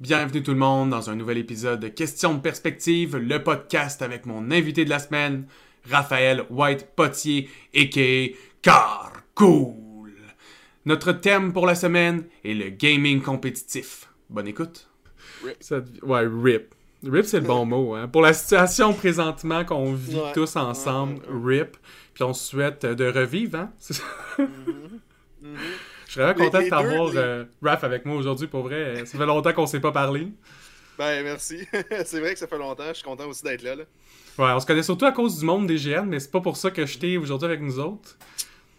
Bienvenue 0.00 0.42
tout 0.42 0.52
le 0.52 0.58
monde 0.58 0.90
dans 0.90 1.10
un 1.10 1.16
nouvel 1.16 1.38
épisode 1.38 1.80
de 1.80 1.88
Questions 1.88 2.34
de 2.34 2.40
perspective, 2.40 3.16
le 3.16 3.42
podcast 3.42 4.02
avec 4.02 4.26
mon 4.26 4.50
invité 4.50 4.84
de 4.84 4.90
la 4.90 4.98
semaine, 4.98 5.46
Raphaël 5.90 6.44
White 6.50 6.88
Potier, 6.94 7.48
a.k.a. 7.74 8.36
Car 8.62 9.12
Cool. 9.34 9.81
Notre 10.84 11.12
thème 11.12 11.52
pour 11.52 11.66
la 11.66 11.74
semaine 11.74 12.24
est 12.44 12.54
le 12.54 12.68
gaming 12.70 13.20
compétitif. 13.22 14.08
Bonne 14.30 14.48
écoute. 14.48 14.88
Ça- 15.60 15.80
ouais, 16.02 16.26
RIP. 16.26 16.74
RIP, 17.04 17.24
c'est 17.24 17.40
le 17.40 17.46
bon 17.46 17.64
mot. 17.64 17.94
Hein. 17.94 18.08
Pour 18.08 18.22
la 18.22 18.32
situation 18.32 18.92
présentement 18.92 19.64
qu'on 19.64 19.92
vit 19.92 20.16
Ouais. 20.16 20.32
tous 20.34 20.56
ensemble, 20.56 21.20
RIP. 21.28 21.76
Puis 22.14 22.24
on 22.24 22.32
se 22.32 22.48
souhaite 22.50 22.84
euh, 22.84 22.94
de 22.94 23.06
revivre, 23.06 23.58
hein. 23.58 23.72
C'est 23.78 23.94
ça. 23.94 24.02
Je 26.06 26.12
serais 26.12 26.32
vraiment 26.32 26.38
Les- 26.38 26.44
content 26.46 26.58
de 26.58 26.64
les 26.64 26.70
t'avoir, 26.70 27.10
les- 27.10 27.16
euh, 27.18 27.44
Raph, 27.62 27.84
avec 27.84 28.04
moi 28.04 28.16
aujourd'hui, 28.16 28.46
pour 28.46 28.62
vrai. 28.62 29.04
Ça 29.06 29.18
fait 29.18 29.26
longtemps 29.26 29.52
qu'on 29.52 29.66
s'est 29.66 29.80
pas 29.80 29.92
parlé. 29.92 30.28
Ben, 30.98 31.24
merci. 31.24 31.66
c'est 32.04 32.20
vrai 32.20 32.34
que 32.34 32.38
ça 32.38 32.46
fait 32.46 32.58
longtemps. 32.58 32.84
Je 32.88 32.94
suis 32.94 33.04
content 33.04 33.26
aussi 33.28 33.42
d'être 33.42 33.62
là, 33.62 33.74
là. 33.76 33.84
Ouais, 34.38 34.50
on 34.54 34.60
se 34.60 34.66
connaît 34.66 34.82
surtout 34.82 35.04
à 35.06 35.12
cause 35.12 35.38
du 35.38 35.44
monde 35.44 35.66
des 35.66 35.76
GN, 35.76 36.04
mais 36.06 36.20
c'est 36.20 36.30
pas 36.30 36.40
pour 36.40 36.56
ça 36.56 36.70
que 36.70 36.86
je 36.86 36.98
t'ai 36.98 37.16
aujourd'hui 37.18 37.46
avec 37.46 37.60
nous 37.60 37.78
autres. 37.78 38.16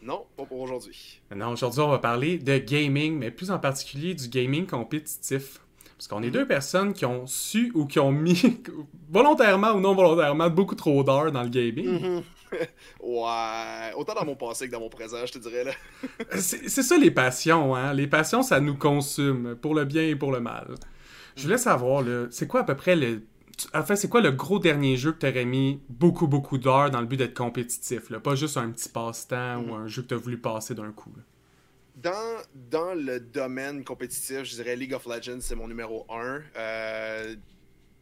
Non, 0.03 0.25
pas 0.35 0.43
pour 0.45 0.59
aujourd'hui. 0.59 1.21
Non, 1.33 1.49
aujourd'hui, 1.51 1.79
on 1.79 1.89
va 1.89 1.99
parler 1.99 2.37
de 2.37 2.57
gaming, 2.57 3.17
mais 3.17 3.31
plus 3.31 3.51
en 3.51 3.59
particulier 3.59 4.13
du 4.13 4.27
gaming 4.27 4.65
compétitif. 4.65 5.61
Parce 5.97 6.07
qu'on 6.09 6.21
est 6.23 6.31
deux 6.31 6.45
personnes 6.45 6.91
qui 6.91 7.05
ont 7.05 7.25
su 7.25 7.71
ou 7.73 7.85
qui 7.85 7.99
ont 7.99 8.11
mis, 8.11 8.41
volontairement 9.09 9.71
ou 9.71 9.79
non 9.79 9.95
volontairement, 9.95 10.49
beaucoup 10.49 10.75
trop 10.75 11.03
d'heures 11.03 11.31
dans 11.31 11.43
le 11.43 11.49
gaming. 11.49 12.21
Ouais. 13.01 13.91
Autant 13.97 14.13
dans 14.13 14.25
mon 14.25 14.35
passé 14.35 14.67
que 14.67 14.71
dans 14.71 14.79
mon 14.79 14.89
présent, 14.89 15.17
je 15.25 15.31
te 15.31 15.39
dirais, 15.39 15.63
là. 15.63 15.71
C'est 16.37 16.69
c'est 16.69 16.83
ça 16.83 16.97
les 16.99 17.09
passions, 17.09 17.75
hein. 17.75 17.93
Les 17.93 18.05
passions, 18.05 18.43
ça 18.43 18.59
nous 18.59 18.75
consume, 18.75 19.55
pour 19.55 19.73
le 19.73 19.85
bien 19.85 20.03
et 20.03 20.15
pour 20.15 20.31
le 20.31 20.39
mal. 20.39 20.75
Je 21.35 21.41
voulais 21.41 21.57
savoir, 21.57 22.03
là, 22.03 22.27
c'est 22.29 22.47
quoi 22.47 22.59
à 22.59 22.63
peu 22.63 22.75
près 22.75 22.95
le... 22.95 23.23
tu- 23.57 23.67
Enfin, 23.73 23.95
c'est 23.95 24.09
quoi 24.09 24.21
le 24.21 24.31
gros 24.31 24.59
dernier 24.59 24.97
jeu 24.97 25.11
que 25.13 25.19
t'aurais 25.19 25.45
mis 25.45 25.81
beaucoup, 25.89 26.27
beaucoup 26.27 26.57
d'heures 26.57 26.91
dans 26.91 27.01
le 27.01 27.07
but 27.07 27.17
d'être 27.17 27.35
compétitif, 27.37 28.09
là? 28.09 28.19
Pas 28.19 28.35
juste 28.35 28.57
un 28.57 28.71
petit 28.71 28.89
passe-temps 28.89 29.61
ou 29.63 29.73
un 29.75 29.87
jeu 29.87 30.01
que 30.03 30.07
t'as 30.09 30.15
voulu 30.17 30.37
passer 30.39 30.75
d'un 30.75 30.91
coup, 30.91 31.11
là. 31.17 31.23
Dans, 31.95 32.41
dans 32.71 32.95
le 32.95 33.19
domaine 33.19 33.83
compétitif, 33.83 34.43
je 34.43 34.55
dirais 34.55 34.75
League 34.75 34.93
of 34.93 35.05
Legends, 35.05 35.41
c'est 35.41 35.55
mon 35.55 35.67
numéro 35.67 36.07
1. 36.09 36.41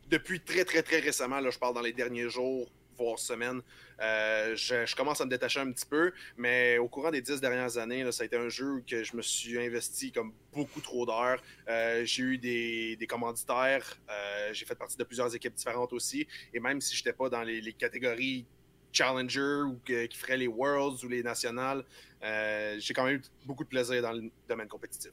depuis 0.09 0.41
très, 0.41 0.65
très, 0.65 0.83
très 0.83 0.99
récemment, 0.99 1.39
là, 1.39 1.49
je 1.49 1.59
parle 1.59 1.73
dans 1.75 1.81
les 1.81 1.93
derniers 1.93 2.29
jours, 2.29 2.69
voire 2.97 3.19
semaines, 3.19 3.61
euh, 4.01 4.55
je, 4.55 4.95
commence 4.95 5.21
à 5.21 5.25
me 5.25 5.29
détacher 5.29 5.59
un 5.59 5.71
petit 5.71 5.85
peu, 5.85 6.11
mais 6.37 6.77
au 6.77 6.87
courant 6.87 7.11
des 7.11 7.21
dix 7.21 7.39
dernières 7.39 7.77
années, 7.77 8.11
ça 8.11 8.23
a 8.23 8.25
été 8.25 8.35
un 8.35 8.49
jeu 8.49 8.83
que 8.87 9.03
je 9.03 9.15
me 9.15 9.21
suis 9.21 9.59
investi 9.59 10.11
comme 10.11 10.33
beaucoup 10.51 10.81
trop 10.81 11.05
d'heures. 11.05 11.41
Euh, 11.67 12.03
j'ai 12.05 12.23
eu 12.23 12.37
des, 12.37 13.07
commanditaires, 13.07 13.97
euh, 14.09 14.49
j'ai 14.53 14.65
fait 14.65 14.75
partie 14.75 14.97
de 14.97 15.03
plusieurs 15.03 15.33
équipes 15.35 15.53
différentes 15.53 15.93
aussi, 15.93 16.27
et 16.53 16.59
même 16.59 16.81
si 16.81 16.95
je 16.95 17.01
n'étais 17.01 17.13
pas 17.13 17.29
dans 17.29 17.43
les, 17.43 17.73
catégories 17.73 18.45
Challenger 18.93 19.63
ou 19.65 19.79
qui 19.85 20.17
feraient 20.17 20.35
les 20.35 20.47
Worlds 20.47 21.05
ou 21.05 21.07
les 21.07 21.23
nationales, 21.23 21.85
j'ai 22.21 22.93
quand 22.93 23.05
même 23.05 23.15
eu 23.15 23.21
beaucoup 23.45 23.63
de 23.63 23.69
plaisir 23.69 24.01
dans 24.01 24.11
le 24.11 24.29
domaine 24.47 24.67
compétitif. 24.67 25.11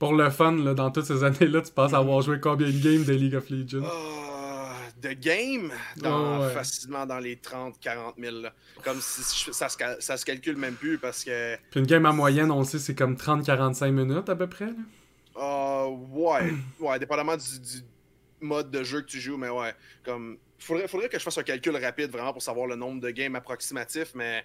Pour 0.00 0.14
le 0.14 0.28
fun, 0.30 0.56
là, 0.56 0.74
dans 0.74 0.90
toutes 0.90 1.04
ces 1.04 1.22
années-là, 1.22 1.60
tu 1.62 1.70
penses 1.72 1.92
avoir 1.94 2.20
joué 2.22 2.40
combien 2.40 2.66
de 2.66 2.72
games 2.82 3.04
de 3.04 3.12
League 3.12 3.34
of 3.36 3.48
Legends? 3.50 3.84
Ah, 3.84 4.72
de 5.00 5.12
game, 5.12 5.70
dans, 5.98 6.40
Ouais, 6.40 6.46
ouais. 6.46 6.52
facilement 6.54 7.06
dans 7.06 7.18
les 7.20 7.36
30-40 7.36 8.14
000. 8.18 8.40
là. 8.40 8.52
Comme 8.82 9.00
si 9.00 9.44
je- 9.46 9.52
ça 9.52 9.68
se, 9.68 9.76
cal- 9.76 9.98
ça 10.00 10.16
se 10.16 10.24
calcule 10.24 10.56
même 10.56 10.74
plus 10.74 10.98
parce 10.98 11.22
que. 11.22 11.54
Puis 11.70 11.80
une 11.80 11.86
game 11.86 12.04
en 12.06 12.12
moyenne, 12.14 12.50
on 12.50 12.58
le 12.60 12.64
sait, 12.64 12.78
c'est 12.78 12.94
comme 12.94 13.14
30-45 13.14 13.90
minutes 13.92 14.28
à 14.28 14.34
peu 14.36 14.46
près. 14.48 14.66
là. 14.66 14.72
ah, 15.36 15.86
ouais, 15.88 16.52
ouais, 16.80 16.98
dépendamment 16.98 17.36
du, 17.36 17.60
du 17.60 17.84
mode 18.40 18.70
de 18.70 18.82
jeu 18.82 19.02
que 19.02 19.06
tu 19.06 19.20
joues, 19.20 19.36
mais 19.36 19.50
ouais. 19.50 19.74
Comme. 20.04 20.38
Faudrait, 20.58 20.88
faudrait 20.88 21.08
que 21.08 21.18
je 21.18 21.22
fasse 21.24 21.38
un 21.38 21.42
calcul 21.42 21.74
rapide 21.76 22.10
vraiment 22.10 22.32
pour 22.32 22.42
savoir 22.42 22.66
le 22.66 22.76
nombre 22.76 23.00
de 23.00 23.10
games 23.10 23.34
approximatifs, 23.36 24.12
mais 24.14 24.44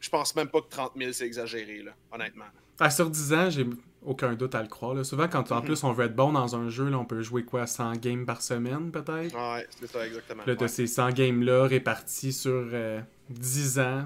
je 0.00 0.08
pense 0.08 0.34
même 0.36 0.48
pas 0.48 0.60
que 0.60 0.68
30 0.68 0.92
000 0.96 1.12
c'est 1.12 1.26
exagéré, 1.26 1.82
là, 1.82 1.92
honnêtement. 2.12 2.44
À 2.78 2.88
sur 2.90 3.10
10 3.10 3.32
ans, 3.32 3.50
j'ai 3.50 3.66
aucun 4.04 4.34
doute 4.34 4.54
à 4.54 4.62
le 4.62 4.68
croire. 4.68 4.94
là. 4.94 5.04
Souvent, 5.04 5.28
quand 5.28 5.52
en 5.52 5.56
Mhm. 5.60 5.64
plus 5.64 5.84
on 5.84 5.92
veut 5.92 6.06
être 6.06 6.16
bon 6.16 6.32
dans 6.32 6.56
un 6.56 6.68
jeu, 6.68 6.88
là, 6.88 6.98
on 6.98 7.04
peut 7.04 7.22
jouer 7.22 7.44
quoi 7.44 7.66
100 7.66 7.92
games 7.96 8.24
par 8.26 8.40
semaine 8.42 8.90
peut-être? 8.90 9.34
Ouais, 9.34 9.66
c'est 9.78 9.86
ça, 9.86 10.06
exactement. 10.06 10.42
Là, 10.46 10.54
Ouais. 10.58 10.68
ces 10.68 10.86
100 10.86 11.10
games-là 11.10 11.64
répartis 11.66 12.32
sur 12.32 12.50
euh, 12.72 13.00
10 13.28 13.78
ans. 13.78 14.04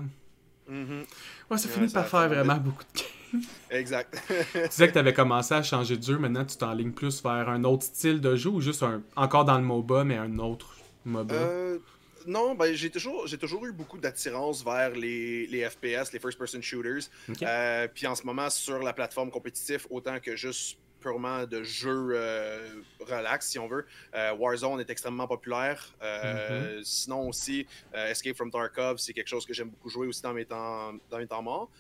Mhm, 0.69 1.04
Ouais, 1.50 1.59
ça 1.59 1.69
Ouais, 1.69 1.75
finit 1.75 1.88
ça 1.88 2.00
par 2.00 2.09
faire 2.09 2.28
vraiment 2.28 2.56
beaucoup 2.56 2.83
de 2.94 2.99
games. 3.00 3.43
Exact. 3.71 4.22
tu 4.53 4.69
disais 4.69 4.88
que 4.88 4.94
t'avais 4.94 5.12
commencé 5.12 5.53
à 5.54 5.62
changer 5.62 5.97
de 5.97 6.03
jeu, 6.03 6.19
maintenant 6.19 6.44
tu 6.44 6.56
t'enlignes 6.56 6.93
plus 6.93 7.22
vers 7.22 7.49
un 7.49 7.65
autre 7.65 7.83
style 7.83 8.21
de 8.21 8.34
jeu 8.37 8.49
ou 8.50 8.60
juste 8.60 8.83
un, 8.84 9.03
encore 9.16 9.44
dans 9.44 9.59
le 9.59 9.65
MOBA, 9.65 10.04
mais 10.04 10.16
un 10.16 10.38
autre 10.38 10.77
MOBA? 11.04 11.34
Euh, 11.34 11.78
non, 12.27 12.55
ben, 12.55 12.75
j'ai 12.75 12.91
toujours, 12.91 13.27
j'ai 13.27 13.39
toujours 13.39 13.65
eu 13.67 13.73
beaucoup 13.73 13.99
d'attirance 13.99 14.65
vers 14.65 14.91
les, 14.91 15.47
les 15.47 15.69
FPS, 15.69 16.12
les 16.12 16.19
first-person 16.19 16.61
shooters. 16.62 17.09
Euh, 17.43 17.89
Puis 17.93 18.07
en 18.07 18.15
ce 18.15 18.25
moment, 18.25 18.51
sur 18.51 18.79
la 18.83 18.93
plateforme 18.93 19.31
compétitive, 19.31 19.87
autant 19.91 20.19
que 20.21 20.37
juste 20.37 20.79
purement 21.01 21.45
de 21.45 21.63
jeux 21.63 22.13
euh, 22.15 22.67
relax, 23.01 23.51
si 23.51 23.59
on 23.59 23.69
veut, 23.69 23.84
euh, 24.15 24.33
Warzone 24.34 24.81
est 24.81 24.89
extrêmement 24.89 25.29
populaire. 25.29 25.95
Euh, 26.03 26.81
Sinon 26.83 27.29
aussi, 27.29 27.67
Escape 27.93 28.37
from 28.37 28.51
Tarkov, 28.51 28.97
c'est 28.97 29.13
quelque 29.13 29.29
chose 29.29 29.45
que 29.45 29.53
j'aime 29.53 29.69
beaucoup 29.69 29.91
jouer 29.91 30.07
aussi 30.07 30.23
dans 30.23 30.33
mes 30.33 30.47
temps, 30.47 30.95
dans 31.11 31.19
mes 31.19 31.27
temps 31.27 31.43
morts. 31.43 31.71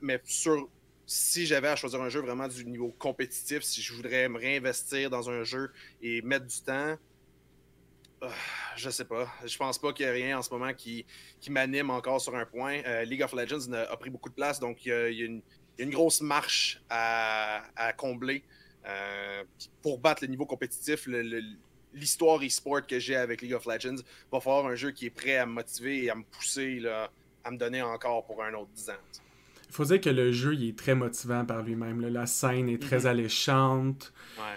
Mais 0.00 0.20
sur 0.24 0.68
si 1.06 1.46
j'avais 1.46 1.68
à 1.68 1.76
choisir 1.76 2.02
un 2.02 2.10
jeu 2.10 2.20
vraiment 2.20 2.48
du 2.48 2.66
niveau 2.66 2.94
compétitif, 2.98 3.62
si 3.62 3.80
je 3.80 3.94
voudrais 3.94 4.28
me 4.28 4.38
réinvestir 4.38 5.08
dans 5.08 5.30
un 5.30 5.42
jeu 5.42 5.70
et 6.02 6.20
mettre 6.22 6.44
du 6.46 6.60
temps, 6.60 6.98
je 8.76 8.90
sais 8.90 9.04
pas. 9.04 9.28
Je 9.44 9.56
pense 9.56 9.78
pas 9.78 9.92
qu'il 9.92 10.06
y 10.06 10.08
ait 10.08 10.12
rien 10.12 10.38
en 10.38 10.42
ce 10.42 10.50
moment 10.50 10.72
qui, 10.74 11.04
qui 11.40 11.50
m'anime 11.50 11.90
encore 11.90 12.20
sur 12.20 12.34
un 12.34 12.44
point. 12.46 12.80
Euh, 12.86 13.04
League 13.04 13.22
of 13.22 13.32
Legends 13.32 13.72
a, 13.72 13.82
a 13.92 13.96
pris 13.96 14.10
beaucoup 14.10 14.28
de 14.28 14.34
place, 14.34 14.58
donc 14.60 14.84
il 14.84 14.88
y 14.88 14.92
a, 14.92 15.08
il 15.08 15.18
y 15.18 15.22
a 15.22 15.26
une, 15.26 15.42
il 15.76 15.80
y 15.80 15.82
a 15.82 15.84
une 15.84 15.90
grosse 15.94 16.20
marche 16.20 16.80
à, 16.90 17.62
à 17.76 17.92
combler. 17.92 18.42
Euh, 18.86 19.44
pour 19.82 19.98
battre 19.98 20.22
le 20.22 20.28
niveau 20.28 20.46
compétitif, 20.46 21.08
l'histoire 21.94 22.40
e-sport 22.42 22.86
que 22.86 22.98
j'ai 22.98 23.16
avec 23.16 23.42
League 23.42 23.54
of 23.54 23.66
Legends 23.66 24.02
va 24.32 24.40
falloir 24.40 24.66
un 24.66 24.74
jeu 24.74 24.90
qui 24.92 25.06
est 25.06 25.10
prêt 25.10 25.36
à 25.36 25.46
me 25.46 25.52
motiver 25.52 26.04
et 26.04 26.10
à 26.10 26.14
me 26.14 26.22
pousser 26.24 26.80
là, 26.80 27.10
à 27.44 27.50
me 27.50 27.56
donner 27.58 27.82
encore 27.82 28.24
pour 28.24 28.42
un 28.42 28.54
autre 28.54 28.70
10 28.74 28.90
ans. 28.90 28.94
Il 29.68 29.74
faut 29.74 29.84
dire 29.84 30.00
que 30.00 30.08
le 30.10 30.32
jeu 30.32 30.54
il 30.54 30.70
est 30.70 30.78
très 30.78 30.94
motivant 30.94 31.44
par 31.44 31.62
lui-même. 31.62 32.00
La 32.00 32.26
scène 32.26 32.68
est 32.70 32.80
très 32.80 33.00
Mhm. 33.00 33.06
alléchante. 33.06 34.12
Ouais. 34.38 34.56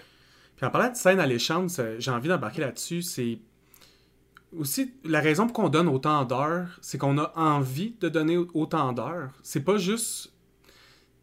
Puis 0.56 0.64
en 0.66 0.70
parlant 0.70 0.90
de 0.90 0.96
scène 0.96 1.20
alléchante, 1.20 1.70
j'ai 1.98 2.10
envie 2.10 2.28
d'embarquer 2.28 2.62
là-dessus. 2.62 3.02
C'est 3.02 3.38
aussi 4.58 4.92
la 5.04 5.20
raison 5.20 5.46
pour 5.46 5.54
qu'on 5.54 5.68
donne 5.68 5.88
autant 5.88 6.24
d'heures, 6.24 6.78
c'est 6.80 6.98
qu'on 6.98 7.18
a 7.18 7.32
envie 7.36 7.94
de 8.00 8.08
donner 8.08 8.36
autant 8.36 8.92
d'heures. 8.92 9.30
C'est 9.42 9.60
pas 9.64 9.76
juste, 9.78 10.32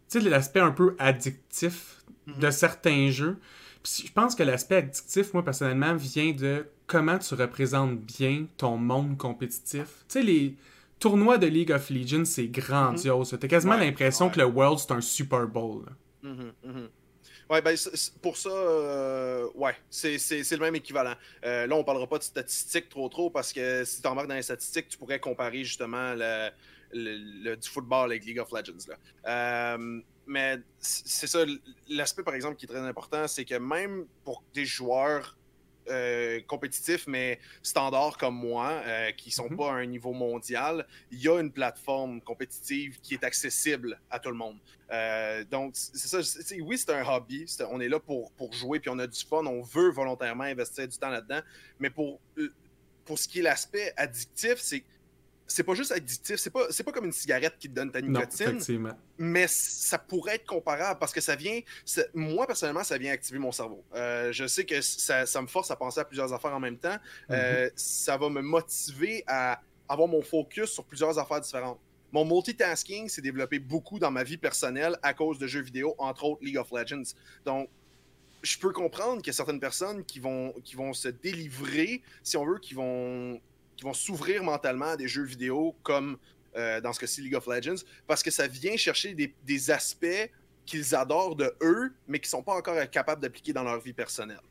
tu 0.09 0.19
sais, 0.21 0.29
l'aspect 0.29 0.59
un 0.59 0.71
peu 0.71 0.95
addictif 0.99 2.03
de 2.39 2.49
certains 2.51 3.09
jeux. 3.09 3.37
Puis 3.83 4.03
je 4.07 4.11
pense 4.11 4.35
que 4.35 4.43
l'aspect 4.43 4.75
addictif, 4.77 5.33
moi 5.33 5.43
personnellement, 5.43 5.95
vient 5.95 6.31
de 6.33 6.65
comment 6.87 7.17
tu 7.19 7.33
représentes 7.35 7.99
bien 7.99 8.45
ton 8.57 8.77
monde 8.77 9.17
compétitif. 9.17 9.85
Tu 10.07 10.13
sais, 10.19 10.21
les 10.23 10.57
tournois 10.99 11.37
de 11.37 11.47
League 11.47 11.71
of 11.71 11.89
Legends, 11.89 12.25
c'est 12.25 12.47
grandiose. 12.47 13.37
T'as 13.39 13.47
quasiment 13.47 13.75
Ouais, 13.75 13.85
l'impression 13.85 14.25
ouais. 14.25 14.31
que 14.31 14.39
le 14.39 14.45
World, 14.45 14.79
c'est 14.79 14.91
un 14.91 15.01
Super 15.01 15.47
Bowl. 15.47 15.85
là. 15.85 15.91
Mhm, 16.29 16.51
mhm. 16.65 16.87
Ouais, 17.49 17.61
ben, 17.63 17.75
pour 18.21 18.37
ça, 18.37 18.49
euh, 18.49 19.49
ouais, 19.55 19.75
c'est 19.89 20.17
le 20.51 20.57
même 20.59 20.75
équivalent. 20.75 21.15
Euh, 21.43 21.65
là, 21.65 21.75
on 21.75 21.83
parlera 21.83 22.05
pas 22.05 22.19
de 22.19 22.23
statistiques 22.23 22.89
trop 22.89 23.09
trop 23.09 23.31
parce 23.31 23.51
que 23.53 23.83
si 23.85 24.01
tu 24.03 24.07
embarques 24.07 24.27
dans 24.27 24.35
les 24.35 24.43
statistiques, 24.43 24.87
tu 24.87 24.97
pourrais 24.99 25.19
comparer 25.19 25.63
justement 25.63 26.13
le, 26.13 26.49
le- 26.93 27.55
du 27.55 27.67
football 27.67 28.11
avec 28.11 28.23
League 28.25 28.37
of 28.39 28.51
Legends. 28.51 28.87
Là. 28.87 29.75
Euh, 29.75 30.01
mais 30.27 30.59
c'est 30.77 31.25
ça, 31.25 31.39
l'aspect 31.89 32.21
par 32.21 32.35
exemple 32.35 32.55
qui 32.55 32.65
est 32.65 32.67
très 32.69 32.77
important, 32.87 33.27
c'est 33.27 33.45
que 33.45 33.55
même 33.55 34.05
pour 34.23 34.43
des 34.53 34.65
joueurs 34.65 35.35
euh, 35.89 36.39
compétitifs, 36.47 37.07
mais 37.07 37.39
standards 37.63 38.17
comme 38.17 38.35
moi, 38.35 38.81
euh, 38.85 39.11
qui 39.11 39.31
sont 39.31 39.49
Mhm. 39.49 39.57
pas 39.57 39.71
à 39.71 39.75
un 39.75 39.85
niveau 39.85 40.13
mondial, 40.13 40.85
il 41.11 41.21
y 41.21 41.27
a 41.27 41.39
une 41.39 41.51
plateforme 41.51 42.21
compétitive 42.21 42.99
qui 43.01 43.13
est 43.15 43.23
accessible 43.23 43.99
à 44.09 44.19
tout 44.19 44.29
le 44.29 44.35
monde. 44.35 44.57
Euh, 44.91 45.43
donc, 45.45 45.71
c'est 45.75 46.07
ça. 46.07 46.19
oui, 46.61 46.77
c'est 46.77 46.91
un 46.91 47.03
hobby. 47.07 47.45
on 47.71 47.79
est 47.79 47.89
là 47.89 47.99
pour, 47.99 48.31
pour 48.33 48.53
jouer, 48.53 48.79
puis 48.79 48.89
on 48.89 48.99
a 48.99 49.07
du 49.07 49.19
fun. 49.23 49.45
On 49.45 49.61
veut 49.61 49.89
volontairement 49.91 50.43
investir 50.43 50.87
du 50.87 50.97
temps 50.97 51.09
là-dedans. 51.09 51.41
Mais 51.79 51.89
pour, 51.89 52.19
pour 53.05 53.17
ce 53.17 53.27
qui 53.27 53.39
est 53.39 53.43
l'aspect 53.43 53.93
addictif, 53.97 54.55
c'est 54.57 54.83
c'est 55.49 55.63
pas 55.63 55.73
juste 55.73 55.91
addictif, 55.91 56.37
c'est 56.37 56.51
pas, 56.51 56.67
c'est 56.69 56.83
pas 56.83 56.91
comme 56.91 57.05
une 57.05 57.11
cigarette 57.11 57.55
qui 57.59 57.67
te 57.67 57.73
donne 57.73 57.91
ta 57.91 58.01
nicotine, 58.01 58.59
mais 59.17 59.47
ça 59.47 59.97
pourrait 59.97 60.35
être 60.35 60.45
comparable 60.45 60.99
parce 60.99 61.11
que 61.11 61.21
ça 61.21 61.35
vient, 61.35 61.59
moi 62.13 62.47
personnellement, 62.47 62.83
ça 62.83 62.97
vient 62.97 63.11
activer 63.11 63.39
mon 63.39 63.51
cerveau. 63.51 63.83
Euh, 63.95 64.31
je 64.31 64.47
sais 64.47 64.63
que 64.63 64.79
ça, 64.81 65.25
me 65.41 65.47
force 65.47 65.71
à 65.71 65.75
penser 65.75 65.99
à 65.99 66.05
plusieurs 66.05 66.31
affaires 66.31 66.53
en 66.53 66.59
même 66.59 66.77
temps. 66.77 66.97
Euh, 67.31 67.67
mm-hmm. 67.67 67.71
ça 67.75 68.17
va 68.17 68.29
me 68.29 68.41
motiver 68.41 69.23
à 69.27 69.59
avoir 69.87 70.07
mon 70.07 70.21
focus 70.21 70.69
sur 70.69 70.85
plusieurs 70.85 71.17
affaires 71.17 71.41
différentes. 71.41 71.79
Mon 72.11 72.25
multitasking 72.25 73.09
s'est 73.09 73.21
développé 73.21 73.59
beaucoup 73.59 73.99
dans 73.99 74.11
ma 74.11 74.23
vie 74.23 74.37
personnelle 74.37 74.97
à 75.01 75.13
cause 75.13 75.39
de 75.39 75.47
jeux 75.47 75.61
vidéo, 75.61 75.95
entre 75.97 76.25
autres 76.25 76.43
League 76.43 76.57
of 76.57 76.71
Legends. 76.71 77.13
Donc, 77.45 77.69
je 78.41 78.57
peux 78.57 78.71
comprendre 78.71 79.17
qu'il 79.17 79.27
y 79.27 79.29
a 79.31 79.33
certaines 79.33 79.59
personnes 79.59 80.03
qui 80.05 80.19
vont, 80.19 80.53
qui 80.63 80.75
vont 80.75 80.93
se 80.93 81.09
délivrer, 81.09 82.01
si 82.23 82.37
on 82.37 82.45
veut, 82.45 82.59
qui 82.59 82.73
vont 82.73 83.39
qui 83.79 83.85
vont 83.85 83.93
s'ouvrir 83.93 84.43
mentalement 84.43 84.87
à 84.87 84.97
des 84.97 85.07
jeux 85.07 85.23
vidéo 85.23 85.73
comme 85.83 86.17
euh, 86.57 86.81
dans 86.81 86.91
ce 86.91 86.99
cas-ci 86.99 87.21
League 87.21 87.35
of 87.35 87.47
Legends, 87.47 87.81
parce 88.07 88.21
que 88.21 88.29
ça 88.29 88.45
vient 88.45 88.75
chercher 88.75 89.15
des, 89.15 89.71
aspects 89.71 90.29
qu'ils 90.65 90.93
adorent 90.93 91.37
de 91.37 91.55
eux, 91.61 91.93
mais 92.05 92.19
qui 92.19 92.25
ne 92.25 92.31
sont 92.31 92.43
pas 92.43 92.55
encore 92.55 92.75
capables 92.89 93.21
d'appliquer 93.21 93.53
dans 93.53 93.63
leur 93.63 93.79
vie 93.79 93.93
personnelle. 93.93 94.41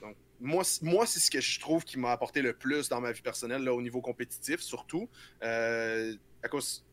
Donc, 0.00 0.14
moi, 0.38 0.62
moi 0.80 1.06
c'est 1.06 1.18
ce 1.18 1.28
que 1.28 1.40
je 1.40 1.58
trouve 1.58 1.82
qui 1.82 1.98
m'a 1.98 2.12
apporté 2.12 2.40
le 2.40 2.52
plus 2.52 2.88
dans 2.88 3.00
ma 3.00 3.10
vie 3.10 3.20
personnelle, 3.20 3.64
là, 3.64 3.74
au 3.74 3.82
niveau 3.82 4.00
compétitif 4.00 4.60
surtout. 4.60 5.08
Euh, 5.42 6.14
à 6.40 6.46
cause, 6.46 6.84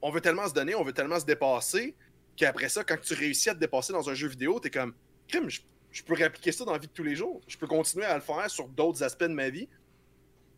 on 0.00 0.12
veut 0.12 0.20
tellement 0.20 0.46
se 0.46 0.54
donner, 0.54 0.76
on 0.76 0.84
veut 0.84 0.92
tellement 0.92 1.18
se 1.18 1.26
dépasser, 1.26 1.96
qu'après 2.36 2.68
ça, 2.68 2.84
quand 2.84 3.00
tu 3.00 3.14
réussis 3.14 3.50
à 3.50 3.54
te 3.54 3.58
dépasser 3.58 3.92
dans 3.92 4.08
un 4.08 4.14
jeu 4.14 4.28
vidéo, 4.28 4.60
tu 4.60 4.68
es 4.68 4.70
comme, 4.70 4.94
crime, 5.26 5.50
je, 5.50 5.60
je 5.90 6.04
peux 6.04 6.14
réappliquer 6.14 6.52
ça 6.52 6.64
dans 6.64 6.72
la 6.72 6.78
vie 6.78 6.86
de 6.86 6.92
tous 6.92 7.02
les 7.02 7.16
jours. 7.16 7.40
Je 7.48 7.58
peux 7.58 7.66
continuer 7.66 8.04
à 8.04 8.14
le 8.14 8.20
faire 8.20 8.48
sur 8.48 8.68
d'autres 8.68 9.02
aspects 9.02 9.24
de 9.24 9.28
ma 9.34 9.48
vie. 9.48 9.68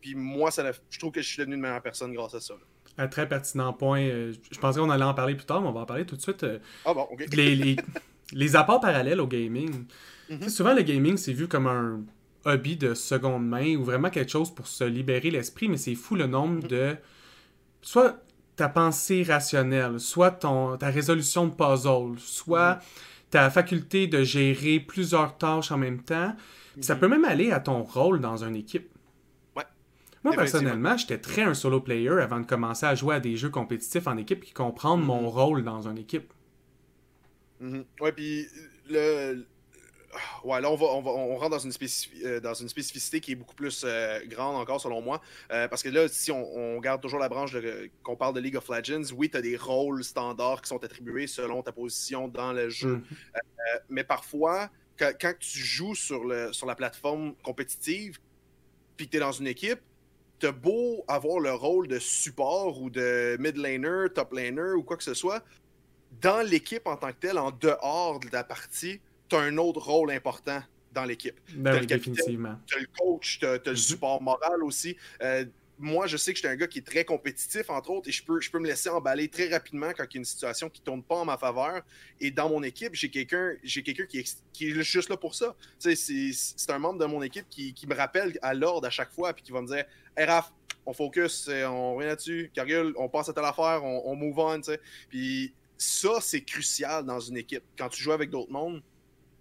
Puis 0.01 0.15
moi, 0.15 0.51
ça 0.51 0.63
je 0.89 0.99
trouve 0.99 1.11
que 1.11 1.21
je 1.21 1.27
suis 1.27 1.37
devenu 1.37 1.55
une 1.55 1.61
meilleure 1.61 1.81
personne 1.81 2.13
grâce 2.13 2.33
à 2.33 2.39
ça. 2.39 2.55
Un 2.97 3.07
très 3.07 3.27
pertinent 3.27 3.73
point. 3.73 4.01
Euh, 4.01 4.33
je 4.51 4.59
pensais 4.59 4.79
qu'on 4.79 4.89
allait 4.89 5.03
en 5.03 5.13
parler 5.13 5.35
plus 5.35 5.45
tard, 5.45 5.61
mais 5.61 5.69
on 5.69 5.71
va 5.71 5.81
en 5.81 5.85
parler 5.85 6.05
tout 6.05 6.15
de 6.15 6.21
suite. 6.21 6.43
Euh, 6.43 6.59
ah 6.85 6.93
bon, 6.93 7.07
ok. 7.11 7.27
les, 7.33 7.77
les, 8.33 8.55
apports 8.55 8.81
parallèles 8.81 9.21
au 9.21 9.27
gaming. 9.27 9.85
Mhm. 10.29 10.49
Souvent, 10.49 10.73
le 10.73 10.81
gaming, 10.81 11.15
c'est 11.15 11.33
vu 11.33 11.47
comme 11.47 11.67
un 11.67 12.01
hobby 12.45 12.75
de 12.75 12.93
seconde 12.93 13.47
main 13.47 13.75
ou 13.75 13.83
vraiment 13.83 14.09
quelque 14.09 14.31
chose 14.31 14.53
pour 14.53 14.67
se 14.67 14.83
libérer 14.83 15.31
l'esprit, 15.31 15.69
mais 15.69 15.77
c'est 15.77 15.95
fou 15.95 16.15
le 16.15 16.27
nombre 16.27 16.55
mhm. 16.55 16.67
de. 16.67 16.95
Soit 17.81 18.21
ta 18.57 18.67
pensée 18.67 19.23
rationnelle, 19.23 20.01
soit 20.01 20.31
ton, 20.31 20.75
ta 20.75 20.89
résolution 20.89 21.47
de 21.47 21.53
puzzle, 21.53 22.19
soit 22.19 22.75
mhm. 22.75 22.81
ta 23.29 23.49
faculté 23.49 24.07
de 24.07 24.23
gérer 24.23 24.81
plusieurs 24.81 25.37
tâches 25.37 25.71
en 25.71 25.77
même 25.77 26.01
temps. 26.03 26.35
Ça 26.81 26.95
peut 26.95 27.07
même 27.07 27.25
aller 27.25 27.51
à 27.51 27.59
ton 27.59 27.83
rôle 27.83 28.19
dans 28.19 28.43
une 28.43 28.55
équipe. 28.55 28.89
Moi, 30.23 30.35
personnellement, 30.35 30.97
j'étais 30.97 31.17
très 31.17 31.43
un 31.43 31.53
solo 31.53 31.79
player 31.81 32.09
avant 32.09 32.39
de 32.39 32.45
commencer 32.45 32.85
à 32.85 32.95
jouer 32.95 33.15
à 33.15 33.19
des 33.19 33.37
jeux 33.37 33.49
compétitifs 33.49 34.07
en 34.07 34.17
équipe 34.17 34.43
et 34.43 34.51
comprendre 34.51 35.03
mon 35.03 35.21
mhm. 35.21 35.27
rôle 35.27 35.63
dans 35.63 35.87
une 35.87 35.97
équipe. 35.97 36.33
Mhm. 37.59 37.85
Ouais, 38.01 38.11
puis 38.11 38.47
le. 38.89 39.45
Ouais, 40.43 40.59
là, 40.59 40.71
on, 40.71 40.75
va, 40.75 40.87
on, 40.87 41.35
rentre 41.35 41.51
dans 41.51 41.59
une, 41.59 41.71
euh, 42.25 42.39
dans 42.39 42.55
une 42.55 42.67
spécificité 42.67 43.19
qui 43.19 43.33
est 43.33 43.35
beaucoup 43.35 43.53
plus 43.53 43.83
euh, 43.85 44.19
grande 44.25 44.55
encore, 44.55 44.81
selon 44.81 45.01
moi. 45.01 45.21
Euh, 45.51 45.67
parce 45.67 45.83
que 45.83 45.89
là, 45.89 46.07
si 46.07 46.31
on, 46.31 46.79
garde 46.79 46.99
toujours 46.99 47.19
la 47.19 47.29
branche 47.29 47.55
qu'on 48.01 48.15
parle 48.15 48.33
de 48.33 48.39
League 48.39 48.55
of 48.55 48.67
Legends, 48.69 49.13
oui, 49.15 49.29
tu 49.29 49.37
as 49.37 49.41
des 49.41 49.55
rôles 49.55 50.03
standards 50.03 50.63
qui 50.63 50.69
sont 50.69 50.83
attribués 50.83 51.27
selon 51.27 51.61
ta 51.61 51.71
position 51.71 52.27
dans 52.27 52.53
le 52.53 52.69
jeu. 52.69 52.95
Mhm. 52.95 53.03
mais 53.89 54.03
parfois, 54.03 54.71
quand, 54.97 55.11
quand, 55.21 55.33
tu 55.39 55.59
joues 55.59 55.93
sur, 55.93 56.23
le, 56.23 56.51
sur 56.53 56.65
la 56.65 56.73
plateforme 56.73 57.35
compétitive, 57.43 58.17
puis 58.97 59.05
que 59.05 59.11
tu 59.11 59.17
es 59.17 59.19
dans 59.19 59.31
une 59.31 59.47
équipe, 59.47 59.79
t'as 60.39 60.51
beau 60.51 61.03
avoir 61.07 61.39
le 61.39 61.53
rôle 61.53 61.87
de 61.87 61.99
support 61.99 62.81
ou 62.81 62.89
de 62.89 63.37
mid 63.39 63.57
laner, 63.57 64.07
top 64.13 64.33
laner 64.33 64.73
ou 64.75 64.83
quoi 64.83 64.97
que 64.97 65.03
ce 65.03 65.13
soit, 65.13 65.43
dans 66.21 66.41
l'équipe 66.41 66.87
en 66.87 66.95
tant 66.95 67.09
que 67.09 67.19
telle, 67.19 67.37
en 67.37 67.51
dehors 67.51 68.19
de 68.19 68.29
la 68.31 68.43
partie, 68.43 68.99
t'as 69.27 69.41
un 69.41 69.57
autre 69.57 69.81
rôle 69.81 70.11
important 70.11 70.61
dans 70.93 71.05
l'équipe. 71.05 71.39
Ben 71.53 71.73
t'as 71.73 71.79
le 71.81 71.85
définitivement. 71.85 72.59
T'as 72.67 72.79
le 72.79 72.87
coach, 72.97 73.39
t'as 73.39 73.53
as 73.53 73.59
le 73.65 73.71
mhm. 73.71 73.75
support 73.75 74.21
moral 74.21 74.63
aussi. 74.63 74.95
Euh, 75.21 75.45
moi, 75.79 76.07
je 76.07 76.17
sais 76.17 76.33
que 76.33 76.37
je 76.37 76.41
suis 76.41 76.47
un 76.47 76.57
gars 76.57 76.67
qui 76.67 76.79
est 76.79 76.85
très 76.85 77.05
compétitif, 77.05 77.69
entre 77.69 77.89
autres, 77.91 78.09
et 78.09 78.11
je 78.11 78.23
peux, 78.23 78.41
je 78.41 78.51
peux 78.51 78.59
me 78.59 78.67
laisser 78.67 78.89
emballer 78.89 79.29
très 79.29 79.47
rapidement 79.47 79.91
quand 79.95 80.03
il 80.03 80.15
y 80.15 80.17
a 80.17 80.19
une 80.19 80.25
situation 80.25 80.69
qui 80.69 80.81
ne 80.81 80.85
tourne 80.85 81.03
pas 81.03 81.15
en 81.15 81.25
ma 81.25 81.37
faveur. 81.37 81.81
Et 82.19 82.31
dans 82.31 82.49
mon 82.49 82.61
équipe, 82.63 82.93
j'ai 82.93 83.09
quelqu'un 83.09 83.55
qui, 83.63 84.19
est, 84.19 84.43
qui 84.51 84.69
est 84.69 84.83
juste 84.83 85.09
là 85.09 85.15
pour 85.15 85.35
ça. 85.35 85.55
C'est 85.79 86.69
un 86.69 86.79
membre 86.79 86.99
de 86.99 87.05
mon 87.05 87.21
équipe 87.21 87.45
qui, 87.49 87.73
qui 87.73 87.87
me 87.87 87.95
rappelle 87.95 88.37
à 88.41 88.53
l'ordre 88.53 88.87
à 88.87 88.89
chaque 88.89 89.11
fois, 89.11 89.33
puis 89.33 89.43
qui 89.43 89.53
va 89.53 89.61
me 89.61 89.67
dire 89.67 89.85
Hey 90.17 90.25
Raph, 90.25 90.51
on 90.85 90.93
focus, 90.93 91.49
on 91.49 91.95
revient 91.95 92.07
là-dessus, 92.07 92.51
Cargill, 92.53 92.93
on 92.97 93.07
passe 93.07 93.29
à 93.29 93.33
telle 93.33 93.45
affaire, 93.45 93.83
on, 93.83 94.15
move 94.15 94.37
on. 94.37 94.61
Puis 95.09 95.53
ça, 95.77 96.19
c'est 96.19 96.41
crucial 96.41 97.05
dans 97.05 97.21
une 97.21 97.37
équipe. 97.37 97.63
Quand 97.77 97.87
tu 97.87 98.03
joues 98.03 98.11
avec 98.11 98.29
d'autres 98.29 98.51
mondes, 98.51 98.81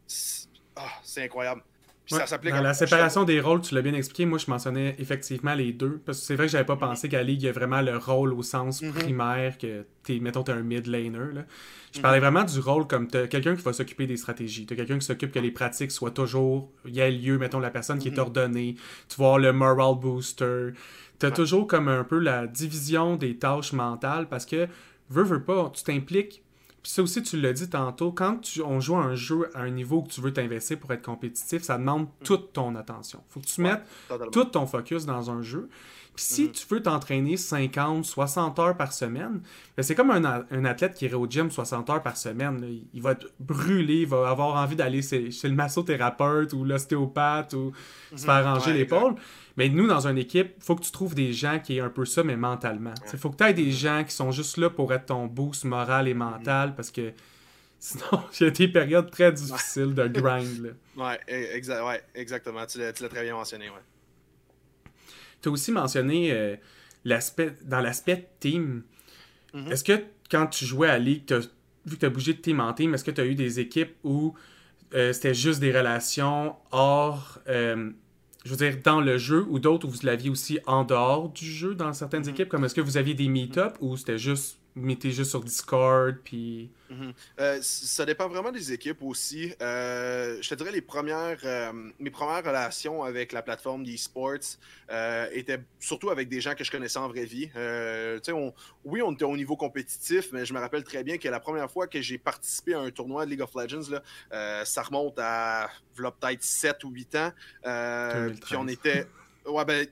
c'est 0.07 0.49
ah, 0.77 1.01
incroyable 1.17 1.63
dans 2.11 2.63
la 2.63 2.75
séparation 2.75 3.25
des 3.25 3.41
rôles, 3.41 3.61
tu 3.61 3.75
l'as 3.75 3.83
bien 3.83 3.95
expliqué. 3.95 4.25
Moi, 4.25 4.39
je 4.39 4.51
mentionnais 4.51 4.97
effectivement 4.99 5.55
les 5.55 5.73
deux. 5.73 6.01
Parce 6.05 6.21
que 6.21 6.25
c'est 6.25 6.37
vrai 6.37 6.47
que 6.47 6.53
j'avais 6.53 6.65
pas 6.65 6.77
pensé 6.77 7.09
qu'à 7.09 7.23
League, 7.23 7.43
il 7.43 7.47
y 7.47 7.49
a 7.49 7.53
vraiment 7.53 7.81
le 7.83 7.97
rôle 7.97 8.33
au 8.33 8.43
sens 8.43 8.83
mhm. 8.83 8.93
primaire 8.93 9.59
que 9.59 9.85
es, 10.09 10.21
mettons, 10.21 10.43
tu 10.43 10.51
es 10.51 10.55
un 10.55 10.63
mid 10.63 10.87
laner. 10.87 11.33
Là. 11.35 11.45
Je 11.95 12.01
parlais 12.01 12.19
mhm. 12.19 12.25
vraiment 12.25 12.45
du 12.45 12.59
rôle 12.61 12.87
comme 12.87 13.09
tu 13.09 13.29
quelqu'un 13.29 13.57
qui 13.57 13.63
va 13.63 13.73
s'occuper 13.73 14.07
des 14.07 14.17
stratégies. 14.17 14.67
Tu 14.67 14.75
quelqu'un 14.75 14.99
qui 14.99 15.07
s'occupe 15.07 15.33
que 15.33 15.39
les 15.39 15.51
pratiques 15.51 15.93
soient 15.93 16.11
toujours. 16.11 16.71
Il 16.87 16.95
y 16.95 17.03
a 17.03 17.11
lieu, 17.11 17.39
mettons, 17.39 17.61
la 17.61 17.71
personne 17.71 17.99
qui 17.99 18.09
est 18.09 18.13
mhm. 18.13 18.21
ordonnée. 18.21 18.77
Tu 19.09 19.17
vois 19.17 19.39
le 19.39 19.53
moral 19.53 19.97
booster. 20.01 20.71
Tu 21.19 21.27
as 21.27 21.31
toujours 21.31 21.67
comme 21.67 21.89
un 21.89 22.05
peu 22.05 22.19
la 22.19 22.47
division 22.47 23.17
des 23.17 23.37
tâches 23.37 23.73
mentales 23.73 24.29
parce 24.29 24.47
que, 24.47 24.69
veux, 25.11 25.25
veux 25.25 25.43
pas, 25.43 25.71
tu 25.75 25.83
t'impliques 25.83 26.43
puis 26.83 26.93
ça 26.93 27.03
aussi, 27.03 27.23
tu 27.23 27.41
l'as 27.41 27.53
dit 27.53 27.69
tantôt, 27.69 28.13
quand 28.13 28.39
tu, 28.39 28.63
on 28.63 28.81
joue 28.81 28.97
un 28.97 29.15
jeu 29.15 29.51
à 29.55 29.63
un 29.63 29.71
niveau 29.71 30.03
que 30.03 30.11
tu 30.11 30.21
veux 30.21 30.33
t'investir 30.33 30.79
pour 30.79 30.93
être 30.93 31.03
compétitif, 31.03 31.63
ça 31.63 31.79
demande 31.79 32.05
mm. 32.05 32.25
toute 32.25 32.53
ton 32.53 32.75
attention. 32.77 33.23
faut 33.29 33.41
que 33.41 33.47
tu 33.47 33.61
mettes 33.61 33.83
tout 34.33 34.45
ton 34.45 34.67
focus 34.67 35.05
dans 35.05 35.31
un 35.31 35.43
jeu. 35.43 35.69
Puis 36.19 36.27
si 36.27 36.45
mm-hmm. 36.47 36.51
tu 36.51 36.67
veux 36.69 36.83
t'entraîner 36.83 37.37
50, 37.37 38.05
60 38.05 38.59
heures 38.59 38.77
par 38.77 38.93
semaine, 38.93 39.41
ben 39.77 39.85
c'est 39.85 39.95
comme 39.95 40.11
un, 40.11 40.25
un, 40.51 40.65
athlète 40.65 40.95
qui 40.95 41.05
irait 41.05 41.15
au 41.15 41.29
gym 41.29 41.49
60 41.49 41.89
heures 41.91 42.03
par 42.03 42.17
semaine. 42.17 42.61
Il 42.93 43.01
va 43.01 43.13
être 43.13 43.29
brûlé, 43.39 44.01
il 44.01 44.09
va 44.09 44.29
avoir 44.29 44.57
envie 44.61 44.75
d'aller 44.75 45.01
chez, 45.01 45.31
le 45.45 45.55
massothérapeute 45.55 46.55
ou 46.55 46.65
l'ostéopathe 46.65 47.53
ou 47.53 47.73
se 48.11 48.17
mm-hmm. 48.17 48.25
faire 48.25 48.45
ranger 48.53 48.73
l'épaule. 48.73 49.15
Mais 49.57 49.69
nous, 49.69 49.87
dans 49.87 50.09
une 50.09 50.19
équipe, 50.19 50.55
il 50.57 50.65
faut 50.65 50.75
que 50.75 50.83
tu 50.83 50.91
trouves 50.91 51.15
des 51.15 51.33
gens 51.33 51.61
qui 51.61 51.77
aient 51.77 51.83
un 51.83 51.89
peu 51.89 52.05
ça, 52.05 52.25
mais 52.25 52.37
mentalement. 52.37 52.95
Il 53.13 53.19
faut 53.21 53.31
que 53.31 53.37
tu 53.37 53.45
aies 53.45 53.55
des 53.55 53.71
gens 53.71 54.03
qui 54.03 54.13
sont 54.13 54.33
juste 54.33 54.57
là 54.57 54.71
pour 54.71 54.93
être 54.93 55.07
ton 55.07 55.27
boost 55.27 55.67
moral 55.67 56.09
et 56.09 56.15
mental 56.15 56.75
parce 56.75 56.91
que 56.91 57.13
sinon, 57.79 58.25
il 58.41 58.43
y 58.43 58.47
a 58.49 58.51
des 58.51 58.67
périodes 58.67 59.09
très 59.13 59.31
difficiles 59.31 59.95
de 59.95 60.09
grind. 60.21 60.65
Là. 60.65 60.71
Ouais, 60.97 61.21
ouais, 61.85 62.03
exactement. 62.17 62.67
Tu 62.67 62.81
l'as 62.81 62.93
très 62.93 63.23
bien 63.23 63.35
mentionné. 63.35 63.69
Ouais. 63.69 63.77
Tu 65.43 65.49
as 65.49 65.53
aussi 65.53 65.73
mentionné 65.73 66.33
euh, 66.33 66.57
l'aspect 67.05 67.55
dans 67.65 67.81
l'aspect 67.81 68.29
team. 68.41 68.83
Mm-hmm. 69.55 69.71
Est-ce 69.71 69.85
que 69.85 70.05
quand 70.31 70.47
tu 70.47 70.65
jouais 70.65 70.89
à 70.89 70.99
League, 70.99 71.33
vu 71.87 71.97
que 71.97 72.01
tu 72.01 72.07
as 72.07 72.11
bougé 72.11 72.35
de 72.35 72.41
team 72.41 72.61
en 72.61 72.73
team, 72.73 72.95
est-ce 72.95 73.05
que 73.05 73.11
tu 73.11 73.21
as 73.21 73.27
eu 73.27 73.35
des 73.35 73.61
équipes 73.61 73.95
où 74.05 74.35
euh, 74.95 75.13
c'était 75.13 75.35
juste 75.35 75.61
des 75.61 75.77
relations 75.77 76.57
hors. 76.71 77.39
Euh, 77.49 77.91
je 78.45 78.51
veux 78.51 78.57
dire, 78.57 78.79
dans 78.83 79.01
le 79.01 79.19
jeu 79.19 79.45
ou 79.49 79.59
d'autres 79.59 79.87
où 79.87 79.91
vous 79.91 79.99
l'aviez 80.05 80.31
aussi 80.31 80.59
en 80.67 80.85
dehors 80.85 81.29
du 81.29 81.45
jeu 81.45 81.75
dans 81.75 81.93
certaines 81.93 82.23
mhm. 82.23 82.31
équipes? 82.31 82.49
Comme 82.49 82.65
est-ce 82.65 82.75
que 82.75 82.81
vous 82.81 82.97
aviez 82.97 83.15
des 83.15 83.29
meet-ups 83.29 83.77
ou 83.81 83.97
c'était 83.97 84.19
juste 84.19 84.59
mettez 84.79 85.11
juste 85.11 85.31
sur 85.31 85.43
Discord 85.43 86.17
puis 86.25 86.71
mhm. 86.91 87.13
euh, 87.41 87.59
ça 87.63 88.05
dépend 88.05 88.29
vraiment 88.29 88.53
des 88.53 88.73
équipes 88.73 89.03
aussi. 89.03 89.53
Euh, 89.61 90.39
je 90.41 90.49
te 90.49 90.55
dirais 90.55 90.73
les 90.73 90.81
premières 90.81 91.41
euh, 91.45 91.73
mes 91.99 92.11
premières 92.11 92.45
relations 92.45 93.03
avec 93.03 93.33
la 93.33 93.43
plateforme 93.43 93.85
d'e-sports 93.85 94.59
étaient 95.33 95.61
surtout 95.81 96.11
avec 96.11 96.29
des 96.29 96.41
gens 96.41 96.55
que 96.55 96.65
je 96.65 96.71
connaissais 96.71 96.99
en 96.99 97.09
vraie 97.09 97.25
vie. 97.25 97.51
On, 98.29 98.53
oui 98.85 99.03
on 99.03 99.13
était 99.13 99.25
au 99.25 99.37
niveau 99.37 99.57
compétitif 99.57 100.29
mais 100.33 100.45
je 100.45 100.55
me 100.55 100.61
rappelle 100.61 100.85
très 100.85 101.03
bien 101.05 101.19
que 101.19 101.29
la 101.29 101.41
première 101.41 101.71
fois 101.71 101.87
que 101.87 102.01
j'ai 102.01 102.19
participé 102.19 102.75
à 102.75 102.81
un 102.81 102.91
tournoi 102.91 103.25
de 103.27 103.31
League 103.31 103.43
of 103.43 103.55
Legends 103.55 103.91
là, 103.91 104.65
ça 104.65 104.83
remonte 104.83 105.19
à 105.19 105.71
peut-être 105.97 106.43
7 106.43 106.85
ou 106.85 106.91
8 106.91 107.17
ans. 107.17 107.33
Puis 108.47 108.57
on 108.57 108.69
était 108.69 109.07
ouais 109.47 109.65
ben 109.65 109.87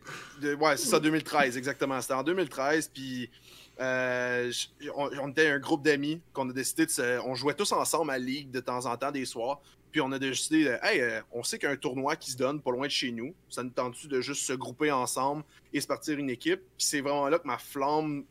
ouais 0.60 0.76
c'est 0.76 0.88
ça 0.88 1.00
2013 1.00 1.56
exactement. 1.56 2.00
C'était 2.00 2.14
en 2.14 2.22
2013 2.22 2.90
puis 2.92 3.30
euh, 3.78 4.50
on, 4.94 5.28
était 5.28 5.48
un 5.48 5.58
groupe 5.58 5.84
d'amis 5.84 6.22
qu'on 6.32 6.48
a 6.48 6.52
décidé 6.52 6.86
de 6.86 7.20
On 7.26 7.34
jouait 7.34 7.54
tous 7.54 7.72
ensemble 7.72 8.10
à 8.10 8.18
Ligue 8.18 8.50
de 8.50 8.60
temps 8.60 8.86
en 8.86 8.96
temps 8.96 9.12
des 9.12 9.26
soirs. 9.26 9.60
Puis 9.92 10.00
on 10.00 10.10
a 10.12 10.18
décidé 10.18 10.64
de, 10.64 10.78
hey, 10.82 11.00
euh, 11.00 11.20
on 11.32 11.42
sait 11.42 11.58
qu'il 11.58 11.68
y 11.68 11.70
a 11.70 11.74
un 11.74 11.76
tournoi 11.76 12.16
qui 12.16 12.30
se 12.30 12.36
donne 12.36 12.60
pas 12.60 12.70
loin 12.70 12.86
de 12.86 12.92
chez 12.92 13.12
nous. 13.12 13.34
Ça 13.48 13.62
nous 13.62 13.70
tente 13.70 14.06
de 14.06 14.20
juste 14.20 14.42
se 14.42 14.52
grouper 14.52 14.90
ensemble 14.90 15.44
et 15.72 15.80
se 15.80 15.86
partir 15.86 16.18
une 16.18 16.30
équipe? 16.30 16.60
Puis 16.76 16.86
c'est 16.86 17.00
vraiment 17.00 17.28
là 17.28 17.38
que 17.38 17.46
ma 17.46 17.58
flamme 17.58 18.24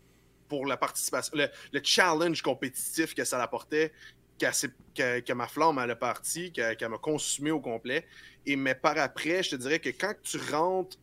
pour 0.48 0.66
la 0.66 0.78
participation, 0.78 1.34
le, 1.36 1.80
challenge 1.84 2.42
compétitif 2.42 3.16
que 3.16 3.24
ça 3.24 3.42
apportait, 3.42 3.92
que, 4.40 5.34
ma 5.34 5.48
flamme 5.48 5.80
elle 5.80 5.92
a 5.92 5.96
parti, 5.96 6.52
qu'elle 6.52 6.90
m'a 6.90 6.98
consumé 6.98 7.52
au 7.52 7.60
complet. 7.60 8.06
Et 8.46 8.56
mais 8.56 8.76
par 8.76 8.98
après, 8.98 9.42
je 9.42 9.52
te 9.52 9.56
dirais 9.56 9.80
que 9.80 9.90
quand 9.90 10.14
tu 10.22 10.38
rentres, 10.52 10.98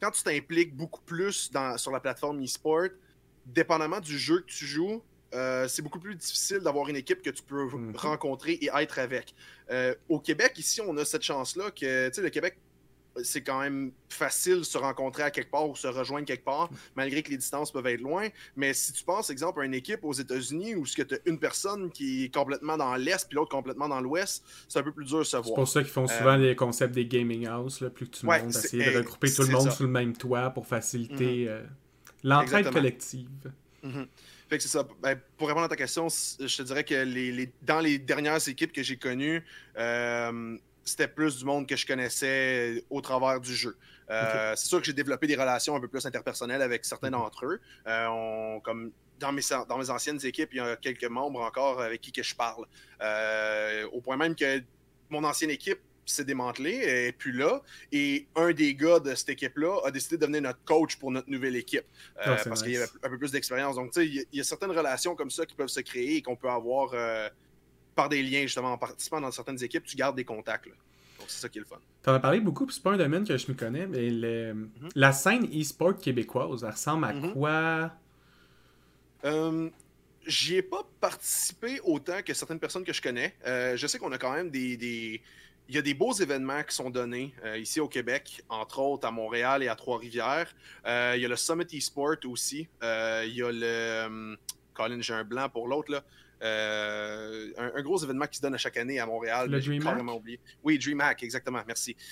quand 0.00 0.10
tu 0.10 0.22
t'impliques 0.22 0.76
beaucoup 0.76 1.00
plus 1.02 1.50
sur 1.76 1.90
la 1.90 2.00
plateforme 2.00 2.42
e-sport, 2.42 2.88
dépendamment 3.46 4.00
du 4.00 4.18
jeu 4.18 4.40
que 4.40 4.50
tu 4.52 4.66
joues, 4.66 5.02
euh, 5.34 5.66
c'est 5.68 5.82
beaucoup 5.82 5.98
plus 5.98 6.14
difficile 6.14 6.58
d'avoir 6.58 6.88
une 6.88 6.96
équipe 6.96 7.22
que 7.22 7.30
tu 7.30 7.42
peux 7.42 7.64
Mhm. 7.64 7.96
rencontrer 7.96 8.52
et 8.54 8.70
être 8.74 8.98
avec. 8.98 9.34
Euh, 9.70 9.94
au 10.08 10.18
Québec, 10.20 10.52
ici, 10.58 10.80
on 10.86 10.96
a 10.98 11.04
cette 11.04 11.22
chance-là 11.22 11.70
que, 11.70 12.08
tu 12.08 12.14
sais, 12.14 12.22
le 12.22 12.30
Québec, 12.30 12.58
c'est 13.22 13.42
quand 13.42 13.60
même 13.60 13.92
facile 14.08 14.58
de 14.60 14.62
se 14.62 14.78
rencontrer 14.78 15.22
à 15.22 15.30
quelque 15.30 15.50
part 15.50 15.68
ou 15.68 15.76
se 15.76 15.86
rejoindre 15.86 16.26
quelque 16.26 16.44
part, 16.44 16.70
malgré 16.96 17.22
que 17.22 17.30
les 17.30 17.36
distances 17.36 17.70
peuvent 17.70 17.86
être 17.86 18.00
loin. 18.00 18.28
Mais 18.56 18.72
si 18.72 18.90
tu 18.94 19.04
penses, 19.04 19.28
exemple, 19.28 19.60
à 19.60 19.64
une 19.66 19.74
équipe 19.74 20.02
aux 20.02 20.14
États-Unis 20.14 20.76
où 20.76 20.86
tu 20.86 21.02
as 21.02 21.18
une 21.26 21.38
personne 21.38 21.90
qui 21.90 22.24
est 22.24 22.34
complètement 22.34 22.78
dans 22.78 22.94
l'Est 22.96 23.28
puis 23.28 23.36
l'autre 23.36 23.50
complètement 23.50 23.86
dans 23.88 24.00
l'Ouest, 24.00 24.42
c'est 24.66 24.78
un 24.78 24.82
peu 24.82 24.92
plus 24.92 25.04
dur 25.04 25.18
de 25.18 25.24
se 25.24 25.30
C'est 25.36 25.42
voir. 25.42 25.54
pour 25.56 25.68
ça 25.68 25.82
qu'ils 25.82 25.92
font 25.92 26.06
souvent 26.06 26.36
les 26.36 26.56
concepts 26.56 26.94
des 26.94 27.04
gaming 27.04 27.46
house, 27.46 27.82
là, 27.82 27.90
plus 27.90 28.08
que 28.08 28.26
Ouais, 28.26 28.40
monde, 28.42 28.52
c'est- 28.52 28.66
essayer 28.68 28.90
de 28.90 28.96
regrouper 28.98 29.30
tout 29.30 29.42
le 29.42 29.46
c'est 29.46 29.52
monde 29.52 29.64
ça. 29.64 29.70
sous 29.72 29.82
le 29.82 29.90
même 29.90 30.16
toit 30.16 30.48
pour 30.50 30.66
faciliter 30.66 31.48
euh, 31.50 31.62
l'entraide 32.22 32.70
collective. 32.70 33.28
Mhm. 33.82 34.06
Fait 34.48 34.56
que 34.58 34.62
c'est 34.62 34.68
ça. 34.68 34.86
Ben, 35.02 35.18
pour 35.36 35.48
répondre 35.48 35.64
à 35.64 35.68
ta 35.68 35.76
question, 35.76 36.08
je 36.08 36.56
te 36.56 36.62
dirais 36.62 36.84
que 36.84 36.94
les, 36.94 37.32
les- 37.32 37.52
dans 37.62 37.80
les 37.80 37.98
dernières 37.98 38.46
équipes 38.48 38.72
que 38.72 38.82
j'ai 38.82 38.96
connues, 38.96 39.42
euh, 39.78 40.56
c'était 40.84 41.08
plus 41.08 41.38
du 41.38 41.44
monde 41.44 41.66
que 41.66 41.74
je 41.76 41.86
connaissais 41.86 42.84
au 42.90 43.00
travers 43.00 43.40
du 43.40 43.54
jeu. 43.54 43.76
Euh, 44.10 44.52
C'est 44.56 44.66
sûr 44.68 44.78
que 44.80 44.84
j'ai 44.84 44.92
développé 44.92 45.26
des 45.26 45.36
relations 45.36 45.74
un 45.74 45.80
peu 45.80 45.88
plus 45.88 46.04
interpersonnelles 46.06 46.60
avec 46.62 46.84
certains 46.84 47.08
Mhm. 47.08 47.12
d'entre 47.18 47.46
eux. 47.46 47.60
Euh, 47.86 48.06
on- 48.08 48.60
comme 48.60 48.92
dans 49.18 49.32
mes, 49.32 49.42
dans 49.68 49.78
mes 49.78 49.88
anciennes 49.90 50.18
équipes, 50.24 50.50
il 50.52 50.56
y 50.58 50.60
a 50.60 50.76
quelques 50.76 51.04
membres 51.04 51.40
encore 51.40 51.80
avec 51.80 52.00
qui 52.00 52.12
que 52.12 52.22
je 52.22 52.34
parle. 52.34 52.66
Au 53.92 54.00
point 54.00 54.16
même 54.16 54.34
que 54.34 54.62
mon 55.10 55.24
ancienne 55.24 55.50
équipe 55.50 55.78
s'est 56.06 56.24
démantelée, 56.24 56.74
elle 56.76 57.06
est 57.08 57.12
plus 57.12 57.32
là. 57.32 57.62
Et 57.92 58.26
un 58.34 58.52
des 58.52 58.74
gars 58.74 58.98
de 58.98 59.14
cette 59.14 59.28
équipe-là 59.30 59.80
a 59.84 59.90
décidé 59.90 60.16
de 60.16 60.22
devenir 60.22 60.42
notre 60.42 60.62
coach 60.64 60.96
pour 60.96 61.10
notre 61.10 61.30
nouvelle 61.30 61.56
équipe. 61.56 61.84
Euh, 62.18 62.20
Ah, 62.24 62.36
parce 62.44 62.46
nice. 62.48 62.62
qu'il 62.62 62.72
y 62.72 62.76
avait 62.76 62.86
un 63.02 63.08
peu 63.08 63.18
plus 63.18 63.30
d'expérience. 63.32 63.76
Donc, 63.76 63.92
tu 63.92 64.00
sais, 64.00 64.06
il 64.06 64.14
y 64.14 64.20
a- 64.20 64.24
il 64.32 64.38
y, 64.38 64.40
a 64.40 64.44
certaines 64.44 64.72
relations 64.72 65.14
comme 65.14 65.30
ça 65.30 65.46
qui 65.46 65.54
peuvent 65.54 65.68
se 65.68 65.80
créer 65.80 66.16
et 66.16 66.22
qu'on 66.22 66.36
peut 66.36 66.48
avoir 66.50 66.90
euh, 66.94 67.28
par 67.94 68.08
des 68.08 68.22
liens, 68.22 68.42
justement, 68.42 68.72
en 68.72 68.78
participant 68.78 69.20
dans 69.20 69.30
certaines 69.30 69.62
équipes, 69.62 69.84
tu 69.84 69.96
gardes 69.96 70.16
des 70.16 70.24
contacts. 70.24 70.66
là. 70.66 70.72
Donc, 71.18 71.26
c'est 71.30 71.40
ça 71.40 71.48
qui 71.48 71.58
est 71.58 71.60
le 71.60 71.66
fun. 71.66 71.78
T'en 72.02 72.14
as 72.14 72.20
parlé 72.20 72.40
beaucoup, 72.40 72.66
puis 72.66 72.74
c'est 72.74 72.82
pas 72.82 72.92
un 72.92 72.96
domaine 72.96 73.24
que 73.24 73.36
je 73.36 73.46
me 73.46 73.54
connais, 73.54 73.86
mais 73.86 74.10
le- 74.10 74.68
la 74.96 75.12
scène 75.12 75.46
e-sport 75.54 75.96
québécoise, 75.96 76.64
elle 76.64 76.70
ressemble 76.70 77.04
à 77.04 77.12
Mhm. 77.12 77.32
quoi? 77.32 77.92
Euh, 79.24 79.68
J'y 80.24 80.54
ai 80.54 80.62
pas 80.62 80.86
participé 81.00 81.80
autant 81.82 82.22
que 82.24 82.32
certaines 82.32 82.60
personnes 82.60 82.84
que 82.84 82.92
je 82.92 83.02
connais. 83.02 83.34
Euh, 83.44 83.76
je 83.76 83.88
sais 83.88 83.98
qu'on 83.98 84.12
a 84.12 84.18
quand 84.18 84.32
même 84.32 84.50
des, 84.50 84.76
des- 84.76 85.20
Il 85.72 85.76
y 85.76 85.78
a 85.78 85.82
des 85.82 85.94
beaux 85.94 86.12
événements 86.12 86.62
qui 86.64 86.74
sont 86.74 86.90
donnés 86.90 87.34
euh, 87.46 87.56
ici 87.56 87.80
au 87.80 87.88
Québec, 87.88 88.42
entre 88.50 88.78
autres 88.80 89.08
à 89.08 89.10
Montréal 89.10 89.62
et 89.62 89.68
à 89.68 89.74
Trois-Rivières. 89.74 90.54
Euh, 90.84 91.14
il 91.16 91.22
y 91.22 91.24
a 91.24 91.28
le 91.28 91.36
Summit 91.36 91.64
eSport 91.72 92.16
aussi. 92.26 92.68
Euh, 92.82 93.24
il 93.26 93.34
y 93.36 93.42
a 93.42 93.50
le. 93.50 93.62
euh, 93.64 94.36
Colin, 94.74 95.00
j'ai 95.00 95.14
un 95.14 95.24
blanc 95.24 95.48
pour 95.48 95.68
l'autre, 95.68 95.90
là. 95.90 96.04
Un, 96.42 97.70
un 97.74 97.80
gros 97.80 97.96
événement 98.04 98.26
qui 98.26 98.36
se 98.36 98.42
donne 98.42 98.52
à 98.54 98.58
chaque 98.58 98.76
année 98.76 98.98
à 99.00 99.06
Montréal. 99.06 99.48
Le 99.50 99.60
DreamHack? 99.62 100.02
oublié. 100.14 100.40
Oui, 100.62 100.78
DreamHack, 100.78 101.22
exactement, 101.22 101.62
merci. 101.66 101.94
Tu 101.94 102.02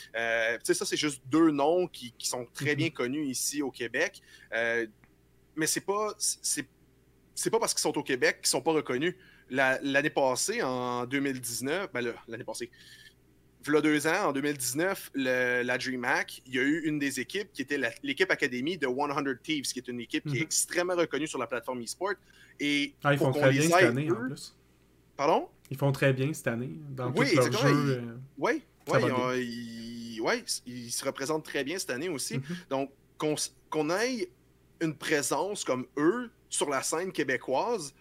sais, 0.63 0.73
ça, 0.73 0.87
c'est 0.87 0.97
juste 0.97 1.21
deux 1.27 1.51
noms 1.51 1.87
qui, 1.87 2.13
qui 2.17 2.29
sont 2.31 2.47
très 2.55 2.71
Mhm. 2.71 2.77
bien 2.77 2.91
connus 2.91 3.27
ici 3.27 3.61
au 3.61 3.71
Québec. 3.71 4.23
Mais 4.55 5.67
c'est 5.67 5.83
pas. 5.83 6.15
C'est 6.19 7.51
pas 7.51 7.59
parce 7.59 7.75
qu'ils 7.75 7.83
sont 7.83 7.99
au 7.99 8.03
Québec 8.03 8.39
qu'ils 8.41 8.49
sont 8.49 8.63
pas 8.63 8.73
reconnus. 8.73 9.15
La- 9.51 9.79
L'année 9.83 10.11
passée, 10.11 10.63
en 10.63 11.05
2019, 11.07 11.91
ben 11.93 12.15
l'année 12.29 12.45
passée, 12.45 12.71
V'là 13.63 13.81
deux 13.83 14.07
ans, 14.07 14.29
en 14.29 14.33
2019, 14.33 15.11
le- 15.15 15.63
la 15.63 15.77
DreamHack, 15.77 16.41
il 16.47 16.55
y 16.55 16.59
a 16.59 16.63
eu 16.63 16.81
une 16.87 16.99
des 16.99 17.21
équipes 17.21 17.53
qui 17.53 17.61
était 17.63 17.79
l'équipe 18.03 18.31
académie 18.31 18.79
de 18.79 18.87
100 18.87 19.37
Thieves, 19.43 19.65
qui 19.65 19.81
est 19.81 19.89
une 19.89 20.01
équipe 20.01 20.25
qui 20.27 20.37
est 20.37 20.41
Mhm. 20.41 20.45
extrêmement 20.45 20.95
reconnue 20.97 21.27
sur 21.27 21.39
la 21.39 21.47
plateforme 21.47 21.83
eSport. 21.83 22.15
Et 22.59 22.95
Ah, 23.05 23.13
ils 23.13 23.19
font 23.19 23.33
très 23.33 23.51
bien 23.51 23.63
cette 23.63 23.73
année, 23.75 24.11
en 24.11 24.15
plus. 24.15 24.57
Pardon? 25.17 25.49
Ils 25.71 25.77
font 25.77 25.93
très 25.93 26.13
bien 26.15 26.33
cette 26.33 26.47
année, 26.49 26.71
dans 26.91 27.13
Oui, 27.13 27.35
leurs 27.35 27.47
exactement, 27.47 27.69
jeux. 27.69 28.03
ils- 28.03 28.09
euh, 28.09 28.17
Oui, 28.39 28.63
ils, 29.37 30.21
ouais, 30.23 30.43
se 30.47 31.05
représentent 31.05 31.45
très 31.45 31.63
bien 31.63 31.79
cette 31.79 31.91
année 31.91 32.09
aussi. 32.09 32.39
Mhm. 32.39 32.45
Donc, 32.71 32.91
qu'on 33.19 33.35
qu'on 33.69 33.89
ait 33.91 34.29
une 34.81 34.95
présence 34.97 35.63
comme 35.65 35.87
eux 35.99 36.31
sur 36.49 36.69
la 36.71 36.83
scène 36.83 37.13
québécoise, 37.13 37.95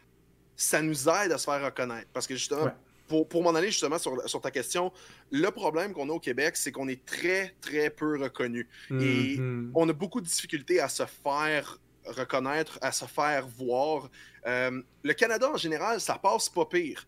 ça 0.55 0.81
nous 0.81 1.07
aide 1.09 1.31
à 1.33 1.37
se 1.37 1.43
faire 1.43 1.63
reconnaître. 1.63 2.07
Parce 2.13 2.25
que 2.25 2.33
justement, 2.35 2.63
Ouais. 2.63 2.71
Pour, 3.09 3.27
pour 3.27 3.43
m'en 3.43 3.53
aller 3.55 3.67
justement 3.71 3.97
sur, 3.97 4.29
sur 4.29 4.39
ta 4.39 4.51
question, 4.51 4.93
le 5.31 5.49
problème 5.49 5.91
qu'on 5.91 6.07
a 6.09 6.13
au 6.13 6.19
Québec, 6.19 6.55
c'est 6.55 6.71
qu'on 6.71 6.87
est 6.87 7.03
très, 7.05 7.55
très 7.59 7.89
peu 7.89 8.21
reconnu. 8.21 8.69
Et 8.91 9.37
mhm. 9.37 9.71
On 9.75 9.89
a 9.89 9.93
beaucoup 9.93 10.21
de 10.21 10.27
difficultés 10.27 10.79
à 10.79 10.87
se 10.87 11.03
faire 11.03 11.77
reconnaître, 12.05 12.79
à 12.81 12.91
se 12.91 13.05
faire 13.05 13.45
voir. 13.47 14.09
Euh, 14.47 14.81
le 15.03 15.13
Canada, 15.13 15.49
en 15.53 15.57
général, 15.57 15.99
ça 15.99 16.17
passe 16.21 16.47
pas 16.47 16.65
pire. 16.65 17.05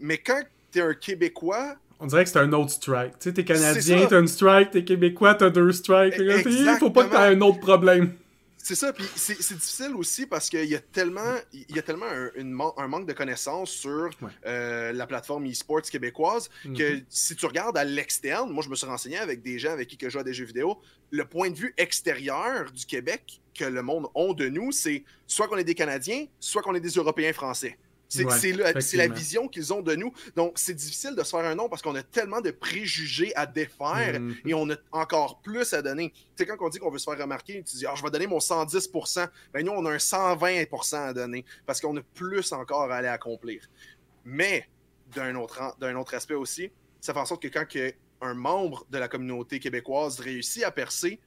Mais 0.00 0.18
quand 0.18 0.42
tu 0.72 0.80
es 0.80 0.82
un 0.82 0.94
Québécois, 0.94 1.76
On 2.00 2.06
dirait 2.06 2.24
que 2.24 2.30
c'est 2.30 2.40
un 2.40 2.52
autre 2.52 2.72
strike. 2.72 3.12
Tu 3.12 3.28
sais, 3.28 3.32
t'es 3.32 3.44
Canadien, 3.44 4.06
t'as 4.08 4.20
une 4.20 4.28
strike, 4.28 4.72
t'es 4.72 4.84
Québécois, 4.84 5.34
t'as 5.34 5.50
deux 5.50 5.70
strikes. 5.72 6.18
E- 6.18 6.42
Il 6.44 6.76
faut 6.78 6.90
pas 6.90 7.04
que 7.04 7.10
t'aies 7.10 7.36
un 7.36 7.40
autre 7.40 7.60
problème. 7.60 8.14
C'est 8.66 8.76
ça, 8.76 8.94
puis 8.94 9.04
c'est 9.14 9.36
difficile 9.36 9.94
aussi 9.94 10.24
parce 10.24 10.48
qu'il 10.48 10.64
y 10.64 10.74
a 10.74 10.78
tellement, 10.80 11.34
il 11.52 11.76
y 11.76 11.78
a 11.78 11.82
tellement 11.82 12.06
un, 12.06 12.30
une 12.34 12.50
man- 12.50 12.72
un 12.78 12.88
manque 12.88 13.06
de 13.06 13.12
connaissances 13.12 13.70
sur 13.70 14.08
Ouais. 14.22 14.30
euh, 14.46 14.90
la 14.92 15.06
plateforme 15.06 15.46
e-sports 15.50 15.82
québécoise 15.82 16.48
que 16.62 16.94
Mhm. 16.94 17.04
si 17.10 17.36
tu 17.36 17.44
regardes 17.44 17.76
à 17.76 17.84
l'externe, 17.84 18.50
moi 18.50 18.64
je 18.64 18.70
me 18.70 18.74
suis 18.74 18.86
renseigné 18.86 19.18
avec 19.18 19.42
des 19.42 19.58
gens 19.58 19.72
avec 19.72 19.88
qui 19.88 19.98
que 19.98 20.06
je 20.08 20.14
joue 20.14 20.20
à 20.20 20.24
des 20.24 20.32
jeux 20.32 20.46
vidéo, 20.46 20.80
le 21.10 21.26
point 21.26 21.50
de 21.50 21.56
vue 21.56 21.74
extérieur 21.76 22.72
du 22.72 22.86
Québec 22.86 23.42
que 23.54 23.66
le 23.66 23.82
monde 23.82 24.06
ont 24.14 24.32
de 24.32 24.48
nous, 24.48 24.72
c'est 24.72 25.04
soit 25.26 25.46
qu'on 25.46 25.58
est 25.58 25.64
des 25.64 25.74
Canadiens, 25.74 26.24
soit 26.40 26.62
qu'on 26.62 26.74
est 26.74 26.80
des 26.80 26.88
Européens 26.96 27.34
français. 27.34 27.78
C'est 28.14 28.24
Ouais, 28.24 28.96
la, 28.96 29.08
vision 29.08 29.48
qu'ils 29.48 29.72
ont 29.72 29.82
de 29.82 29.94
nous. 29.94 30.12
Donc, 30.36 30.58
c'est 30.58 30.74
difficile 30.74 31.14
de 31.14 31.22
se 31.22 31.30
faire 31.30 31.44
un 31.44 31.54
nom 31.54 31.68
parce 31.68 31.82
qu'on 31.82 31.94
a 31.94 32.02
tellement 32.02 32.40
de 32.40 32.50
préjugés 32.50 33.34
à 33.34 33.46
défaire 33.46 34.20
Mhm. 34.20 34.36
et 34.46 34.54
on 34.54 34.70
a 34.70 34.76
encore 34.92 35.40
plus 35.40 35.72
à 35.72 35.82
donner. 35.82 36.10
Tu 36.10 36.22
sais, 36.36 36.46
quand 36.46 36.56
on 36.60 36.68
dit 36.68 36.78
qu'on 36.78 36.90
veut 36.90 36.98
se 36.98 37.10
faire 37.10 37.18
remarquer, 37.18 37.62
tu 37.62 37.76
dis, 37.76 37.86
ah, 37.86 37.94
je 37.96 38.02
vais 38.02 38.10
donner 38.10 38.26
mon 38.26 38.40
110% 38.40 39.26
Ben, 39.52 39.64
nous, 39.64 39.72
on 39.72 39.84
a 39.86 39.92
un 39.92 39.98
120% 39.98 41.08
à 41.08 41.12
donner 41.12 41.44
parce 41.66 41.80
qu'on 41.80 41.96
a 41.96 42.02
plus 42.14 42.52
encore 42.52 42.90
à 42.92 42.96
aller 42.96 43.08
accomplir. 43.08 43.68
Mais, 44.24 44.68
d'un 45.14 45.34
autre, 45.36 45.60
autre 45.80 46.14
aspect 46.14 46.34
aussi, 46.34 46.70
ça 47.00 47.12
fait 47.12 47.20
en 47.20 47.26
sorte 47.26 47.42
que 47.42 47.48
quand 47.48 47.66
que 47.68 47.92
un 48.20 48.34
membre 48.34 48.86
de 48.90 48.98
la 48.98 49.08
communauté 49.08 49.60
québécoise 49.60 50.18
réussit 50.20 50.62
à 50.64 50.70
percer, 50.70 51.20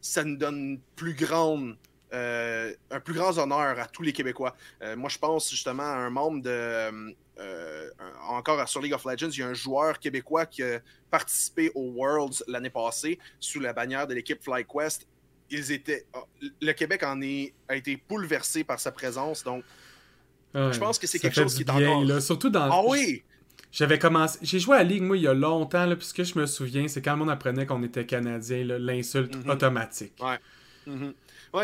ça 0.00 0.22
nous 0.22 0.36
donne 0.36 0.56
une 0.56 0.80
plus 0.94 1.14
grande, 1.14 1.76
euh, 2.12 2.72
un 2.90 3.00
plus 3.00 3.14
grand 3.14 3.36
honneur 3.38 3.78
à 3.78 3.86
tous 3.86 4.02
les 4.02 4.12
Québécois. 4.12 4.54
Euh, 4.82 4.96
moi, 4.96 5.08
je 5.10 5.18
pense 5.18 5.50
justement 5.50 5.82
à 5.82 5.96
un 5.96 6.10
membre 6.10 6.42
de. 6.42 7.14
euh, 7.38 7.90
encore 8.28 8.66
sur 8.68 8.80
League 8.80 8.94
of 8.94 9.04
Legends, 9.04 9.28
il 9.30 9.38
y 9.40 9.42
a 9.42 9.48
un 9.48 9.54
joueur 9.54 9.98
québécois 9.98 10.46
qui 10.46 10.62
a 10.62 10.80
participé 11.10 11.70
aux 11.74 11.90
Worlds 11.92 12.42
l'année 12.48 12.70
passée 12.70 13.18
sous 13.40 13.60
la 13.60 13.72
bannière 13.72 14.06
de 14.06 14.14
l'équipe 14.14 14.42
FlyQuest. 14.42 15.06
Ils 15.50 15.70
étaient. 15.72 16.06
ah, 16.14 16.20
Le 16.60 16.72
Québec 16.72 17.02
en 17.04 17.20
est, 17.22 17.52
a 17.68 17.76
été 17.76 18.02
bouleversé 18.08 18.64
par 18.64 18.80
sa 18.80 18.92
présence. 18.92 19.42
Donc, 19.44 19.64
Ouais, 20.54 20.72
je 20.72 20.78
pense 20.78 20.98
que 20.98 21.06
c'est 21.06 21.18
quelque 21.18 21.34
chose 21.34 21.54
qui 21.54 21.62
est 21.62 21.70
encore- 21.70 22.04
là. 22.04 22.20
Surtout 22.20 22.48
dans. 22.48 22.70
ah 22.70 22.82
oui! 22.86 23.22
J'avais 23.72 23.98
commencé. 23.98 24.38
J'ai 24.42 24.58
joué 24.58 24.76
à 24.76 24.78
la 24.78 24.84
Ligue, 24.84 25.02
moi, 25.02 25.18
il 25.18 25.24
y 25.24 25.28
a 25.28 25.34
longtemps, 25.34 25.84
là, 25.84 25.96
puis 25.96 26.06
ce 26.06 26.14
que 26.14 26.24
je 26.24 26.38
me 26.38 26.46
souviens, 26.46 26.88
c'est 26.88 27.02
quand 27.02 27.12
le 27.12 27.18
monde 27.18 27.30
apprenait 27.30 27.66
qu'on 27.66 27.82
était 27.82 28.06
Canadien, 28.06 28.64
l'insulte 28.64 29.36
Mhm. 29.36 29.50
automatique. 29.50 30.14
Ouais, 30.20 30.38
On 30.86 30.92
c'est- 30.98 31.14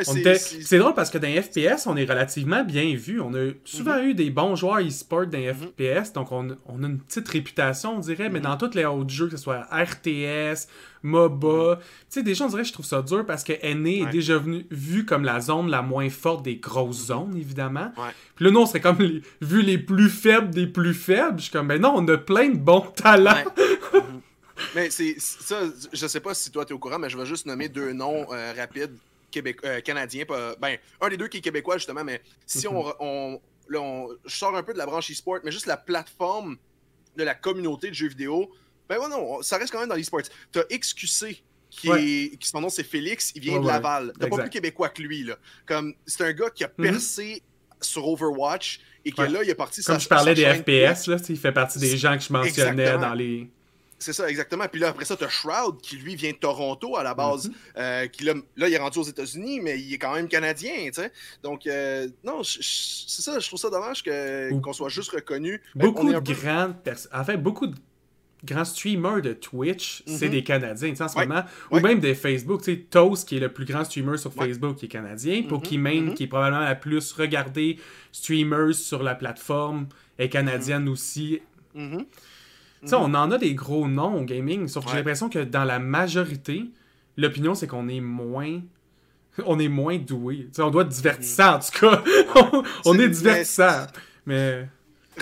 c'est- 0.03 0.79
drôle 0.79 0.95
parce 0.95 1.11
que 1.11 1.19
dans 1.19 1.29
les 1.29 1.41
FPS, 1.43 1.87
on 1.87 1.97
est 1.97 2.05
relativement 2.05 2.65
bien 2.65 2.95
vu. 2.97 3.21
On 3.21 3.33
a 3.35 3.51
souvent 3.65 3.99
Mhm. 3.99 4.09
eu 4.09 4.15
des 4.15 4.31
bons 4.31 4.57
joueurs 4.57 4.79
e-sport 4.81 5.27
dans 5.27 5.39
les 5.39 5.53
FPS, 5.53 6.13
donc 6.13 6.33
on, 6.33 6.57
on 6.67 6.83
a 6.83 6.87
une 6.87 6.99
petite 6.99 7.29
réputation, 7.29 7.97
on 7.97 7.99
dirait, 8.01 8.29
mais 8.29 8.39
Mhm. 8.41 8.45
dans 8.47 8.57
tous 8.57 8.75
les 8.75 8.85
autres 8.85 9.11
jeux, 9.11 9.27
que 9.29 9.37
ce 9.37 9.43
soit 9.43 9.67
RTS, 9.71 10.69
MOBA, 11.05 11.79
tu 11.81 11.85
sais, 12.09 12.23
déjà, 12.23 12.45
on 12.45 12.49
dirait 12.49 12.63
que 12.63 12.69
je 12.69 12.73
trouve 12.73 12.87
ça 12.87 13.03
dur 13.03 13.27
parce 13.27 13.43
que 13.45 13.53
NA 13.63 13.91
est 13.91 14.03
Ouais. 14.05 14.11
déjà 14.11 14.39
venu, 14.39 14.67
vu 14.71 15.05
comme 15.05 15.25
la 15.25 15.41
zone 15.41 15.69
la 15.69 15.83
moins 15.83 16.09
forte 16.11 16.45
des 16.45 16.57
grosses 16.57 17.07
zones, 17.07 17.37
évidemment. 17.37 17.93
Ouais. 17.97 18.11
Puis 18.37 18.45
là, 18.45 18.51
nous, 18.53 18.61
on 18.61 18.67
serait 18.67 18.81
comme 18.81 18.99
les, 19.01 19.21
vu 19.41 19.63
les 19.63 19.79
plus 19.79 20.09
faibles 20.09 20.51
des 20.51 20.67
plus 20.69 20.95
faibles. 20.95 21.39
Je 21.39 21.43
suis 21.45 21.51
comme, 21.53 21.69
ben 21.69 21.81
non, 21.81 21.93
on 21.97 22.07
a 22.09 22.17
plein 22.19 22.49
de 22.51 22.57
bons 22.59 22.83
talents. 22.95 23.43
Mais 24.75 24.91
c'est 24.91 25.17
c'est 25.19 25.43
ça, 25.43 25.57
je 25.93 26.07
sais 26.07 26.21
pas 26.21 26.35
si 26.35 26.51
toi 26.53 26.65
tu 26.65 26.73
es 26.73 26.75
au 26.75 26.79
courant, 26.79 26.99
mais 26.99 27.11
je 27.11 27.19
vais 27.19 27.27
juste 27.27 27.47
nommer 27.47 27.69
deux 27.69 27.93
noms 27.93 28.27
euh, 28.33 28.53
rapides 28.57 28.93
Québec, 29.33 29.59
euh, 29.65 29.81
canadiens. 29.81 30.25
pas- 30.25 30.55
ben, 30.61 30.79
un 31.01 31.09
des 31.09 31.17
deux 31.17 31.27
qui 31.29 31.39
est 31.39 31.41
québécois 31.41 31.79
justement, 31.79 32.05
mais 32.05 32.23
si 32.47 32.69
Mhm. 32.69 32.77
on, 32.77 32.95
on, 33.01 33.41
là, 33.69 33.81
on- 33.81 34.09
je 34.25 34.37
sors 34.37 34.55
un 34.57 34.63
peu 34.63 34.73
de 34.73 34.79
la 34.79 34.87
branche 34.87 35.11
e-sport, 35.11 35.39
mais 35.45 35.51
juste 35.51 35.67
la 35.67 35.77
plateforme 35.77 36.57
de 37.17 37.25
la 37.25 37.35
communauté 37.35 37.89
de 37.89 37.95
jeux 37.95 38.09
vidéo, 38.09 38.51
ben 38.89 38.99
ouais, 38.99 39.09
non, 39.09 39.43
ça 39.43 39.59
reste 39.59 39.73
quand 39.73 39.81
même 39.81 39.89
dans 39.89 39.95
l'e-sport. 39.97 40.21
T'as 40.53 40.63
XQC. 40.71 41.43
Qui, 41.75 41.89
Ouais. 41.89 42.05
est, 42.05 42.37
qui 42.37 42.47
son 42.49 42.61
nom 42.61 42.69
c'est 42.69 42.83
Félix, 42.85 43.33
il 43.35 43.41
vient 43.41 43.55
Ouais, 43.55 43.63
de 43.63 43.67
Laval. 43.67 44.13
T'as 44.21 44.27
pas 44.29 44.37
plus 44.43 44.51
québécois 44.51 44.91
que 44.91 45.01
lui 45.01 45.25
là. 45.25 45.39
Comme 45.65 45.95
c'est 46.05 46.23
un 46.23 46.33
gars 46.35 46.51
qui 46.51 46.65
a 46.65 46.71
Mhm. 46.77 46.85
percé 46.91 47.43
sur 47.81 48.07
Overwatch 48.07 48.81
et 49.07 49.11
que 49.11 49.23
là 49.23 49.43
il 49.43 49.49
est 49.49 49.55
parti 49.55 49.83
Comme 49.83 49.95
sa- 49.95 49.99
je 49.99 50.07
parlais 50.07 50.35
des 50.35 50.45
FPS, 50.45 51.07
là, 51.07 51.17
il 51.31 51.39
fait 51.39 51.51
partie 51.51 51.79
des 51.79 51.97
gens 51.97 52.15
que 52.19 52.23
je 52.25 52.31
mentionnais 52.31 52.83
Exactement. 52.83 53.01
dans 53.09 53.15
les. 53.15 53.49
C'est 54.03 54.13
ça, 54.13 54.29
exactement. 54.29 54.67
Puis 54.71 54.81
là, 54.81 54.89
après 54.89 55.05
ça, 55.05 55.17
tu 55.17 55.25
as 55.25 55.29
Shroud, 55.29 55.81
qui 55.81 55.97
lui 55.97 56.17
vient 56.17 56.33
de 56.33 56.37
Toronto 56.37 56.97
à 56.97 57.03
la 57.03 57.15
base. 57.15 57.49
Mhm. 57.49 57.55
euh, 57.79 58.07
qui 58.09 58.25
là, 58.25 58.35
là, 58.57 58.69
il 58.69 58.75
est 58.75 58.79
rendu 58.79 58.99
aux 58.99 59.03
États-Unis, 59.05 59.61
mais 59.61 59.79
il 59.81 59.95
est 59.95 59.99
quand 59.99 60.15
même 60.15 60.29
canadien, 60.29 60.73
tu 60.87 60.93
sais. 60.95 61.13
Donc, 61.43 61.67
euh, 61.67 62.09
non, 62.25 62.43
c'est 62.43 62.61
ça, 62.63 63.39
je 63.39 63.47
trouve 63.47 63.61
ça 63.61 63.71
dommage 63.71 64.03
qu'on 64.03 64.73
soit 64.73 64.89
juste 64.89 65.11
reconnu. 65.13 65.61
Ben, 65.75 65.87
Beaucoup 65.87 66.13
de 66.13 66.19
peu- 66.19 66.33
grandes 66.35 66.77
personnes. 66.83 67.13
En 67.15 67.25
fait, 67.25 67.37
beaucoup 67.37 67.67
de 67.69 67.77
grands 68.45 68.65
streamers 68.65 69.23
de 69.23 69.35
Twitch, 69.35 70.03
c'est 70.07 70.27
Mhm. 70.27 70.31
des 70.33 70.43
Canadiens, 70.43 70.91
tu 70.91 70.97
sais, 70.97 71.03
en 71.05 71.09
ce 71.09 71.17
Ouais. 71.17 71.27
moment. 71.27 71.45
Ouais. 71.71 71.79
Ou 71.79 71.83
même 71.83 72.01
des 72.01 72.17
Facebook. 72.17 72.63
Tu 72.63 72.75
sais, 72.75 72.79
Toast, 72.91 73.29
qui 73.29 73.37
est 73.37 73.41
le 73.41 73.53
plus 73.53 73.65
grand 73.65 73.85
streamer 73.85 74.17
sur 74.19 74.37
Ouais. 74.37 74.47
Facebook, 74.49 74.77
qui 74.79 74.87
est 74.87 74.89
canadien. 74.89 75.45
Pokimane, 75.45 76.07
mhm. 76.07 76.15
qui 76.15 76.25
est 76.25 76.27
probablement 76.27 76.65
la 76.65 76.75
plus 76.75 77.13
regardée 77.13 77.79
streamer 78.11 78.73
sur 78.73 79.03
la 79.05 79.15
plateforme, 79.15 79.87
est 80.19 80.29
canadienne 80.29 80.89
aussi. 80.89 81.41
Mhm. 82.83 82.89
Tu 82.89 82.89
sais, 82.89 82.97
on 82.97 83.15
en 83.15 83.31
a 83.31 83.39
des 83.39 83.55
gros 83.55 83.89
noms 83.89 84.19
au 84.21 84.25
gaming, 84.25 84.69
sauf 84.69 84.85
que 84.85 84.91
j'ai 84.91 84.97
l'impression 84.99 85.29
que 85.29 85.39
dans 85.39 85.65
la 85.65 85.79
majorité, 85.79 86.65
l'opinion, 87.17 87.55
c'est 87.55 87.67
qu'on 87.67 87.89
est 87.89 88.01
moins. 88.01 88.61
On 89.47 89.59
est 89.59 89.69
moins 89.69 89.97
doué. 89.97 90.49
On 90.59 90.71
doit 90.71 90.83
être 90.83 90.91
divertissant, 90.91 91.55
en 91.55 91.59
tout 91.61 91.81
cas. 91.81 92.05
on 92.85 92.99
est 92.99 93.09
divertissant. 93.09 93.87
Mais. 94.27 94.69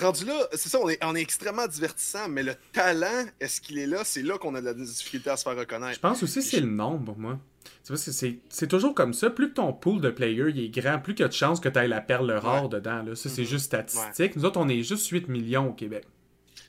Rendu 0.00 0.24
là, 0.24 0.34
c'est 0.52 0.68
ça, 0.68 0.78
on 0.82 0.88
est, 0.88 0.98
on 1.04 1.14
est 1.14 1.20
extrêmement 1.20 1.68
divertissant, 1.68 2.28
mais 2.28 2.42
le 2.42 2.54
talent, 2.72 3.24
est-ce 3.38 3.60
qu'il 3.60 3.78
est 3.78 3.86
là? 3.86 3.98
C'est 4.02 4.22
là 4.22 4.36
qu'on 4.38 4.54
a 4.56 4.60
de 4.60 4.66
la 4.66 4.74
difficulté 4.74 5.30
à 5.30 5.36
se 5.36 5.44
faire 5.44 5.52
Je 5.54 5.58
reconnaître. 5.60 6.00
pense 6.00 6.22
aussi 6.24 6.40
que 6.40 6.44
c'est 6.44 6.60
le 6.60 6.66
nombre, 6.68 7.14
moi. 7.18 7.38
C'est- 7.84 8.66
toujours 8.68 8.94
comme 8.94 9.14
ça. 9.14 9.30
Plus 9.30 9.50
que 9.50 9.54
ton 9.54 9.72
pool 9.72 10.00
de 10.00 10.10
players 10.10 10.50
il 10.54 10.64
est 10.64 10.68
grand, 10.70 10.98
plus 10.98 11.14
qu'il 11.14 11.22
y 11.22 11.26
a 11.26 11.28
de 11.28 11.32
chances 11.32 11.60
que 11.60 11.68
tu 11.68 11.78
aies 11.78 11.86
la 11.88 12.00
perle 12.00 12.30
rare 12.32 12.68
dedans. 12.68 13.02
Là. 13.04 13.14
Ça, 13.14 13.28
c'est 13.28 13.42
Mhm. 13.42 13.48
juste 13.48 13.66
statistique. 13.66 14.34
Nous 14.36 14.44
autres, 14.44 14.58
on 14.60 14.68
est 14.68 14.82
juste 14.82 15.06
8 15.08 15.28
millions 15.28 15.68
au 15.68 15.72
Québec. 15.72 16.04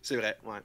C'est 0.04 0.16
vrai, 0.16 0.38
ouais. 0.46 0.60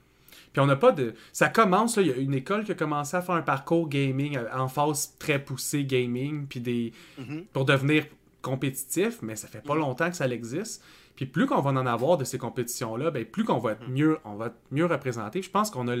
Puis 0.57 0.63
on 0.63 0.65
n'a 0.65 0.75
pas 0.75 0.91
de. 0.91 1.13
Ça 1.33 1.49
commence, 1.49 1.97
là. 1.97 2.01
Il 2.01 2.07
y 2.07 2.11
a 2.11 2.15
une 2.15 2.33
école 2.33 2.63
qui 2.63 2.71
a 2.71 2.73
commencé 2.73 3.15
à 3.15 3.21
faire 3.21 3.35
un 3.35 3.43
parcours 3.43 3.87
gaming 3.87 4.37
euh, 4.37 4.47
en 4.57 4.67
phase 4.67 5.13
très 5.19 5.37
poussée 5.37 5.83
gaming, 5.85 6.47
puis 6.47 6.59
des. 6.59 6.93
Mhm. 7.19 7.45
pour 7.53 7.63
devenir 7.63 8.05
compétitif, 8.41 9.19
mais 9.21 9.35
ça 9.35 9.47
fait 9.47 9.61
pas 9.61 9.75
Mhm. 9.75 9.81
longtemps 9.81 10.09
que 10.09 10.15
ça 10.15 10.27
existe. 10.27 10.83
Puis 11.15 11.27
plus 11.27 11.45
qu'on 11.45 11.61
va 11.61 11.69
en 11.69 11.85
avoir 11.85 12.17
de 12.17 12.23
ces 12.23 12.39
compétitions-là, 12.39 13.11
ben 13.11 13.23
plus 13.23 13.43
qu'on 13.43 13.59
va 13.59 13.75
Mhm. 13.75 13.77
être 13.83 13.89
mieux, 13.91 14.17
on 14.25 14.33
va 14.33 14.47
être 14.47 14.55
mieux 14.71 14.87
représenté. 14.87 15.43
Je 15.43 15.49
pense 15.51 15.69
qu'on 15.69 15.87
a 15.89 15.95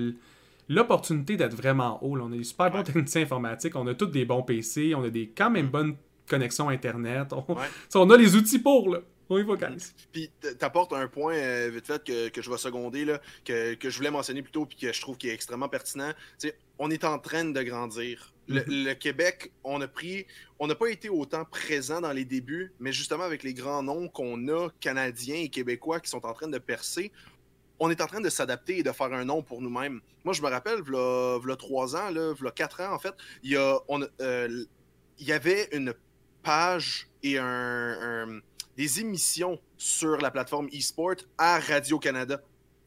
l'opportunité 0.69 1.37
d'être 1.37 1.55
vraiment 1.55 2.03
haut. 2.03 2.15
là. 2.15 2.23
On 2.25 2.31
a 2.33 2.37
des 2.37 2.43
super 2.43 2.71
bons 2.71 2.79
Ouais. 2.79 2.83
techniciens 2.83 3.21
informatiques, 3.21 3.75
on 3.75 3.85
a 3.85 3.93
tous 3.93 4.07
des 4.07 4.25
bons 4.25 4.41
PC, 4.41 4.95
on 4.95 5.03
a 5.03 5.09
des 5.11 5.27
quand 5.37 5.51
même 5.51 5.67
bonnes 5.67 5.95
connexions 6.27 6.69
Internet. 6.69 7.31
On, 7.31 7.53
Ouais. 7.53 7.61
On 7.95 8.09
a 8.09 8.17
les 8.17 8.35
outils 8.35 8.59
pour, 8.59 8.89
là. 8.89 8.99
On 9.29 9.37
y 9.37 9.43
va, 9.43 9.55
guys. 9.55 9.91
Puis 10.11 10.29
t'apportes 10.57 10.93
un 10.93 11.07
point 11.07 11.35
euh, 11.35 11.69
vite 11.73 11.85
fait 11.87 12.03
que, 12.03 12.29
que 12.29 12.41
je 12.41 12.49
vais 12.49 12.57
seconder, 12.57 13.03
là, 13.05 13.21
que, 13.43 13.73
que 13.73 13.89
je 13.89 13.97
voulais 13.97 14.11
mentionner 14.11 14.41
plus 14.41 14.51
tôt, 14.51 14.65
puis 14.65 14.77
que 14.77 14.93
je 14.93 15.01
trouve 15.01 15.17
qui 15.17 15.27
est 15.29 15.33
extrêmement 15.33 15.67
pertinent. 15.69 16.11
On 16.79 16.89
est 16.89 17.03
en 17.03 17.19
train 17.19 17.43
de 17.45 17.61
grandir. 17.63 18.33
Le, 18.47 18.63
le 18.67 18.93
Québec, 18.93 19.51
on 19.65 19.81
a 19.81 19.87
pris, 19.89 20.25
on 20.59 20.67
n'a 20.67 20.75
pas 20.75 20.87
été 20.87 21.09
autant 21.09 21.43
présent 21.43 21.99
dans 21.99 22.13
les 22.13 22.23
débuts, 22.23 22.71
mais 22.79 22.93
justement 22.93 23.25
avec 23.25 23.43
les 23.43 23.53
grands 23.53 23.83
noms 23.83 24.07
qu'on 24.07 24.47
a, 24.47 24.69
canadiens 24.79 25.35
et 25.35 25.49
québécois, 25.49 25.99
qui 25.99 26.09
sont 26.09 26.25
en 26.25 26.33
train 26.33 26.47
de 26.47 26.57
percer, 26.57 27.11
on 27.79 27.89
est 27.89 27.99
en 27.99 28.07
train 28.07 28.21
de 28.21 28.29
s'adapter 28.29 28.77
et 28.79 28.83
de 28.83 28.91
faire 28.93 29.11
un 29.11 29.25
nom 29.25 29.43
pour 29.43 29.61
nous-mêmes. 29.61 29.99
Moi, 30.23 30.33
je 30.33 30.41
me 30.41 30.47
rappelle, 30.47 30.81
v'là, 30.81 31.55
trois 31.57 31.95
ans, 31.97 32.09
là, 32.09 32.33
v'là 32.33 32.51
quatre 32.51 32.79
ans, 32.81 32.93
en 32.93 32.99
fait, 32.99 33.13
il 33.43 33.51
y, 33.51 33.57
a, 33.57 33.79
on, 33.89 34.01
a- 34.01 34.07
euh, 34.21 34.63
il 35.19 35.27
y 35.27 35.33
avait 35.33 35.67
une 35.73 35.93
page 36.51 37.07
et 37.23 37.37
un, 37.37 37.45
un- 38.25 38.39
des 38.77 38.99
émissions 39.01 39.59
sur 39.77 40.17
la 40.17 40.31
plateforme 40.31 40.69
eSport 40.71 41.15
à 41.37 41.59
Radio-Canada. 41.59 42.41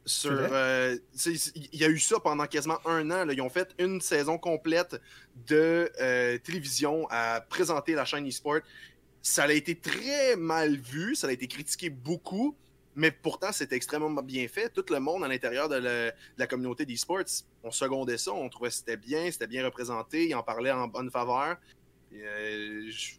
Sur, 0.07 0.31
euh, 0.33 0.97
il 1.26 1.79
y 1.79 1.85
a 1.85 1.88
eu 1.88 1.99
ça 1.99 2.19
pendant 2.21 2.47
quasiment 2.47 2.79
un 2.87 3.11
an. 3.11 3.25
là. 3.26 3.33
Ils 3.35 3.43
ont 3.43 3.50
fait 3.50 3.69
une 3.79 4.00
saison 4.00 4.38
complète 4.38 4.99
de 5.47 5.90
euh, 6.00 6.38
télévision 6.38 7.07
à 7.11 7.43
présenter 7.43 7.93
la 7.95 8.05
chaîne 8.07 8.26
eSport. 8.26 8.61
Ça 9.21 9.45
a 9.45 9.52
été 9.52 9.75
très 9.75 10.37
mal 10.37 10.76
vu, 10.76 11.14
ça 11.14 11.26
a 11.26 11.33
été 11.33 11.47
critiqué 11.47 11.90
beaucoup, 11.90 12.57
mais 12.95 13.11
pourtant 13.11 13.52
c'était 13.52 13.76
extrêmement 13.76 14.23
bien 14.23 14.49
fait. 14.49 14.71
Tout 14.71 14.87
le 14.90 15.00
monde 15.00 15.23
à 15.23 15.29
l'intérieur 15.29 15.69
de, 15.69 16.11
la 16.38 16.47
communauté 16.47 16.87
d'eSports, 16.87 17.25
on 17.62 17.71
secondait 17.71 18.17
ça, 18.17 18.33
on 18.33 18.49
trouvait 18.49 18.71
que 18.71 18.76
c'était 18.76 18.97
bien, 18.97 19.31
c'était 19.31 19.47
bien 19.47 19.62
représenté, 19.64 20.29
ils 20.29 20.35
en 20.35 20.43
parlaient 20.43 20.71
en 20.73 20.88
bonne 20.88 21.11
faveur. 21.11 21.57
Euh, 22.15 22.87
je- 22.89 23.17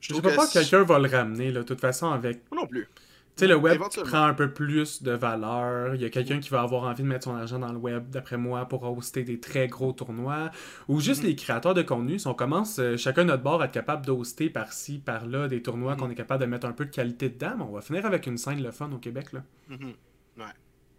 je 0.00 0.14
Je 0.14 0.18
trouve 0.20 0.34
pas 0.34 0.46
que 0.46 0.52
quelqu'un 0.52 0.82
va 0.84 0.98
le 0.98 1.08
ramener, 1.08 1.52
de 1.52 1.62
toute 1.62 1.80
façon, 1.80 2.10
avec 2.10 2.40
Moi 2.50 2.60
non 2.62 2.66
plus. 2.66 2.88
Tu 3.36 3.44
sais, 3.44 3.46
le 3.46 3.54
web 3.54 3.78
prend 4.04 4.24
un 4.24 4.34
peu 4.34 4.52
plus 4.52 5.00
de 5.00 5.12
valeur. 5.12 5.94
Il 5.94 6.00
y 6.02 6.04
a 6.04 6.10
quelqu'un 6.10 6.40
qui 6.40 6.48
va 6.48 6.60
avoir 6.62 6.82
envie 6.82 7.04
de 7.04 7.08
mettre 7.08 7.22
son 7.24 7.36
argent 7.36 7.60
dans 7.60 7.70
le 7.70 7.78
web, 7.78 8.10
d'après 8.10 8.36
moi, 8.36 8.66
pour 8.66 8.82
hoster 8.82 9.22
des 9.22 9.38
très 9.38 9.68
gros 9.68 9.92
tournois. 9.92 10.50
Ou 10.88 10.98
juste 11.00 11.22
Mhm. 11.22 11.28
les 11.28 11.36
créateurs 11.36 11.72
de 11.74 11.82
contenu. 11.82 12.18
Si 12.18 12.26
on 12.26 12.34
commence 12.34 12.80
euh, 12.80 12.96
chacun 12.96 13.22
notre 13.22 13.44
bord 13.44 13.62
à 13.62 13.66
être 13.66 13.70
capable 13.70 14.04
d'hoster 14.04 14.50
par-ci, 14.50 14.98
par-là, 14.98 15.46
des 15.46 15.62
tournois 15.62 15.92
Mhm. 15.94 16.00
qu'on 16.00 16.10
est 16.10 16.14
capable 16.16 16.40
de 16.42 16.46
mettre 16.50 16.66
un 16.66 16.72
peu 16.72 16.84
de 16.84 16.90
qualité 16.90 17.28
dedans, 17.28 17.54
mais 17.58 17.62
on 17.62 17.70
va 17.72 17.80
finir 17.80 18.04
avec 18.06 18.26
une 18.26 18.38
scène 18.38 18.60
le 18.60 18.72
fun 18.72 18.90
au 18.90 18.98
Québec. 18.98 19.32
Là. 19.32 19.44
Mhm. 19.68 19.94
Ouais. 20.38 20.44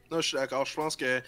Non, 0.09 0.21
je 0.21 0.27
suis 0.29 0.37
d'accord. 0.37 0.65
Je 0.65 0.75
pense 0.75 0.95
que 0.95 1.21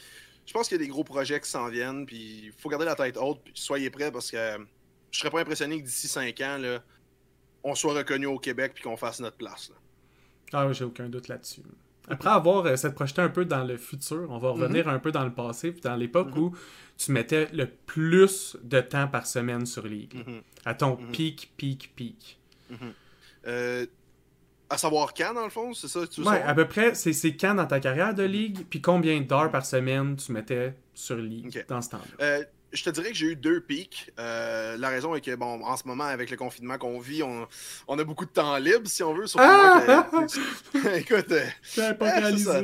je 0.45 0.53
pense 0.53 0.69
qu'il 0.69 0.77
y 0.77 0.81
a 0.81 0.83
des 0.85 0.89
gros 0.89 1.03
projets 1.03 1.41
qui 1.41 1.49
s'en 1.49 1.67
viennent. 1.67 2.05
Puis 2.05 2.43
il 2.45 2.51
faut 2.57 2.69
garder 2.69 2.85
la 2.85 2.95
tête 2.95 3.17
haute. 3.17 3.41
Puis 3.43 3.51
soyez 3.55 3.89
prêts 3.89 4.11
parce 4.13 4.31
que 4.31 4.37
je 5.11 5.19
serais 5.19 5.29
pas 5.29 5.41
impressionné 5.41 5.77
que 5.81 5.85
d'ici 5.85 6.07
5 6.07 6.39
ans, 6.39 6.57
là, 6.57 6.81
on 7.63 7.75
soit 7.75 7.93
reconnu 7.93 8.25
au 8.25 8.39
Québec 8.39 8.71
puis 8.75 8.83
qu'on 8.83 8.97
fasse 8.97 9.19
notre 9.19 9.37
place. 9.37 9.69
là. 9.69 9.75
Ah, 10.53 10.67
oui, 10.67 10.73
j'ai 10.73 10.83
aucun 10.85 11.07
doute 11.07 11.27
là-dessus. 11.27 11.61
Après 12.09 12.29
avoir 12.29 12.65
euh, 12.65 12.75
s'être 12.75 12.95
projeté 12.95 13.21
un 13.21 13.29
peu 13.29 13.45
dans 13.45 13.63
le 13.63 13.77
futur, 13.77 14.25
on 14.29 14.37
va 14.39 14.49
revenir 14.49 14.87
un 14.89 14.99
peu 14.99 15.11
dans 15.11 15.23
le 15.23 15.31
passé, 15.33 15.71
puis 15.71 15.81
dans 15.81 15.95
l'époque 15.95 16.31
Mhm. 16.35 16.37
où 16.41 16.55
tu 16.97 17.11
mettais 17.11 17.47
le 17.53 17.67
plus 17.67 18.57
de 18.63 18.81
temps 18.81 19.07
par 19.07 19.25
semaine 19.27 19.65
sur 19.65 19.85
League. 19.87 20.15
Mhm. 20.15 20.41
À 20.65 20.73
ton 20.73 20.97
Mhm. 20.99 21.11
pic, 21.11 21.53
pic, 21.57 21.93
pic. 21.95 22.39
Euh, 23.47 23.85
à 24.69 24.77
savoir 24.77 25.13
quand, 25.13 25.33
dans 25.33 25.43
le 25.43 25.49
fond, 25.49 25.73
c'est 25.73 25.87
ça 25.87 26.05
tu 26.07 26.21
veux 26.21 26.27
Ouais, 26.27 26.33
savoir? 26.33 26.49
à 26.49 26.55
peu 26.55 26.67
près, 26.67 26.95
c'est 26.95 27.35
quand 27.35 27.55
dans 27.55 27.65
ta 27.67 27.79
carrière 27.79 28.13
de 28.13 28.23
League, 28.23 28.65
puis 28.69 28.81
combien 28.81 29.19
d'heures 29.21 29.51
par 29.51 29.65
semaine 29.65 30.15
tu 30.15 30.31
mettais 30.31 30.75
sur 30.93 31.15
League 31.17 31.53
Ok. 31.55 31.65
dans 31.67 31.81
ce 31.81 31.89
temps-là? 31.91 32.25
Euh, 32.25 32.43
je 32.73 32.83
te 32.83 32.89
dirais 32.89 33.09
que 33.09 33.15
j'ai 33.15 33.27
eu 33.27 33.35
deux 33.35 33.59
pics. 33.61 34.11
Euh, 34.19 34.77
la 34.77 34.89
raison 34.89 35.13
est 35.15 35.21
que, 35.21 35.35
bon, 35.35 35.63
en 35.63 35.75
ce 35.77 35.87
moment, 35.87 36.05
avec 36.05 36.29
le 36.29 36.37
confinement 36.37 36.77
qu'on 36.77 36.99
vit, 36.99 37.21
on, 37.23 37.47
on 37.87 37.99
a 37.99 38.03
beaucoup 38.03 38.25
de 38.25 38.31
temps 38.31 38.57
libre, 38.57 38.87
si 38.87 39.03
on 39.03 39.13
veut. 39.13 39.27
Surtout 39.27 39.45
Ah! 39.47 40.07
moi 40.11 40.25
que- 40.25 40.87
écoute, 40.97 41.31
euh, 41.31 41.93
pas 41.93 42.21
ça, 42.37 42.61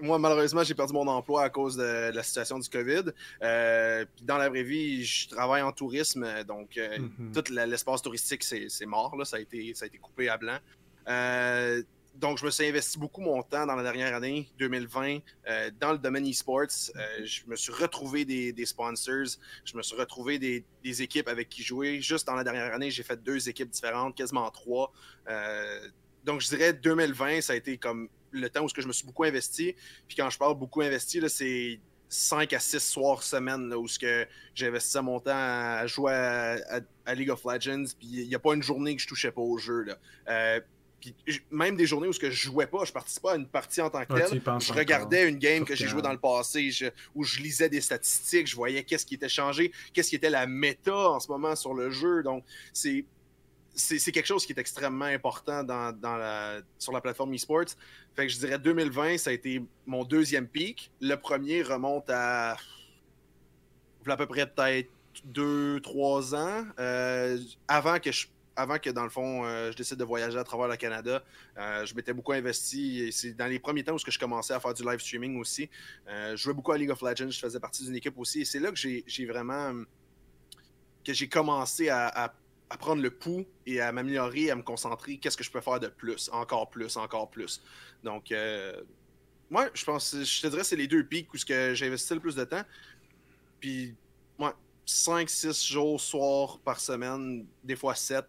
moi, 0.00 0.18
malheureusement, 0.18 0.62
j'ai 0.64 0.74
perdu 0.74 0.92
mon 0.92 1.06
emploi 1.08 1.42
à 1.44 1.50
cause 1.50 1.76
de 1.76 2.10
la 2.12 2.22
situation 2.22 2.58
du 2.58 2.68
COVID. 2.68 3.04
Euh, 3.42 4.04
puis 4.16 4.24
dans 4.24 4.36
la 4.38 4.48
vraie 4.48 4.62
vie, 4.62 5.04
je 5.04 5.28
travaille 5.28 5.62
en 5.62 5.72
tourisme, 5.72 6.26
donc 6.46 6.76
euh, 6.76 6.98
Mhm. 6.98 7.32
tout 7.32 7.44
l'espace 7.52 8.02
touristique, 8.02 8.44
c'est 8.44 8.66
c'est 8.68 8.86
mort. 8.86 9.16
Là, 9.16 9.24
ça, 9.24 9.36
a 9.36 9.40
été, 9.40 9.72
ça 9.74 9.84
a 9.84 9.88
été 9.88 9.98
coupé 9.98 10.28
à 10.28 10.36
blanc. 10.36 10.58
Donc, 12.18 12.38
je 12.38 12.44
me 12.44 12.50
suis 12.50 12.66
investi 12.66 12.98
beaucoup 12.98 13.20
mon 13.20 13.44
temps 13.44 13.64
dans 13.64 13.76
la 13.76 13.82
dernière 13.84 14.12
année, 14.12 14.50
2020, 14.58 15.18
euh, 15.48 15.70
dans 15.78 15.92
le 15.92 15.98
domaine 15.98 16.28
e-sports. 16.28 16.90
Euh, 16.96 17.24
je 17.24 17.42
me 17.46 17.54
suis 17.54 17.72
retrouvé 17.72 18.24
des, 18.24 18.66
sponsors, 18.66 19.38
je 19.64 19.76
me 19.76 19.82
suis 19.82 19.94
retrouvé 19.94 20.40
des, 20.40 20.64
équipes 21.02 21.28
avec 21.28 21.48
qui 21.48 21.62
jouer. 21.62 22.00
Juste 22.00 22.26
dans 22.26 22.34
la 22.34 22.42
dernière 22.42 22.74
année, 22.74 22.90
j'ai 22.90 23.04
fait 23.04 23.22
deux 23.22 23.48
équipes 23.48 23.70
différentes, 23.70 24.16
quasiment 24.16 24.50
trois. 24.50 24.92
Euh, 25.28 25.88
donc, 26.24 26.40
je 26.40 26.48
dirais 26.48 26.72
2020, 26.72 27.40
ça 27.40 27.52
a 27.52 27.56
été 27.56 27.78
comme 27.78 28.08
le 28.32 28.50
temps 28.50 28.64
où 28.64 28.68
je 28.76 28.86
me 28.86 28.92
suis 28.92 29.06
beaucoup 29.06 29.22
investi. 29.22 29.76
Puis 30.08 30.16
quand 30.16 30.28
je 30.28 30.38
parle 30.38 30.58
beaucoup 30.58 30.80
investi, 30.80 31.22
c'est 31.28 31.78
5 32.08 32.52
à 32.52 32.58
6 32.58 32.80
soirs 32.80 33.22
semaine 33.22 33.68
là, 33.68 33.78
où 33.78 33.86
j'investissais 34.56 35.02
mon 35.02 35.20
temps 35.20 35.30
à 35.34 35.86
jouer 35.86 36.12
à, 36.12 37.14
League 37.14 37.30
of 37.30 37.44
Legends. 37.44 37.84
Puis 37.96 38.08
il 38.08 38.28
n'y 38.28 38.34
a 38.34 38.40
pas 38.40 38.54
une 38.54 38.62
journée 38.62 38.96
que 38.96 39.02
je 39.02 39.06
touchais 39.06 39.30
pas 39.30 39.40
au 39.40 39.56
jeu. 39.56 39.86
Puis 41.00 41.14
même 41.50 41.76
des 41.76 41.86
journées 41.86 42.08
où 42.08 42.12
ce 42.12 42.18
que 42.18 42.30
je 42.30 42.36
jouais 42.48 42.66
pas, 42.66 42.84
je 42.84 42.92
participais 42.92 43.28
pas 43.28 43.32
à 43.34 43.36
une 43.36 43.46
partie 43.46 43.80
en 43.80 43.88
tant 43.90 44.04
que 44.04 44.12
telle. 44.14 44.40
je 44.42 44.50
encore. 44.50 44.76
regardais 44.76 45.28
une 45.28 45.38
game 45.38 45.64
que 45.64 45.74
j'ai 45.76 45.84
Cam. 45.84 45.92
joué 45.92 46.02
dans 46.02 46.12
le 46.12 46.18
passé, 46.18 46.70
je- 46.70 46.86
où 47.14 47.22
je 47.24 47.40
lisais 47.40 47.68
des 47.68 47.80
statistiques, 47.80 48.46
je 48.48 48.56
voyais 48.56 48.82
qu'est-ce 48.82 49.06
qui 49.06 49.14
était 49.14 49.28
changé, 49.28 49.70
qu'est-ce 49.92 50.10
qui 50.10 50.16
était 50.16 50.30
la 50.30 50.46
méta 50.46 50.94
en 51.10 51.20
ce 51.20 51.28
moment 51.28 51.54
sur 51.54 51.72
le 51.74 51.90
jeu. 51.90 52.22
Donc, 52.22 52.44
c'est 52.72 53.04
c'est 53.80 54.10
quelque 54.10 54.26
chose 54.26 54.44
qui 54.44 54.52
est 54.52 54.58
extrêmement 54.58 55.04
important 55.04 55.62
dans, 55.62 55.92
dans 55.96 56.16
la, 56.16 56.58
sur 56.80 56.90
la 56.92 57.00
plateforme 57.00 57.32
eSports. 57.32 57.66
Fait 58.16 58.26
que 58.26 58.32
je 58.32 58.38
dirais 58.38 58.58
2020, 58.58 59.18
ça 59.18 59.30
a 59.30 59.32
été 59.32 59.62
mon 59.86 60.02
deuxième 60.02 60.48
pic. 60.48 60.90
Le 61.00 61.14
premier 61.14 61.62
remonte 61.62 62.10
à, 62.10 62.56
à 64.06 64.16
peu 64.16 64.26
près 64.26 64.50
peut-être 64.50 64.90
deux, 65.24 65.78
trois 65.80 66.34
ans. 66.34 66.64
euh, 66.80 67.38
avant 67.68 68.00
que 68.00 68.10
je 68.10 68.26
avant 68.58 68.78
que, 68.78 68.90
dans 68.90 69.04
le 69.04 69.08
fond, 69.08 69.44
euh, 69.44 69.70
je 69.70 69.76
décide 69.76 69.98
de 69.98 70.04
voyager 70.04 70.36
à 70.36 70.42
travers 70.42 70.66
le 70.66 70.76
Canada, 70.76 71.22
euh, 71.56 71.86
je 71.86 71.94
m'étais 71.94 72.12
beaucoup 72.12 72.32
investi. 72.32 73.10
C'est 73.12 73.32
dans 73.32 73.46
les 73.46 73.60
premiers 73.60 73.84
temps 73.84 73.94
où 73.94 73.98
je 73.98 74.18
commençais 74.18 74.52
à 74.52 74.58
faire 74.58 74.74
du 74.74 74.82
live 74.82 74.98
streaming 74.98 75.38
aussi. 75.38 75.70
Euh, 76.08 76.32
je 76.32 76.42
jouais 76.42 76.54
beaucoup 76.54 76.72
à 76.72 76.78
League 76.78 76.90
of 76.90 77.00
Legends, 77.00 77.30
je 77.30 77.38
faisais 77.38 77.60
partie 77.60 77.84
d'une 77.84 77.94
équipe 77.94 78.18
aussi. 78.18 78.40
Et 78.40 78.44
c'est 78.44 78.58
là 78.58 78.72
que 78.72 78.76
j'ai 78.76 79.26
vraiment. 79.26 79.72
euh, 79.72 79.84
que 81.04 81.12
j'ai 81.14 81.28
commencé 81.28 81.88
à, 81.88 82.34
prendre 82.80 83.00
le 83.00 83.10
pouls 83.10 83.46
et 83.64 83.80
à 83.80 83.92
m'améliorer, 83.92 84.50
à 84.50 84.56
me 84.56 84.62
concentrer. 84.62 85.16
Qu'est-ce 85.16 85.38
que 85.38 85.44
je 85.44 85.50
peux 85.50 85.62
faire 85.62 85.80
de 85.80 85.88
plus, 85.88 86.28
encore 86.32 86.68
plus, 86.68 86.98
encore 86.98 87.30
plus. 87.30 87.62
Donc, 88.04 88.30
euh, 88.30 88.82
ouais, 89.50 89.70
je 89.72 89.84
pense, 89.86 90.14
je 90.14 90.42
te 90.42 90.48
dirais, 90.48 90.64
c'est 90.64 90.76
les 90.76 90.86
deux 90.86 91.02
pics 91.02 91.32
où 91.32 91.38
j'ai 91.38 91.86
investi 91.86 92.12
le 92.12 92.20
plus 92.20 92.34
de 92.34 92.44
temps. 92.44 92.62
Puis, 93.58 93.94
ouais, 94.38 94.50
5-6 94.86 95.66
jours, 95.66 96.00
soir 96.00 96.58
par 96.60 96.80
semaine, 96.80 97.46
des 97.64 97.76
fois 97.76 97.94
7. 97.94 98.26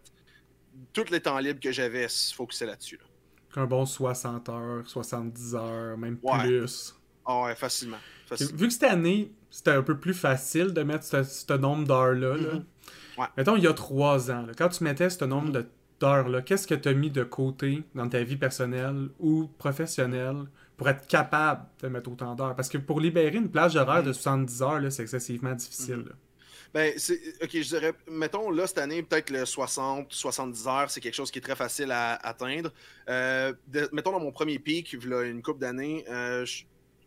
Tous 0.92 1.10
les 1.10 1.20
temps 1.20 1.38
libres 1.38 1.60
que 1.60 1.72
j'avais, 1.72 2.06
focusé 2.34 2.66
là-dessus. 2.66 2.98
Là. 2.98 3.62
Un 3.62 3.66
bon 3.66 3.84
60 3.84 4.48
heures, 4.48 4.88
70 4.88 5.54
heures, 5.54 5.98
même 5.98 6.18
plus. 6.18 6.94
Ah 7.24 7.42
ouais, 7.42 7.54
facilement. 7.54 7.98
Vu 8.38 8.68
que 8.68 8.72
cette 8.72 8.84
année, 8.84 9.32
c'était 9.50 9.72
un 9.72 9.82
peu 9.82 9.98
plus 9.98 10.14
facile 10.14 10.72
de 10.72 10.82
mettre 10.82 11.04
ce, 11.04 11.52
nombre 11.54 11.86
d'heures-là. 11.86 12.36
Ouais. 13.18 13.26
Mettons, 13.36 13.56
il 13.56 13.64
y 13.64 13.66
a 13.66 13.74
trois 13.74 14.30
ans, 14.30 14.46
quand 14.56 14.68
tu 14.68 14.84
mettais 14.84 15.10
ce 15.10 15.24
nombre 15.24 15.64
d'heures-là, 16.00 16.42
qu'est-ce 16.42 16.66
que 16.66 16.74
tu 16.74 16.88
as 16.88 16.94
mis 16.94 17.10
de 17.10 17.24
côté 17.24 17.82
dans 17.94 18.08
ta 18.08 18.22
vie 18.22 18.36
personnelle 18.36 19.08
ou 19.18 19.48
professionnelle 19.58 20.44
pour 20.76 20.88
être 20.88 21.06
capable 21.06 21.66
de 21.82 21.88
mettre 21.88 22.10
autant 22.10 22.34
d'heures? 22.34 22.54
Parce 22.54 22.68
que 22.68 22.78
pour 22.78 23.00
libérer 23.00 23.36
une 23.36 23.50
plage 23.50 23.76
horaire 23.76 24.02
de 24.02 24.12
70 24.12 24.60
mm-hmm. 24.60 24.64
heures, 24.64 24.92
c'est 24.92 25.02
excessivement 25.02 25.54
difficile. 25.54 26.04
Ben. 26.72 26.94
Ok, 27.42 27.50
je 27.52 27.68
dirais, 27.68 27.92
mettons, 28.08 28.50
là, 28.50 28.66
cette 28.66 28.78
année, 28.78 29.02
peut-être 29.02 29.30
le 29.30 29.44
60, 29.44 30.12
70 30.12 30.66
heures, 30.68 30.90
c'est 30.90 31.00
quelque 31.00 31.14
chose 31.14 31.30
qui 31.30 31.38
est 31.38 31.42
très 31.42 31.56
facile 31.56 31.90
à 31.90 32.14
atteindre. 32.14 32.72
Euh, 33.08 33.52
mettons, 33.92 34.12
dans 34.12 34.20
mon 34.20 34.32
premier 34.32 34.58
pic, 34.58 34.94
a 34.94 35.22
une 35.22 35.42
couple 35.42 35.60
d'années, 35.60 36.04
euh, 36.08 36.46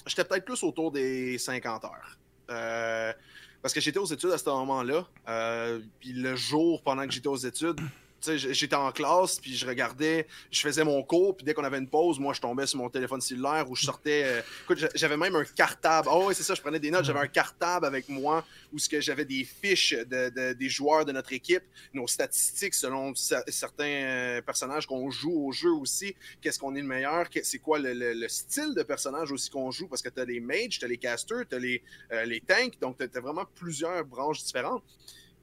j'étais 0.05 0.25
peut-être 0.25 0.45
plus 0.45 0.61
autour 0.63 0.91
des 0.91 1.37
50 1.37 1.85
heures. 1.85 2.17
Euh, 2.49 3.13
parce 3.61 3.73
que 3.73 3.79
j'étais 3.79 3.99
aux 3.99 4.05
études 4.05 4.31
à 4.31 4.37
ce 4.37 4.49
moment-là. 4.49 5.07
Puis 6.01 6.11
le 6.11 6.35
jour 6.35 6.83
pendant 6.83 7.07
que 7.07 7.13
j'étais 7.13 7.29
aux 7.29 7.37
études, 7.37 7.79
j'étais 8.25 8.75
en 8.75 8.91
classe, 8.91 9.39
puis 9.39 9.55
je 9.55 9.65
regardais, 9.65 10.27
je 10.51 10.61
faisais 10.61 10.83
mon 10.83 11.03
cours, 11.03 11.35
puis 11.35 11.45
dès 11.45 11.53
qu'on 11.53 11.63
avait 11.63 11.77
une 11.77 11.87
pause, 11.87 12.19
moi, 12.19 12.33
je 12.33 12.41
tombais 12.41 12.65
sur 12.65 12.79
mon 12.79 12.89
téléphone 12.89 13.21
cellulaire 13.21 13.69
ou 13.69 13.75
je 13.75 13.85
sortais. 13.85 14.23
Euh, 14.25 14.41
écoute, 14.63 14.85
j'avais 14.95 15.17
même 15.17 15.35
un 15.35 15.43
cartable. 15.43 16.07
Oh, 16.11 16.25
oui, 16.27 16.35
c'est 16.35 16.43
ça, 16.43 16.55
je 16.55 16.61
prenais 16.61 16.79
des 16.79 16.91
notes. 16.91 17.05
J'avais 17.05 17.19
un 17.19 17.27
cartable 17.27 17.85
avec 17.85 18.09
moi 18.09 18.45
où 18.71 18.77
j'avais 18.99 19.25
des 19.25 19.43
fiches 19.43 19.93
de, 19.93 20.53
des 20.53 20.69
joueurs 20.69 21.05
de 21.05 21.11
notre 21.11 21.33
équipe, 21.33 21.63
nos 21.93 22.07
statistiques 22.07 22.73
selon 22.73 23.13
certains 23.15 23.83
euh, 23.83 24.41
personnages 24.41 24.87
qu'on 24.87 25.09
joue 25.09 25.47
au 25.47 25.51
jeu 25.51 25.71
aussi. 25.71 26.15
Qu'est-ce 26.41 26.59
qu'on 26.59 26.75
est 26.75 26.81
le 26.81 26.87
meilleur? 26.87 27.27
C'est 27.43 27.59
quoi 27.59 27.79
le, 27.79 28.27
style 28.27 28.73
de 28.75 28.83
personnage 28.83 29.31
aussi 29.31 29.49
qu'on 29.49 29.71
joue? 29.71 29.87
Parce 29.87 30.01
que 30.01 30.09
tu 30.09 30.19
as 30.19 30.25
les 30.25 30.39
mages, 30.39 30.79
tu 30.79 30.85
as 30.85 30.87
les 30.87 30.97
casters, 30.97 31.47
tu 31.47 31.55
as 31.55 31.59
les, 31.59 31.81
euh, 32.11 32.25
les 32.25 32.41
tanks, 32.41 32.79
donc 32.79 32.97
tu 32.97 33.03
as 33.03 33.21
vraiment 33.21 33.45
plusieurs 33.55 34.03
branches 34.05 34.43
différentes 34.43 34.83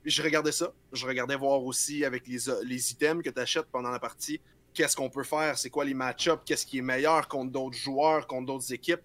je 0.04 0.22
regardais 0.22 0.52
ça. 0.52 0.72
Je 0.92 1.06
regardais 1.06 1.36
voir 1.36 1.62
aussi 1.62 2.04
avec 2.04 2.26
les, 2.26 2.38
les 2.64 2.92
items 2.92 3.22
que 3.22 3.30
tu 3.30 3.40
achètes 3.40 3.66
pendant 3.66 3.90
la 3.90 3.98
partie, 3.98 4.40
qu'est-ce 4.74 4.96
qu'on 4.96 5.10
peut 5.10 5.24
faire, 5.24 5.58
c'est 5.58 5.70
quoi 5.70 5.84
les 5.84 5.94
match-ups, 5.94 6.42
qu'est-ce 6.44 6.66
qui 6.66 6.78
est 6.78 6.82
meilleur 6.82 7.28
contre 7.28 7.52
d'autres 7.52 7.76
joueurs, 7.76 8.26
contre 8.26 8.46
d'autres 8.46 8.72
équipes. 8.72 9.00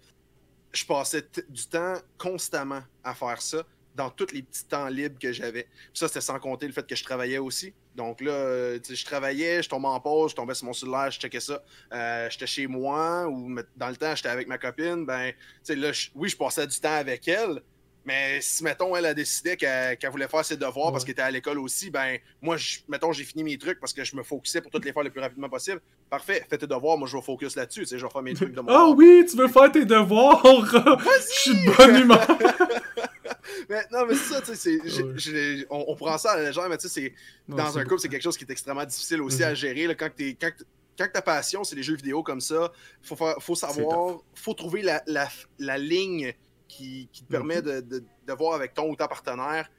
Je 0.72 0.84
passais 0.84 1.24
du 1.48 1.66
temps 1.66 1.94
constamment 2.18 2.82
à 3.02 3.14
faire 3.14 3.40
ça 3.40 3.64
dans 3.96 4.10
tous 4.10 4.32
les 4.32 4.42
petits 4.42 4.66
temps 4.66 4.88
libres 4.88 5.18
que 5.18 5.32
j'avais. 5.32 5.66
ça, 5.94 6.06
c'était 6.06 6.20
sans 6.20 6.38
compter 6.38 6.66
le 6.66 6.72
fait 6.72 6.86
que 6.86 6.94
je 6.94 7.02
travaillais 7.02 7.38
aussi. 7.38 7.72
Donc 7.94 8.20
là, 8.20 8.30
euh, 8.30 8.78
je 8.86 9.04
travaillais, 9.06 9.62
je 9.62 9.70
tombais 9.70 9.88
en 9.88 9.98
pause, 9.98 10.32
je 10.32 10.36
tombais 10.36 10.52
sur 10.52 10.66
mon 10.66 10.74
cellulaire, 10.74 11.10
je 11.10 11.18
checkais 11.18 11.40
ça. 11.40 11.64
Euh, 11.92 12.28
j'étais 12.30 12.46
chez 12.46 12.66
moi 12.66 13.26
ou 13.26 13.56
dans 13.74 13.88
le 13.88 13.96
temps, 13.96 14.14
j'étais 14.14 14.28
avec 14.28 14.48
ma 14.48 14.58
copine. 14.58 15.06
Ben, 15.06 15.32
là, 15.70 15.90
oui, 16.14 16.28
je 16.28 16.36
passais 16.36 16.66
du 16.66 16.78
temps 16.78 16.94
avec 16.94 17.26
elle, 17.26 17.62
mais 18.06 18.40
si, 18.40 18.62
mettons, 18.62 18.94
elle 18.94 19.06
a 19.06 19.14
décidé 19.14 19.56
qu'elle 19.56 19.98
voulait 20.12 20.28
faire 20.28 20.44
ses 20.44 20.56
devoirs 20.56 20.92
parce 20.92 21.04
qu'elle 21.04 21.12
était 21.12 21.22
à 21.22 21.30
l'école 21.30 21.58
aussi, 21.58 21.90
ben, 21.90 22.18
moi, 22.40 22.56
mettons, 22.88 23.10
j'ai 23.12 23.24
fini 23.24 23.42
mes 23.42 23.58
trucs 23.58 23.80
parce 23.80 23.92
que 23.92 24.04
je 24.04 24.14
me 24.14 24.22
focusais 24.22 24.60
pour 24.60 24.70
toutes 24.70 24.84
les 24.84 24.92
faire 24.92 25.02
le 25.02 25.10
plus 25.10 25.20
rapidement 25.20 25.48
possible. 25.48 25.80
Parfait, 26.08 26.46
fais 26.48 26.56
tes 26.56 26.68
devoirs, 26.68 26.96
moi, 26.96 27.08
je 27.08 27.16
vais 27.16 27.22
focus 27.22 27.56
là-dessus. 27.56 27.80
Tu 27.80 27.86
sais, 27.86 27.98
je 27.98 28.06
vais 28.06 28.12
faire 28.12 28.22
mes 28.22 28.34
trucs 28.34 28.52
de. 28.52 28.62
Ah 28.68 28.90
oui, 28.90 29.26
tu 29.28 29.36
veux 29.36 29.48
faire 29.48 29.72
tes 29.72 29.84
devoirs! 29.84 30.40
je 30.44 31.40
suis 31.40 31.50
de 31.50 31.76
bonne 31.76 32.02
humeur! 32.02 32.28
mais, 33.68 33.82
non, 33.90 34.06
mais 34.06 34.14
c'est 34.14 34.34
ça, 34.34 34.40
tu 34.40 34.54
sais, 34.54 35.66
on, 35.68 35.86
on, 35.88 35.96
prend 35.96 36.16
ça 36.16 36.32
à 36.32 36.36
la 36.36 36.44
légère, 36.44 36.68
mais 36.68 36.78
tu 36.78 36.88
sais, 36.88 37.12
dans 37.48 37.76
un 37.76 37.82
couple, 37.82 37.98
c'est 37.98 38.08
quelque 38.08 38.22
chose 38.22 38.36
qui 38.36 38.44
est 38.44 38.52
extrêmement 38.52 38.84
difficile 38.84 39.20
aussi 39.20 39.42
à 39.42 39.50
mhm. 39.50 39.56
gérer. 39.56 39.86
Là, 39.88 39.96
quand, 39.96 40.10
es, 40.20 40.38
quand, 40.40 41.08
ta 41.12 41.22
passion, 41.22 41.64
c'est 41.64 41.74
les 41.74 41.82
jeux 41.82 41.96
vidéo 41.96 42.22
comme 42.22 42.40
ça, 42.40 42.70
il 43.02 43.08
faut, 43.08 43.16
faut 43.40 43.56
savoir, 43.56 44.18
faut 44.36 44.54
trouver 44.54 44.82
la, 44.82 45.02
la, 45.08 45.28
la 45.58 45.76
ligne 45.76 46.32
qui, 46.68 47.08
te 47.12 47.24
permet 47.24 47.60
mhm. 47.62 47.82
de, 47.82 48.32
voir 48.32 48.54
avec 48.54 48.74
ton 48.74 48.90
ou 48.90 48.96
ta 48.96 49.08
partenaire, 49.08 49.70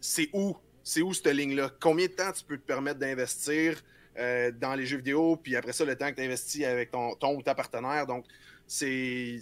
c'est 0.00 0.28
où, 0.32 0.56
c'est 0.82 1.02
où 1.02 1.12
cette 1.12 1.26
ligne-là? 1.26 1.70
Combien 1.80 2.06
de 2.06 2.12
temps 2.12 2.32
tu 2.32 2.44
peux 2.44 2.56
te 2.56 2.66
permettre 2.66 2.98
d'investir 2.98 3.80
euh, 4.18 4.50
dans 4.50 4.74
les 4.74 4.84
jeux 4.84 4.98
vidéo, 4.98 5.36
puis 5.36 5.56
après 5.56 5.72
ça, 5.72 5.84
le 5.84 5.96
temps 5.96 6.10
que 6.10 6.16
tu 6.16 6.22
investis 6.22 6.64
avec 6.64 6.90
ton, 6.90 7.14
ton 7.14 7.36
ou 7.36 7.42
ta 7.42 7.54
partenaire? 7.54 8.06
Donc, 8.06 8.26
c'est 8.66 9.40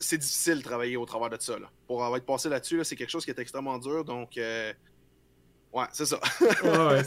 c'est 0.00 0.18
difficile 0.18 0.58
de 0.58 0.62
travailler 0.62 0.96
au 0.96 1.04
travers 1.04 1.30
de 1.30 1.36
ça. 1.40 1.56
Pour 1.86 2.04
avoir 2.04 2.18
été 2.18 2.26
passé 2.26 2.48
là-dessus, 2.48 2.84
c'est 2.84 2.96
quelque 2.96 3.10
chose 3.10 3.24
qui 3.24 3.30
est 3.30 3.38
extrêmement 3.38 3.78
dur. 3.78 4.04
Donc, 4.04 4.36
euh, 4.38 4.72
Ouais, 5.72 5.86
c'est 5.92 6.06
ça. 6.06 6.18
ouais, 6.64 7.04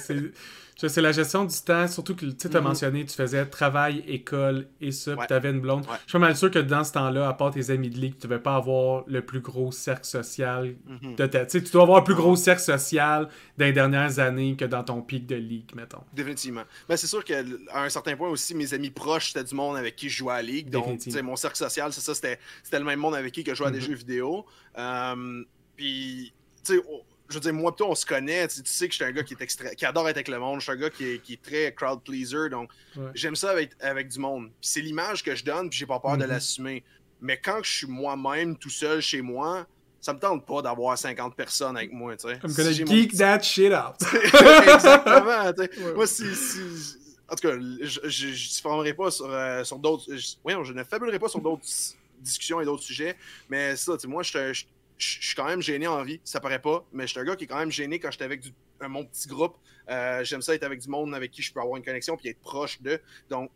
c'est 0.87 1.01
la 1.01 1.11
gestion 1.11 1.45
du 1.45 1.55
temps, 1.61 1.87
surtout 1.87 2.15
que 2.15 2.25
tu 2.25 2.47
as 2.47 2.49
mm-hmm. 2.49 2.61
mentionné, 2.61 3.05
tu 3.05 3.15
faisais 3.15 3.45
travail, 3.45 4.03
école 4.07 4.67
et 4.79 4.91
ça, 4.91 5.15
puis 5.15 5.27
tu 5.27 5.33
avais 5.33 5.49
une 5.49 5.59
blonde. 5.59 5.83
Je 5.83 6.09
suis 6.09 6.11
pas 6.13 6.19
mal 6.19 6.35
sûr 6.35 6.49
que 6.49 6.59
dans 6.59 6.83
ce 6.83 6.93
temps-là, 6.93 7.27
à 7.27 7.33
part 7.33 7.51
tes 7.51 7.69
amis 7.69 7.89
de 7.89 7.97
ligue, 7.97 8.13
tu 8.13 8.27
ne 8.27 8.31
devais 8.31 8.41
pas 8.41 8.55
avoir 8.55 9.03
le 9.07 9.23
plus 9.23 9.41
gros 9.41 9.71
cercle 9.71 10.05
social 10.05 10.75
mm-hmm. 10.87 11.15
de 11.15 11.25
ta... 11.25 11.45
Tu 11.45 11.61
dois 11.61 11.83
avoir 11.83 11.99
un 11.99 12.03
plus 12.03 12.15
gros 12.15 12.35
cercle 12.35 12.61
social 12.61 13.27
dans 13.57 13.65
les 13.65 13.73
dernières 13.73 14.19
années 14.19 14.55
que 14.55 14.65
dans 14.65 14.83
ton 14.83 15.01
pic 15.01 15.25
de 15.25 15.35
ligue, 15.35 15.75
mettons. 15.75 16.03
Définitivement. 16.13 16.63
Mais 16.89 16.97
c'est 16.97 17.07
sûr 17.07 17.23
qu'à 17.23 17.43
un 17.73 17.89
certain 17.89 18.15
point 18.15 18.29
aussi, 18.29 18.55
mes 18.55 18.73
amis 18.73 18.91
proches, 18.91 19.27
c'était 19.27 19.43
du 19.43 19.55
monde 19.55 19.77
avec 19.77 19.95
qui 19.95 20.09
je 20.09 20.17
jouais 20.17 20.33
à 20.33 20.37
la 20.37 20.43
ligue. 20.43 20.69
Donc, 20.69 20.99
mon 21.23 21.35
cercle 21.35 21.57
social, 21.57 21.93
c'est 21.93 22.01
ça, 22.01 22.15
c'était 22.15 22.39
le 22.73 22.85
même 22.85 22.99
monde 22.99 23.15
avec 23.15 23.33
qui 23.33 23.43
que 23.43 23.51
je 23.51 23.57
jouais 23.57 23.67
à 23.67 23.71
des 23.71 23.79
mm-hmm. 23.79 23.85
jeux 23.85 23.95
vidéo. 23.95 24.45
Euh, 24.77 25.43
puis, 25.75 26.33
tu 26.63 26.75
sais, 26.75 26.81
je 27.31 27.35
veux 27.35 27.41
dire, 27.41 27.53
moi, 27.53 27.71
toi, 27.71 27.87
on 27.89 27.95
se 27.95 28.05
connaît. 28.05 28.47
Tu, 28.47 28.61
sais 28.65 28.87
que 28.87 28.93
je 28.93 28.97
suis 28.97 29.05
un 29.05 29.11
gars 29.11 29.23
qui, 29.23 29.33
est 29.33 29.75
qui 29.75 29.85
adore 29.85 30.07
être 30.09 30.17
avec 30.17 30.27
le 30.27 30.37
monde. 30.37 30.59
Je 30.59 30.63
suis 30.63 30.71
un 30.71 30.75
gars 30.75 30.89
qui 30.89 31.05
est, 31.05 31.41
très 31.41 31.73
crowd 31.73 32.01
pleaser. 32.03 32.49
Donc, 32.49 32.69
j'aime 33.15 33.35
ça 33.35 33.51
avec, 33.51 33.71
avec 33.79 34.09
du 34.09 34.19
monde. 34.19 34.47
Puis 34.59 34.69
c'est 34.69 34.81
l'image 34.81 35.23
que 35.23 35.35
je 35.35 35.43
donne, 35.43 35.69
puis 35.69 35.79
j'ai 35.79 35.85
pas 35.85 35.99
peur 35.99 36.17
de 36.17 36.23
mm-hmm. 36.23 36.27
l'assumer. 36.27 36.83
Mais 37.21 37.37
quand 37.37 37.63
je 37.63 37.71
suis 37.71 37.87
moi-même, 37.87 38.57
tout 38.57 38.69
seul 38.69 39.01
chez 39.01 39.21
moi, 39.21 39.65
ça 39.99 40.13
me 40.13 40.19
tente 40.19 40.45
pas 40.45 40.61
d'avoir 40.61 40.97
50 40.97 41.35
personnes 41.35 41.77
avec 41.77 41.93
moi, 41.93 42.17
tu 42.17 42.27
sais. 42.27 42.39
I'm 42.43 42.53
gonna 42.53 42.71
geek 42.71 43.15
that 43.17 43.43
shit 43.43 43.71
out. 43.71 43.95
Exactement, 44.73 45.53
tu 45.53 45.63
sais. 45.63 45.93
Moi, 45.93 46.07
si, 46.07 46.23
En 47.29 47.35
tout 47.35 47.47
cas, 47.47 47.55
je 47.81 48.27
ne 48.27 48.61
formerai 48.61 48.93
pas 48.95 49.11
sur, 49.11 49.27
euh, 49.29 49.63
sur 49.63 49.77
d'autres... 49.77 50.05
Oui, 50.43 50.53
je 50.63 50.73
ne 50.73 50.83
fabulerai 50.83 51.19
pas 51.19 51.29
sur 51.29 51.39
d'autres 51.39 51.63
discussions 52.19 52.59
et 52.61 52.65
d'autres 52.65 52.83
sujets, 52.83 53.15
mais 53.47 53.75
ça, 53.75 53.93
tu 53.93 54.01
sais, 54.01 54.07
moi, 54.07 54.23
je 54.23 54.53
suis 54.53 54.67
je 55.01 55.27
suis 55.27 55.35
quand 55.35 55.45
même 55.45 55.61
gêné 55.61 55.87
en 55.87 56.03
vie. 56.03 56.19
Ça 56.23 56.39
paraît 56.39 56.61
pas, 56.61 56.85
mais 56.93 57.07
je 57.07 57.11
suis 57.11 57.19
un 57.19 57.23
gars 57.23 57.35
qui 57.35 57.45
est 57.45 57.47
quand 57.47 57.59
même 57.59 57.71
gêné 57.71 57.99
quand 57.99 58.11
j'étais 58.11 58.23
avec 58.23 58.41
du, 58.41 58.53
mon 58.81 59.05
petit 59.05 59.27
groupe. 59.27 59.57
Euh, 59.89 60.23
j'aime 60.23 60.41
ça 60.41 60.53
être 60.53 60.63
avec 60.63 60.79
du 60.79 60.89
monde 60.89 61.13
avec 61.15 61.31
qui 61.31 61.41
je 61.41 61.51
peux 61.51 61.59
avoir 61.59 61.77
une 61.77 61.83
connexion 61.83 62.17
puis 62.17 62.29
être 62.29 62.39
proche 62.39 62.81
d'eux. 62.81 62.99
Donc, 63.29 63.51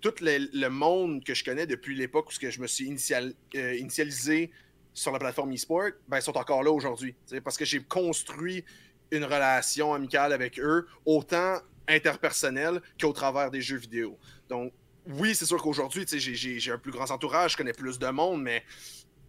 tout 0.00 0.14
le, 0.20 0.68
monde 0.68 1.24
que 1.24 1.34
je 1.34 1.44
connais 1.44 1.66
depuis 1.66 1.94
l'époque 1.94 2.28
où 2.28 2.32
je 2.32 2.60
me 2.60 2.66
suis 2.66 2.86
euh, 3.12 3.76
initialisé 3.76 4.50
sur 4.94 5.12
la 5.12 5.18
plateforme 5.18 5.52
eSport, 5.52 5.90
ben, 6.08 6.18
ils 6.18 6.22
sont 6.22 6.36
encore 6.36 6.62
là 6.62 6.70
aujourd'hui. 6.70 7.14
Parce 7.44 7.56
que 7.56 7.64
j'ai 7.64 7.82
construit 7.82 8.64
une 9.10 9.24
relation 9.24 9.94
amicale 9.94 10.32
avec 10.32 10.58
eux, 10.58 10.86
autant 11.04 11.58
interpersonnelle 11.88 12.80
qu'au 13.00 13.12
travers 13.12 13.50
des 13.50 13.60
jeux 13.60 13.76
vidéo. 13.76 14.18
Donc, 14.48 14.72
oui, 15.06 15.34
c'est 15.34 15.44
sûr 15.44 15.62
qu'aujourd'hui, 15.62 16.04
j'ai 16.08 16.72
un 16.72 16.78
plus 16.78 16.90
grand 16.90 17.10
entourage, 17.10 17.52
je 17.52 17.56
connais 17.56 17.72
plus 17.72 17.98
de 17.98 18.08
monde, 18.08 18.42
mais 18.42 18.64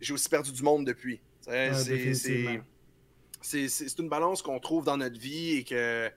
j'ai 0.02 0.14
aussi 0.14 0.30
perdu 0.30 0.52
du 0.52 0.64
monde 0.64 0.86
depuis 0.86 1.20
c'est 3.42 4.00
une 4.00 4.10
balance 4.10 4.42
qu'on 4.42 4.60
trouve 4.60 4.86
dans 4.86 4.98
notre 4.98 5.20
vie 5.20 5.58
et 5.58 5.64
que 5.64 6.10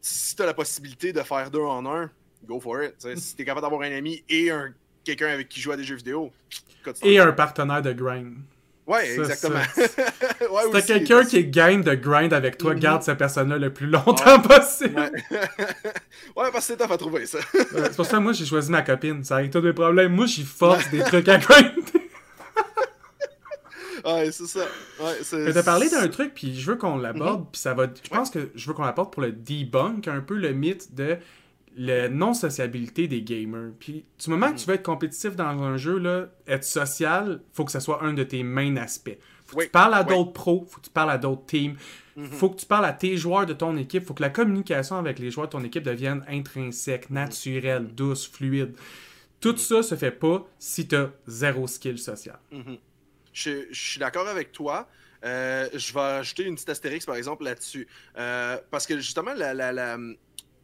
si 0.00 0.36
tu 0.36 0.42
as 0.42 0.46
la 0.46 0.54
possibilité 0.54 1.12
de 1.12 1.22
faire 1.22 1.50
deux 1.50 1.60
en 1.60 1.86
un, 1.86 2.10
go 2.44 2.60
for 2.60 2.82
it. 2.82 2.94
si 3.16 3.36
tu 3.36 3.42
es 3.42 3.44
capable 3.44 3.62
d'avoir 3.62 3.82
un 3.82 3.92
ami 3.92 4.22
et 4.28 4.50
un 4.50 4.74
quelqu'un 5.04 5.28
avec 5.28 5.48
qui 5.48 5.60
joue 5.60 5.72
à 5.72 5.76
des 5.76 5.84
jeux 5.84 5.96
vidéo. 5.96 6.32
Et 7.02 7.18
un 7.18 7.32
partenaire 7.32 7.82
de 7.82 7.92
grind. 7.92 8.36
Ouais, 8.86 9.14
exactement. 9.14 9.60
Si 9.76 10.70
t'as 10.72 10.82
quelqu'un 10.82 11.24
qui 11.24 11.36
est 11.38 11.44
game 11.44 11.82
de 11.82 11.94
grind 11.94 12.32
avec 12.32 12.58
toi, 12.58 12.74
mm-hmm. 12.74 12.78
garde 12.78 13.02
cette 13.02 13.18
personne-là 13.18 13.56
le 13.56 13.72
plus 13.72 13.86
longtemps 13.86 14.40
possible. 14.40 14.98
Ouais. 14.98 15.38
ouais, 16.36 16.50
parce 16.52 16.52
que 16.52 16.60
c'est 16.60 16.76
tough 16.76 16.92
à 16.92 16.98
trouver 16.98 17.24
ça. 17.26 17.38
c'est 17.52 17.96
pour 17.96 18.04
ça 18.04 18.18
que 18.18 18.22
moi 18.22 18.32
j'ai 18.32 18.44
choisi 18.44 18.70
ma 18.70 18.82
copine. 18.82 19.24
Ça 19.24 19.36
arrive 19.36 19.50
tous 19.50 19.62
des 19.62 19.72
problèmes. 19.72 20.12
Moi 20.12 20.26
j'y 20.26 20.44
force 20.44 20.90
des 20.90 21.00
trucs 21.00 21.28
à 21.28 21.38
grind 21.38 21.72
ouais, 24.04 24.32
c'est 24.32 24.46
ça. 24.46 24.66
Ouais, 25.00 25.52
t'as 25.52 25.62
parlé 25.62 25.88
d'un 25.88 26.08
truc, 26.08 26.32
puis 26.34 26.58
je 26.58 26.70
veux 26.70 26.76
qu'on 26.76 26.96
l'aborde, 26.96 27.40
mhm. 27.40 27.46
puis 27.52 27.60
ça 27.60 27.74
va. 27.74 27.86
Je 28.02 28.08
pense 28.08 28.30
que 28.30 28.50
je 28.54 28.66
veux 28.66 28.74
qu'on 28.74 28.84
l'apporte 28.84 29.12
pour 29.12 29.22
le 29.22 29.32
debunk 29.32 30.08
un 30.08 30.20
peu 30.20 30.34
le 30.34 30.52
mythe 30.52 30.94
de 30.94 31.16
la 31.76 32.08
non-sociabilité 32.08 33.08
des 33.08 33.22
gamers. 33.22 33.72
Puis, 33.78 34.04
du 34.22 34.30
moment 34.30 34.52
que 34.52 34.56
tu 34.56 34.62
mhm. 34.62 34.66
veux 34.68 34.74
être 34.74 34.84
compétitif 34.84 35.36
dans 35.36 35.62
un 35.62 35.76
jeu, 35.76 35.98
là, 35.98 36.28
être 36.46 36.64
social, 36.64 37.40
faut 37.52 37.64
que 37.64 37.72
ça 37.72 37.80
soit 37.80 38.04
un 38.04 38.12
de 38.12 38.22
tes 38.22 38.42
main 38.42 38.76
aspects. 38.76 39.18
Faut 39.46 39.58
que 39.58 39.64
tu 39.64 39.70
parles 39.70 39.94
à 39.94 40.04
d'autres 40.04 40.32
pros, 40.32 40.66
faut 40.68 40.80
que 40.80 40.86
tu 40.86 40.90
parles 40.90 41.10
à 41.10 41.18
d'autres 41.18 41.46
teams, 41.46 41.76
mhm. 42.16 42.26
faut 42.26 42.50
que 42.50 42.60
tu 42.60 42.66
parles 42.66 42.86
à 42.86 42.92
tes 42.92 43.16
joueurs 43.16 43.46
de 43.46 43.52
ton 43.52 43.76
équipe, 43.76 44.04
faut 44.04 44.14
que 44.14 44.22
la 44.22 44.30
communication 44.30 44.96
avec 44.96 45.18
les 45.18 45.30
joueurs 45.30 45.48
de 45.48 45.52
ton 45.52 45.64
équipe 45.64 45.82
devienne 45.82 46.24
intrinsèque, 46.28 47.10
naturelle, 47.10 47.88
douce, 47.94 48.26
fluide. 48.26 48.74
Tout 49.40 49.56
ça 49.58 49.82
se 49.82 49.94
fait 49.94 50.10
pas 50.10 50.46
si 50.58 50.88
tu 50.88 50.96
as 50.96 51.10
zéro 51.26 51.66
skill 51.66 51.98
social. 51.98 52.38
Je, 53.34 53.66
je 53.70 53.78
suis 53.90 54.00
d'accord 54.00 54.26
avec 54.28 54.52
toi. 54.52 54.88
Euh, 55.24 55.68
je 55.74 55.92
vais 55.92 56.00
ajouter 56.00 56.44
une 56.44 56.54
petite 56.54 56.68
astérix, 56.70 57.04
par 57.04 57.16
exemple, 57.16 57.44
là-dessus. 57.44 57.86
Euh, 58.16 58.58
parce 58.70 58.86
que 58.86 58.96
justement, 58.98 59.32
la, 59.34 59.52
la, 59.54 59.72
la, 59.72 59.96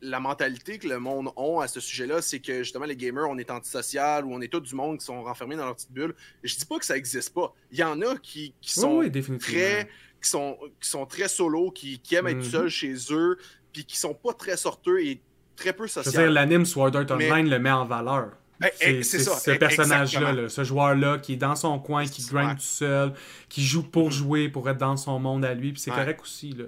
la, 0.03 0.21
mentalité 0.21 0.79
que 0.79 0.87
le 0.87 0.99
monde 0.99 1.31
a 1.37 1.63
à 1.63 1.69
ce 1.69 1.81
sujet-là, 1.81 2.21
c'est 2.23 2.41
que 2.41 2.59
justement, 2.63 2.85
les 2.85 2.97
gamers, 2.97 3.29
on 3.29 3.39
est 3.39 3.51
antisocial 3.51 4.25
ou 4.27 4.35
on 4.35 4.41
est 4.43 4.49
tout 4.49 4.61
du 4.61 4.75
monde 4.75 4.99
qui 4.99 5.05
sont 5.07 5.23
renfermés 5.23 5.57
dans 5.57 5.65
leur 5.65 5.77
petite 5.77 5.93
bulle. 5.93 6.15
Je 6.43 6.55
dis 6.57 6.65
pas 6.67 6.79
que 6.79 6.85
ça 6.85 6.97
existe 6.97 7.33
pas. 7.35 7.55
Il 7.73 7.79
y 7.79 7.83
en 7.83 8.01
a 8.03 8.17
qui, 8.17 8.55
qui 8.61 8.73
sont 8.73 8.99
oui, 8.99 9.11
oui, 9.15 9.39
très 9.39 9.89
qui 10.23 10.29
sont, 10.29 10.59
qui 10.79 10.89
sont 10.91 11.07
très 11.07 11.29
solo, 11.29 11.71
qui, 11.71 11.99
qui 11.99 12.15
aiment 12.15 12.27
être 12.27 12.37
Mhm. 12.37 12.43
seuls 12.45 12.69
chez 12.69 12.95
eux, 13.11 13.39
puis 13.73 13.87
qui 13.87 13.97
sont 13.97 14.13
pas 14.13 14.35
très 14.35 14.59
sorteux 14.59 15.01
et 15.03 15.23
très 15.57 15.73
peu 15.73 15.87
sociaux. 15.87 16.13
dire, 16.13 16.31
l'anime 16.31 16.67
Sword 16.67 16.95
Art 16.97 17.17
Mais- 17.17 17.31
Online 17.33 17.49
le 17.49 17.59
met 17.59 17.71
en 17.71 17.87
valeur. 17.87 18.33
Ben, 18.61 18.71
eh, 18.83 19.03
C'est 19.03 19.19
ce 19.21 19.51
eh, 19.51 19.59
personnage-là, 19.59 20.49
ce 20.51 20.65
joueur-là 20.65 21.19
qui 21.19 21.33
est 21.33 21.37
dans 21.37 21.57
son 21.57 21.79
coin, 21.79 22.07
qui 22.07 22.23
grind 22.27 22.57
tout 22.57 22.63
seul, 22.63 23.15
qui 23.49 23.65
joue 23.65 23.83
pour 23.83 24.11
jouer, 24.11 24.49
pour 24.51 24.69
être 24.69 24.79
dans 24.79 24.97
son 24.99 25.19
monde 25.19 25.45
à 25.45 25.55
lui, 25.55 25.73
puis 25.73 25.81
c'est 25.81 25.91
Ouais. 25.91 25.97
correct 25.97 26.21
aussi. 26.23 26.53
Là. 26.53 26.65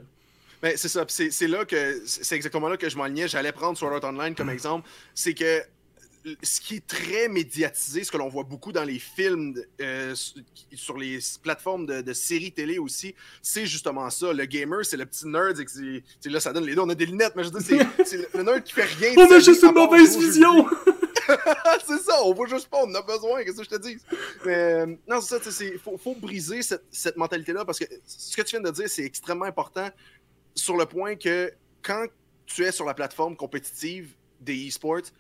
Ben, 0.63 0.73
c'est 0.77 0.89
ça. 0.89 1.05
C'est 1.09 1.49
là 1.49 1.65
que 1.65 2.01
c'est 2.07 2.35
exactement 2.37 2.69
là 2.69 2.77
que 2.77 2.89
je 2.89 2.97
m'enlignais. 2.97 3.29
J'allais 3.29 3.53
prendre 3.53 3.77
Sword 3.77 3.93
Art 3.95 4.05
Online 4.05 4.35
comme 4.35 4.49
exemple. 4.49 4.89
C'est 5.15 5.35
que 5.35 5.61
ce 6.45 6.61
qui 6.61 6.77
est 6.77 6.87
très 6.87 7.27
médiatisé, 7.29 8.05
ce 8.05 8.13
que 8.13 8.17
l'on 8.17 8.29
voit 8.29 8.45
beaucoup 8.45 8.71
dans 8.71 8.85
les 8.85 9.01
films, 9.01 9.57
euh, 9.81 10.15
sur 10.73 10.97
les 10.97 11.19
plateformes 11.43 11.85
de, 11.85 12.01
de 12.01 12.13
séries 12.13 12.53
télé 12.53 12.79
aussi, 12.79 13.13
c'est 13.43 13.67
justement 13.67 14.09
ça. 14.09 14.33
Le 14.33 14.45
gamer, 14.45 14.85
c'est 14.85 14.97
le 14.97 15.05
petit 15.05 15.27
nerd. 15.27 15.59
et 15.59 15.65
que 15.65 15.71
c'est- 15.73 16.05
c'est 16.21 16.31
là, 16.31 16.39
ça 16.39 16.53
donne 16.53 16.65
les 16.65 16.77
deux. 16.77 16.81
On 16.81 16.89
a 16.91 16.95
des 16.95 17.07
lunettes, 17.07 17.33
mais 17.35 17.43
je 17.43 17.51
veux 17.51 17.59
dire, 17.59 17.85
c'est- 18.07 18.17
le, 18.35 18.39
le 18.39 18.43
nerd 18.45 18.63
qui 18.63 18.73
fait 18.73 18.85
rien. 18.85 19.15
On 19.17 19.33
a 19.33 19.41
juste 19.41 19.65
une 19.65 19.75
part 19.75 19.91
mauvaise 19.91 20.17
vision! 20.17 20.65
c'est 21.87 21.99
ça, 21.99 22.23
on 22.25 22.35
voit 22.35 22.47
juste 22.47 22.69
pas, 22.69 22.79
on 22.83 22.91
en 22.91 22.95
a 22.95 23.03
besoin, 23.03 23.43
qu'est-ce 23.45 23.59
que 23.59 23.65
je 23.65 23.71
te 23.71 23.81
dis? 23.81 23.97
Mais 24.45 24.55
euh, 24.55 24.87
non, 25.09 25.21
c'est 25.21 25.43
ça, 25.43 25.65
il 25.65 25.79
faut, 25.79 26.15
briser 26.15 26.63
cette, 26.63 27.17
mentalité-là 27.17 27.65
parce 27.65 27.79
que 27.79 27.85
ce 28.07 28.37
que 28.37 28.43
tu 28.43 28.57
viens 28.57 28.61
de 28.61 28.75
dire, 28.75 28.89
c'est 28.89 29.05
extrêmement 29.05 29.45
important 29.45 29.89
sur 30.55 30.77
le 30.77 30.87
point 30.87 31.17
que 31.17 31.53
quand 31.83 32.07
tu 32.47 32.65
es 32.65 32.73
sur 32.73 32.85
la 32.85 32.95
plateforme 32.95 33.37
compétitive 33.37 34.15
des 34.41 34.69
e-sports, 34.69 35.13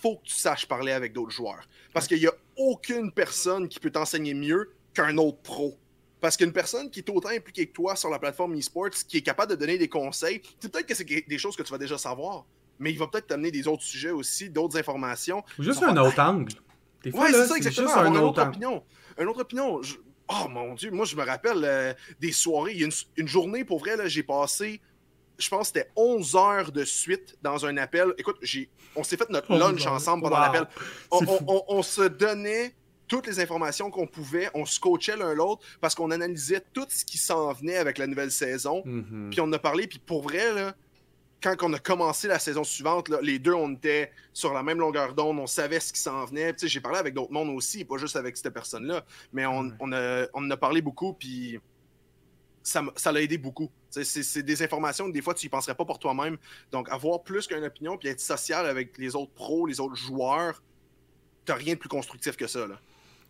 faut 0.00 0.16
que 0.16 0.24
tu 0.24 0.34
saches 0.34 0.66
parler 0.66 0.92
avec 0.92 1.12
d'autres 1.12 1.30
joueurs. 1.30 1.66
Parce 1.92 2.06
qu'il 2.06 2.18
n'y 2.18 2.26
a 2.26 2.34
aucune 2.56 3.12
personne 3.12 3.68
qui 3.68 3.80
peut 3.80 3.90
t'enseigner 3.90 4.34
mieux 4.34 4.72
qu'un 4.94 5.16
autre 5.16 5.38
pro. 5.38 5.78
Parce 6.20 6.36
qu'une 6.36 6.52
personne 6.52 6.90
qui 6.90 7.00
est 7.00 7.10
autant 7.10 7.28
impliquée 7.28 7.66
que 7.66 7.72
toi 7.72 7.96
sur 7.96 8.10
la 8.10 8.18
plateforme 8.18 8.58
e-sports, 8.58 8.90
qui 9.06 9.18
est 9.18 9.22
capable 9.22 9.52
de 9.52 9.56
donner 9.56 9.78
des 9.78 9.88
conseils, 9.88 10.40
peut-être 10.60 10.86
que 10.86 10.94
c'est 10.94 11.04
des 11.04 11.38
choses 11.38 11.56
que 11.56 11.62
tu 11.62 11.70
vas 11.70 11.78
déjà 11.78 11.96
savoir, 11.96 12.44
mais 12.78 12.90
il 12.92 12.98
va 12.98 13.06
peut-être 13.06 13.26
t'amener 13.28 13.50
des 13.50 13.66
autres 13.68 13.82
sujets 13.82 14.10
aussi, 14.10 14.50
d'autres 14.50 14.78
informations. 14.78 15.42
Ou 15.58 15.62
juste 15.62 15.82
un 15.82 15.96
autre 15.96 16.20
angle. 16.20 16.52
Des 17.02 17.10
fois, 17.10 17.24
Ouais, 17.24 17.32
c'est 17.32 17.46
ça, 17.46 17.56
exactement. 17.56 17.86
juste 17.88 17.98
un 17.98 18.06
une 18.06 18.16
autre 18.18 18.42
opinion. 18.42 18.82
Une 19.18 19.28
autre 19.28 19.40
opinion. 19.42 19.82
Je- 19.82 19.96
Oh 20.30 20.46
mon 20.50 20.74
Dieu, 20.74 20.90
moi, 20.90 21.06
je 21.06 21.16
me 21.16 21.24
rappelle 21.24 21.62
euh, 21.64 21.94
des 22.20 22.32
soirées. 22.32 22.72
Il 22.74 22.80
y 22.80 22.82
a 22.82 22.86
une, 22.86 22.92
une 23.16 23.28
journée, 23.28 23.64
pour 23.64 23.78
vrai, 23.78 23.96
j'ai 24.10 24.22
passé, 24.22 24.78
je 25.38 25.48
pense 25.48 25.70
que 25.70 25.78
c'était 25.78 25.90
11 25.96 26.36
heures 26.36 26.70
de 26.70 26.84
suite 26.84 27.36
dans 27.40 27.64
un 27.64 27.76
appel. 27.78 28.12
Écoute, 28.18 28.36
on 28.94 29.02
s'est 29.02 29.16
fait 29.16 29.30
notre 29.30 29.50
11 29.50 29.58
lunch 29.58 29.86
ensemble 29.86 30.24
pendant 30.24 30.36
Wow. 30.36 30.42
l'appel. 30.42 30.66
On, 31.10 31.18
C'est 31.20 31.28
on- 31.30 31.38
fou. 31.38 31.44
on- 31.48 31.64
on 31.68 31.82
se 31.82 32.02
donnait 32.02 32.74
toutes 33.06 33.26
les 33.26 33.40
informations 33.40 33.90
qu'on 33.90 34.06
pouvait. 34.06 34.50
On 34.52 34.66
se 34.66 34.78
coachait 34.78 35.16
l'un 35.16 35.32
l'autre 35.32 35.62
parce 35.80 35.94
qu'on 35.94 36.10
analysait 36.10 36.62
tout 36.74 36.84
ce 36.90 37.06
qui 37.06 37.16
s'en 37.16 37.50
venait 37.54 37.78
avec 37.78 37.96
la 37.96 38.06
nouvelle 38.06 38.30
saison. 38.30 38.82
Mhm. 38.84 39.28
Puis 39.30 39.40
on 39.40 39.44
en 39.44 39.52
a 39.54 39.58
parlé, 39.58 39.86
puis 39.86 39.98
pour 39.98 40.20
vrai, 40.22 40.52
là, 40.52 40.74
quand 41.40 41.54
on 41.62 41.72
a 41.72 41.78
commencé 41.78 42.26
la 42.28 42.38
saison 42.38 42.64
suivante, 42.64 43.08
là, 43.08 43.18
les 43.22 43.38
deux, 43.38 43.52
on 43.54 43.72
était 43.74 44.10
sur 44.32 44.52
la 44.52 44.62
même 44.62 44.78
longueur 44.78 45.14
d'onde, 45.14 45.38
on 45.38 45.46
savait 45.46 45.78
ce 45.80 45.92
qui 45.92 46.00
s'en 46.00 46.24
venait. 46.24 46.52
Tu 46.52 46.60
sais, 46.60 46.68
J'ai 46.68 46.80
parlé 46.80 46.98
avec 46.98 47.14
d'autres 47.14 47.32
mondes 47.32 47.50
aussi, 47.50 47.84
pas 47.84 47.96
juste 47.96 48.16
avec 48.16 48.36
cette 48.36 48.52
personne-là, 48.52 49.04
mais 49.32 49.46
on, 49.46 49.70
a, 49.92 50.26
on 50.34 50.44
en 50.44 50.50
a 50.50 50.56
parlé 50.56 50.82
beaucoup, 50.82 51.12
puis 51.12 51.60
ça 52.62 52.82
l'a 53.12 53.22
aidé 53.22 53.38
beaucoup. 53.38 53.70
C'est 53.90 54.42
des 54.42 54.62
informations 54.62 55.06
que 55.06 55.12
des 55.12 55.22
fois, 55.22 55.32
tu 55.32 55.46
y 55.46 55.48
penserais 55.48 55.74
pas 55.74 55.84
pour 55.84 55.98
toi-même. 55.98 56.36
Donc, 56.72 56.90
avoir 56.90 57.22
plus 57.22 57.46
qu'une 57.46 57.64
opinion, 57.64 57.96
puis 57.96 58.08
être 58.08 58.20
social 58.20 58.66
avec 58.66 58.98
les 58.98 59.16
autres 59.16 59.32
pros, 59.32 59.66
les 59.66 59.80
autres 59.80 59.96
joueurs, 59.96 60.62
t'as 61.44 61.54
rien 61.54 61.74
de 61.74 61.78
plus 61.78 61.88
constructif 61.88 62.36
que 62.36 62.46
ça. 62.46 62.66
Là. 62.66 62.78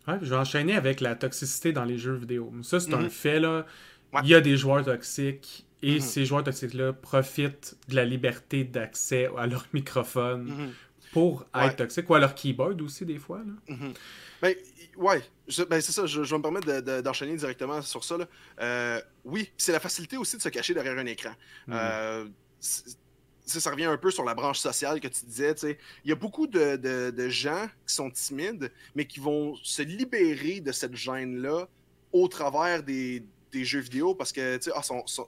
Ouais, 0.07 0.17
puis 0.17 0.25
je 0.25 0.31
vais 0.33 0.39
enchaîner 0.39 0.75
avec 0.75 0.99
la 0.99 1.15
toxicité 1.15 1.71
dans 1.71 1.85
les 1.85 1.97
jeux 1.97 2.15
vidéo. 2.15 2.51
Ça, 2.63 2.79
c'est 2.79 2.93
un 2.93 3.03
Mhm. 3.03 3.09
fait, 3.09 3.39
là. 3.39 3.65
Ouais. 4.11 4.21
Il 4.23 4.29
y 4.29 4.35
a 4.35 4.41
des 4.41 4.57
joueurs 4.57 4.83
toxiques 4.83 5.65
et 5.81 5.95
Mhm. 5.95 5.99
ces 6.01 6.25
joueurs 6.25 6.43
toxiques-là 6.43 6.93
profitent 6.93 7.75
de 7.87 7.95
la 7.95 8.05
liberté 8.05 8.63
d'accès 8.63 9.29
à 9.37 9.47
leur 9.47 9.65
microphone 9.73 10.43
Mhm. 10.43 10.73
pour 11.13 11.45
Ouais. 11.55 11.67
être 11.67 11.77
toxiques 11.77 12.09
ou 12.09 12.15
à 12.15 12.19
leur 12.19 12.35
keyboard 12.35 12.81
aussi, 12.81 13.05
des 13.05 13.17
fois. 13.17 13.39
Là. 13.39 13.75
Mhm. 13.75 13.93
Ben, 14.41 14.55
ouais, 14.97 15.21
ben, 15.69 15.81
c'est 15.81 15.91
ça, 15.91 16.05
je, 16.05 16.23
je 16.23 16.29
vais 16.31 16.37
me 16.37 16.41
permettre 16.43 16.67
de- 16.67 16.79
de- 16.81 17.01
d'enchaîner 17.01 17.35
directement 17.35 17.81
sur 17.81 18.03
ça. 18.03 18.17
là. 18.17 18.27
Euh, 18.61 19.01
oui, 19.25 19.49
c'est 19.57 19.71
la 19.71 19.79
facilité 19.79 20.15
aussi 20.17 20.37
de 20.37 20.41
se 20.41 20.49
cacher 20.49 20.73
derrière 20.73 20.97
un 20.97 21.05
écran. 21.05 21.33
Euh, 21.69 22.25
ça, 22.59 23.71
revient 23.71 23.85
un 23.85 23.97
peu 23.97 24.11
sur 24.11 24.23
la 24.23 24.35
branche 24.35 24.59
sociale 24.59 24.99
que 24.99 25.07
tu 25.07 25.25
disais. 25.25 25.55
Il 26.05 26.09
y 26.09 26.11
a 26.11 26.15
beaucoup 26.15 26.45
de, 26.47 26.75
de- 26.75 27.09
de 27.11 27.29
gens 27.29 27.67
qui 27.87 27.93
sont 27.95 28.09
timides, 28.11 28.71
mais 28.95 29.05
qui 29.05 29.19
vont 29.19 29.55
se 29.63 29.81
libérer 29.81 30.59
de 30.59 30.71
cette 30.71 30.95
gêne-là 30.95 31.67
au 32.11 32.27
travers 32.27 32.83
des, 32.83 33.23
des 33.51 33.65
jeux 33.65 33.79
vidéo 33.79 34.13
parce 34.15 34.31
que 34.31 34.57
tu 34.57 34.63
sais, 34.63 34.71
ah, 34.75 34.81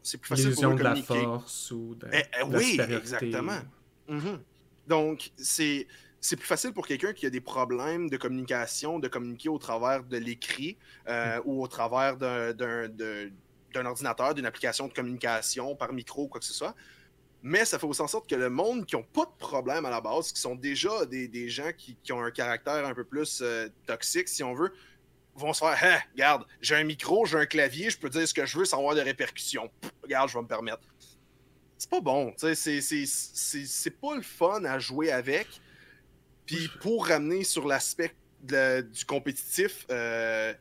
c'est 0.03 0.17
plus 0.19 0.27
facile 0.29 0.53
pour 0.53 0.63
L'illusion 0.63 0.69
eux 0.69 0.73
de 0.73 0.77
de 0.79 0.83
la 0.83 0.89
communiquer. 0.91 1.23
force 1.23 1.71
ou 1.71 1.95
de, 1.95 2.07
Eh, 2.13 2.21
eh, 2.39 2.49
de 2.49 2.57
oui, 2.57 2.79
exactement. 2.79 3.59
Mhm. 4.07 4.39
Donc, 4.87 5.31
c'est 5.37 5.87
c'est 6.23 6.35
plus 6.35 6.45
facile 6.45 6.71
pour 6.71 6.85
quelqu'un 6.85 7.13
qui 7.13 7.25
a 7.25 7.31
des 7.31 7.41
problèmes 7.41 8.07
de 8.07 8.15
communication, 8.17 8.99
de 8.99 9.07
communiquer 9.07 9.49
au 9.49 9.57
travers 9.57 10.03
de 10.03 10.17
l'écrit 10.17 10.77
euh, 11.07 11.37
Mm. 11.37 11.41
ou 11.45 11.63
au 11.63 11.67
travers 11.67 12.15
d'un- 12.15 12.53
d'un 12.53 12.87
de- 12.89 13.31
d'un 13.73 13.85
ordinateur, 13.87 14.35
d'une 14.35 14.45
application 14.45 14.87
de 14.87 14.93
communication 14.93 15.75
par 15.75 15.93
micro 15.93 16.23
ou 16.23 16.27
quoi 16.27 16.39
que 16.39 16.45
ce 16.45 16.53
soit. 16.53 16.75
Mais 17.41 17.65
ça 17.65 17.79
fait 17.79 17.87
aussi 17.87 18.01
en 18.03 18.07
sorte 18.07 18.29
que 18.29 18.35
le 18.35 18.51
monde 18.51 18.85
qui 18.85 18.95
n'ont 18.95 19.01
pas 19.01 19.25
de 19.25 19.35
problème 19.39 19.83
à 19.85 19.89
la 19.89 19.99
base, 19.99 20.31
qui 20.31 20.39
sont 20.39 20.53
déjà 20.55 21.05
des, 21.07 21.27
des 21.27 21.49
gens 21.49 21.71
qui, 21.75 21.97
qui 22.03 22.13
ont 22.13 22.21
un 22.21 22.29
caractère 22.29 22.85
un 22.85 22.93
peu 22.93 23.03
plus 23.03 23.39
euh, 23.41 23.67
toxique, 23.87 24.27
si 24.27 24.43
on 24.43 24.53
veut, 24.53 24.71
vont 25.35 25.53
se 25.53 25.59
faire 25.59 25.77
Hein, 25.81 25.99
Regarde, 26.13 26.45
j'ai 26.61 26.75
un 26.75 26.83
micro, 26.83 27.25
j'ai 27.25 27.37
un 27.37 27.45
clavier, 27.45 27.89
je 27.89 27.97
peux 27.97 28.09
dire 28.09 28.27
ce 28.27 28.33
que 28.33 28.45
je 28.45 28.57
veux 28.57 28.65
sans 28.65 28.77
avoir 28.79 28.95
de 28.95 29.01
répercussions. 29.01 29.69
Pff, 29.81 29.91
regarde, 30.03 30.29
je 30.29 30.35
vais 30.35 30.43
me 30.43 30.47
permettre 30.47 30.81
c'est 31.81 31.89
pas 31.89 31.99
bon. 31.99 32.31
C'est, 32.37 33.99
pas 33.99 34.15
le 34.15 34.21
fun 34.21 34.63
à 34.65 34.77
jouer 34.77 35.11
avec. 35.11 35.47
Puis 36.45 36.69
pour 36.79 37.07
ramener 37.07 37.43
sur 37.43 37.67
l'aspect 37.67 38.13
du 38.43 39.05
compétitif, 39.07 39.87
euh, 39.89 40.53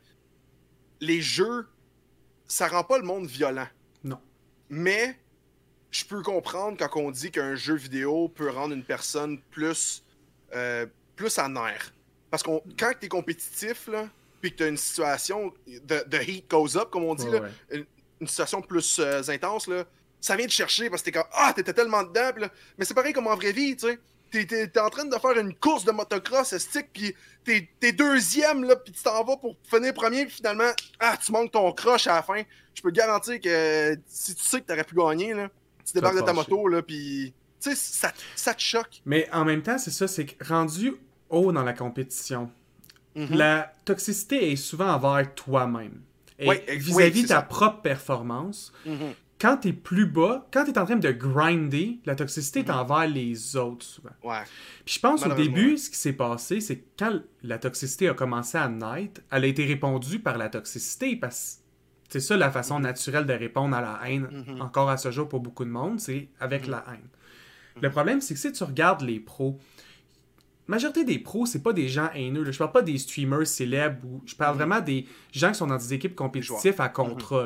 les 0.99 1.21
jeux, 1.21 1.67
ça 2.47 2.67
rend 2.67 2.83
pas 2.83 2.97
le 2.97 3.03
monde 3.03 3.27
violent. 3.27 3.67
Non. 4.03 4.19
Mais 4.67 5.15
je 5.91 6.05
peux 6.05 6.23
comprendre 6.23 6.75
quand 6.79 6.99
on 6.99 7.11
dit 7.11 7.29
qu'un 7.29 7.53
jeu 7.53 7.75
vidéo 7.75 8.27
peut 8.27 8.49
rendre 8.49 8.73
une 8.73 8.83
personne 8.83 9.39
plus, 9.51 10.03
euh, 10.55 10.87
plus 11.15 11.37
à 11.37 11.47
nerf. 11.47 11.93
Parce 12.31 12.41
que 12.41 12.49
quand 12.79 12.93
tu 12.99 13.05
es 13.05 13.09
compétitif, 13.09 13.85
là, 13.85 14.09
puis 14.41 14.51
que 14.51 14.57
tu 14.57 14.63
as 14.63 14.67
une 14.67 14.77
situation 14.77 15.53
de, 15.67 16.03
de 16.07 16.17
heat 16.17 16.49
goes 16.49 16.75
up, 16.77 16.89
comme 16.89 17.03
on 17.03 17.15
dit, 17.15 17.25
Ouais, 17.27 17.39
là, 17.39 17.49
ouais. 17.71 17.85
une 18.19 18.27
situation 18.27 18.61
plus 18.61 18.99
euh, 18.99 19.21
intense, 19.29 19.67
là, 19.67 19.85
ça 20.19 20.35
vient 20.35 20.45
te 20.47 20.51
chercher 20.51 20.89
parce 20.89 21.01
que 21.01 21.05
t'es 21.05 21.11
comme 21.13 21.27
Ah, 21.33 21.53
t'étais 21.55 21.73
tellement 21.73 22.03
dedans, 22.03 22.31
là- 22.37 22.49
mais 22.77 22.85
c'est 22.85 22.93
pareil 22.93 23.13
comme 23.13 23.27
en 23.27 23.35
vraie 23.35 23.51
vie, 23.53 23.75
tu 23.75 23.87
sais. 23.87 23.99
T'es, 24.31 24.45
t'es- 24.45 24.67
t'es 24.67 24.79
en 24.79 24.89
train 24.89 25.03
de 25.03 25.15
faire 25.17 25.37
une 25.37 25.53
course 25.55 25.83
de 25.83 25.91
motocross 25.91 26.57
stick, 26.57 26.87
puis 26.93 27.13
t'es, 27.43 27.67
t'es 27.81 27.91
deuxième, 27.91 28.63
là, 28.63 28.77
puis 28.77 28.93
tu 28.93 29.03
t'en 29.03 29.23
vas 29.25 29.35
pour 29.35 29.57
finir 29.63 29.93
premier, 29.93 30.25
puis 30.25 30.35
finalement, 30.35 30.71
ah, 30.99 31.17
tu 31.23 31.31
manques 31.33 31.51
ton 31.51 31.71
croche 31.73 32.07
à 32.07 32.15
la 32.15 32.21
fin. 32.23 32.41
Je 32.73 32.81
peux 32.81 32.91
te 32.91 32.97
garantir 32.97 33.41
que 33.41 33.97
si 34.07 34.33
tu 34.35 34.43
sais 34.43 34.61
que 34.61 34.67
t'aurais 34.67 34.85
pu 34.85 34.95
gagner, 34.95 35.33
là, 35.33 35.49
tu 35.85 35.91
débarques 35.93 36.15
de 36.15 36.21
ta 36.21 36.31
moto, 36.31 36.65
là, 36.69 36.81
puis 36.81 37.33
tu 37.61 37.71
sais, 37.71 37.75
ça, 37.75 38.13
ça 38.35 38.53
te 38.53 38.61
choque. 38.61 39.01
Mais 39.05 39.27
en 39.33 39.43
même 39.43 39.61
temps, 39.63 39.77
c'est 39.77 39.91
ça, 39.91 40.07
c'est 40.07 40.25
que 40.25 40.43
rendu 40.45 40.93
haut 41.29 41.51
dans 41.51 41.63
la 41.63 41.73
compétition, 41.73 42.49
Mhm. 43.15 43.27
la 43.35 43.73
toxicité 43.85 44.51
est 44.51 44.55
souvent 44.55 44.89
envers 44.93 45.33
toi-même. 45.35 46.01
Et 46.39 46.47
Ouais, 46.47 46.63
vis-à-vis 46.69 46.93
oui, 46.95 47.11
de 47.11 47.15
c'est 47.27 47.33
ta 47.33 47.35
ça. 47.35 47.41
propre 47.43 47.81
performance, 47.81 48.71
Mhm. 48.85 49.13
quand 49.39 49.57
t'es 49.57 49.73
plus 49.73 50.05
bas, 50.05 50.47
quand 50.51 50.65
t'es 50.65 50.77
en 50.77 50.85
train 50.85 50.95
de 50.95 51.11
grinder, 51.11 51.99
la 52.05 52.15
toxicité 52.15 52.59
est 52.61 52.69
envers 52.71 53.07
les 53.07 53.55
autres 53.57 53.85
souvent. 53.85 54.09
Ouais. 54.23 54.41
Puis 54.85 54.95
je 54.95 54.99
pense 54.99 55.25
au 55.25 55.33
début, 55.33 55.71
ouais. 55.71 55.77
ce 55.77 55.89
qui 55.89 55.97
s'est 55.97 56.13
passé, 56.13 56.61
c'est 56.61 56.77
que 56.77 56.85
quand 56.97 57.19
la 57.43 57.57
toxicité 57.57 58.07
a 58.09 58.13
commencé 58.13 58.57
à 58.57 58.67
naître, 58.69 59.21
elle 59.31 59.43
a 59.43 59.47
été 59.47 59.65
répondue 59.65 60.19
par 60.19 60.37
la 60.37 60.49
toxicité 60.49 61.15
parce 61.15 61.59
que 62.07 62.13
c'est 62.13 62.19
ça 62.19 62.37
la 62.37 62.49
façon 62.51 62.79
naturelle 62.79 63.25
de 63.25 63.33
répondre 63.33 63.75
à 63.75 63.81
la 63.81 63.99
haine, 64.09 64.27
Mhm. 64.47 64.61
encore 64.61 64.89
à 64.89 64.97
ce 64.97 65.11
jour 65.11 65.27
pour 65.29 65.39
beaucoup 65.41 65.63
de 65.65 65.69
monde, 65.69 65.99
c'est 65.99 66.29
avec 66.39 66.63
Mhm. 66.65 66.71
la 66.71 66.85
haine. 66.91 67.07
Le 67.81 67.89
problème, 67.89 68.19
c'est 68.19 68.33
que 68.33 68.39
si 68.39 68.51
tu 68.51 68.63
regardes 68.63 69.01
les 69.01 69.19
pros, 69.19 69.57
majorité 70.71 71.03
des 71.03 71.19
pros, 71.19 71.45
c'est 71.45 71.61
pas 71.61 71.73
des 71.73 71.87
gens 71.87 72.09
haineux. 72.15 72.43
là. 72.43 72.51
Je 72.51 72.57
parle 72.57 72.71
pas 72.71 72.81
des 72.81 72.97
streamers 72.97 73.45
célèbres 73.45 73.99
ou 74.07 74.21
je 74.25 74.33
parle 74.35 74.53
Mhm. 74.55 74.57
vraiment 74.63 74.81
des 74.81 75.05
gens 75.31 75.49
qui 75.49 75.55
sont 75.59 75.67
dans 75.67 75.77
des 75.77 75.93
équipes 75.93 76.15
compétitives 76.15 76.81
à 76.81 76.89
contrat. 76.89 77.45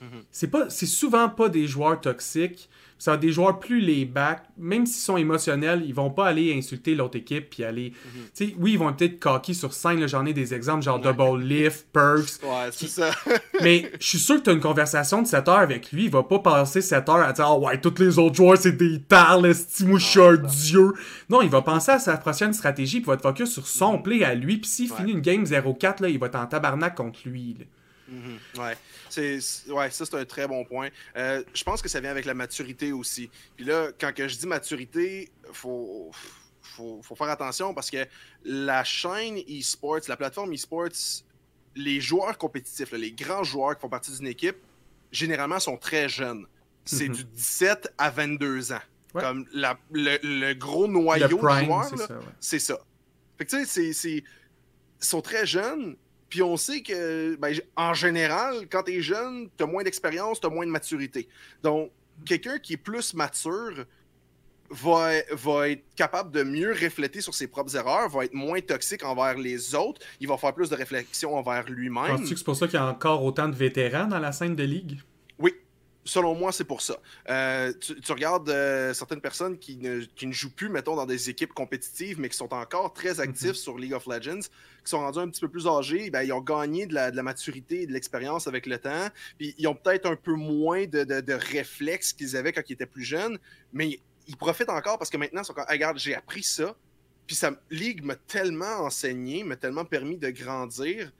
Là. 0.00 0.06
c'est 0.30 0.48
pas 0.48 0.68
c'est 0.70 0.86
souvent 0.86 1.28
pas 1.28 1.48
des 1.48 1.66
joueurs 1.66 2.00
toxiques 2.00 2.68
ça 2.98 3.18
des 3.18 3.30
joueurs 3.30 3.58
plus 3.58 3.80
les 3.80 4.06
back 4.06 4.42
même 4.56 4.86
s'ils 4.86 5.02
sont 5.04 5.18
émotionnels 5.18 5.82
ils 5.86 5.92
vont 5.94 6.08
pas 6.08 6.28
aller 6.28 6.54
insulter 6.56 6.94
l'autre 6.94 7.18
équipe 7.18 7.50
puis 7.50 7.62
aller 7.62 7.92
sais 8.32 8.54
oui 8.58 8.72
ils 8.72 8.78
vont 8.78 8.90
peut-être 8.94 9.20
coquer 9.20 9.52
sur 9.52 9.74
scène 9.74 10.06
j'en 10.08 10.24
ai 10.24 10.32
des 10.32 10.54
exemples 10.54 10.82
genre 10.82 10.98
double 10.98 11.42
lift 11.42 11.86
perks 11.92 12.42
Ouais, 12.42 12.70
c'est 12.72 12.88
ça. 12.88 13.10
mais 13.62 13.90
je 14.00 14.06
suis 14.06 14.18
sûr 14.18 14.36
que 14.36 14.42
tu 14.42 14.50
as 14.50 14.54
une 14.54 14.60
conversation 14.60 15.20
de 15.20 15.26
7 15.26 15.46
heures 15.48 15.58
avec 15.58 15.92
lui 15.92 16.04
il 16.04 16.10
va 16.10 16.22
pas 16.22 16.38
passer 16.38 16.80
7 16.80 17.06
heures 17.10 17.16
à 17.16 17.32
dire 17.34 17.46
oh 17.50 17.66
ouais 17.66 17.78
tous 17.80 17.94
les 17.98 18.18
autres 18.18 18.36
joueurs 18.36 18.56
c'est 18.56 18.72
des 18.72 18.98
tarles 19.02 19.54
suis 19.54 20.20
un 20.20 20.36
dieu 20.36 20.92
non 21.28 21.42
il 21.42 21.50
va 21.50 21.60
penser 21.60 21.92
à 21.92 21.98
sa 21.98 22.16
prochaine 22.16 22.54
stratégie 22.54 23.00
puis 23.00 23.08
va 23.08 23.14
être 23.14 23.22
focus 23.22 23.50
sur 23.52 23.66
son 23.66 23.98
play 23.98 24.24
à 24.24 24.34
lui 24.34 24.56
puis 24.56 24.70
s'il 24.70 24.90
Ouais. 24.90 24.96
finit 24.98 25.12
une 25.12 25.20
game 25.20 25.44
0-4 25.44 26.00
là 26.02 26.08
il 26.08 26.18
va 26.18 26.28
être 26.28 26.36
en 26.36 26.46
tabarnak 26.46 26.94
contre 26.94 27.18
lui 27.26 27.56
là. 27.58 27.64
Mhm, 28.08 28.38
Ouais, 28.58 28.76
c'est 29.08 29.38
ouais, 29.68 29.90
ça 29.90 30.04
c'est 30.06 30.14
un 30.14 30.24
très 30.24 30.46
bon 30.46 30.64
point. 30.64 30.88
Euh, 31.16 31.42
je 31.54 31.64
pense 31.64 31.82
que 31.82 31.88
ça 31.88 32.00
vient 32.00 32.10
avec 32.10 32.24
la 32.24 32.34
maturité 32.34 32.92
aussi. 32.92 33.30
Puis 33.56 33.64
là, 33.64 33.88
quand 33.98 34.14
que 34.14 34.28
je 34.28 34.36
dis 34.36 34.46
maturité, 34.46 35.30
faut, 35.52 36.10
faut, 36.62 37.00
faut 37.02 37.14
faire 37.16 37.28
attention 37.30 37.74
parce 37.74 37.90
que 37.90 38.06
la 38.44 38.84
chaîne 38.84 39.38
eSports, 39.48 40.00
la 40.08 40.16
plateforme 40.16 40.52
eSports, 40.52 40.88
les 41.74 42.00
joueurs 42.00 42.38
compétitifs, 42.38 42.90
là, 42.92 42.98
les 42.98 43.12
grands 43.12 43.44
joueurs 43.44 43.74
qui 43.74 43.80
font 43.82 43.88
partie 43.88 44.12
d'une 44.16 44.26
équipe, 44.28 44.56
généralement 45.12 45.60
sont 45.60 45.76
très 45.76 46.08
jeunes. 46.08 46.46
C'est 46.84 47.08
Mhm. 47.08 47.14
du 47.16 47.24
17 47.24 47.92
à 47.98 48.10
22 48.10 48.72
ans. 48.72 48.80
Ouais. 49.14 49.22
Comme 49.22 49.46
la- 49.52 49.78
le, 49.90 50.18
le 50.22 50.54
gros 50.54 50.86
noyau 50.86 51.26
de 51.26 51.30
joueurs, 51.30 51.84
c'est 52.38 52.58
ça 52.60 52.74
ouais. 52.74 52.80
Fait 53.38 53.44
que 53.46 53.50
tu 53.50 53.64
sais, 53.66 53.92
c'est. 53.92 54.10
Ils 54.18 54.24
sont 55.00 55.20
très 55.20 55.46
jeunes, 55.46 55.96
puis 56.28 56.42
on 56.42 56.56
sait 56.56 56.82
que, 56.82 57.36
ben, 57.36 57.54
en 57.76 57.94
général, 57.94 58.66
quand 58.70 58.82
t'es 58.82 59.00
jeune, 59.00 59.48
t'as 59.56 59.66
moins 59.66 59.84
d'expérience, 59.84 60.40
t'as 60.40 60.48
moins 60.48 60.66
de 60.66 60.70
maturité. 60.70 61.28
Donc, 61.62 61.90
quelqu'un 62.24 62.58
qui 62.58 62.74
est 62.74 62.78
plus 62.78 63.14
mature 63.14 63.84
va, 64.70 65.10
va 65.32 65.68
être 65.68 65.84
capable 65.94 66.32
de 66.32 66.42
mieux 66.42 66.72
refléter 66.72 67.20
sur 67.20 67.34
ses 67.34 67.46
propres 67.46 67.76
erreurs, 67.76 68.08
va 68.08 68.24
être 68.24 68.34
moins 68.34 68.60
toxique 68.60 69.04
envers 69.04 69.38
les 69.38 69.74
autres, 69.74 70.00
il 70.20 70.26
va 70.26 70.36
faire 70.36 70.52
plus 70.52 70.70
de 70.70 70.74
réflexion 70.74 71.36
envers 71.36 71.68
lui-même. 71.68 72.16
Penses-tu 72.16 72.32
que 72.32 72.38
c'est 72.38 72.44
pour 72.44 72.56
ça 72.56 72.66
qu'il 72.66 72.74
y 72.74 72.82
a 72.82 72.86
encore 72.86 73.22
autant 73.24 73.48
de 73.48 73.54
vétérans 73.54 74.06
dans 74.06 74.18
la 74.18 74.32
scène 74.32 74.56
de 74.56 74.64
ligue? 74.64 75.00
Selon 76.06 76.34
moi, 76.34 76.52
c'est 76.52 76.64
pour 76.64 76.80
ça. 76.80 76.98
Euh, 77.28 77.72
tu, 77.78 78.00
tu 78.00 78.12
regardes 78.12 78.48
euh, 78.48 78.94
certaines 78.94 79.20
personnes 79.20 79.58
qui 79.58 79.76
ne, 79.76 80.00
qui 80.00 80.26
ne 80.26 80.32
jouent 80.32 80.54
plus, 80.54 80.68
mettons, 80.68 80.96
dans 80.96 81.04
des 81.04 81.28
équipes 81.28 81.52
compétitives, 81.52 82.18
mais 82.18 82.28
qui 82.28 82.36
sont 82.36 82.54
encore 82.54 82.94
très 82.94 83.20
actifs 83.20 83.56
sur 83.56 83.76
League 83.76 83.92
of 83.92 84.06
Legends, 84.06 84.40
qui 84.40 84.90
sont 84.90 85.00
rendus 85.00 85.18
un 85.18 85.28
petit 85.28 85.40
peu 85.40 85.48
plus 85.48 85.66
âgés, 85.66 86.10
ben, 86.10 86.22
ils 86.22 86.32
ont 86.32 86.40
gagné 86.40 86.86
de 86.86 86.94
la, 86.94 87.10
de 87.10 87.16
la 87.16 87.22
maturité 87.22 87.82
et 87.82 87.86
de 87.86 87.92
l'expérience 87.92 88.46
avec 88.46 88.66
le 88.66 88.78
temps. 88.78 89.08
Puis 89.36 89.54
ils 89.58 89.66
ont 89.66 89.74
peut-être 89.74 90.06
un 90.06 90.16
peu 90.16 90.34
moins 90.34 90.86
de, 90.86 91.04
de, 91.04 91.20
de 91.20 91.32
réflexes 91.32 92.12
qu'ils 92.12 92.36
avaient 92.36 92.52
quand 92.52 92.62
ils 92.68 92.74
étaient 92.74 92.86
plus 92.86 93.04
jeunes, 93.04 93.38
mais 93.72 94.00
ils 94.28 94.36
profitent 94.36 94.70
encore 94.70 94.98
parce 94.98 95.10
que 95.10 95.16
maintenant, 95.16 95.42
ils 95.42 95.44
sont 95.44 95.54
comme, 95.54 95.66
Ah, 95.68 95.72
regarde, 95.72 95.98
j'ai 95.98 96.14
appris 96.14 96.42
ça. 96.42 96.76
Puis 97.26 97.34
ça, 97.34 97.50
League 97.70 98.04
m'a 98.04 98.14
tellement 98.14 98.84
enseigné, 98.84 99.42
m'a 99.42 99.56
tellement 99.56 99.84
permis 99.84 100.16
de 100.16 100.30
grandir 100.30 101.12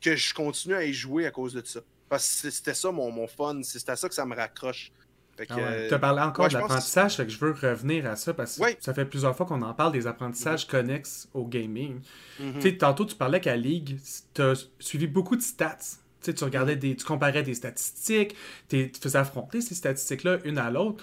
que 0.00 0.16
je 0.16 0.34
continue 0.34 0.74
à 0.74 0.84
y 0.84 0.92
jouer 0.92 1.26
à 1.26 1.30
cause 1.30 1.54
de 1.54 1.62
ça. 1.64 1.80
Parce 2.10 2.42
que 2.42 2.50
c'était 2.50 2.74
ça 2.74 2.92
mon, 2.92 3.10
mon 3.10 3.26
fun, 3.26 3.62
c'était 3.62 3.92
à 3.92 3.96
ça 3.96 4.08
que 4.10 4.14
ça 4.14 4.26
me 4.26 4.36
raccroche. 4.36 4.92
Que, 5.38 5.44
Ah 5.48 5.56
ouais. 5.56 5.88
Tu 5.88 5.94
as 5.94 5.98
parlé 5.98 6.20
encore 6.20 6.44
ouais, 6.44 6.48
de 6.50 6.54
que 6.56 6.58
l'apprentissage, 6.60 7.16
fait 7.16 7.24
que 7.24 7.32
je 7.32 7.38
veux 7.38 7.52
revenir 7.52 8.04
à 8.06 8.16
ça 8.16 8.34
parce 8.34 8.56
que 8.58 8.62
Ouais. 8.62 8.76
ça 8.80 8.92
fait 8.92 9.06
plusieurs 9.06 9.34
fois 9.34 9.46
qu'on 9.46 9.62
en 9.62 9.72
parle 9.72 9.92
des 9.92 10.06
apprentissages 10.06 10.66
connexes 10.66 11.28
au 11.32 11.46
gaming. 11.46 12.00
mhm. 12.38 12.54
Tu 12.56 12.60
sais, 12.60 12.76
tantôt 12.76 13.06
tu 13.06 13.14
parlais 13.16 13.40
qu'à 13.40 13.56
Ligue, 13.56 13.98
tu 14.34 14.42
as 14.42 14.66
suivi 14.80 15.06
beaucoup 15.06 15.36
de 15.36 15.42
stats. 15.42 15.78
Tu 16.22 16.34
tu 16.34 16.44
regardais 16.44 16.76
des. 16.76 16.94
Tu 16.96 17.06
comparais 17.06 17.42
des 17.42 17.54
statistiques, 17.54 18.36
tu 18.68 18.92
faisais 19.00 19.16
affronter 19.18 19.62
ces 19.62 19.74
statistiques-là 19.74 20.40
une 20.44 20.58
à 20.58 20.70
l'autre. 20.70 21.02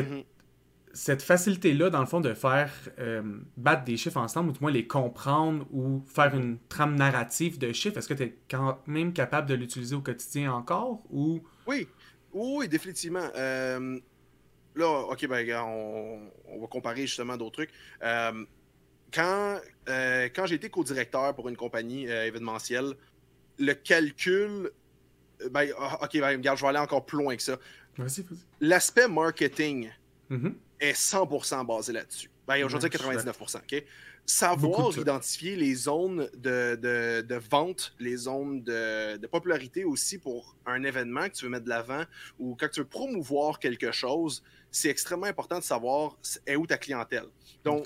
Mhm. 0.00 0.24
Cette 0.94 1.22
facilité-là, 1.22 1.90
dans 1.90 2.00
le 2.00 2.06
fond, 2.06 2.20
de 2.20 2.32
faire 2.34 2.72
euh, 2.98 3.22
battre 3.56 3.84
des 3.84 3.96
chiffres 3.96 4.16
ensemble, 4.16 4.50
ou 4.50 4.52
du 4.52 4.60
moins 4.60 4.70
les 4.70 4.86
comprendre 4.86 5.66
ou 5.72 6.02
faire 6.06 6.34
une 6.34 6.58
trame 6.68 6.94
narrative 6.94 7.58
de 7.58 7.72
chiffres, 7.72 7.98
est-ce 7.98 8.08
que 8.08 8.14
tu 8.14 8.22
es 8.22 8.38
quand 8.50 8.80
même 8.86 9.12
capable 9.12 9.48
de 9.48 9.54
l'utiliser 9.54 9.94
au 9.94 10.00
quotidien 10.00 10.52
encore 10.52 11.02
ou? 11.10 11.42
Oui, 11.66 11.88
oui, 12.32 12.68
définitivement. 12.68 13.28
Euh, 13.36 13.98
là, 14.76 15.00
ok, 15.10 15.26
ben, 15.26 15.46
on, 15.58 16.30
on 16.46 16.60
va 16.60 16.66
comparer 16.68 17.02
justement 17.02 17.36
d'autres 17.36 17.64
trucs. 17.64 17.72
Euh, 18.02 18.44
quand 19.12 19.60
quand 19.86 20.46
j'ai 20.46 20.54
été 20.54 20.70
co-directeur 20.70 21.34
pour 21.34 21.48
une 21.48 21.56
compagnie 21.56 22.04
événementielle, 22.06 22.94
le 23.58 23.74
calcul. 23.74 24.70
Ben, 25.50 25.68
ah, 25.78 25.98
ok, 26.02 26.20
ben, 26.20 26.36
regarde, 26.36 26.58
je 26.58 26.62
vais 26.62 26.68
aller 26.68 26.78
encore 26.78 27.04
plus 27.04 27.18
loin 27.18 27.36
que 27.36 27.42
ça. 27.42 27.58
Vas-y, 27.98 28.22
vas-y. 28.22 28.38
L'aspect 28.60 29.08
marketing 29.08 29.90
Mhm. 30.30 30.54
Est 30.88 30.92
100% 30.92 31.64
basé 31.66 31.92
là-dessus. 31.92 32.30
Ben, 32.46 32.62
aujourd'hui, 32.64 32.88
Ouais, 32.90 33.14
je 33.14 33.18
suis 33.20 33.28
99%. 33.28 33.56
ok? 33.58 33.72
Beaucoup 33.72 33.84
Savoir 34.26 34.90
de 34.94 35.00
identifier 35.00 35.54
les 35.56 35.74
zones 35.74 36.30
de, 36.34 36.76
de- 36.76 37.20
de 37.22 37.34
vente, 37.50 37.94
les 37.98 38.16
zones 38.16 38.62
de, 38.62 39.26
popularité 39.26 39.84
aussi 39.84 40.16
pour 40.18 40.56
un 40.64 40.82
événement 40.82 41.28
que 41.28 41.34
tu 41.34 41.44
veux 41.44 41.50
mettre 41.50 41.64
de 41.64 41.68
l'avant 41.70 42.04
ou 42.38 42.56
quand 42.58 42.68
tu 42.70 42.80
veux 42.80 42.86
promouvoir 42.86 43.58
quelque 43.58 43.92
chose, 43.92 44.42
c'est 44.70 44.88
extrêmement 44.88 45.26
important 45.26 45.58
de 45.58 45.64
savoir 45.64 46.16
est 46.46 46.56
où 46.56 46.66
ta 46.66 46.78
clientèle. 46.78 47.26
Donc, 47.64 47.84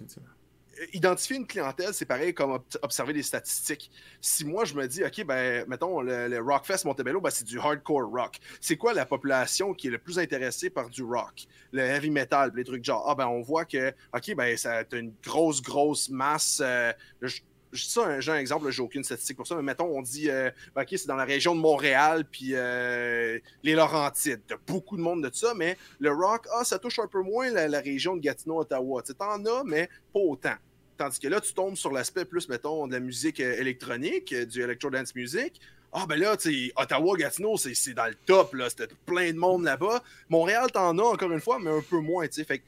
identifier 0.92 1.36
une 1.36 1.46
clientèle, 1.46 1.92
c'est 1.92 2.06
pareil 2.06 2.34
comme 2.34 2.52
ob- 2.52 2.64
observer 2.82 3.12
des 3.12 3.22
statistiques. 3.22 3.90
Si 4.20 4.44
moi, 4.44 4.64
je 4.64 4.74
me 4.74 4.86
dis, 4.86 5.04
OK, 5.04 5.24
ben, 5.24 5.64
mettons, 5.68 6.00
le, 6.00 6.38
Rockfest 6.40 6.84
Montebello, 6.84 7.20
ben, 7.20 7.30
c'est 7.30 7.44
du 7.44 7.58
hardcore 7.58 8.10
rock. 8.10 8.38
C'est 8.60 8.76
quoi 8.76 8.92
la 8.94 9.06
population 9.06 9.74
qui 9.74 9.88
est 9.88 9.90
le 9.90 9.98
plus 9.98 10.18
intéressée 10.18 10.70
par 10.70 10.88
du 10.88 11.02
rock? 11.02 11.46
Le 11.72 11.82
heavy 11.82 12.10
metal, 12.10 12.52
les 12.54 12.64
trucs 12.64 12.84
genre, 12.84 13.04
ah, 13.08 13.14
ben, 13.14 13.26
on 13.26 13.42
voit 13.42 13.64
que, 13.64 13.92
OK, 14.14 14.34
ben, 14.34 14.56
ça 14.56 14.78
a 14.78 14.96
une 14.96 15.12
grosse, 15.22 15.62
grosse 15.62 16.08
masse. 16.08 16.60
euh, 16.64 16.92
je, 17.22 17.40
dis 17.72 17.90
ça, 17.90 18.06
un, 18.06 18.20
j'ai 18.20 18.32
un 18.32 18.36
exemple, 18.36 18.70
j'ai 18.70 18.82
aucune 18.82 19.04
statistique 19.04 19.36
pour 19.36 19.46
ça, 19.46 19.54
mais 19.56 19.62
mettons, 19.62 19.86
on 19.86 20.02
dit, 20.02 20.30
euh, 20.30 20.50
OK, 20.76 20.86
c'est 20.90 21.06
dans 21.06 21.16
la 21.16 21.24
région 21.24 21.54
de 21.54 21.60
Montréal, 21.60 22.24
puis 22.30 22.50
euh, 22.54 23.38
les 23.62 23.74
Laurentides. 23.74 24.40
T'as 24.46 24.56
beaucoup 24.66 24.96
de 24.96 25.02
monde 25.02 25.22
de 25.22 25.34
ça, 25.34 25.52
mais 25.54 25.76
le 25.98 26.12
rock, 26.12 26.46
ah, 26.54 26.64
ça 26.64 26.78
touche 26.78 26.98
un 26.98 27.06
peu 27.06 27.22
moins 27.22 27.50
la, 27.50 27.80
région 27.80 28.16
de 28.16 28.20
Gatineau, 28.20 28.60
Ottawa. 28.60 29.02
Tu 29.02 29.14
t'en 29.14 29.44
as, 29.44 29.64
mais 29.64 29.88
pas 30.12 30.20
autant. 30.20 30.54
Tandis 30.98 31.20
que 31.20 31.28
là, 31.28 31.40
tu 31.40 31.54
tombes 31.54 31.76
sur 31.76 31.92
l'aspect 31.92 32.24
plus, 32.24 32.48
mettons, 32.48 32.88
de 32.88 32.92
la 32.92 33.00
musique 33.00 33.38
euh, 33.38 33.60
électronique, 33.60 34.32
euh, 34.32 34.44
du 34.44 34.60
electro 34.60 34.90
dance 34.90 35.14
music. 35.14 35.60
Ah, 35.92 36.06
ben 36.06 36.18
là, 36.18 36.36
tu 36.36 36.72
Ottawa, 36.76 37.16
Gatineau, 37.16 37.56
c'est 37.56 37.94
dans 37.94 38.06
le 38.06 38.16
top, 38.26 38.54
là. 38.54 38.68
C'était 38.68 38.92
plein 39.06 39.32
de 39.32 39.38
monde 39.38 39.62
là-bas. 39.62 40.02
Montréal, 40.28 40.70
t'en 40.72 40.98
as 40.98 41.02
encore 41.02 41.30
une 41.30 41.40
fois, 41.40 41.58
mais 41.60 41.70
un 41.70 41.80
peu 41.80 42.00
moins, 42.00 42.26
tu 42.26 42.44
sais. 42.44 42.62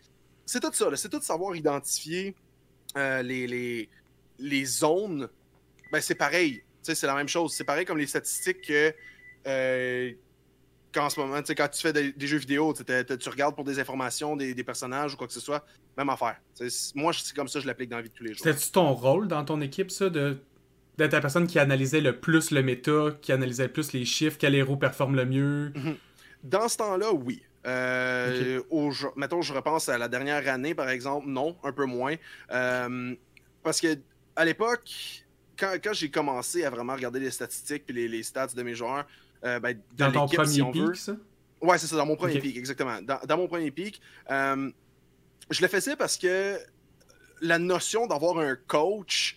C'est 0.46 0.60
tout 0.60 0.72
ça. 0.72 0.96
C'est 0.96 1.08
tout 1.08 1.18
de 1.18 1.24
savoir 1.24 1.54
identifier 1.56 2.34
euh, 2.96 3.20
les, 3.22 3.46
les, 3.46 3.88
les 4.38 4.64
zones. 4.64 5.28
Ben, 5.92 6.00
c'est 6.00 6.14
pareil. 6.14 6.62
C'est 6.82 7.02
la 7.02 7.14
même 7.14 7.28
chose. 7.28 7.52
C'est 7.52 7.64
pareil 7.64 7.84
comme 7.84 7.98
les 7.98 8.06
statistiques 8.06 8.62
que. 8.62 8.94
Qu'en 10.92 11.08
ce 11.10 11.20
moment, 11.20 11.38
tu 11.40 11.46
sais, 11.46 11.54
quand 11.54 11.68
tu 11.68 11.80
fais 11.80 11.92
des, 11.92 12.12
des 12.12 12.26
jeux 12.26 12.38
vidéo, 12.38 12.72
tu 12.74 13.28
regardes 13.28 13.54
pour 13.54 13.64
des 13.64 13.78
informations, 13.78 14.36
des, 14.36 14.54
des 14.54 14.64
personnages 14.64 15.14
ou 15.14 15.16
quoi 15.16 15.26
que 15.26 15.32
ce 15.32 15.40
soit, 15.40 15.64
même 15.96 16.08
affaire. 16.08 16.36
Tu 16.56 16.64
sais, 16.64 16.70
c'est- 16.70 16.94
moi, 16.96 17.12
c'est 17.12 17.34
comme 17.34 17.48
ça 17.48 17.58
que 17.58 17.62
je 17.62 17.66
l'applique 17.66 17.90
dans 17.90 17.96
la 17.96 18.02
vie 18.02 18.08
de 18.10 18.14
tous 18.14 18.24
les 18.24 18.34
jours. 18.34 18.42
C'était-tu 18.44 18.70
ton 18.72 18.92
rôle 18.92 19.28
dans 19.28 19.44
ton 19.44 19.60
équipe, 19.60 19.90
ça, 19.90 20.08
de 20.10 20.38
d'être 20.98 21.12
la 21.12 21.20
personne 21.22 21.46
qui 21.46 21.58
analysait 21.58 22.02
le 22.02 22.20
plus 22.20 22.50
le 22.50 22.62
méta, 22.62 23.12
qui 23.22 23.32
analysait 23.32 23.68
le 23.68 23.72
plus 23.72 23.92
les 23.94 24.04
chiffres, 24.04 24.36
quel 24.38 24.54
héros 24.54 24.76
performe 24.76 25.16
le 25.16 25.24
mieux? 25.24 25.72
Dans 26.42 26.68
ce 26.68 26.76
temps-là, 26.76 27.12
oui. 27.12 27.42
Euh, 27.66 28.60
au- 28.68 28.92
mettons, 29.16 29.40
je 29.40 29.54
repense 29.54 29.88
à 29.88 29.96
la 29.96 30.08
dernière 30.08 30.46
année, 30.48 30.74
par 30.74 30.90
exemple, 30.90 31.26
non, 31.28 31.56
un 31.62 31.72
peu 31.72 31.86
moins. 31.86 32.16
Euh, 32.50 33.14
parce 33.62 33.80
que 33.80 33.96
à 34.36 34.44
l'époque, 34.44 35.24
quand, 35.58 35.74
quand 35.82 35.92
j'ai 35.94 36.10
commencé 36.10 36.64
à 36.64 36.70
vraiment 36.70 36.94
regarder 36.94 37.20
les 37.20 37.30
statistiques 37.30 37.84
et 37.88 37.92
les, 37.92 38.08
les 38.08 38.22
stats 38.22 38.48
de 38.48 38.62
mes 38.62 38.74
joueurs, 38.74 39.06
euh, 39.44 39.60
ben, 39.60 39.74
de 39.74 39.80
Dans 39.96 40.12
ton 40.12 40.26
premier 40.26 40.48
si 40.48 40.62
on 40.62 40.70
veut, 40.70 40.92
pic, 40.92 41.00
ça? 41.00 41.16
Ouais, 41.60 41.78
c'est 41.78 41.86
ça, 41.86 41.96
dans 41.96 42.06
mon 42.06 42.16
premier 42.16 42.38
pic, 42.40 42.56
exactement. 42.56 43.00
Dans, 43.02 43.20
dans 43.26 43.36
mon 43.36 43.48
premier 43.48 43.70
pic, 43.70 44.00
euh, 44.30 44.70
je 45.50 45.62
le 45.62 45.68
faisais 45.68 45.96
parce 45.96 46.16
que 46.16 46.58
la 47.40 47.58
notion 47.58 48.06
d'avoir 48.06 48.38
un 48.38 48.56
coach 48.66 49.36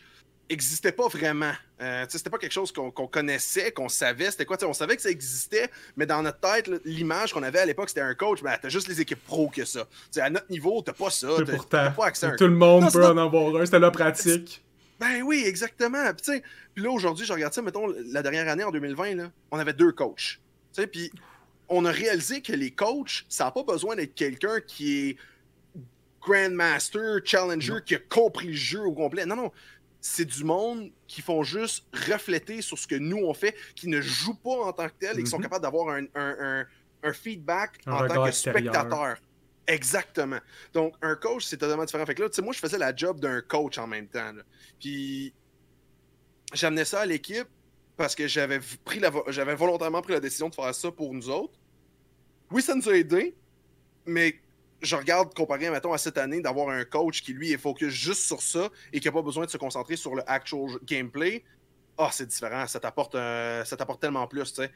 existait 0.50 0.92
pas 0.92 1.08
vraiment. 1.08 1.54
Euh, 1.82 2.06
c'était 2.08 2.30
pas 2.30 2.38
quelque 2.38 2.52
chose 2.54 2.72
qu'on 2.72 2.92
connaissait, 2.92 3.72
qu'on 3.72 3.90
savait. 3.90 4.32
C'était 4.32 4.46
quoi? 4.46 4.58
On 4.66 4.74
savait 4.74 4.96
que 4.96 5.02
ça 5.02 5.10
existait, 5.10 5.70
mais 5.98 6.06
dans 6.06 6.22
notre 6.22 6.40
tête, 6.40 6.70
l'image 6.86 7.34
qu'on 7.34 7.44
avait 7.44 7.60
à 7.60 7.66
l'époque, 7.66 7.90
c'était 7.90 8.02
un 8.02 8.14
coach. 8.14 8.42
Ben, 8.42 8.58
t'as 8.62 8.70
juste 8.70 8.88
les 8.88 9.02
équipes 9.02 9.24
pro 9.26 9.50
que 9.50 9.66
ça. 9.66 9.82
Tu 9.82 9.90
sais, 10.12 10.22
à 10.22 10.30
notre 10.30 10.50
niveau, 10.50 10.82
t'as 10.82 10.94
pas 10.94 11.10
ça. 11.10 11.28
T'as 11.70 11.92
pas 11.92 12.06
accès 12.06 12.28
à 12.28 12.30
un 12.30 12.36
tout 12.36 12.48
le 12.48 12.56
monde 12.56 12.84
Non, 12.84 12.92
peut 12.92 13.06
en 13.06 13.18
avoir 13.18 13.56
un, 13.56 13.66
c'était 13.66 13.80
la 13.80 13.92
pratique. 13.92 14.64
Ben 15.00 15.22
oui, 15.24 15.44
exactement. 15.46 16.14
Puis, 16.14 16.42
puis 16.74 16.84
là, 16.84 16.90
aujourd'hui, 16.92 17.26
je 17.26 17.34
regarde 17.34 17.54
ça, 17.54 17.62
mettons, 17.62 17.88
la 17.88 18.22
dernière 18.22 18.48
année, 18.48 18.64
en 18.64 18.72
2020, 18.72 19.16
là, 19.16 19.32
on 19.52 19.60
avait 19.60 19.74
deux 19.74 19.92
coachs. 19.92 20.40
Puis 20.92 21.12
on 21.70 21.86
a 21.86 21.92
réalisé 21.92 22.42
que 22.42 22.54
les 22.54 22.72
coachs, 22.72 23.26
ça 23.30 23.46
n'a 23.46 23.52
pas 23.52 23.64
besoin 23.64 23.96
d'être 23.96 24.16
quelqu'un 24.16 24.60
qui 24.62 25.10
est 25.10 25.18
Grandmaster, 26.22 27.20
Challenger, 27.24 27.78
qui 27.86 27.96
a 27.96 28.00
compris 28.00 28.48
le 28.48 28.54
jeu 28.54 28.82
au 28.82 28.94
complet. 28.94 29.26
Non, 29.26 29.36
non. 29.36 29.52
c'est 30.06 30.26
du 30.26 30.44
monde 30.44 30.92
qui 31.08 31.22
font 31.22 31.44
juste 31.44 31.86
refléter 31.94 32.62
sur 32.62 32.78
ce 32.78 32.86
que 32.88 32.96
nous 32.96 33.20
on 33.24 33.34
fait, 33.34 33.56
qui 33.74 33.88
ne 33.88 34.02
jouent 34.02 34.36
pas 34.36 34.50
en 34.66 34.74
tant 34.74 34.88
que 34.90 34.94
tel 35.00 35.18
et 35.18 35.24
qui 35.24 35.30
sont 35.30 35.38
Mhm. 35.38 35.44
capables 35.44 35.64
d'avoir 35.64 35.96
un, 35.96 36.04
un- 36.14 36.36
un- 36.62 36.66
un 37.04 37.14
feedback 37.14 37.80
Un 37.86 37.94
en 37.94 38.08
tant 38.10 38.24
que 38.24 38.28
extérieur. 38.28 38.74
spectateur. 38.74 39.18
Exactement. 39.68 40.40
Donc, 40.74 40.94
un 41.02 41.16
coach, 41.16 41.46
c'est 41.46 41.58
totalement 41.58 41.86
différent. 41.86 42.06
Fait 42.06 42.16
que 42.16 42.24
là, 42.24 42.30
tu 42.30 42.36
sais, 42.36 42.42
moi, 42.42 42.54
je 42.54 42.60
faisais 42.60 42.78
la 42.78 42.94
job 42.96 43.20
d'un 43.20 43.42
coach 43.42 43.78
en 43.78 43.88
même 43.88 44.08
temps. 44.08 44.32
là. 44.34 44.44
Puis, 44.80 45.34
j'amenais 46.54 46.86
ça 46.86 47.02
à 47.02 47.06
l'équipe 47.06 47.48
parce 47.98 48.16
que 48.16 48.28
j'avais 48.28 48.60
pris 48.84 49.00
la 49.00 49.10
vo- 49.10 49.24
j'avais 49.30 49.56
volontairement 49.56 50.02
pris 50.02 50.14
la 50.14 50.20
décision 50.20 50.50
de 50.50 50.56
faire 50.56 50.74
ça 50.74 50.92
pour 50.92 51.14
nous 51.14 51.30
autres. 51.30 51.54
Oui, 52.52 52.62
ça 52.62 52.76
nous 52.76 52.88
a 52.90 52.94
aidé, 52.96 53.36
mais 54.06 54.40
je 54.82 54.96
regarde 54.96 55.34
comparé, 55.34 55.70
mettons, 55.70 55.94
à 55.94 55.98
cette 55.98 56.18
année, 56.18 56.42
d'avoir 56.42 56.70
un 56.70 56.84
coach 56.84 57.22
qui, 57.22 57.34
lui, 57.34 57.52
est 57.54 57.58
focus 57.58 57.90
juste 57.94 58.24
sur 58.24 58.42
ça 58.42 58.70
et 58.92 59.00
qui 59.00 59.08
n'a 59.08 59.12
pas 59.14 59.22
besoin 59.22 59.46
de 59.46 59.50
se 59.50 59.58
concentrer 59.58 59.96
sur 59.96 60.14
le 60.16 60.30
actual 60.30 60.78
gameplay. 60.84 61.44
Ah, 61.98 62.10
c'est 62.12 62.26
différent. 62.26 62.68
Ça 62.68 62.80
t'apporte 62.80 63.16
euh, 63.16 63.64
ça 63.64 63.78
t'apporte 63.78 64.02
tellement 64.02 64.28
plus, 64.28 64.44
tu 64.52 64.56
sais. 64.64 64.72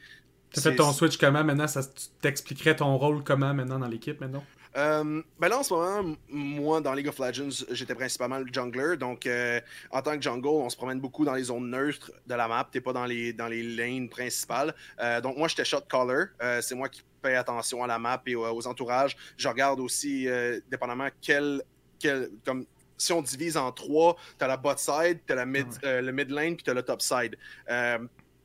C'est- 0.54 0.62
fait 0.62 0.76
ton 0.76 0.92
switch 0.92 1.18
comment 1.18 1.44
maintenant? 1.44 1.66
Ça, 1.68 1.82
Tu 1.84 2.06
t'expliquerais 2.22 2.74
ton 2.76 2.96
rôle 2.96 3.22
comment 3.22 3.52
maintenant 3.52 3.78
dans 3.78 3.86
l'équipe 3.88 4.18
maintenant 4.20 4.42
Euh, 4.76 5.22
ben 5.38 5.48
là, 5.48 5.58
en 5.58 5.62
ce 5.62 5.72
moment, 5.72 6.16
moi, 6.28 6.80
dans 6.80 6.92
League 6.92 7.08
of 7.08 7.18
Legends, 7.18 7.64
j'étais 7.70 7.94
principalement 7.94 8.38
le 8.38 8.46
jungler. 8.52 8.96
Donc, 8.96 9.26
euh, 9.26 9.60
en 9.90 10.02
tant 10.02 10.16
que 10.16 10.22
jungle, 10.22 10.48
on 10.48 10.68
se 10.68 10.76
promène 10.76 11.00
beaucoup 11.00 11.24
dans 11.24 11.34
les 11.34 11.44
zones 11.44 11.70
neutres 11.70 12.12
de 12.26 12.34
la 12.34 12.48
map. 12.48 12.68
T'es 12.70 12.80
pas 12.80 12.92
dans 12.92 13.04
les, 13.04 13.32
dans 13.32 13.48
les 13.48 13.62
lanes 13.62 14.08
principales. 14.08 14.74
Euh, 15.00 15.20
donc, 15.20 15.36
moi, 15.36 15.48
j'étais 15.48 15.64
shot 15.64 15.80
caller. 15.88 16.26
C'est 16.60 16.74
moi 16.74 16.88
qui 16.88 17.02
paye 17.22 17.36
attention 17.36 17.82
à 17.82 17.86
la 17.86 17.98
map 17.98 18.22
et 18.26 18.34
aux, 18.34 18.46
aux 18.46 18.66
entourages. 18.66 19.16
Je 19.36 19.48
regarde 19.48 19.80
aussi, 19.80 20.28
dépendamment 20.70 21.08
quel, 21.20 21.62
quel. 21.98 22.30
Comme, 22.44 22.66
si 22.96 23.12
on 23.12 23.22
divise 23.22 23.56
en 23.56 23.70
trois, 23.70 24.16
t'as 24.38 24.48
la 24.48 24.56
bot 24.56 24.76
side, 24.76 25.20
t'as 25.26 25.36
la 25.36 25.46
mid, 25.46 25.66
le 25.82 26.10
mid 26.10 26.30
lane, 26.30 26.56
puis 26.56 26.64
t'as 26.64 26.74
le 26.74 26.82
top 26.82 27.00
side. 27.00 27.36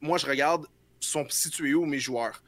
Moi, 0.02 0.18
je 0.18 0.26
regarde 0.26 0.68
sont 1.00 1.26
situés 1.30 1.74
où 1.74 1.86
mes 1.86 2.00
joueurs? 2.00 2.42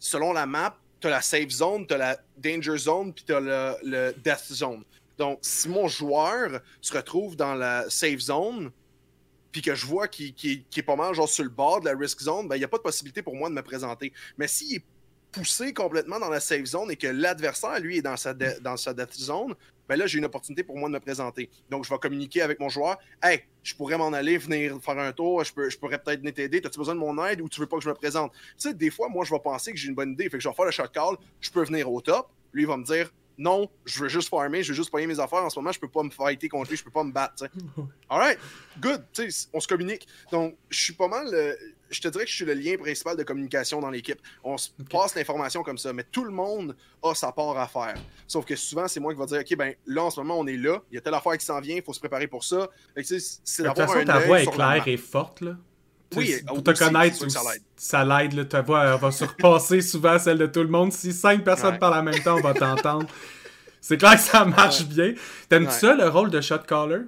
Selon 0.00 0.32
la 0.32 0.46
map, 0.46 0.76
t'as 1.00 1.10
la 1.10 1.22
safe 1.22 1.50
zone, 1.50 1.86
t'as 1.86 1.98
la 1.98 2.18
danger 2.36 2.76
zone, 2.76 3.12
puis 3.12 3.24
t'as 3.26 3.40
le, 3.40 3.74
le 3.82 4.14
death 4.24 4.52
zone. 4.52 4.84
Donc, 5.16 5.38
si 5.42 5.68
mon 5.68 5.88
joueur 5.88 6.60
se 6.80 6.94
retrouve 6.94 7.36
dans 7.36 7.54
la 7.54 7.88
safe 7.90 8.20
zone, 8.20 8.70
puis 9.50 9.62
que 9.62 9.74
je 9.74 9.86
vois 9.86 10.08
qu'il 10.08 10.34
est 10.76 10.82
pas 10.82 10.96
mal 10.96 11.14
genre 11.14 11.28
sur 11.28 11.44
le 11.44 11.50
bord 11.50 11.80
de 11.80 11.86
la 11.86 11.96
risk 11.96 12.20
zone, 12.20 12.48
ben 12.48 12.56
il 12.56 12.60
n'y 12.60 12.64
a 12.64 12.68
pas 12.68 12.76
de 12.76 12.82
possibilité 12.82 13.22
pour 13.22 13.34
moi 13.34 13.48
de 13.48 13.54
me 13.54 13.62
présenter. 13.62 14.12
Mais 14.36 14.46
s'il 14.46 14.76
est 14.76 14.84
poussé 15.32 15.72
complètement 15.72 16.18
dans 16.18 16.28
la 16.28 16.40
safe 16.40 16.64
zone 16.64 16.90
et 16.90 16.96
que 16.96 17.06
l'adversaire, 17.06 17.80
lui, 17.80 17.98
est 17.98 18.02
dans 18.02 18.16
sa, 18.16 18.34
dans 18.34 18.76
sa 18.76 18.94
death 18.94 19.14
zone, 19.14 19.54
ben 19.88 19.98
là, 19.98 20.06
j'ai 20.06 20.18
une 20.18 20.24
opportunité 20.24 20.62
pour 20.62 20.76
moi 20.76 20.88
de 20.88 20.94
me 20.94 21.00
présenter. 21.00 21.48
Donc, 21.70 21.84
je 21.84 21.90
vais 21.90 21.98
communiquer 21.98 22.42
avec 22.42 22.60
mon 22.60 22.68
joueur. 22.68 22.98
Hey, 23.22 23.42
je 23.62 23.74
pourrais 23.74 23.96
m'en 23.96 24.12
aller, 24.12 24.38
venir 24.38 24.78
faire 24.82 24.98
un 24.98 25.12
tour, 25.12 25.42
je, 25.44 25.52
peux, 25.52 25.70
je 25.70 25.78
pourrais 25.78 25.98
peut-être 25.98 26.20
venir 26.20 26.34
t'aider. 26.34 26.60
As-tu 26.64 26.78
besoin 26.78 26.94
de 26.94 27.00
mon 27.00 27.24
aide 27.24 27.40
ou 27.40 27.48
tu 27.48 27.60
veux 27.60 27.66
pas 27.66 27.76
que 27.78 27.84
je 27.84 27.88
me 27.88 27.94
présente? 27.94 28.32
Tu 28.32 28.38
sais, 28.58 28.74
des 28.74 28.90
fois, 28.90 29.08
moi, 29.08 29.24
je 29.24 29.32
vais 29.32 29.40
penser 29.40 29.72
que 29.72 29.78
j'ai 29.78 29.88
une 29.88 29.94
bonne 29.94 30.12
idée. 30.12 30.24
Fait 30.24 30.38
que 30.38 30.40
je 30.40 30.48
vais 30.48 30.54
faire 30.54 30.64
le 30.64 30.70
shot 30.70 30.88
call, 30.92 31.16
je 31.40 31.50
peux 31.50 31.64
venir 31.64 31.90
au 31.90 32.00
top. 32.00 32.28
Lui, 32.52 32.62
il 32.62 32.68
va 32.68 32.76
me 32.76 32.84
dire 32.84 33.10
non, 33.38 33.70
je 33.84 34.00
veux 34.00 34.08
juste 34.08 34.28
farmer, 34.28 34.64
je 34.64 34.72
veux 34.72 34.74
juste 34.74 34.90
payer 34.90 35.06
mes 35.06 35.20
affaires. 35.20 35.44
En 35.44 35.50
ce 35.50 35.58
moment, 35.60 35.70
je 35.70 35.78
peux 35.78 35.88
pas 35.88 36.02
me 36.02 36.10
fighter 36.10 36.48
contre 36.48 36.70
lui, 36.70 36.76
je 36.76 36.82
peux 36.82 36.90
pas 36.90 37.04
me 37.04 37.12
battre. 37.12 37.44
Alright, 38.10 38.38
good. 38.80 39.04
On 39.52 39.60
se 39.60 39.68
communique. 39.68 40.08
Donc, 40.32 40.56
je 40.68 40.80
suis 40.80 40.92
pas 40.92 41.06
mal. 41.06 41.28
euh, 41.32 41.54
je 41.90 42.00
te 42.00 42.08
dirais 42.08 42.24
que 42.24 42.30
je 42.30 42.36
suis 42.36 42.44
le 42.44 42.54
lien 42.54 42.76
principal 42.76 43.16
de 43.16 43.22
communication 43.22 43.80
dans 43.80 43.90
l'équipe. 43.90 44.18
On 44.44 44.56
se 44.58 44.70
passe 44.90 45.14
l'information 45.14 45.62
comme 45.62 45.78
ça, 45.78 45.92
mais 45.92 46.04
tout 46.10 46.24
le 46.24 46.30
monde 46.30 46.76
a 47.02 47.14
sa 47.14 47.32
part 47.32 47.56
à 47.58 47.66
faire. 47.68 47.94
Sauf 48.26 48.44
que 48.44 48.56
souvent, 48.56 48.88
c'est 48.88 49.00
moi 49.00 49.12
qui 49.12 49.18
va 49.18 49.26
dire 49.26 49.40
OK, 49.40 49.56
ben 49.56 49.74
là, 49.86 50.04
en 50.04 50.10
ce 50.10 50.20
moment, 50.20 50.38
on 50.38 50.46
est 50.46 50.56
là. 50.56 50.80
Il 50.90 50.94
y 50.96 50.98
a 50.98 51.00
telle 51.00 51.14
affaire 51.14 51.36
qui 51.38 51.44
s'en 51.44 51.60
vient, 51.60 51.76
il 51.76 51.82
faut 51.82 51.92
se 51.92 52.00
préparer 52.00 52.26
pour 52.26 52.44
ça. 52.44 52.68
Fait 52.94 53.02
que, 53.02 53.08
c'est 53.18 53.62
De 53.62 53.68
toute 53.68 53.76
façon, 53.78 54.04
ta 54.04 54.18
voix 54.20 54.40
est 54.42 54.46
claire 54.50 54.82
et 54.86 54.96
forte, 54.96 55.40
là. 55.40 55.56
Oui, 56.16 56.34
pour 56.46 56.62
te 56.62 56.70
aussi, 56.70 56.82
connaître, 56.84 57.30
ça 57.30 57.40
l'aide. 57.52 57.62
ça 57.76 58.02
l'aide, 58.04 58.32
là, 58.32 58.44
ta 58.46 58.62
voix 58.62 58.96
va 58.96 59.10
surpasser 59.12 59.82
souvent 59.82 60.18
celle 60.18 60.38
de 60.38 60.46
tout 60.46 60.62
le 60.62 60.68
monde. 60.68 60.90
Si 60.90 61.12
cinq 61.12 61.44
personnes 61.44 61.72
Ouais. 61.74 61.78
parlent 61.78 61.98
en 61.98 62.02
même 62.02 62.22
temps, 62.22 62.36
on 62.36 62.40
va 62.40 62.54
t'entendre. 62.54 63.06
C'est 63.80 63.98
clair 63.98 64.14
que 64.14 64.20
ça 64.20 64.44
marche 64.46 64.84
bien. 64.86 65.12
T'aimes-tu 65.50 65.68
Ouais. 65.70 65.78
ça, 65.78 65.94
le 65.94 66.08
rôle 66.08 66.30
de 66.30 66.40
shot 66.40 66.58
caller? 66.66 67.02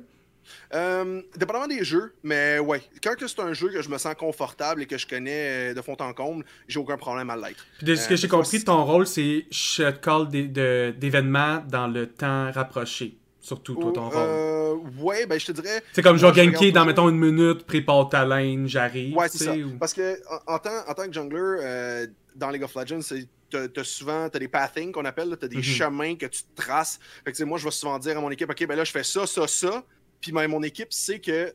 Euh, 0.72 1.20
dépendamment 1.36 1.66
des 1.66 1.82
jeux, 1.84 2.14
mais 2.22 2.58
ouais. 2.60 2.80
Quand 3.02 3.14
c'est 3.18 3.40
un 3.40 3.52
jeu 3.52 3.70
que 3.70 3.82
je 3.82 3.88
me 3.88 3.98
sens 3.98 4.14
confortable 4.14 4.82
et 4.82 4.86
que 4.86 4.96
je 4.98 5.06
connais 5.06 5.70
euh, 5.70 5.74
de 5.74 5.82
fond 5.82 5.96
en 5.98 6.12
comble, 6.12 6.44
j'ai 6.68 6.78
aucun 6.78 6.96
problème 6.96 7.28
à 7.30 7.36
l'être. 7.36 7.66
Puis 7.78 7.86
de 7.88 7.94
ce 7.96 8.06
que 8.08 8.14
Euh, 8.14 8.16
j'ai 8.16 8.28
compris, 8.28 8.62
ton 8.62 8.84
rôle, 8.84 9.06
c'est 9.06 9.46
shot 9.50 9.92
call 10.00 10.28
d'é- 10.28 10.46
de- 10.46 10.94
d'événements 10.96 11.64
dans 11.68 11.88
le 11.88 12.06
temps 12.06 12.52
rapproché. 12.52 13.16
Surtout, 13.40 13.74
toi, 13.74 13.90
ton 13.92 14.10
rôle. 14.10 14.22
Euh, 14.22 14.74
ouais, 15.00 15.26
ben 15.26 15.40
je 15.40 15.46
te 15.46 15.52
dirais. 15.52 15.82
C'est 15.92 16.02
comme 16.02 16.18
ganker 16.18 16.46
regarde 16.46 16.70
dans, 16.74 16.84
mettons, 16.84 17.08
une 17.08 17.18
minute, 17.18 17.64
prépare 17.66 18.08
ta 18.08 18.24
lane, 18.24 18.68
j'arrive. 18.68 19.16
Ouais, 19.16 19.28
c'est 19.28 19.42
ça. 19.44 19.54
ou- 19.54 19.76
Parce 19.78 19.94
que 19.94 20.18
en, 20.46 20.54
en 20.54 20.58
tant, 20.58 20.86
en 20.86 20.94
tant 20.94 21.06
que 21.06 21.12
jungler, 21.12 21.38
euh, 21.40 22.06
dans 22.36 22.50
League 22.50 22.62
of 22.62 22.74
Legends, 22.76 23.00
c'est- 23.00 23.26
t'as 23.50 23.82
souvent 23.82 24.28
t'as 24.28 24.38
des 24.38 24.46
pathings 24.46 24.92
qu'on 24.92 25.04
appelle, 25.04 25.36
t'as 25.40 25.48
des 25.48 25.56
Mhm. 25.56 25.62
chemins 25.62 26.14
que 26.14 26.26
tu 26.26 26.42
traces. 26.54 27.00
Fait 27.24 27.32
que, 27.32 27.42
moi, 27.42 27.58
je 27.58 27.64
vais 27.64 27.70
souvent 27.72 27.98
dire 27.98 28.16
à 28.16 28.20
mon 28.20 28.30
équipe, 28.30 28.48
OK, 28.48 28.66
ben 28.66 28.76
là, 28.76 28.84
je 28.84 28.92
fais 28.92 29.02
ça, 29.02 29.26
ça, 29.26 29.48
ça. 29.48 29.82
Puis 30.20 30.32
ben, 30.32 30.46
mon 30.48 30.62
équipe 30.62 30.92
sait 30.92 31.18
que 31.20 31.52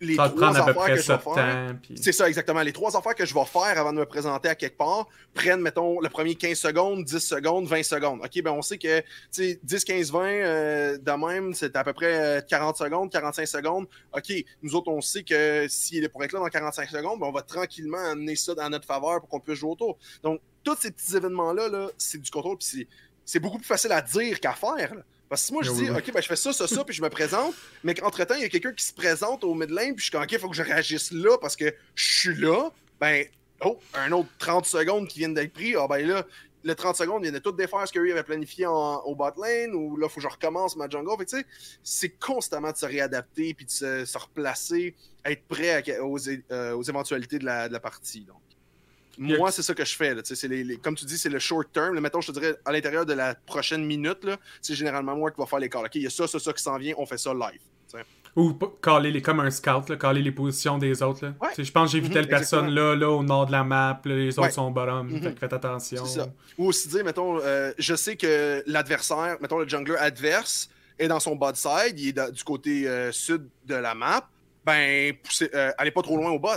les 0.00 0.16
Ça 0.16 0.28
trois 0.28 0.48
affaires 0.68 0.74
que 0.86 0.96
je 0.96 1.12
vais 1.12 1.18
faire. 1.18 1.76
puis- 1.82 1.96
C'est 1.96 2.12
ça, 2.12 2.28
exactement. 2.28 2.60
Les 2.60 2.72
trois 2.72 2.94
affaires 2.96 3.14
que 3.14 3.24
je 3.24 3.32
vais 3.32 3.44
faire 3.46 3.78
avant 3.78 3.92
de 3.92 3.98
me 4.00 4.04
présenter 4.04 4.48
à 4.48 4.54
quelque 4.54 4.76
part 4.76 5.08
prennent, 5.32 5.60
mettons, 5.62 6.00
le 6.00 6.08
premier 6.10 6.34
15 6.34 6.58
secondes, 6.58 7.04
10 7.04 7.20
secondes, 7.20 7.66
20 7.66 7.82
secondes. 7.84 8.20
OK, 8.22 8.42
ben 8.42 8.50
on 8.50 8.60
sait 8.60 8.76
que, 8.76 9.00
tu 9.00 9.06
sais, 9.30 9.60
10, 9.62 9.84
15, 9.84 10.10
20, 10.12 10.20
euh, 10.26 10.98
de 10.98 11.10
même, 11.12 11.54
c'est 11.54 11.74
à 11.76 11.84
peu 11.84 11.92
près 11.94 12.38
euh, 12.38 12.40
40 12.42 12.76
secondes, 12.76 13.10
45 13.10 13.46
secondes. 13.46 13.86
OK, 14.14 14.32
nous 14.62 14.74
autres, 14.74 14.90
on 14.90 15.00
sait 15.00 15.22
que 15.22 15.66
s'il 15.68 16.04
est 16.04 16.08
pour 16.08 16.22
être 16.24 16.32
là 16.32 16.40
dans 16.40 16.48
45 16.48 16.90
secondes, 16.90 17.20
ben 17.20 17.26
on 17.28 17.32
va 17.32 17.42
tranquillement 17.42 18.04
amener 18.10 18.36
ça 18.36 18.54
dans 18.54 18.68
notre 18.68 18.86
faveur 18.86 19.20
pour 19.20 19.28
qu'on 19.30 19.40
puisse 19.40 19.58
jouer 19.60 19.70
autour. 19.70 19.96
Donc, 20.22 20.40
tous 20.64 20.76
ces 20.80 20.90
petits 20.90 21.16
événements-là, 21.16 21.68
là, 21.68 21.88
c'est 21.96 22.20
du 22.20 22.30
contrôle, 22.30 22.58
puis 22.58 22.66
c'est- 22.66 22.88
c'est 23.24 23.38
beaucoup 23.40 23.58
plus 23.58 23.66
facile 23.66 23.92
à 23.92 24.02
dire 24.02 24.38
qu'à 24.40 24.52
faire. 24.52 24.96
là. 24.96 25.02
Parce 25.28 25.42
que 25.42 25.46
si 25.46 25.52
moi, 25.52 25.62
je 25.62 25.70
Oui, 25.70 25.84
dis. 25.84 25.90
OK, 25.90 26.12
ben, 26.12 26.22
je 26.22 26.26
fais 26.28 26.36
ça, 26.36 26.52
ça, 26.52 26.66
ça, 26.68 26.84
puis 26.84 26.94
je 26.94 27.02
me 27.02 27.08
présente, 27.08 27.54
mais 27.82 27.94
qu'entre-temps, 27.94 28.34
il 28.34 28.42
y 28.42 28.44
a 28.44 28.48
quelqu'un 28.48 28.72
qui 28.72 28.84
se 28.84 28.92
présente 28.92 29.42
au 29.44 29.54
mid 29.54 29.70
lane, 29.70 29.94
puis 29.94 29.98
je 29.98 30.02
suis 30.04 30.10
comme, 30.10 30.22
OK, 30.22 30.32
il 30.32 30.38
faut 30.38 30.48
que 30.50 30.56
je 30.56 30.62
réagisse 30.62 31.10
là 31.12 31.36
parce 31.38 31.56
que 31.56 31.74
je 31.94 32.04
suis 32.20 32.34
là, 32.36 32.70
ben, 33.00 33.24
oh, 33.64 33.78
un 33.94 34.12
autre 34.12 34.28
30 34.38 34.66
secondes 34.66 35.08
qui 35.08 35.20
viennent 35.20 35.34
d'être 35.34 35.52
pris, 35.52 35.74
ah 35.76 35.86
ben 35.88 36.06
là, 36.06 36.26
le 36.62 36.74
30 36.74 36.96
secondes 36.96 37.22
vient 37.22 37.32
de 37.32 37.38
tout 37.38 37.52
défaire 37.52 37.86
ce 37.86 37.92
qu'eux 37.92 38.10
avaient 38.10 38.22
planifié 38.22 38.64
en- 38.66 39.00
au 39.02 39.14
bot 39.14 39.30
lane, 39.42 39.74
ou 39.74 39.96
là, 39.96 40.06
il 40.06 40.10
faut 40.10 40.16
que 40.16 40.22
je 40.22 40.28
recommence 40.28 40.76
ma 40.76 40.88
jungle. 40.88 41.10
Fait 41.18 41.24
que, 41.26 41.30
tu 41.30 41.36
sais, 41.40 41.46
c'est 41.82 42.08
constamment 42.18 42.72
de 42.72 42.76
se 42.76 42.86
réadapter, 42.86 43.52
puis 43.54 43.66
de 43.66 43.70
se, 43.70 44.04
se 44.06 44.16
replacer, 44.18 44.94
être 45.26 45.42
prêt 45.46 45.90
à- 45.90 46.02
aux, 46.04 46.18
euh, 46.50 46.72
aux 46.74 46.82
éventualités 46.82 47.38
de 47.38 47.44
la, 47.44 47.68
de 47.68 47.72
la 47.74 47.80
partie. 47.80 48.20
Donc. 48.24 48.36
Moi, 49.18 49.50
c'est 49.52 49.62
ça 49.62 49.74
que 49.74 49.84
je 49.84 49.94
fais. 49.96 50.14
Là, 50.14 50.22
les, 50.48 50.64
les- 50.64 50.76
comme 50.76 50.94
tu 50.94 51.04
dis, 51.04 51.18
c'est 51.18 51.28
le 51.28 51.38
short 51.38 51.68
term. 51.72 51.94
Là, 51.94 52.00
mettons, 52.00 52.20
je 52.20 52.28
te 52.28 52.32
dirais, 52.38 52.56
à 52.64 52.72
l'intérieur 52.72 53.06
de 53.06 53.12
la 53.12 53.34
prochaine 53.34 53.84
minute, 53.84 54.26
c'est 54.60 54.74
généralement 54.74 55.16
moi 55.16 55.30
qui 55.30 55.40
va 55.40 55.46
faire 55.46 55.58
les 55.58 55.68
calls. 55.68 55.88
Il 55.94 56.02
y 56.02 56.06
a 56.06 56.10
ça, 56.10 56.26
ça, 56.26 56.38
ça 56.38 56.52
qui 56.52 56.62
s'en 56.62 56.76
vient, 56.78 56.94
on 56.98 57.06
fait 57.06 57.18
ça 57.18 57.32
live. 57.32 57.60
Ou 58.36 58.52
caler 58.82 59.12
les, 59.12 59.22
comme 59.22 59.38
un 59.38 59.50
scout, 59.50 59.88
là, 59.88 59.96
caler 59.96 60.20
les 60.20 60.32
positions 60.32 60.76
des 60.76 61.00
autres. 61.04 61.24
Là. 61.26 61.34
Ouais. 61.40 61.50
Je 61.56 61.70
pense 61.70 61.92
que 61.92 61.96
j'ai 61.96 62.00
vu 62.04 62.10
telle 62.10 62.26
personne 62.26 62.68
là, 62.68 62.96
là, 62.96 63.08
au 63.08 63.22
nord 63.22 63.46
de 63.46 63.52
la 63.52 63.62
map, 63.62 64.00
là, 64.04 64.14
les 64.16 64.30
autres 64.30 64.48
Ouais. 64.48 64.50
sont 64.50 64.72
bottom, 64.72 65.08
Mhm. 65.08 65.22
fait 65.22 65.38
faites 65.38 65.52
attention. 65.52 66.04
Ça. 66.04 66.26
Ou 66.58 66.66
aussi 66.66 66.88
dire, 66.88 67.04
mettons, 67.04 67.38
euh, 67.40 67.72
je 67.78 67.94
sais 67.94 68.16
que 68.16 68.60
l'adversaire, 68.66 69.36
mettons 69.40 69.60
le 69.60 69.68
jungler 69.68 69.94
adverse, 69.98 70.68
est 70.98 71.06
dans 71.06 71.20
son 71.20 71.36
bot 71.36 71.54
side, 71.54 71.96
il 71.98 72.08
est 72.08 72.12
da- 72.12 72.30
du 72.32 72.42
côté 72.42 72.88
euh, 72.88 73.12
sud 73.12 73.46
de 73.66 73.74
la 73.76 73.94
map, 73.94 74.28
ben, 74.66 75.12
poussez- 75.22 75.50
euh, 75.54 75.70
allez 75.78 75.92
pas 75.92 76.02
trop 76.02 76.16
loin 76.16 76.30
au 76.32 76.40
bot, 76.40 76.48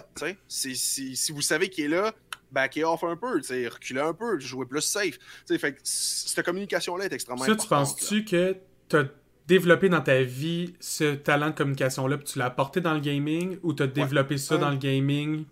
si 0.48 1.32
vous 1.32 1.42
savez 1.42 1.70
qu'il 1.70 1.86
est 1.86 1.90
là, 1.90 2.12
backez 2.52 2.84
off 2.84 3.04
un 3.04 3.16
peu, 3.16 3.40
tu 3.42 3.48
sais, 3.48 3.68
reculez 3.68 4.02
un 4.02 4.14
peu, 4.14 4.40
jouez 4.40 4.66
plus 4.66 4.82
safe. 4.82 5.18
Tu 5.18 5.26
sais, 5.46 5.58
fait 5.60 5.74
que 5.74 5.80
cette 5.84 6.46
communication-là 6.46 7.06
est 7.06 7.14
extrêmement 7.14 7.42
Ça, 7.44 7.48
tu 7.48 7.52
importante. 7.54 7.72
là. 7.72 7.78
penses-tu 7.78 8.26
que 8.26 8.56
tu 8.90 8.96
as 8.96 9.06
développé 9.48 9.90
dans 9.90 10.02
ta 10.02 10.22
vie 10.24 10.74
ce 10.80 11.16
talent 11.16 11.48
de 11.52 11.56
communication-là, 11.56 12.18
puis 12.18 12.26
tu 12.26 12.40
l'as 12.40 12.46
apporté 12.46 12.82
dans 12.82 12.94
le 12.94 13.00
gaming, 13.00 13.58
ou 13.64 13.74
tu 13.74 13.84
as 13.84 13.88
développé 13.88 14.38
ça 14.38 14.56
Euh, 14.56 14.58
dans 14.58 14.70
le 14.72 14.78
gaming, 14.78 15.46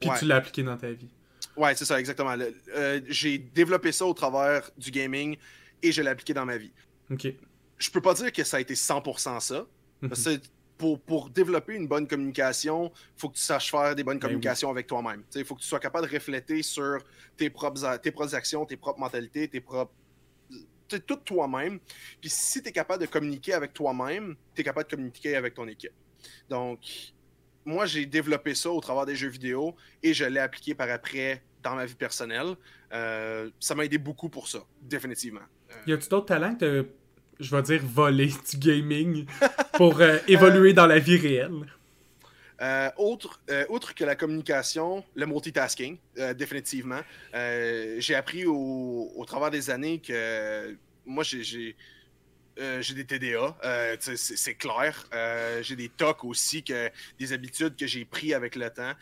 puis 0.00 0.10
ouais. 0.10 0.18
tu 0.18 0.24
l'as 0.26 0.36
appliqué 0.36 0.62
dans 0.62 0.76
ta 0.76 0.90
vie? 0.90 1.08
Ouais, 1.56 1.74
c'est 1.74 1.84
ça, 1.84 1.98
exactement. 1.98 2.34
Euh, 2.76 3.00
J'ai 3.08 3.38
développé 3.38 3.90
ça 3.92 4.06
au 4.06 4.14
travers 4.14 4.70
du 4.76 4.90
gaming 4.90 5.36
et 5.82 5.90
je 5.92 6.02
l'ai 6.02 6.08
appliqué 6.10 6.32
dans 6.34 6.44
ma 6.44 6.56
vie. 6.56 6.72
Ok. 7.10 7.32
Je 7.78 7.90
peux 7.90 8.00
pas 8.00 8.14
dire 8.14 8.32
que 8.32 8.42
ça 8.44 8.56
a 8.56 8.60
été 8.60 8.74
100% 8.74 9.40
ça. 9.40 9.66
Mhm. 10.02 10.08
Parce 10.08 10.24
que 10.24 10.30
pour, 10.78 11.00
pour 11.00 11.28
développer 11.28 11.74
une 11.74 11.88
bonne 11.88 12.06
communication, 12.06 12.92
il 12.94 13.20
faut 13.20 13.28
que 13.28 13.34
tu 13.34 13.42
saches 13.42 13.70
faire 13.70 13.94
des 13.96 14.04
bonnes 14.04 14.14
Ben 14.18 14.26
oui. 14.28 14.32
communications 14.32 14.70
avec 14.70 14.86
toi-même. 14.86 15.24
Il 15.34 15.44
faut 15.44 15.56
que 15.56 15.60
tu 15.60 15.66
sois 15.66 15.80
capable 15.80 16.08
de 16.08 16.14
refléter 16.14 16.62
sur 16.62 16.98
tes 17.36 17.50
propres, 17.50 17.84
a- 17.84 17.98
tes 17.98 18.12
propres 18.12 18.34
actions, 18.34 18.64
tes 18.64 18.76
propres 18.76 19.00
mentalités, 19.00 19.48
tes 19.48 19.60
propres. 19.60 19.92
t'sais, 20.86 21.00
tout 21.00 21.16
toi-même. 21.16 21.80
Puis 22.20 22.30
si 22.30 22.62
tu 22.62 22.68
es 22.68 22.72
capable 22.72 23.02
de 23.02 23.06
communiquer 23.10 23.52
avec 23.54 23.74
toi-même, 23.74 24.36
tu 24.54 24.60
es 24.60 24.64
capable 24.64 24.88
de 24.88 24.94
communiquer 24.96 25.36
avec 25.36 25.52
ton 25.54 25.66
équipe. 25.68 25.92
Donc, 26.48 26.80
moi, 27.64 27.84
j'ai 27.84 28.06
développé 28.06 28.54
ça 28.54 28.70
au 28.70 28.80
travers 28.80 29.04
des 29.04 29.14
jeux 29.16 29.28
vidéo 29.28 29.74
et 30.02 30.14
je 30.14 30.24
l'ai 30.24 30.40
appliqué 30.40 30.74
par 30.74 30.88
après 30.88 31.42
dans 31.62 31.74
ma 31.74 31.84
vie 31.84 31.94
personnelle. 31.94 32.54
Euh, 32.92 33.50
ça 33.60 33.74
m'a 33.74 33.84
aidé 33.84 33.98
beaucoup 33.98 34.28
pour 34.30 34.48
ça, 34.48 34.60
définitivement. 34.80 35.42
Euh, 35.70 35.74
Y 35.88 35.92
a-tu 35.92 36.08
d'autres 36.08 36.26
talents 36.26 36.54
que 36.54 36.88
je 37.40 37.54
vais 37.54 37.62
dire, 37.62 37.80
volé 37.84 38.26
du 38.50 38.56
gaming 38.56 39.26
pour 39.74 40.00
euh, 40.00 40.18
évoluer 40.26 40.72
dans 40.72 40.86
la 40.86 40.98
vie 40.98 41.16
réelle? 41.16 41.52
Euh, 42.60 42.90
autre, 42.96 43.40
euh, 43.50 43.64
que 43.94 44.04
la 44.04 44.16
communication, 44.16 45.04
le 45.14 45.26
multitasking, 45.26 45.96
définitivement. 46.36 47.00
j'ai 47.32 48.14
appris 48.14 48.44
au, 48.46 49.24
travers 49.26 49.50
des 49.50 49.70
années 49.70 50.00
que 50.00 50.76
moi, 51.06 51.22
j'ai 51.22 51.76
j'ai 52.80 52.94
des 52.94 53.04
TDA, 53.04 53.56
c'est 54.00 54.54
clair. 54.54 55.08
j'ai 55.62 55.76
des 55.76 55.88
TOC 55.88 56.24
aussi, 56.24 56.64
que, 56.64 56.90
des 57.20 57.32
habitudes 57.32 57.76
que 57.76 57.86
j'ai 57.86 58.04
pris 58.04 58.34
avec 58.34 58.56
le 58.56 58.68
temps. 58.70 58.94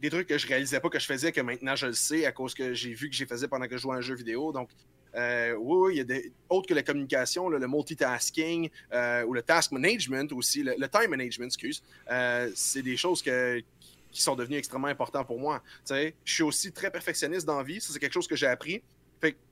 des 0.00 0.10
trucs 0.10 0.28
que 0.28 0.38
je 0.38 0.46
réalisais 0.46 0.78
pas 0.78 0.88
que 0.88 1.00
je 1.00 1.06
faisais, 1.06 1.32
que 1.32 1.40
maintenant 1.40 1.74
je 1.74 1.86
le 1.86 1.94
sais 1.94 2.24
à 2.24 2.30
cause 2.30 2.54
que 2.54 2.72
j'ai 2.74 2.94
vu 2.94 3.10
que 3.10 3.16
j'ai 3.16 3.26
faisais 3.26 3.48
pendant 3.48 3.66
que 3.66 3.76
je 3.76 3.82
jouais 3.82 3.96
à 3.96 3.98
un 3.98 4.02
jeu 4.02 4.14
vidéo. 4.14 4.52
Donc, 4.52 4.68
euh, 5.14 5.54
oui, 5.58 5.94
il 5.94 5.98
y 5.98 6.00
a 6.00 6.04
des, 6.04 6.32
autres 6.48 6.68
que 6.68 6.74
la 6.74 6.82
communication, 6.82 7.48
le 7.48 7.66
multitasking 7.66 8.70
euh, 8.92 9.24
ou 9.24 9.34
le 9.34 9.42
task 9.42 9.72
management 9.72 10.32
aussi, 10.32 10.62
le, 10.62 10.88
time 10.88 11.10
management, 11.10 11.46
excuse, 11.46 11.82
euh, 12.10 12.50
c'est 12.54 12.82
des 12.82 12.96
choses 12.96 13.22
qui 13.22 14.22
sont 14.22 14.34
devenues 14.34 14.56
extrêmement 14.56 14.88
importantes 14.88 15.26
pour 15.26 15.38
moi. 15.38 15.62
je 15.88 16.12
suis 16.24 16.42
aussi 16.42 16.72
très 16.72 16.90
perfectionniste 16.90 17.46
dans 17.46 17.58
la 17.58 17.62
vie, 17.62 17.80
ça 17.80 17.92
c'est 17.92 17.98
quelque 17.98 18.14
chose 18.14 18.28
que 18.28 18.36
j'ai 18.36 18.46
appris. 18.46 18.82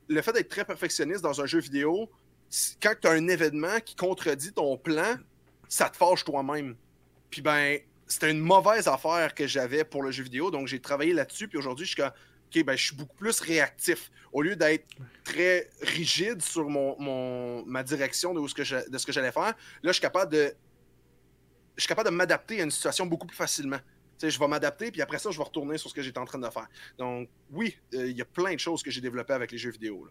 Le 0.08 0.22
fait 0.22 0.32
d'être 0.32 0.48
très 0.48 0.64
perfectionniste 0.64 1.20
dans 1.20 1.40
un 1.40 1.46
jeu 1.46 1.60
vidéo, 1.60 2.10
quand 2.82 2.94
tu 3.00 3.06
as 3.06 3.12
un 3.12 3.28
événement 3.28 3.78
qui 3.84 3.94
contredit 3.94 4.52
ton 4.52 4.76
plan, 4.76 5.14
ça 5.68 5.88
te 5.88 5.96
fâche 5.96 6.24
toi-même. 6.24 6.74
Puis 7.30 7.42
ben, 7.42 7.78
c'était 8.08 8.32
une 8.32 8.40
mauvaise 8.40 8.88
affaire 8.88 9.32
que 9.36 9.46
j'avais 9.46 9.84
pour 9.84 10.02
le 10.02 10.10
jeu 10.10 10.24
vidéo, 10.24 10.50
donc 10.50 10.66
j'ai 10.66 10.80
travaillé 10.80 11.12
là-dessus, 11.12 11.46
puis 11.46 11.58
aujourd'hui, 11.58 11.86
je 11.86 11.92
suis 11.92 12.02
ben, 12.64 12.76
je 12.76 12.84
suis 12.86 12.96
beaucoup 12.96 13.16
plus 13.16 13.40
réactif. 13.40 14.10
Au 14.32 14.42
lieu 14.42 14.54
d'être 14.54 14.86
très 15.24 15.68
rigide 15.82 16.40
sur 16.42 16.68
mon, 16.68 17.64
ma 17.66 17.82
direction 17.82 18.32
de, 18.32 18.46
ce 18.46 18.54
que 18.54 18.90
de 18.90 18.98
ce 18.98 19.06
que 19.06 19.12
j'allais 19.12 19.32
faire, 19.32 19.42
là, 19.42 19.54
je 19.84 19.92
suis 19.92 20.00
capable 20.00 20.32
de. 20.32 20.52
Je 21.76 21.82
suis 21.82 21.88
capable 21.88 22.10
de 22.10 22.14
m'adapter 22.14 22.60
à 22.60 22.64
une 22.64 22.70
situation 22.70 23.06
beaucoup 23.06 23.26
plus 23.26 23.36
facilement. 23.36 23.78
je 24.22 24.38
vais 24.38 24.48
m'adapter, 24.48 24.90
puis 24.90 25.00
après 25.00 25.18
ça, 25.18 25.30
je 25.30 25.38
vais 25.38 25.44
retourner 25.44 25.78
sur 25.78 25.88
ce 25.88 25.94
que 25.94 26.02
j'étais 26.02 26.18
en 26.18 26.26
train 26.26 26.38
de 26.38 26.48
faire. 26.50 26.68
Donc, 26.98 27.28
oui, 27.50 27.76
euh, 27.94 28.06
il 28.08 28.16
y 28.16 28.20
a 28.20 28.26
plein 28.26 28.54
de 28.54 28.60
choses 28.60 28.82
que 28.82 28.90
j'ai 28.90 29.00
développées 29.00 29.32
avec 29.32 29.50
les 29.50 29.58
jeux 29.58 29.70
vidéo. 29.70 30.06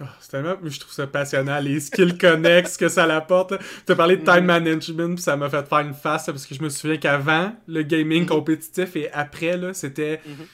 Oh, 0.00 0.04
c'est 0.20 0.32
tellement, 0.32 0.56
je 0.62 0.80
trouve 0.80 0.92
ça 0.92 1.06
passionnant, 1.06 1.58
les 1.60 1.80
skills 1.80 2.18
connexes 2.20 2.76
que 2.76 2.88
ça 2.88 3.06
l'apporte. 3.06 3.54
Tu 3.86 3.92
as 3.92 3.96
parlé 3.96 4.16
de 4.16 4.24
time 4.24 4.34
mm-hmm. 4.34 4.44
management, 4.44 5.14
puis 5.14 5.22
ça 5.22 5.36
m'a 5.36 5.48
fait 5.48 5.66
faire 5.66 5.78
une 5.78 5.94
face, 5.94 6.26
parce 6.26 6.46
que 6.46 6.54
je 6.54 6.62
me 6.62 6.68
souviens 6.68 6.98
qu'avant, 6.98 7.56
le 7.66 7.82
gaming 7.82 8.24
mm-hmm. 8.24 8.28
compétitif 8.28 8.96
et 8.96 9.10
après, 9.12 9.56
là, 9.56 9.72
c'était. 9.72 10.16
Mm-hmm 10.16 10.46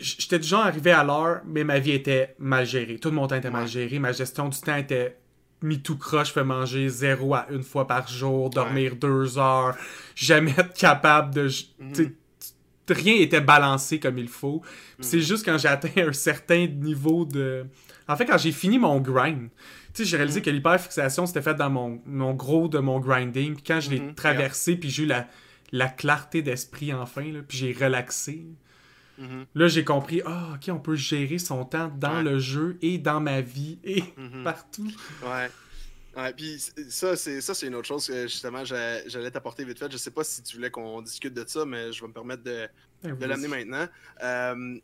j'étais 0.00 0.42
genre 0.42 0.66
arrivé 0.66 0.92
à 0.92 1.04
l'heure, 1.04 1.42
mais 1.46 1.64
ma 1.64 1.78
vie 1.78 1.92
était 1.92 2.34
mal 2.38 2.66
gérée. 2.66 2.98
Tout 2.98 3.10
mon 3.10 3.26
temps 3.26 3.36
était 3.36 3.50
mal 3.50 3.66
géré. 3.66 3.98
Ma 3.98 4.12
gestion 4.12 4.48
du 4.48 4.58
temps 4.60 4.76
était 4.76 5.16
mis 5.62 5.80
tout 5.80 5.96
croche. 5.96 6.28
Je 6.28 6.32
fais 6.32 6.44
manger 6.44 6.88
zéro 6.88 7.34
à 7.34 7.46
une 7.50 7.62
fois 7.62 7.86
par 7.86 8.08
jour, 8.08 8.50
dormir 8.50 8.96
deux 8.96 9.38
heures, 9.38 9.76
jamais 10.14 10.52
être 10.56 10.74
capable 10.74 11.34
de. 11.34 11.48
Mhm. 11.78 12.12
Rien 12.88 13.16
était 13.16 13.40
balancé 13.40 13.98
comme 13.98 14.16
il 14.16 14.28
faut. 14.28 14.62
C'est 15.00 15.16
mhm. 15.16 15.22
juste 15.22 15.44
quand 15.44 15.58
j'ai 15.58 15.68
atteint 15.68 16.08
un 16.08 16.12
certain 16.12 16.66
niveau 16.66 17.24
de. 17.24 17.66
En 18.06 18.14
fait, 18.16 18.26
quand 18.26 18.38
j'ai 18.38 18.52
fini 18.52 18.78
mon 18.78 19.00
grind, 19.00 19.48
j'ai 19.98 20.16
réalisé 20.16 20.40
mhm. 20.40 20.44
que 20.44 20.50
l'hyperfixation 20.50 21.26
c'était 21.26 21.42
fait 21.42 21.54
dans 21.54 21.70
mon, 21.70 22.00
mon, 22.06 22.34
gros 22.34 22.68
de 22.68 22.78
mon 22.78 23.00
grinding. 23.00 23.54
Puis 23.54 23.64
quand 23.66 23.80
je 23.80 23.90
l'ai 23.90 24.14
traversé, 24.14 24.76
puis 24.76 24.90
j'ai 24.90 25.02
eu 25.02 25.06
la, 25.06 25.26
la 25.72 25.88
clarté 25.88 26.42
d'esprit 26.42 26.92
enfin, 26.92 27.24
là, 27.32 27.40
puis 27.46 27.58
j'ai 27.58 27.72
relaxé. 27.72 28.46
Là, 29.54 29.68
j'ai 29.68 29.84
compris, 29.84 30.22
ah, 30.26 30.54
ok, 30.54 30.68
on 30.74 30.78
peut 30.78 30.96
gérer 30.96 31.38
son 31.38 31.64
temps 31.64 31.88
dans 31.88 32.22
le 32.22 32.38
jeu 32.38 32.78
et 32.82 32.98
dans 32.98 33.20
ma 33.20 33.40
vie 33.40 33.78
et 33.84 34.00
mm-hmm. 34.00 34.42
partout. 34.44 34.90
Ouais. 35.22 35.50
Ouais, 36.16 36.32
puis 36.32 36.58
ça, 36.88 37.14
c'est 37.14 37.42
ça, 37.42 37.52
c'est 37.52 37.66
une 37.66 37.74
autre 37.74 37.88
chose 37.88 38.06
que 38.06 38.22
justement 38.22 38.64
j'allais 38.64 39.30
t'apporter 39.30 39.64
vite 39.64 39.78
fait. 39.78 39.92
Je 39.92 39.98
sais 39.98 40.10
pas 40.10 40.24
si 40.24 40.42
tu 40.42 40.56
voulais 40.56 40.70
qu'on 40.70 41.02
discute 41.02 41.34
de 41.34 41.44
ça, 41.46 41.66
mais 41.66 41.92
je 41.92 42.00
vais 42.00 42.08
me 42.08 42.12
permettre 42.14 42.42
de, 42.42 42.66
ben 43.02 43.14
de 43.18 43.26
l'amener 43.26 43.48
maintenant. 43.48 43.86
Euh, 44.22 44.78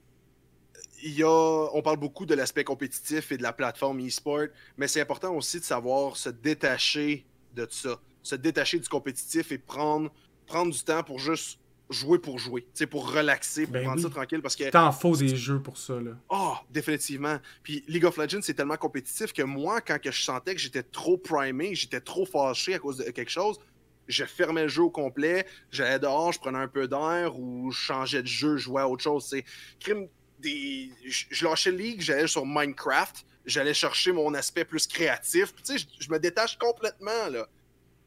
il 1.03 1.13
y 1.13 1.23
a, 1.23 1.69
on 1.73 1.81
parle 1.81 1.97
beaucoup 1.97 2.27
de 2.27 2.35
l'aspect 2.35 2.65
compétitif 2.65 3.33
et 3.33 3.39
de 3.39 3.43
la 3.43 3.55
plateforme 3.55 4.07
e-sport, 4.07 4.49
mais 4.77 4.89
c'est 4.89 5.01
important 5.01 5.35
aussi 5.35 5.59
de 5.59 5.65
savoir 5.65 6.19
se 6.19 6.29
détacher 6.29 7.25
de 7.55 7.67
ça, 7.71 7.99
se 8.23 8.35
détacher 8.35 8.79
du 8.79 8.89
compétitif 8.89 9.53
et 9.53 9.59
prendre, 9.59 10.13
prendre 10.47 10.71
du 10.71 10.83
temps 10.85 11.03
pour 11.03 11.19
juste 11.19 11.59
jouer 11.93 12.19
pour 12.19 12.39
jouer, 12.39 12.67
c'est 12.75 12.87
pour 12.87 13.13
relaxer, 13.13 13.65
pour 13.65 13.75
ben 13.75 13.85
prendre 13.85 14.01
ça 14.01 14.11
tranquille 14.11 14.41
parce 14.43 14.57
que 14.57 14.71
t'en 14.71 14.93
faut 14.93 15.17
des 15.17 15.37
jeux 15.37 15.61
pour 15.61 15.79
ça 15.79 15.95
là. 15.95 16.13
Oh, 16.29 16.55
définitivement. 16.71 17.39
Puis 17.63 17.85
League 17.89 18.05
of 18.05 18.17
Legends 18.17 18.43
c'est 18.43 18.55
tellement 18.55 18.77
compétitif 18.77 19.33
que 19.33 19.43
moi 19.43 19.81
quand 19.81 20.01
que 20.01 20.11
je 20.11 20.23
sentais 20.23 20.55
que 20.55 20.61
j'étais 20.61 20.83
trop 20.83 21.17
primé, 21.17 21.75
j'étais 21.75 22.01
trop 22.01 22.25
fâché 22.25 22.75
à 22.75 22.79
cause 22.79 22.99
de 22.99 23.05
quelque 23.11 23.31
chose, 23.31 23.59
je 24.09 24.25
fermais 24.25 24.63
le 24.63 24.69
jeu 24.69 24.83
au 24.83 24.91
complet, 24.91 25.47
j'allais 25.71 25.99
dehors, 25.99 26.33
je 26.33 26.39
prenais 26.39 26.59
un 26.59 26.69
peu 26.69 26.89
d'air 26.89 27.39
ou 27.39 27.71
je 27.71 27.79
changeais 27.79 28.23
de 28.23 28.29
jeu, 28.29 28.57
je 28.57 28.65
jouais 28.65 28.83
à 28.83 28.89
autre 28.89 29.03
chose, 29.03 29.27
c'est 29.29 29.45
crime 29.81 30.09
des 30.41 30.91
je 31.07 31.45
lâchais 31.45 31.71
League, 31.71 32.01
j'allais 32.01 32.27
sur 32.27 32.45
Minecraft, 32.45 33.25
j'allais 33.47 33.75
chercher 33.75 34.13
mon 34.13 34.35
aspect 34.35 34.65
plus 34.65 34.87
créatif, 34.87 35.55
tu 35.57 35.79
sais 35.79 35.87
je 35.99 36.11
me 36.11 36.19
détache 36.19 36.59
complètement 36.59 37.29
là. 37.31 37.47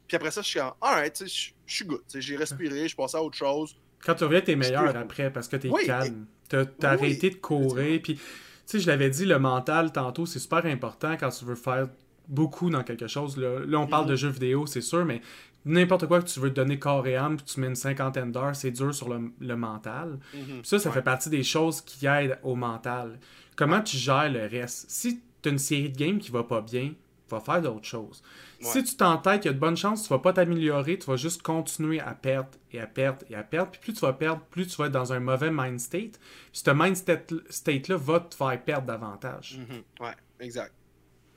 Puis 0.06 0.16
après 0.16 0.30
ça, 0.30 0.42
je 0.42 0.48
suis 0.48 0.60
en 0.60 0.76
alright, 0.80 1.24
je 1.26 1.50
suis 1.74 1.84
good. 1.84 2.00
J'ai 2.14 2.36
respiré, 2.36 2.88
je 2.88 2.96
passe 2.96 3.14
à 3.14 3.22
autre 3.22 3.36
chose. 3.36 3.76
Quand 4.04 4.14
tu 4.14 4.24
reviens, 4.24 4.40
t'es 4.40 4.56
meilleur 4.56 4.96
après 4.96 5.32
parce 5.32 5.48
que 5.48 5.56
t'es 5.56 5.70
calme. 5.84 6.26
T'as 6.48 6.64
as 6.82 6.86
arrêté 6.86 7.30
de 7.30 7.36
courir. 7.36 8.00
Puis, 8.02 8.14
tu 8.14 8.22
sais, 8.66 8.80
je 8.80 8.86
l'avais 8.86 9.10
dit, 9.10 9.24
le 9.24 9.38
mental 9.38 9.92
tantôt, 9.92 10.26
c'est 10.26 10.38
super 10.38 10.64
important 10.66 11.16
quand 11.18 11.30
tu 11.30 11.44
veux 11.44 11.54
faire 11.54 11.88
beaucoup 12.28 12.70
dans 12.70 12.82
quelque 12.82 13.06
chose. 13.06 13.36
Là, 13.36 13.78
on 13.78 13.86
parle 13.86 14.06
de 14.06 14.14
mm-hmm. 14.14 14.16
jeux 14.16 14.28
vidéo, 14.28 14.66
c'est 14.66 14.80
sûr, 14.80 15.04
mais 15.04 15.20
n'importe 15.64 16.06
quoi 16.06 16.20
que 16.20 16.28
tu 16.28 16.40
veux 16.40 16.50
te 16.50 16.54
donner 16.54 16.78
corps 16.78 17.06
et 17.06 17.16
âme, 17.16 17.36
puis 17.36 17.46
tu 17.46 17.60
mets 17.60 17.66
une 17.66 17.74
cinquantaine 17.74 18.32
d'heures, 18.32 18.54
c'est 18.54 18.70
dur 18.70 18.94
sur 18.94 19.08
le, 19.08 19.56
mental. 19.56 20.18
Mm-hmm. 20.34 20.64
Ça, 20.64 20.78
ça 20.78 20.90
fait 20.90 21.02
partie 21.02 21.30
des 21.30 21.42
choses 21.42 21.80
qui 21.80 22.06
aident 22.06 22.38
au 22.42 22.54
mental. 22.54 23.18
Comment 23.56 23.80
tu 23.80 23.96
gères 23.96 24.30
le 24.30 24.46
reste? 24.46 24.90
Si 24.90 25.20
tu 25.42 25.48
as 25.48 25.52
une 25.52 25.58
série 25.58 25.90
de 25.90 25.96
games 25.96 26.18
qui 26.18 26.30
va 26.30 26.44
pas 26.44 26.60
bien, 26.60 26.92
va 27.30 27.40
faire 27.40 27.62
d'autres 27.62 27.86
choses. 27.86 28.22
Si 28.60 28.82
tu 28.84 28.96
t'entêtes, 28.96 29.44
il 29.44 29.48
y 29.48 29.50
a 29.50 29.54
de 29.54 29.58
bonnes 29.58 29.76
chances 29.76 30.04
tu 30.04 30.08
vas 30.08 30.18
pas 30.18 30.32
t'améliorer, 30.32 30.98
tu 30.98 31.06
vas 31.10 31.16
juste 31.16 31.42
continuer 31.42 32.00
à 32.00 32.14
perdre 32.14 32.50
et 32.72 32.80
à 32.80 32.86
perdre 32.86 33.24
et 33.28 33.34
à 33.34 33.42
perdre. 33.42 33.70
Puis 33.72 33.80
plus 33.80 33.92
tu 33.94 34.00
vas 34.00 34.12
perdre, 34.12 34.42
plus 34.50 34.66
tu 34.66 34.76
vas 34.76 34.86
être 34.86 34.92
dans 34.92 35.12
un 35.12 35.20
mauvais 35.20 35.50
mind 35.50 35.80
state. 35.80 36.18
Puis 36.52 36.62
ce 36.64 36.70
mind 36.70 36.96
state-là 36.96 37.96
va 37.96 38.20
te 38.20 38.34
faire 38.34 38.64
perdre 38.64 38.86
davantage. 38.86 39.58
Mm-hmm. 39.58 40.04
Ouais, 40.04 40.14
exact. 40.40 40.72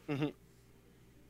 Mm-hmm. 0.10 0.32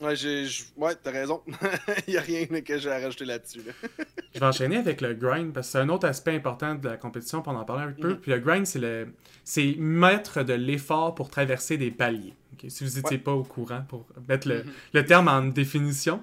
Ouais, 0.01 0.15
j'ai, 0.15 0.47
ouais, 0.77 0.95
t'as 0.95 1.11
raison. 1.11 1.41
Il 2.07 2.11
n'y 2.11 2.17
a 2.17 2.21
rien 2.21 2.45
que 2.45 2.77
j'ai 2.77 2.89
à 2.89 2.99
rajouter 2.99 3.25
là-dessus. 3.25 3.61
je 4.33 4.39
vais 4.39 4.45
enchaîner 4.45 4.77
avec 4.77 5.01
le 5.01 5.13
grind 5.13 5.51
parce 5.51 5.67
que 5.67 5.71
c'est 5.73 5.79
un 5.79 5.89
autre 5.89 6.07
aspect 6.07 6.35
important 6.35 6.75
de 6.75 6.87
la 6.87 6.97
compétition 6.97 7.41
pour 7.41 7.53
en 7.53 7.65
parler 7.65 7.83
un 7.83 7.91
peu. 7.91 8.13
Mm-hmm. 8.13 8.19
Puis 8.19 8.31
le 8.31 8.39
grind, 8.39 8.65
c'est 8.65 8.79
le, 8.79 9.09
c'est 9.43 9.75
mettre 9.77 10.43
de 10.43 10.53
l'effort 10.53 11.15
pour 11.15 11.29
traverser 11.29 11.77
des 11.77 11.91
paliers. 11.91 12.33
Si 12.67 12.85
vous 12.85 12.95
n'étiez 12.95 13.17
pas 13.17 13.33
au 13.33 13.43
courant, 13.43 13.83
pour 13.87 14.05
mettre 14.27 14.47
le, 14.47 14.59
mm-hmm. 14.59 14.73
le, 14.93 15.05
terme 15.05 15.27
en 15.27 15.41
définition, 15.43 16.21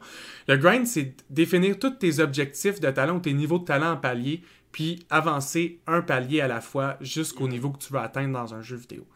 le 0.48 0.56
grind, 0.56 0.86
c'est 0.86 1.14
définir 1.28 1.78
tous 1.78 1.90
tes 1.90 2.18
objectifs 2.20 2.80
de 2.80 2.90
talent 2.90 3.16
ou 3.16 3.20
tes 3.20 3.32
niveaux 3.32 3.58
de 3.58 3.64
talent 3.64 3.92
en 3.92 3.96
palier, 3.96 4.42
puis 4.72 5.04
avancer 5.10 5.80
un 5.86 6.00
palier 6.00 6.40
à 6.40 6.48
la 6.48 6.62
fois 6.62 6.96
jusqu'au 7.02 7.46
mm-hmm. 7.46 7.50
niveau 7.50 7.70
que 7.70 7.78
tu 7.78 7.92
veux 7.92 7.98
atteindre 7.98 8.32
dans 8.32 8.54
un 8.54 8.62
jeu 8.62 8.76
vidéo. 8.76 9.06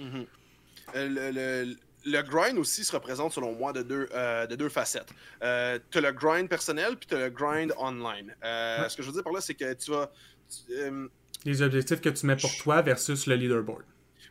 Euh, 0.00 1.08
le, 1.08 1.64
le 1.64 1.76
le 2.04 2.22
grind 2.22 2.58
aussi 2.58 2.84
se 2.84 2.92
représente, 2.92 3.32
selon 3.32 3.54
moi, 3.54 3.72
de 3.72 3.82
deux, 3.82 4.08
euh, 4.14 4.46
de 4.46 4.56
deux 4.56 4.68
facettes. 4.68 5.10
Euh, 5.42 5.78
tu 5.90 5.98
as 5.98 6.00
le 6.00 6.12
grind 6.12 6.48
personnel, 6.48 6.96
puis 6.96 7.06
tu 7.06 7.14
as 7.14 7.18
le 7.18 7.30
grind 7.30 7.72
online. 7.78 8.34
Euh, 8.44 8.88
ce 8.88 8.96
que 8.96 9.02
je 9.02 9.08
veux 9.08 9.14
dire 9.14 9.24
par 9.24 9.32
là, 9.32 9.40
c'est 9.40 9.54
que 9.54 9.72
tu 9.74 9.90
vas... 9.90 10.10
Les 11.44 11.62
objectifs 11.62 12.00
que 12.00 12.08
tu 12.08 12.26
mets 12.26 12.36
pour 12.36 12.54
toi 12.56 12.82
versus 12.82 13.26
le 13.26 13.34
leaderboard. 13.34 13.84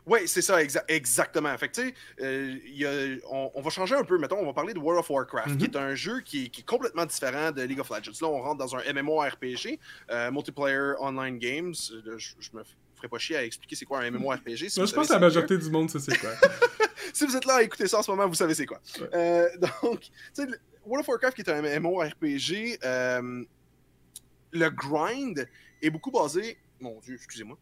Oui, 0.05 0.27
c'est 0.27 0.41
ça, 0.41 0.59
exactement. 0.87 1.55
Fait 1.57 1.69
tu 1.71 1.93
sais, 2.19 3.21
on, 3.29 3.61
va 3.61 3.69
changer 3.69 3.95
un 3.95 4.03
peu. 4.03 4.17
Mettons, 4.17 4.37
on 4.37 4.45
va 4.45 4.53
parler 4.53 4.73
de 4.73 4.79
World 4.79 4.99
of 4.99 5.09
Warcraft, 5.09 5.57
qui 5.57 5.65
mhm. 5.67 5.71
est 5.71 5.75
un 5.75 5.95
jeu 5.95 6.21
qui, 6.21 6.45
est 6.45 6.65
complètement 6.65 7.05
différent 7.05 7.51
de 7.51 7.61
League 7.61 7.79
of 7.79 7.89
Legends. 7.89 8.13
Là, 8.21 8.27
on 8.27 8.41
rentre 8.41 8.57
dans 8.57 8.75
un 8.75 8.81
MMORPG, 8.91 9.79
Multiplayer 10.31 10.93
Online 10.99 11.37
Games. 11.37 11.75
je 11.75 12.49
me 12.53 12.63
ferais 12.99 13.09
pas 13.09 13.17
chier 13.17 13.37
à 13.37 13.43
expliquer 13.43 13.75
c'est 13.75 13.85
quoi 13.85 14.01
un 14.01 14.11
MMORPG. 14.11 14.69
je 14.69 14.93
pense 14.93 15.07
que 15.07 15.13
la 15.13 15.19
majorité 15.19 15.57
du 15.57 15.69
monde 15.69 15.89
sait 15.89 15.99
c'est 15.99 16.17
quoi. 16.17 16.31
si 17.13 17.25
vous 17.25 17.35
êtes 17.35 17.45
là 17.45 17.55
à 17.55 17.63
écouter 17.63 17.87
ça 17.87 17.99
en 17.99 18.03
ce 18.03 18.11
moment, 18.11 18.27
vous 18.27 18.35
savez 18.35 18.53
c'est 18.53 18.65
quoi. 18.65 18.79
Euh, 19.13 19.47
donc, 19.83 20.01
tu 20.01 20.09
sais, 20.33 20.47
World 20.85 21.01
of 21.01 21.07
Warcraft 21.07 21.35
qui 21.35 21.41
est 21.41 21.49
un 21.49 21.61
MMORPG, 21.79 22.79
euh, 22.83 23.43
le 24.51 24.69
grind 24.69 25.47
est 25.81 25.89
beaucoup 25.89 26.11
basé. 26.11 26.57
Mon 26.79 26.99
Dieu, 26.99 27.15
excusez-moi. 27.15 27.57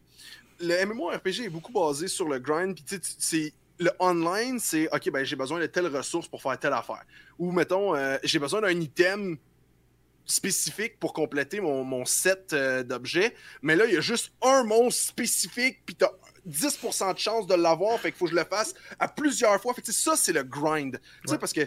Le 0.60 0.84
MMORPG 0.86 1.44
est 1.44 1.50
beaucoup 1.50 1.72
basé 1.72 2.08
sur 2.08 2.28
le 2.28 2.38
grind, 2.38 2.74
puis 2.74 2.84
tu 2.84 2.96
sais, 2.96 3.16
c'est 3.18 3.52
le 3.78 3.90
online, 4.00 4.58
c'est 4.58 4.88
OK, 4.92 5.10
ben 5.10 5.24
j'ai 5.24 5.36
besoin 5.36 5.60
de 5.60 5.66
telle 5.66 5.86
ressource 5.86 6.26
pour 6.26 6.42
faire 6.42 6.58
telle 6.58 6.72
affaire. 6.72 7.04
Ou 7.38 7.52
mettons, 7.52 7.94
euh, 7.94 8.18
j'ai 8.24 8.38
besoin 8.38 8.60
d'un 8.60 8.80
item 8.80 9.36
spécifique 10.28 11.00
pour 11.00 11.12
compléter 11.12 11.60
mon, 11.60 12.04
set 12.04 12.52
euh, 12.52 12.82
d'objets. 12.84 13.34
Mais 13.62 13.74
là, 13.74 13.86
il 13.86 13.94
y 13.94 13.96
a 13.96 14.00
juste 14.00 14.32
un 14.42 14.62
monstre 14.62 15.02
spécifique, 15.08 15.78
puis 15.84 15.96
t'as 15.96 16.10
10% 16.48 17.14
de 17.14 17.18
chance 17.18 17.46
de 17.46 17.54
l'avoir, 17.54 17.98
fait 17.98 18.10
qu'il 18.12 18.18
faut 18.18 18.26
que 18.26 18.30
je 18.30 18.36
le 18.36 18.44
fasse 18.44 18.74
à 19.00 19.08
plusieurs 19.08 19.60
fois. 19.60 19.74
Fait 19.74 19.82
que 19.82 19.90
ça, 19.92 20.14
c'est 20.16 20.32
le 20.32 20.44
grind. 20.44 21.00
Tu 21.26 21.32
sais, 21.32 21.38
parce 21.38 21.52
que 21.52 21.62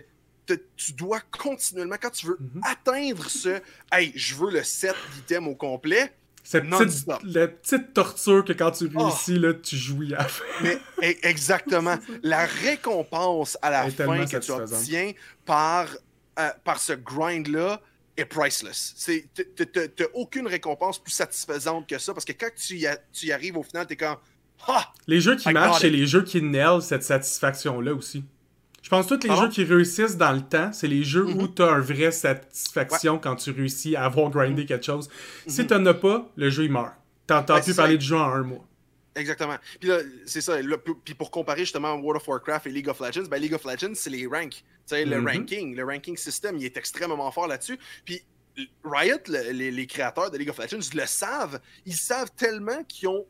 tu 0.76 0.94
dois 0.94 1.20
continuellement, 1.38 1.96
quand 2.02 2.10
tu 2.12 2.26
veux 2.28 2.38
Mhm. 2.40 2.62
atteindre 2.66 3.30
ce 3.30 3.62
Hey, 3.92 4.12
je 4.16 4.36
veux 4.36 4.52
le 4.52 4.64
set 4.64 4.96
d'items 5.16 5.48
au 5.50 5.56
complet, 5.56 6.14
Cette 6.44 6.68
petite, 6.70 7.08
la 7.24 7.48
petite 7.48 7.94
torture 7.94 8.44
que 8.44 8.52
quand 8.54 8.72
tu 8.72 8.90
Oh. 8.96 9.04
réussis, 9.08 9.38
là, 9.40 9.54
tu 9.54 9.78
jouis 9.78 10.14
à 10.16 10.20
la 10.20 10.28
fin. 10.28 10.44
mais 10.64 10.78
e- 11.04 11.16
exactement. 11.24 11.98
La 12.24 12.46
récompense 12.46 13.58
à 13.62 13.70
la 13.70 13.90
fin 13.92 14.26
que 14.26 14.38
tu 14.38 14.52
obtiens 14.52 15.12
par, 15.46 15.88
euh, 16.40 16.50
par 16.64 16.80
ce 16.80 16.94
grind-là 16.94 17.80
est 18.22 18.26
priceless. 18.26 18.94
C'est- 18.96 19.26
t- 19.34 19.46
t- 19.46 19.66
t- 19.66 19.90
T'as 19.90 20.06
aucune 20.14 20.48
récompense 20.48 21.00
plus 21.02 21.12
satisfaisante 21.12 21.88
que 21.88 21.98
ça 21.98 22.14
parce 22.14 22.26
que 22.26 22.32
quand 22.34 22.50
tu 22.56 22.76
y, 22.78 22.88
a- 22.88 22.98
tu 23.12 23.26
y 23.28 23.32
arrives 23.32 23.58
au 23.58 23.64
final, 23.64 23.86
t'es 23.88 23.96
comme 23.96 24.16
Ah! 24.68 24.92
Les 25.08 25.20
jeux 25.20 25.36
qui 25.36 25.50
I 25.50 25.54
marchent, 25.54 25.82
c'est 25.82 25.90
les 25.90 26.06
jeux 26.06 26.24
qui 26.24 26.42
nailent 26.42 26.82
cette 26.82 27.04
satisfaction-là 27.04 27.94
aussi. 27.96 28.24
Je 28.84 28.90
pense 28.90 29.08
que 29.08 29.16
tous 29.16 29.28
les 29.28 29.36
jeux 29.36 29.50
qui 29.50 29.64
réussissent 29.64 30.18
dans 30.18 30.32
le 30.32 30.42
temps, 30.42 30.72
c'est 30.74 30.88
les 30.88 31.04
jeux 31.04 31.26
où 31.26 31.42
Mhm. 31.44 31.54
tu 31.56 31.62
as 31.64 31.70
une 31.72 31.82
vraie 31.82 32.12
satisfaction 32.12 33.18
quand 33.20 33.36
tu 33.36 33.52
réussis 33.52 33.96
à 33.96 34.06
avoir 34.06 34.30
grindé 34.30 34.66
quelque 34.66 34.86
chose. 34.86 35.10
Si 35.48 35.62
Mhm. 35.62 35.68
tu 35.68 35.74
n'en 35.76 35.86
as 35.88 35.94
pas, 35.94 36.30
le 36.36 36.50
jeu 36.50 36.66
il 36.66 36.72
meurt. 36.72 36.94
T'entends 37.28 37.56
Ouais, 37.56 37.62
plus 37.62 37.76
parler 37.76 37.98
du 37.98 38.06
jeu 38.06 38.18
en 38.18 38.30
un 38.32 38.42
mois. 38.44 38.66
Exactement. 39.16 39.58
Puis 39.80 39.90
là, 39.90 40.00
c'est 40.26 40.42
ça. 40.42 40.62
là, 40.62 40.78
puis 40.78 41.14
pour 41.16 41.32
comparer 41.32 41.60
justement 41.62 41.96
World 41.96 42.22
of 42.22 42.28
Warcraft 42.28 42.68
et 42.68 42.70
League 42.70 42.88
of 42.88 43.00
Legends, 43.02 43.26
ben 43.30 43.42
League 43.42 43.54
of 43.54 43.64
Legends, 43.66 43.94
c'est 43.96 44.10
les 44.10 44.26
ranks. 44.26 44.52
Tu 44.54 44.64
sais, 44.86 45.06
le 45.06 45.20
Mhm. 45.20 45.28
ranking, 45.28 45.76
le 45.76 45.84
ranking 45.84 46.16
system, 46.18 46.58
il 46.58 46.66
est 46.66 46.78
extrêmement 46.78 47.30
fort 47.32 47.48
là-dessus. 47.48 47.78
Puis 48.06 48.24
Riot, 48.84 49.18
le- 49.28 49.52
les, 49.52 49.72
les 49.72 49.88
créateurs 49.88 50.30
de 50.32 50.38
League 50.38 50.50
of 50.50 50.58
Legends, 50.58 50.80
le 50.94 51.06
savent. 51.06 51.60
Ils 51.86 51.96
savent 51.96 52.32
tellement 52.38 52.84
qu'ils 52.86 53.08
ont 53.10 53.26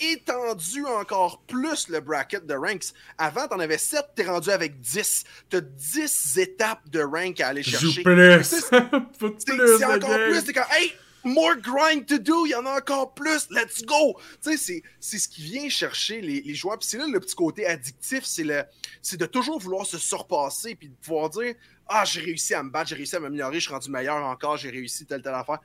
étendu 0.00 0.84
encore 0.86 1.40
plus 1.46 1.88
le 1.88 2.00
bracket 2.00 2.44
de 2.46 2.54
ranks. 2.54 2.86
Avant, 3.16 3.46
t'en 3.46 3.60
avais 3.60 3.78
7, 3.78 4.04
t'es 4.16 4.24
rendu 4.24 4.50
avec 4.50 4.80
10. 4.80 5.24
T'as 5.48 5.60
10 5.60 6.38
étapes 6.38 6.88
de 6.90 7.00
rank 7.00 7.40
à 7.40 7.48
aller 7.48 7.62
Joue 7.62 7.78
chercher. 7.92 8.02
plus! 8.02 8.64
Plus 9.18 9.78
c'est 9.78 9.84
encore 9.84 9.98
game. 10.10 10.30
plus. 10.30 10.44
T'es 10.44 10.52
comme, 10.52 10.64
hey, 10.72 10.92
more 11.24 11.56
grind 11.56 12.06
to 12.06 12.18
do. 12.18 12.46
Il 12.46 12.50
y 12.50 12.54
en 12.54 12.66
a 12.66 12.78
encore 12.78 13.14
plus. 13.14 13.48
Let's 13.50 13.82
go. 13.84 14.18
Tu 14.42 14.56
sais, 14.56 14.82
c'est- 15.00 15.18
ce 15.18 15.28
qui 15.28 15.42
vient 15.42 15.68
chercher 15.68 16.20
les, 16.20 16.40
les 16.42 16.54
joueurs. 16.54 16.78
Puis 16.78 16.88
c'est 16.88 16.98
là 16.98 17.06
le 17.06 17.20
petit 17.20 17.34
côté 17.34 17.66
addictif. 17.66 18.24
C'est 18.24 19.16
de 19.16 19.26
toujours 19.26 19.58
vouloir 19.58 19.86
se 19.86 19.98
surpasser. 19.98 20.74
Puis 20.74 20.88
de 20.88 20.94
pouvoir 20.94 21.30
dire, 21.30 21.54
ah, 21.88 22.04
j'ai 22.04 22.20
réussi 22.20 22.54
à 22.54 22.62
me 22.62 22.70
battre, 22.70 22.88
j'ai 22.90 22.94
réussi 22.96 23.16
à 23.16 23.20
m'améliorer, 23.20 23.56
je 23.56 23.64
suis 23.64 23.72
rendu 23.72 23.90
meilleur 23.90 24.16
encore, 24.24 24.56
j'ai 24.56 24.70
réussi 24.70 25.04
telle, 25.04 25.22
telle 25.22 25.34
affaire. 25.34 25.58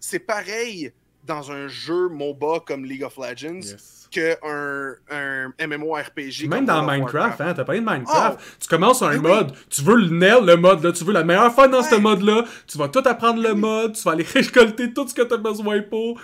C'est 0.00 0.18
pareil 0.18 0.92
dans 1.26 1.50
un 1.52 1.68
jeu 1.68 2.08
MOBA 2.08 2.60
comme 2.66 2.84
League 2.84 3.04
of 3.04 3.16
Legends 3.16 3.60
Yes. 3.62 4.08
que 4.12 4.36
un, 4.42 4.96
un 5.10 5.66
MMORPG. 5.66 6.48
Même 6.48 6.66
dans 6.66 6.82
Minecraft, 6.84 7.40
hein, 7.40 7.54
t'as 7.54 7.64
parlé 7.64 7.80
de 7.80 7.86
Minecraft. 7.86 8.38
Oh! 8.40 8.44
Tu 8.60 8.68
commences 8.68 9.02
un 9.02 9.12
oui. 9.12 9.18
mode, 9.20 9.52
tu 9.70 9.82
veux 9.82 9.96
le 9.96 10.08
nail, 10.08 10.44
le 10.44 10.56
mode, 10.56 10.82
là, 10.84 10.92
tu 10.92 11.04
veux 11.04 11.12
la 11.12 11.24
meilleure 11.24 11.52
fin 11.54 11.68
dans 11.68 11.82
ce 11.82 11.94
mode-là, 11.94 12.44
tu 12.66 12.76
vas 12.78 12.88
tout 12.88 13.02
apprendre 13.04 13.40
le 13.42 13.52
Oui. 13.52 13.60
mode, 13.60 13.94
tu 13.94 14.02
vas 14.02 14.12
aller 14.12 14.24
récolter 14.34 14.92
tout 14.92 15.06
ce 15.08 15.14
que 15.14 15.22
t'as 15.22 15.36
besoin 15.36 15.80
pour. 15.82 16.20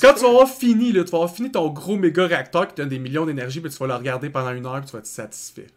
Quand 0.00 0.14
tu 0.14 0.20
vas 0.22 0.28
avoir 0.28 0.48
fini, 0.48 0.92
là, 0.92 1.02
tu 1.04 1.10
vas 1.10 1.18
avoir 1.18 1.34
fini 1.34 1.50
ton 1.50 1.68
gros 1.68 1.96
méga 1.96 2.26
réacteur 2.26 2.68
qui 2.68 2.74
te 2.74 2.80
donne 2.82 2.88
des 2.88 2.98
millions 2.98 3.26
d'énergie, 3.26 3.60
puis 3.60 3.70
tu 3.70 3.76
vas 3.78 3.86
le 3.88 3.94
regarder 3.94 4.30
pendant 4.30 4.52
une 4.52 4.64
heure, 4.66 4.80
puis 4.80 4.86
tu 4.86 4.92
vas 4.92 4.98
être 5.00 5.06
satisfait. 5.06 5.66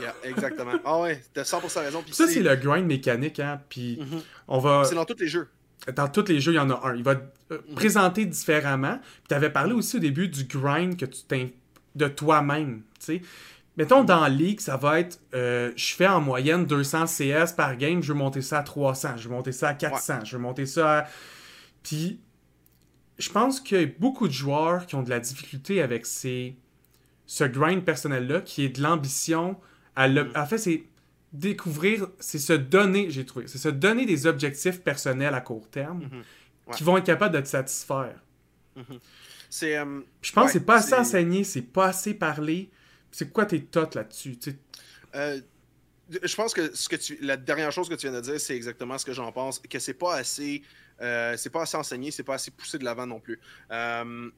Yeah, 0.00 0.14
exactement. 0.22 0.72
Ah 0.84 1.00
ouais, 1.00 1.20
t'as 1.34 1.42
100% 1.42 1.80
raison. 1.80 2.04
Ça, 2.12 2.28
c'est 2.28 2.40
le 2.40 2.54
grind 2.54 2.86
mécanique, 2.86 3.40
hein, 3.40 3.60
puis 3.68 3.98
Mhm. 4.00 4.20
on 4.46 4.58
va... 4.60 4.84
C'est 4.84 4.94
dans 4.94 5.04
tous 5.04 5.18
les 5.18 5.26
jeux. 5.26 5.48
Dans 5.94 6.08
tous 6.08 6.26
les 6.28 6.40
jeux, 6.40 6.52
il 6.52 6.56
y 6.56 6.58
en 6.58 6.70
a 6.70 6.80
un. 6.88 6.96
Il 6.96 7.02
va 7.04 7.12
euh, 7.52 7.58
Mhm. 7.68 7.74
présenter 7.76 8.24
différemment. 8.26 8.98
Puis 8.98 9.28
t'avais 9.28 9.50
parlé 9.50 9.72
aussi 9.72 9.96
au 9.96 10.00
début 10.00 10.28
du 10.28 10.44
grind 10.44 10.96
que 10.96 11.06
tu 11.06 11.22
t'in- 11.24 11.48
de 11.94 12.08
toi-même, 12.08 12.82
tu 12.98 13.06
sais. 13.06 13.22
Mettons, 13.76 14.04
dans 14.04 14.26
League, 14.26 14.60
ça 14.60 14.76
va 14.78 15.00
être, 15.00 15.20
euh, 15.34 15.70
je 15.76 15.94
fais 15.94 16.06
en 16.06 16.20
moyenne 16.20 16.64
200 16.66 17.06
CS 17.06 17.52
par 17.54 17.76
game, 17.76 18.02
je 18.02 18.12
veux 18.12 18.18
monter 18.18 18.40
ça 18.42 18.58
à 18.58 18.62
300, 18.62 19.16
je 19.18 19.28
veux 19.28 19.34
monter 19.34 19.52
ça 19.52 19.68
à 19.68 19.74
400, 19.74 20.24
je 20.24 20.36
veux 20.36 20.42
monter 20.42 20.64
ça 20.66 21.00
à... 21.00 21.04
Puis, 21.82 22.18
je 23.18 23.28
pense 23.30 23.60
qu'il 23.60 23.80
y 23.80 23.84
a 23.84 23.86
beaucoup 23.98 24.28
de 24.28 24.32
joueurs 24.32 24.86
qui 24.86 24.94
ont 24.94 25.02
de 25.02 25.10
la 25.10 25.20
difficulté 25.20 25.82
avec 25.82 26.06
ces... 26.06 26.56
ce 27.26 27.44
grind 27.44 27.84
personnel-là, 27.84 28.40
qui 28.40 28.64
est 28.64 28.70
de 28.76 28.82
l'ambition. 28.82 29.58
À 29.94 30.08
le... 30.08 30.30
En 30.36 30.46
fait, 30.46 30.58
c'est 30.58 30.84
découvrir, 31.32 32.08
c'est 32.20 32.38
se 32.38 32.52
donner, 32.52 33.10
j'ai 33.10 33.24
trouvé, 33.26 33.46
c'est 33.48 33.58
se 33.58 33.68
donner 33.68 34.06
des 34.06 34.26
objectifs 34.26 34.80
personnels 34.82 35.34
à 35.34 35.40
court 35.40 35.68
terme 35.68 36.02
Mhm. 36.04 36.22
qui 36.74 36.82
Ouais. 36.82 36.86
vont 36.86 36.96
être 36.98 37.04
capables 37.06 37.34
de 37.34 37.40
te 37.40 37.48
satisfaire. 37.48 38.22
C'est. 39.50 39.76
euh, 39.76 40.00
Puis 40.20 40.30
je 40.30 40.32
pense 40.34 40.42
Ouais, 40.42 40.46
que 40.48 40.52
c'est 40.58 40.64
pas 40.64 40.76
assez 40.76 40.94
enseigné, 40.94 41.44
c'est 41.44 41.62
pas 41.62 41.86
assez 41.86 42.14
parlé. 42.14 42.70
C'est 43.10 43.32
quoi 43.32 43.46
tes 43.46 43.62
tots 43.64 43.94
là-dessus? 43.94 44.36
Euh, 45.14 45.40
je 46.22 46.34
pense 46.36 46.52
que 46.52 46.74
ce 46.74 46.88
que 46.88 46.96
tu, 46.96 47.16
la 47.22 47.36
dernière 47.36 47.72
chose 47.72 47.88
que 47.88 47.94
tu 47.94 48.06
viens 48.08 48.16
de 48.16 48.20
dire, 48.20 48.38
c'est 48.40 48.54
exactement 48.56 48.98
ce 48.98 49.04
que 49.06 49.12
j'en 49.12 49.32
pense, 49.32 49.58
que 49.60 49.78
c'est 49.78 49.94
pas 49.94 50.14
assez, 50.16 50.62
euh, 51.00 51.36
c'est 51.36 51.50
pas 51.50 51.62
assez 51.62 51.76
enseigné, 51.76 52.10
c'est 52.10 52.22
pas 52.22 52.34
assez 52.34 52.50
poussé 52.50 52.78
de 52.78 52.84
l'avant 52.84 53.06
non 53.06 53.18
plus. 53.20 53.40
Euh, 53.70 54.30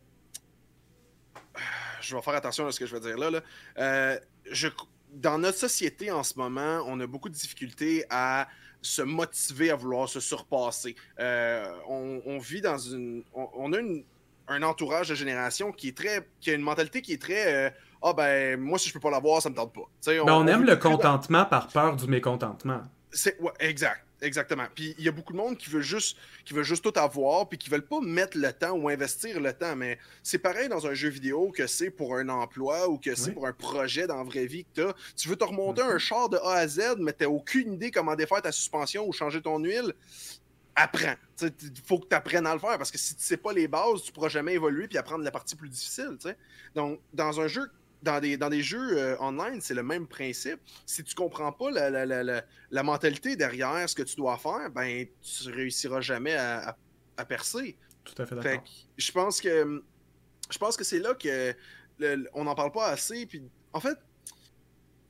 je 2.01 2.15
vais 2.15 2.23
faire 2.23 2.35
attention 2.35 2.67
à 2.67 2.73
ce 2.73 2.79
que 2.79 2.87
je 2.87 2.95
vais 2.95 3.01
dire 3.01 3.19
là. 3.19 3.31
là. 3.31 3.41
Euh, 3.79 4.19
je- 4.51 4.69
dans 5.15 5.39
notre 5.39 5.59
société 5.59 6.11
en 6.11 6.23
ce 6.23 6.39
moment, 6.39 6.83
on 6.87 6.99
a 7.01 7.07
beaucoup 7.07 7.29
de 7.29 7.35
difficultés 7.35 8.05
à 8.11 8.49
se 8.81 9.03
motiver 9.03 9.71
à 9.71 9.77
vouloir 9.77 10.09
se 10.09 10.21
surpasser. 10.21 10.95
Euh, 11.19 11.65
on, 11.89 12.23
on 12.27 12.39
vit 12.39 12.61
dans 12.61 12.79
une, 12.79 13.25
on, 13.35 13.49
on 13.55 13.73
a 13.73 13.79
une- 13.79 14.05
un 14.51 14.63
entourage 14.63 15.11
de 15.11 15.15
génération 15.15 15.73
qui 15.73 15.89
est 15.89 15.97
très, 15.97 16.27
qui 16.41 16.51
a 16.51 16.55
une 16.55 16.63
mentalité 16.63 17.03
qui 17.03 17.13
est 17.13 17.21
très 17.21 17.53
euh, 17.67 17.71
ah 18.01 18.15
ben 18.15 18.59
moi 18.59 18.79
si 18.79 18.89
je 18.89 18.95
peux 18.95 19.01
pas 19.01 19.11
l'avoir 19.11 19.43
ça 19.43 19.51
me 19.51 19.55
tente 19.55 19.75
pas. 19.75 19.83
Ben, 20.07 20.21
on, 20.21 20.47
aime 20.47 20.61
veut 20.61 20.67
le 20.69 20.77
contentement 20.77 21.45
par 21.45 21.69
peur 21.69 21.97
du 21.97 22.07
mécontentement. 22.07 22.81
C'est 23.11 23.39
ouais, 23.41 23.53
exact, 23.61 24.07
exactement. 24.23 24.67
Puis 24.75 24.95
il 24.99 25.05
y 25.05 25.09
a 25.09 25.13
beaucoup 25.13 25.33
de 25.33 25.39
monde 25.39 25.57
qui 25.57 25.71
veut 25.71 25.81
juste 25.81 26.17
qui 26.45 26.55
veut 26.55 26.63
juste 26.63 26.83
tout 26.85 26.99
avoir 26.99 27.49
puis 27.49 27.59
qui 27.59 27.71
veulent 27.71 27.87
pas 27.87 28.01
mettre 28.01 28.37
le 28.39 28.53
temps 28.53 28.73
ou 28.73 28.89
investir 28.89 29.41
le 29.41 29.53
temps 29.53 29.77
mais 29.77 29.99
c'est 30.23 30.39
pareil 30.39 30.69
dans 30.69 30.87
un 30.87 30.95
jeu 30.95 31.09
vidéo 31.09 31.51
que 31.51 31.67
c'est 31.67 31.91
pour 31.91 32.15
un 32.17 32.29
emploi 32.29 32.89
ou 32.89 32.99
que 32.99 33.15
c'est 33.15 33.29
Oui. 33.29 33.33
pour 33.35 33.47
un 33.47 33.53
projet 33.53 34.07
dans 34.07 34.17
la 34.17 34.25
vraie 34.25 34.47
vie 34.47 34.65
que 34.65 34.83
t'as. 34.83 34.93
Tu 35.17 35.29
veux 35.29 35.37
te 35.37 35.45
remonter 35.45 35.83
Mhm. 35.83 35.91
un 35.91 35.99
char 35.99 36.29
de 36.29 36.37
A 36.39 36.53
à 36.55 36.67
Z 36.69 36.97
mais 36.99 37.13
t'as 37.13 37.27
aucune 37.27 37.75
idée 37.75 37.91
comment 37.91 38.15
défaire 38.15 38.43
ta 38.43 38.53
suspension 38.53 39.07
ou 39.07 39.13
changer 39.13 39.41
ton 39.43 39.59
huile. 39.59 39.93
Apprends. 40.81 41.15
Il 41.43 41.51
faut 41.85 41.99
que 41.99 42.07
tu 42.09 42.15
apprennes 42.15 42.47
à 42.47 42.55
le 42.55 42.61
faire 42.61 42.79
parce 42.79 42.93
que 42.93 42.99
si 42.99 43.17
tu 43.17 43.23
sais 43.23 43.37
pas 43.37 43.53
les 43.53 43.67
bases, 43.67 44.03
tu 44.05 44.13
pourras 44.13 44.29
jamais 44.29 44.55
évoluer 44.55 44.87
puis 44.87 44.97
apprendre 44.97 45.25
la 45.25 45.31
partie 45.33 45.57
plus 45.57 45.69
difficile. 45.69 46.17
tu 46.21 46.29
sais. 46.29 46.37
Donc, 46.77 47.01
dans 47.13 47.41
un 47.41 47.49
jeu, 47.49 47.69
dans 48.03 48.21
des, 48.21 48.37
dans 48.37 48.49
des 48.49 48.63
jeux 48.63 48.97
euh, 48.99 49.17
online, 49.21 49.61
c'est 49.61 49.75
le 49.75 49.83
même 49.83 50.07
principe. 50.07 50.61
Si 50.87 51.03
tu 51.03 51.15
comprends 51.15 51.51
pas 51.53 51.71
la, 51.71 51.91
la, 51.91 52.07
la, 52.07 52.23
la- 52.23 52.45
la 52.71 52.83
mentalité 52.83 53.35
derrière 53.37 53.89
ce 53.89 53.95
que 53.95 54.03
tu 54.03 54.17
dois 54.17 54.37
faire, 54.39 54.71
ben 54.71 55.07
tu 55.21 55.51
réussiras 55.51 56.01
jamais 56.01 56.35
à, 56.35 56.71
à- 56.71 56.77
à 57.17 57.25
percer. 57.25 57.77
Tout 58.05 58.23
à 58.23 58.27
fait 58.27 58.35
d'accord. 58.37 58.65
je 58.97 59.13
pense 59.13 59.41
que 59.41 59.83
je 60.51 60.59
pense 60.59 60.77
que 60.77 60.85
c'est 60.85 61.01
là 61.01 61.15
que 61.15 61.55
le- 61.99 62.29
on 62.35 62.45
n'en 62.45 62.55
parle 62.55 62.73
pas 62.73 62.87
assez. 62.89 63.27
Puis 63.27 63.43
en 63.73 63.81
fait, 63.81 63.99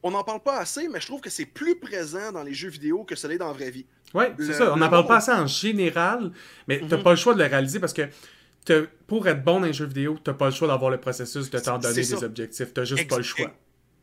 on 0.02 0.10
n'en 0.12 0.24
parle 0.24 0.42
pas 0.42 0.58
assez, 0.58 0.88
mais 0.88 1.00
je 1.00 1.06
trouve 1.06 1.20
que 1.20 1.30
c'est 1.30 1.44
plus 1.46 1.78
présent 1.78 2.32
dans 2.32 2.42
les 2.42 2.54
jeux 2.54 2.68
vidéo 2.70 3.04
que 3.04 3.14
ce 3.16 3.26
l'est 3.26 3.38
dans 3.38 3.48
la 3.48 3.52
vraie 3.52 3.70
vie. 3.70 3.86
Ouais, 4.14 4.32
c'est 4.38 4.52
ça. 4.54 4.72
On 4.72 4.76
n'en 4.76 4.88
parle 4.88 5.06
pas 5.06 5.16
assez 5.16 5.32
en 5.32 5.46
général, 5.46 6.32
mais 6.66 6.80
t'as 6.88 6.96
Mhm. 6.96 7.02
pas 7.02 7.10
le 7.10 7.16
choix 7.16 7.34
de 7.34 7.42
le 7.42 7.48
réaliser 7.48 7.78
parce 7.80 7.92
que 7.92 8.02
pour 9.06 9.26
être 9.28 9.42
bon 9.44 9.60
dans 9.60 9.66
les 9.66 9.72
jeux 9.72 9.86
vidéo, 9.86 10.18
t'as 10.22 10.34
pas 10.34 10.46
le 10.46 10.52
choix 10.52 10.68
d'avoir 10.68 10.90
le 10.90 11.00
processus 11.00 11.50
de 11.50 11.58
t'en 11.58 11.78
donner 11.78 11.94
des 11.94 12.24
objectifs. 12.24 12.72
T'as 12.74 12.84
juste 12.84 13.00
Ex- 13.02 13.08
pas 13.08 13.16
le 13.18 13.22
choix. 13.22 13.54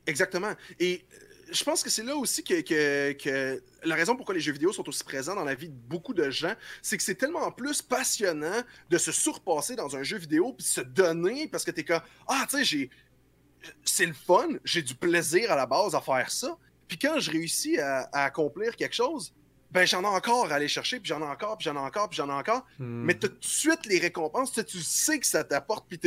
Exactement. 0.07 0.53
Et 0.80 1.03
euh, 1.13 1.18
je 1.51 1.63
pense 1.63 1.84
que 1.84 1.89
c'est 1.89 2.03
là 2.03 2.16
aussi 2.16 2.43
que, 2.43 2.61
que- 2.61 3.11
que 3.13 3.61
la 3.84 3.95
raison 3.95 4.16
pourquoi 4.16 4.34
les 4.36 4.39
jeux 4.41 4.51
vidéo 4.53 4.72
sont 4.74 4.88
aussi 4.89 5.03
présents 5.03 5.36
dans 5.36 5.43
la 5.43 5.55
vie 5.55 5.70
de 5.70 5.74
beaucoup 5.76 6.13
de 6.13 6.30
gens, 6.30 6.53
c'est 6.82 6.97
que 6.97 7.03
c'est 7.03 7.16
tellement 7.16 7.51
plus 7.51 7.82
passionnant 7.82 8.61
de 8.89 8.97
se 8.97 9.11
surpasser 9.11 9.76
dans 9.76 9.95
un 9.95 10.03
jeu 10.03 10.18
vidéo 10.18 10.53
puis 10.53 10.66
se 10.66 10.82
donner 10.82 11.47
parce 11.47 11.63
que 11.63 11.72
t'es 11.72 11.84
comme 11.84 12.01
ah 12.28 12.45
tu 12.49 12.57
sais 12.57 12.63
j'ai 12.63 12.89
c'est 13.84 14.05
le 14.05 14.13
fun, 14.13 14.47
j'ai 14.63 14.82
du 14.84 14.93
plaisir 14.95 15.51
à 15.51 15.55
la 15.55 15.66
base 15.66 15.95
à 15.95 16.01
faire 16.01 16.30
ça. 16.30 16.55
Puis 16.88 16.99
quand 16.99 17.20
je 17.20 17.32
réussis 17.32 17.80
à, 17.80 18.07
à 18.13 18.26
accomplir 18.26 18.76
quelque 18.76 18.93
chose, 18.93 19.34
ben 19.76 19.86
j'en 19.86 20.02
ai 20.04 20.08
encore 20.08 20.52
à 20.52 20.56
aller 20.56 20.68
chercher, 20.70 21.00
puis 21.00 21.10
j'en 21.10 21.20
ai 21.20 21.26
encore, 21.26 21.58
puis 21.58 21.66
j'en 21.66 21.76
ai 21.76 21.86
encore, 21.86 22.10
puis 22.10 22.18
j'en 22.18 22.30
ai 22.30 22.34
encore. 22.34 22.66
Hmm. 22.80 23.04
Mais 23.04 23.14
tout 23.16 23.28
de 23.28 23.36
suite 23.42 23.86
les 23.88 24.00
récompenses, 24.00 24.52
tu 24.54 24.62
sais, 24.80 25.14
tu 25.14 25.20
que 25.20 25.28
ça 25.28 25.44
t'apporte, 25.44 25.86
puis 25.90 26.00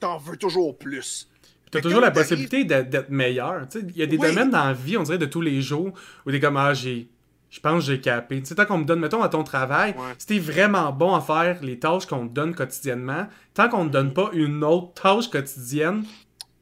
t'en 0.00 0.16
veux 0.18 0.36
toujours 0.36 0.76
plus. 0.78 1.28
T'as 1.70 1.78
Fait 1.78 1.82
toujours 1.82 2.00
la 2.00 2.10
possibilité 2.10 2.64
d'être 2.64 3.10
meilleur. 3.10 3.68
Tu 3.68 3.80
Il 3.80 3.96
y 3.96 4.02
a 4.02 4.06
des 4.06 4.16
Oui. 4.16 4.28
domaines 4.28 4.50
dans 4.50 4.64
la 4.64 4.72
vie, 4.72 4.96
on 4.96 5.02
dirait, 5.02 5.18
de 5.18 5.26
tous 5.26 5.40
les 5.42 5.60
jours, 5.60 5.92
où 6.24 6.30
t'es 6.30 6.40
comme, 6.40 6.56
ah, 6.56 6.72
j'ai. 6.74 7.08
Je 7.50 7.60
pense 7.60 7.84
que 7.86 7.92
j'ai 7.92 8.00
capé. 8.00 8.40
Tu 8.40 8.46
sais, 8.46 8.54
tant 8.54 8.66
qu'on 8.66 8.78
me 8.78 8.84
donne, 8.84 9.00
mettons, 9.00 9.22
à 9.22 9.28
ton 9.28 9.44
travail, 9.44 9.90
Ouais. 9.92 10.14
si 10.18 10.26
t'es 10.26 10.38
vraiment 10.38 10.92
bon 10.92 11.14
à 11.14 11.20
faire 11.20 11.62
les 11.62 11.78
tâches 11.78 12.06
qu'on 12.06 12.26
te 12.28 12.32
donne 12.32 12.54
quotidiennement, 12.54 13.28
tant 13.54 13.68
qu'on 13.68 13.84
ne 13.84 13.90
donne 13.90 14.12
pas 14.14 14.30
une 14.32 14.64
autre 14.64 14.94
tâche 15.00 15.28
quotidienne, 15.28 16.04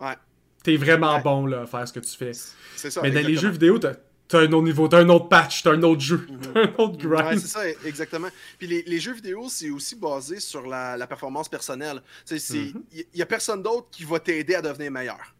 Ouais. 0.01 0.15
t'es 0.63 0.77
vraiment 0.77 1.17
Ouais. 1.17 1.23
bon 1.23 1.47
là, 1.47 1.63
à 1.63 1.67
faire 1.67 1.87
ce 1.89 1.93
que 1.93 2.01
tu 2.01 2.17
fais. 2.17 2.33
C'est 2.77 2.91
ça. 2.91 3.01
Mais 3.03 3.11
dans 3.11 3.27
les 3.27 3.37
jeux 3.37 3.51
vidéo, 3.51 3.79
t'as 3.79 3.95
t'as 4.29 4.41
un 4.41 4.53
autre 4.53 4.63
niveau, 4.65 4.89
t'as 4.89 4.99
un 5.01 5.09
autre 5.09 5.29
patch, 5.29 5.63
t'as 5.63 5.73
un 5.73 5.83
autre 5.83 6.01
jeu, 6.01 6.27
Mhm. 6.29 6.41
t'as 6.41 6.61
un 6.61 6.75
autre 6.79 6.97
grind. 6.97 7.27
Ouais, 7.27 7.39
c'est 7.39 7.47
ça, 7.49 7.69
exactement. 7.85 8.29
Puis 8.59 8.67
les, 8.67 8.83
les 8.83 8.99
jeux 9.01 9.13
vidéo, 9.15 9.47
c'est 9.49 9.71
aussi 9.71 9.97
basé 9.97 10.41
sur 10.41 10.67
la, 10.67 10.97
la 10.97 11.07
performance 11.07 11.49
personnelle. 11.49 12.03
Il 12.31 12.37
Mhm. 12.37 12.83
n'y 13.15 13.23
a 13.23 13.27
personne 13.27 13.63
d'autre 13.63 13.89
qui 13.91 14.05
va 14.05 14.19
t'aider 14.21 14.55
à 14.55 14.63
devenir 14.63 14.91
meilleur. 14.91 15.35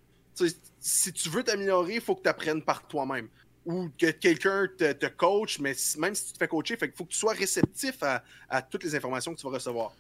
Si 0.81 1.13
tu 1.13 1.29
veux 1.31 1.43
t'améliorer, 1.43 1.95
il 1.95 2.01
faut 2.01 2.15
que 2.15 2.23
tu 2.23 2.29
apprennes 2.29 2.63
par 2.63 2.87
toi-même. 2.87 3.29
ou 3.67 3.89
que 3.99 4.11
quelqu'un 4.11 4.67
te, 4.77 5.07
coach, 5.07 5.59
mais 5.59 5.75
même 5.97 6.15
si 6.15 6.27
tu 6.27 6.33
te 6.35 6.39
fais 6.39 6.49
coacher, 6.49 6.77
il 6.83 6.93
faut 6.95 7.05
que 7.07 7.11
tu 7.13 7.17
sois 7.19 7.33
réceptif 7.33 7.95
à, 8.51 8.61
toutes 8.61 8.85
les 8.85 8.95
informations 8.95 9.33
que 9.35 9.41
tu 9.41 9.47
vas 9.47 9.55
recevoir. 9.55 9.93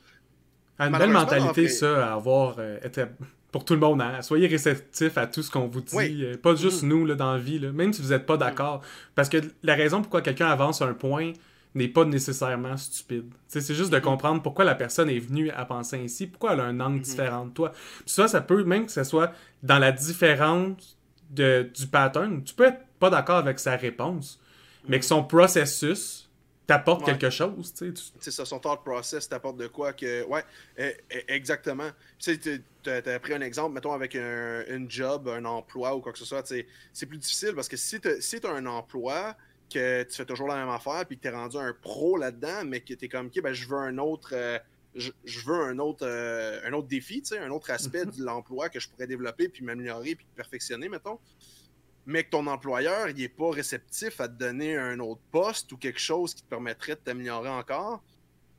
Ah, 0.78 0.88
une 0.88 0.98
belle 0.98 1.08
mentalité, 1.08 1.68
ça, 1.68 2.10
à 2.10 2.12
avoir 2.12 2.56
euh, 2.58 2.78
pour 3.54 3.64
tout 3.64 3.74
le 3.74 3.78
monde. 3.78 4.02
Hein. 4.02 4.20
Soyez 4.20 4.48
réceptif 4.48 5.16
à 5.16 5.28
tout 5.28 5.44
ce 5.44 5.48
qu'on 5.48 5.68
vous 5.68 5.80
dit. 5.80 6.24
Euh, 6.24 6.36
pas 6.36 6.56
juste 6.56 6.82
mm-hmm. 6.82 6.88
nous 6.88 7.06
là, 7.06 7.14
dans 7.14 7.34
la 7.34 7.38
vie, 7.38 7.60
même 7.60 7.92
si 7.92 8.02
vous 8.02 8.08
n'êtes 8.08 8.26
pas 8.26 8.36
d'accord. 8.36 8.80
Parce 9.14 9.28
que 9.28 9.36
la 9.62 9.76
raison 9.76 10.02
pourquoi 10.02 10.22
quelqu'un 10.22 10.48
avance 10.48 10.82
un 10.82 10.92
point 10.92 11.34
n'est 11.76 11.86
pas 11.86 12.04
nécessairement 12.04 12.76
stupide. 12.76 13.26
c'est 13.46 13.62
juste 13.72 13.92
de 13.92 13.98
comprendre 14.00 14.42
pourquoi 14.42 14.64
la 14.64 14.74
personne 14.74 15.08
est 15.08 15.20
venue 15.20 15.50
à 15.52 15.64
penser 15.66 16.00
ainsi, 16.02 16.26
pourquoi 16.26 16.54
elle 16.54 16.60
a 16.60 16.64
un 16.64 16.80
angle 16.80 17.00
différent 17.02 17.46
de 17.46 17.50
toi. 17.50 17.70
ça, 18.06 18.26
ça 18.26 18.40
peut, 18.40 18.64
même 18.64 18.86
que 18.86 18.92
ce 18.92 19.04
soit 19.04 19.30
dans 19.62 19.78
la 19.78 19.92
différence 19.92 20.98
de, 21.30 21.70
du 21.72 21.86
pattern, 21.86 22.42
tu 22.42 22.54
peux 22.54 22.64
être 22.64 22.80
pas 22.98 23.10
d'accord 23.10 23.36
avec 23.36 23.60
sa 23.60 23.76
réponse, 23.76 24.40
mais 24.88 24.98
que 24.98 25.04
son 25.04 25.22
processus 25.22 26.23
t'apporte 26.66 27.04
quelque 27.04 27.30
chose. 27.30 27.72
C'est 28.20 28.30
ça, 28.30 28.44
son 28.44 28.58
thought 28.58 28.82
process 28.82 29.28
t'apporte 29.28 29.56
de 29.56 29.66
quoi 29.66 29.92
que. 29.92 30.24
Ouais, 30.24 30.42
e, 30.78 30.92
e, 31.12 31.20
exactement. 31.28 31.90
Tu 32.18 32.34
sais, 32.34 32.60
tu 32.82 32.90
as 32.90 33.20
pris 33.20 33.34
un 33.34 33.40
exemple, 33.40 33.74
mettons, 33.74 33.92
avec 33.92 34.14
un 34.16 34.64
une 34.68 34.90
job, 34.90 35.28
un 35.28 35.44
emploi 35.44 35.94
ou 35.96 36.00
quoi 36.00 36.12
que 36.12 36.18
ce 36.18 36.24
soit. 36.24 36.46
C'est 36.92 37.06
plus 37.06 37.18
difficile 37.18 37.54
parce 37.54 37.68
que 37.68 37.76
si 37.76 38.00
tu 38.00 38.08
si 38.20 38.38
as 38.44 38.50
un 38.50 38.66
emploi, 38.66 39.36
que 39.70 40.02
tu 40.04 40.14
fais 40.14 40.24
toujours 40.24 40.48
la 40.48 40.56
même 40.56 40.68
affaire, 40.68 41.04
puis 41.06 41.16
que 41.16 41.22
tu 41.22 41.28
es 41.28 41.30
rendu 41.30 41.56
un 41.56 41.72
pro 41.72 42.16
là-dedans, 42.16 42.64
mais 42.66 42.80
que 42.80 42.94
tu 42.94 43.04
es 43.04 43.08
comme, 43.08 43.26
OK, 43.26 43.42
ben, 43.42 43.52
je 43.52 43.66
veux 43.68 43.78
un 43.78 43.98
autre. 43.98 44.30
Euh, 44.32 44.58
je, 44.94 45.10
veux 45.44 45.60
un 45.60 45.80
autre, 45.80 46.06
euh, 46.06 46.60
un 46.64 46.72
autre 46.72 46.86
défi, 46.86 47.20
un 47.40 47.50
autre 47.50 47.70
aspect 47.70 48.04
de 48.04 48.22
l'emploi 48.22 48.68
que 48.68 48.78
je 48.78 48.88
pourrais 48.88 49.08
développer, 49.08 49.48
puis 49.48 49.64
m'améliorer, 49.64 50.14
puis 50.14 50.24
perfectionner, 50.36 50.88
mettons 50.88 51.18
mais 52.06 52.24
que 52.24 52.30
ton 52.30 52.46
employeur 52.46 53.12
n'est 53.12 53.28
pas 53.28 53.50
réceptif 53.50 54.20
à 54.20 54.28
te 54.28 54.34
donner 54.34 54.76
un 54.76 54.98
autre 55.00 55.22
poste 55.30 55.72
ou 55.72 55.76
quelque 55.76 56.00
chose 56.00 56.34
qui 56.34 56.42
te 56.42 56.48
permettrait 56.48 56.94
de 56.94 57.00
t'améliorer 57.00 57.48
encore, 57.48 58.02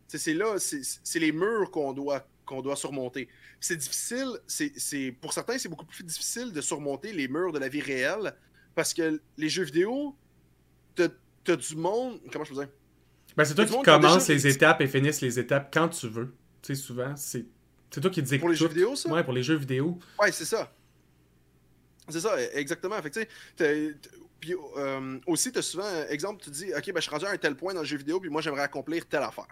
c'est 0.08 0.34
là, 0.34 0.56
c'est 0.58 1.20
les 1.20 1.32
murs 1.32 1.72
qu'on 1.72 1.94
doit, 1.94 2.28
qu'on 2.46 2.62
doit 2.62 2.76
surmonter. 2.76 3.28
C'est 3.60 3.78
difficile, 3.78 4.40
c'est 4.48 5.16
pour 5.20 5.34
certains, 5.34 5.58
c'est 5.58 5.70
beaucoup 5.70 5.86
plus 5.86 6.04
difficile 6.04 6.52
de 6.52 6.62
surmonter 6.62 7.12
les 7.12 7.28
murs 7.28 7.52
de 7.52 7.60
la 7.60 7.70
vie 7.70 7.82
réelle 7.82 8.34
parce 8.76 8.94
que 8.94 9.22
les 9.38 9.50
jeux 9.50 9.64
vidéo, 9.64 10.16
t'as 10.96 11.08
as 11.48 11.56
du 11.56 11.76
monde. 11.76 12.20
Comment 12.32 12.46
je 12.46 12.50
peux 12.50 12.60
dire? 12.60 12.70
Ben, 13.38 13.46
C'est 13.46 13.56
toi 13.56 13.66
qui 13.66 13.82
commences 13.84 14.28
les 14.28 14.48
étapes 14.48 14.82
et 14.82 14.88
finisses 14.88 15.22
les 15.22 15.40
étapes 15.40 15.70
quand 15.74 15.90
tu 15.90 16.08
veux. 16.08 16.34
Tu 16.62 16.76
sais, 16.76 16.82
souvent, 16.82 17.16
c'est 17.16 17.46
toi 17.90 18.10
qui 18.10 18.22
dis 18.22 18.38
Pour 18.38 18.50
les 18.50 18.56
jeux 18.56 18.68
vidéo, 18.68 18.96
ça? 18.96 19.10
Ouais, 19.10 19.24
pour 19.24 19.34
les 19.34 19.44
jeux 19.44 19.56
vidéo. 19.56 20.00
Ouais, 20.20 20.32
c'est 20.32 20.46
ça. 20.46 20.72
C'est 22.10 22.20
ça, 22.20 22.36
e-, 22.38 22.58
exactement. 22.58 23.02
Fait 23.02 23.28
puis 24.40 24.54
euh, 24.78 25.20
aussi, 25.26 25.52
tu 25.52 25.60
as 25.60 25.62
souvent, 25.62 25.90
exemple, 26.10 26.44
tu 26.44 26.50
dis, 26.52 26.66
OK, 26.66 26.86
ben, 26.88 26.96
je 26.98 27.02
suis 27.02 27.12
rendu 27.12 27.26
à 27.26 27.32
un 27.32 27.38
tel 27.38 27.56
point 27.56 27.74
dans 27.74 27.80
le 27.82 27.86
jeu 27.86 27.98
vidéo, 27.98 28.20
puis 28.20 28.30
moi, 28.30 28.42
j'aimerais 28.42 28.62
accomplir 28.62 29.08
telle 29.08 29.24
affaire. 29.24 29.48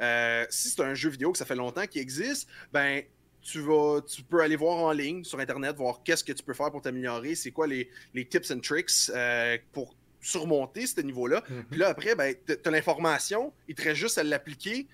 Euh, 0.00 0.44
si 0.50 0.68
c'est 0.68 0.82
un 0.82 0.94
jeu 0.94 1.08
vidéo 1.08 1.32
que 1.32 1.38
ça 1.38 1.44
fait 1.44 1.56
longtemps 1.56 1.86
qu'il 1.86 2.00
existe, 2.00 2.48
ben, 2.72 3.02
tu, 3.40 3.60
vas, 3.60 4.00
tu 4.02 4.22
peux 4.22 4.40
aller 4.40 4.56
voir 4.56 4.78
en 4.78 4.92
ligne 4.92 5.24
sur 5.24 5.40
Internet, 5.40 5.76
voir 5.76 6.02
qu'est-ce 6.04 6.22
que 6.22 6.32
tu 6.32 6.42
peux 6.42 6.54
faire 6.54 6.70
pour 6.70 6.82
t'améliorer, 6.82 7.34
c'est 7.34 7.50
quoi 7.50 7.66
les, 7.66 7.88
tips 8.14 8.50
and 8.50 8.60
tricks 8.60 9.10
euh, 9.10 9.58
pour 9.72 9.96
surmonter 10.20 10.86
ce 10.86 11.00
niveau-là. 11.00 11.40
Mm-hmm. 11.40 11.64
Puis 11.70 11.80
là, 11.80 11.88
après, 11.88 12.14
ben, 12.14 12.34
tu 12.46 12.56
as 12.64 12.70
l'information, 12.70 13.52
il 13.68 13.74
te 13.74 13.82
reste 13.82 13.96
juste 13.96 14.18
à 14.18 14.22
l'appliquer, 14.22 14.86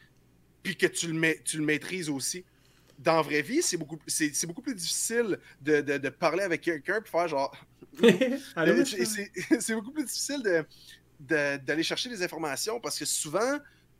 puis 0.63 0.77
que 0.77 0.87
tu 0.87 1.13
le, 1.13 1.43
tu 1.43 1.59
le 1.59 1.65
maîtrises 1.65 2.09
aussi 2.09 2.45
dans 2.99 3.17
la 3.17 3.23
vraie 3.23 3.43
vie, 3.43 3.63
c'est 3.63 3.77
beaucoup, 3.77 3.99
c'est, 4.07 4.47
beaucoup 4.47 4.63
plus 4.63 4.75
difficile 4.75 5.39
de, 5.61 5.81
de, 5.81 6.09
parler 6.09 6.45
avec 6.45 6.61
quelqu'un 6.61 7.01
et 7.01 7.09
faire 7.09 7.29
genre. 7.29 7.55
c'est, 9.61 9.75
beaucoup 9.75 9.91
plus 9.91 10.05
difficile 10.05 10.43
de, 11.21 11.57
d'aller 11.59 11.83
chercher 11.83 12.09
des 12.09 12.23
informations 12.23 12.81
parce 12.81 12.99
que 12.99 13.05
souvent, 13.05 13.59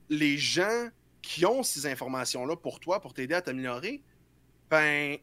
les 0.09 0.39
gens 0.39 0.89
qui 1.21 1.47
ont 1.47 1.63
ces 1.63 1.87
informations-là 1.87 2.57
pour 2.57 2.81
toi, 2.81 3.01
pour 3.01 3.15
t'aider 3.15 3.35
à 3.35 3.43
t'améliorer, 3.43 4.03
ben, 4.71 5.19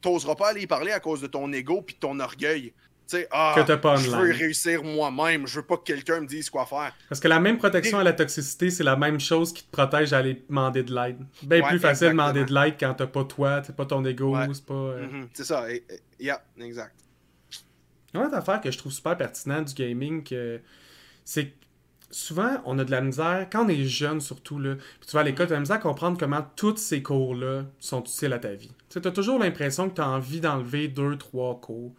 t'oseras 0.00 0.34
pas 0.34 0.50
aller 0.50 0.62
y 0.62 0.66
parler 0.66 0.92
à 0.92 1.00
cause 1.00 1.20
de 1.20 1.26
ton 1.26 1.52
ego 1.52 1.82
puis 1.82 1.94
de 1.94 2.00
ton 2.00 2.18
orgueil 2.20 2.72
sais, 3.16 3.28
ah, 3.30 3.54
je 3.56 4.10
veux 4.10 4.32
réussir 4.32 4.82
moi-même, 4.84 5.46
je 5.46 5.56
veux 5.60 5.66
pas 5.66 5.76
que 5.76 5.84
quelqu'un 5.84 6.20
me 6.20 6.26
dise 6.26 6.50
quoi 6.50 6.66
faire. 6.66 6.92
Parce 7.08 7.20
que 7.20 7.28
la 7.28 7.40
même 7.40 7.58
protection 7.58 7.98
à 7.98 8.04
la 8.04 8.12
toxicité, 8.12 8.70
c'est 8.70 8.84
la 8.84 8.96
même 8.96 9.20
chose 9.20 9.52
qui 9.52 9.64
te 9.64 9.70
protège 9.70 10.12
à 10.12 10.18
aller 10.18 10.42
demander 10.48 10.82
de 10.82 10.94
l'aide. 10.94 11.18
Bien 11.42 11.62
plus 11.62 11.78
facile 11.78 12.08
de 12.08 12.12
demander 12.12 12.44
de 12.44 12.54
l'aide 12.54 12.74
quand 12.78 12.94
t'as 12.94 13.06
pas 13.06 13.24
toi, 13.24 13.62
c'est 13.64 13.76
pas 13.76 13.86
ton 13.86 14.04
ego, 14.04 14.36
c'est 14.52 14.64
pas. 14.64 14.74
Euh, 14.74 15.06
mm-hmm. 15.06 15.28
C'est 15.32 15.44
ça, 15.44 15.66
yeah, 16.18 16.42
exact. 16.60 16.94
Une 18.14 18.20
autre 18.20 18.34
affaire 18.34 18.60
que 18.60 18.70
je 18.70 18.78
trouve 18.78 18.92
super 18.92 19.16
pertinent 19.16 19.62
du 19.62 19.72
gaming, 19.74 20.22
c'est 21.24 21.46
que 21.46 21.62
souvent, 22.12 22.60
on 22.64 22.78
a 22.78 22.84
de 22.84 22.90
la 22.90 23.00
misère, 23.00 23.48
quand 23.50 23.64
on 23.64 23.68
est 23.68 23.84
jeune 23.84 24.20
surtout, 24.20 24.58
là, 24.58 24.76
puis 24.76 25.08
tu 25.08 25.12
vas 25.14 25.20
à 25.20 25.24
l'école, 25.24 25.46
tu 25.46 25.52
as 25.52 25.56
de 25.56 25.58
la 25.58 25.60
misère 25.60 25.76
à 25.76 25.80
comprendre 25.80 26.18
comment 26.18 26.44
tous 26.54 26.76
ces 26.76 27.02
cours-là 27.02 27.64
sont 27.80 28.02
utiles 28.02 28.32
à 28.32 28.38
ta 28.38 28.52
vie. 28.52 28.70
Tu 28.90 28.98
as 28.98 29.10
toujours 29.10 29.38
l'impression 29.38 29.88
que 29.88 29.94
tu 29.94 30.00
as 30.00 30.08
envie 30.08 30.40
d'enlever 30.40 30.88
deux, 30.88 31.16
trois 31.16 31.58
cours. 31.60 31.94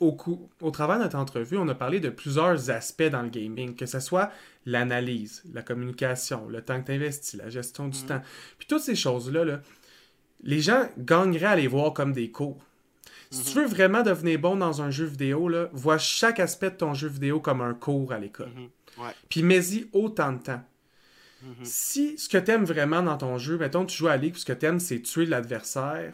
Au, 0.00 0.16
au 0.60 0.70
travers 0.70 0.98
de 0.98 1.04
notre 1.04 1.18
entrevue, 1.18 1.56
on 1.56 1.68
a 1.68 1.74
parlé 1.74 2.00
de 2.00 2.08
plusieurs 2.08 2.70
aspects 2.70 3.02
dans 3.02 3.22
le 3.22 3.28
gaming, 3.28 3.74
que 3.74 3.86
ce 3.86 4.00
soit 4.00 4.30
l'analyse, 4.66 5.42
la 5.52 5.62
communication, 5.62 6.48
le 6.48 6.62
temps 6.62 6.80
que 6.80 6.86
tu 6.86 6.92
investis, 6.92 7.34
la 7.34 7.48
gestion 7.48 7.88
du 7.88 8.02
mm. 8.02 8.06
temps. 8.06 8.22
Puis 8.58 8.66
toutes 8.68 8.82
ces 8.82 8.94
choses-là, 8.94 9.60
les 10.42 10.60
gens 10.60 10.88
gagneraient 10.98 11.46
à 11.46 11.56
les 11.56 11.66
voir 11.66 11.92
comme 11.92 12.12
des 12.12 12.30
cours. 12.30 12.64
Si 13.30 13.44
tu 13.44 13.50
mm-hmm. 13.50 13.54
veux 13.60 13.66
vraiment 13.66 14.02
devenir 14.02 14.38
bon 14.40 14.56
dans 14.56 14.82
un 14.82 14.90
jeu 14.90 15.04
vidéo, 15.04 15.48
là, 15.48 15.68
vois 15.72 15.98
chaque 15.98 16.40
aspect 16.40 16.70
de 16.70 16.76
ton 16.76 16.94
jeu 16.94 17.08
vidéo 17.08 17.40
comme 17.40 17.60
un 17.60 17.74
cours 17.74 18.12
à 18.12 18.18
l'école. 18.18 18.48
Mm-hmm. 18.48 19.12
Puis 19.28 19.42
mets-y 19.42 19.88
autant 19.92 20.32
de 20.32 20.42
temps. 20.42 20.62
Mm-hmm. 21.44 21.64
Si 21.64 22.18
ce 22.18 22.28
que 22.28 22.38
tu 22.38 22.50
aimes 22.50 22.64
vraiment 22.64 23.02
dans 23.02 23.16
ton 23.16 23.38
jeu, 23.38 23.56
mettons, 23.56 23.86
tu 23.86 23.96
joues 23.96 24.08
à 24.08 24.16
Ligue, 24.16 24.36
ce 24.36 24.44
que 24.44 24.52
tu 24.52 24.66
aimes, 24.66 24.80
c'est 24.80 25.00
tuer 25.00 25.26
l'adversaire, 25.26 26.12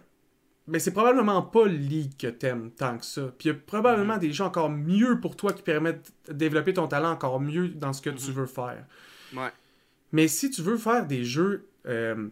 mais 0.68 0.78
c'est 0.78 0.92
probablement 0.92 1.42
pas 1.42 1.66
League 1.66 2.12
que 2.18 2.26
t'aimes 2.26 2.70
tant 2.72 2.98
que 2.98 3.04
ça. 3.04 3.32
Puis 3.38 3.48
il 3.48 3.52
y 3.52 3.54
a 3.54 3.54
probablement 3.54 4.16
mm-hmm. 4.16 4.20
des 4.20 4.32
gens 4.32 4.46
encore 4.46 4.70
mieux 4.70 5.20
pour 5.20 5.36
toi 5.36 5.52
qui 5.52 5.62
permettent 5.62 6.12
de 6.28 6.32
développer 6.32 6.74
ton 6.74 6.88
talent 6.88 7.10
encore 7.10 7.40
mieux 7.40 7.68
dans 7.68 7.92
ce 7.92 8.02
que 8.02 8.10
tu 8.10 8.16
mm-hmm. 8.16 8.34
veux 8.34 8.46
faire. 8.46 8.84
Ouais. 9.34 9.50
Mais 10.12 10.28
si 10.28 10.50
tu 10.50 10.62
veux 10.62 10.76
faire 10.76 11.06
des 11.06 11.24
jeux, 11.24 11.68
euh, 11.86 12.28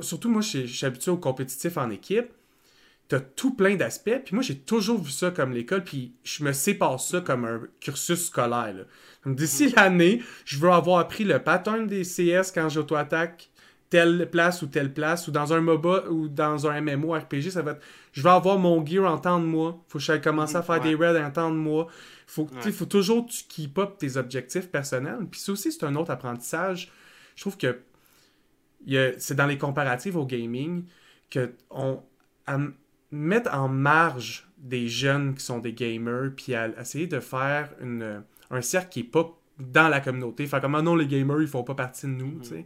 surtout 0.00 0.30
moi, 0.30 0.40
je 0.40 0.66
suis 0.66 0.86
habitué 0.86 1.10
au 1.10 1.18
compétitif 1.18 1.76
en 1.76 1.90
équipe, 1.90 2.32
t'as 3.08 3.20
tout 3.20 3.54
plein 3.54 3.76
d'aspects. 3.76 4.22
Puis 4.24 4.34
moi, 4.34 4.42
j'ai 4.42 4.58
toujours 4.58 5.02
vu 5.02 5.10
ça 5.10 5.30
comme 5.30 5.52
l'école, 5.52 5.84
puis 5.84 6.14
je 6.22 6.42
me 6.42 6.52
sépare 6.52 7.00
ça 7.00 7.20
comme 7.20 7.44
un 7.44 7.62
cursus 7.80 8.26
scolaire. 8.26 8.86
D'ici 9.26 9.66
mm-hmm. 9.66 9.76
l'année, 9.76 10.22
je 10.46 10.58
veux 10.58 10.70
avoir 10.70 11.00
appris 11.00 11.24
le 11.24 11.38
pattern 11.38 11.86
des 11.86 12.02
CS 12.02 12.50
quand 12.54 12.70
j'auto-attaque 12.70 13.50
telle 13.90 14.28
place 14.30 14.62
ou 14.62 14.66
telle 14.66 14.92
place, 14.92 15.28
ou 15.28 15.30
dans 15.30 15.52
un 15.52 15.60
MOBA 15.60 16.08
ou 16.10 16.28
dans 16.28 16.66
un 16.66 16.80
MMO 16.80 17.12
RPG, 17.12 17.50
ça 17.50 17.62
va 17.62 17.72
être 17.72 17.82
je 18.12 18.22
vais 18.22 18.30
avoir 18.30 18.58
mon 18.58 18.84
gear 18.84 19.10
en 19.10 19.18
temps 19.18 19.40
de 19.40 19.44
moi, 19.44 19.82
faut 19.88 19.98
que 19.98 20.04
je 20.04 20.12
commence 20.14 20.54
à 20.54 20.62
faire 20.62 20.80
des 20.80 20.94
raids 20.94 21.20
en 21.20 21.30
temps 21.30 21.50
de 21.50 21.56
moi. 21.56 21.88
Faut, 22.26 22.48
faut 22.72 22.86
toujours 22.86 23.26
que 23.26 23.32
tu 23.32 23.44
keep 23.48 23.76
up 23.78 23.98
tes 23.98 24.16
objectifs 24.16 24.70
personnels. 24.70 25.26
Puis 25.30 25.40
ça 25.40 25.52
aussi, 25.52 25.72
c'est 25.72 25.84
un 25.84 25.96
autre 25.96 26.12
apprentissage. 26.12 26.92
Je 27.34 27.40
trouve 27.40 27.56
que 27.56 27.80
c'est 29.18 29.34
dans 29.34 29.46
les 29.46 29.58
comparatifs 29.58 30.14
au 30.14 30.24
gaming 30.24 30.84
que 31.28 31.52
on 31.70 32.02
mettre 33.10 33.52
en 33.54 33.68
marge 33.68 34.48
des 34.58 34.88
jeunes 34.88 35.34
qui 35.34 35.44
sont 35.44 35.58
des 35.58 35.72
gamers, 35.72 36.30
puis 36.36 36.54
à, 36.54 36.68
essayer 36.80 37.06
de 37.06 37.20
faire 37.20 37.70
une, 37.80 38.22
un 38.50 38.62
cercle 38.62 38.90
qui 38.90 39.00
est 39.00 39.04
pas 39.04 39.30
dans 39.58 39.88
la 39.88 40.00
communauté. 40.00 40.46
Faire 40.46 40.60
comme, 40.60 40.74
ah 40.74 40.82
non, 40.82 40.96
les 40.96 41.06
gamers, 41.06 41.42
ils 41.42 41.48
font 41.48 41.64
pas 41.64 41.74
partie 41.74 42.06
de 42.06 42.12
nous, 42.12 42.40
tu 42.40 42.64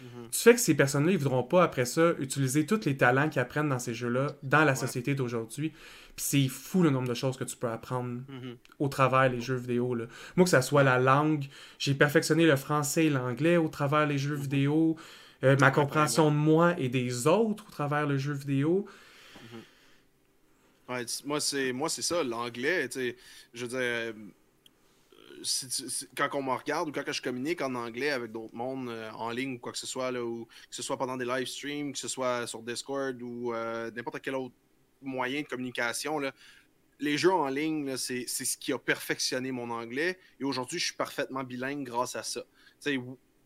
Mhm. 0.00 0.28
Tu 0.30 0.38
fais 0.38 0.54
que 0.54 0.60
ces 0.60 0.74
personnes-là, 0.74 1.12
ils 1.12 1.18
voudront 1.18 1.42
pas, 1.42 1.62
après 1.62 1.84
ça, 1.84 2.12
utiliser 2.18 2.66
tous 2.66 2.84
les 2.84 2.96
talents 2.96 3.28
qu'ils 3.28 3.40
apprennent 3.40 3.68
dans 3.68 3.78
ces 3.78 3.94
jeux-là 3.94 4.28
dans 4.42 4.64
la 4.64 4.74
société 4.74 5.14
d'aujourd'hui. 5.14 5.70
Puis 6.16 6.24
c'est 6.24 6.48
fou 6.48 6.82
le 6.82 6.90
nombre 6.90 7.08
de 7.08 7.14
choses 7.14 7.36
que 7.36 7.44
tu 7.44 7.56
peux 7.56 7.68
apprendre 7.68 8.20
mhm. 8.28 8.56
au 8.78 8.88
travers 8.88 9.30
des 9.30 9.40
jeux 9.40 9.56
vidéo. 9.56 9.94
Là. 9.94 10.06
Moi, 10.36 10.44
que 10.44 10.50
ça 10.50 10.62
soit 10.62 10.82
la 10.82 10.98
langue, 10.98 11.44
j'ai 11.78 11.94
perfectionné 11.94 12.46
le 12.46 12.56
français 12.56 13.06
et 13.06 13.10
l'anglais 13.10 13.56
au 13.56 13.68
travers 13.68 14.06
des 14.06 14.18
jeux 14.18 14.36
mhm. 14.36 14.42
vidéo, 14.42 14.96
euh, 15.44 15.56
ma 15.60 15.70
compréhension 15.70 16.30
de 16.30 16.36
moi 16.36 16.78
et 16.78 16.88
des 16.88 17.26
autres 17.26 17.64
au 17.68 17.70
travers 17.70 18.06
le 18.06 18.18
jeu 18.18 18.32
vidéo. 18.32 18.86
moi, 21.24 21.40
c'est 21.40 21.72
moi 21.72 21.88
c'est 21.88 22.02
ça, 22.02 22.22
l'anglais. 22.22 22.88
Je 23.54 23.64
veux 23.64 23.68
dire, 23.68 24.14
quand 26.16 26.28
on 26.34 26.42
me 26.42 26.52
regarde 26.52 26.88
ou 26.88 26.92
quand 26.92 27.10
je 27.10 27.22
communique 27.22 27.60
en 27.60 27.74
anglais 27.74 28.10
avec 28.10 28.32
d'autres 28.32 28.54
mondes 28.54 28.88
euh, 28.88 29.10
en 29.12 29.30
ligne 29.30 29.54
ou 29.54 29.58
quoi 29.58 29.72
que 29.72 29.78
ce 29.78 29.86
soit, 29.86 30.10
là, 30.10 30.24
ou 30.24 30.46
que 30.68 30.74
ce 30.74 30.82
soit 30.82 30.96
pendant 30.96 31.16
des 31.16 31.24
live 31.24 31.46
streams, 31.46 31.92
que 31.92 31.98
ce 31.98 32.08
soit 32.08 32.46
sur 32.46 32.62
Discord 32.62 33.20
ou 33.22 33.52
euh, 33.52 33.90
n'importe 33.90 34.20
quel 34.20 34.34
autre 34.34 34.54
moyen 35.02 35.42
de 35.42 35.46
communication, 35.46 36.20
les 37.00 37.18
jeux 37.18 37.32
en 37.32 37.48
ligne, 37.48 37.96
c'est 37.96 38.26
ce 38.26 38.56
qui 38.56 38.72
a 38.72 38.78
perfectionné 38.78 39.52
mon 39.52 39.70
anglais. 39.70 40.18
Et 40.40 40.44
aujourd'hui, 40.44 40.78
je 40.78 40.86
suis 40.86 40.96
parfaitement 40.96 41.44
bilingue 41.44 41.84
grâce 41.84 42.16
à 42.16 42.22
ça. 42.22 42.42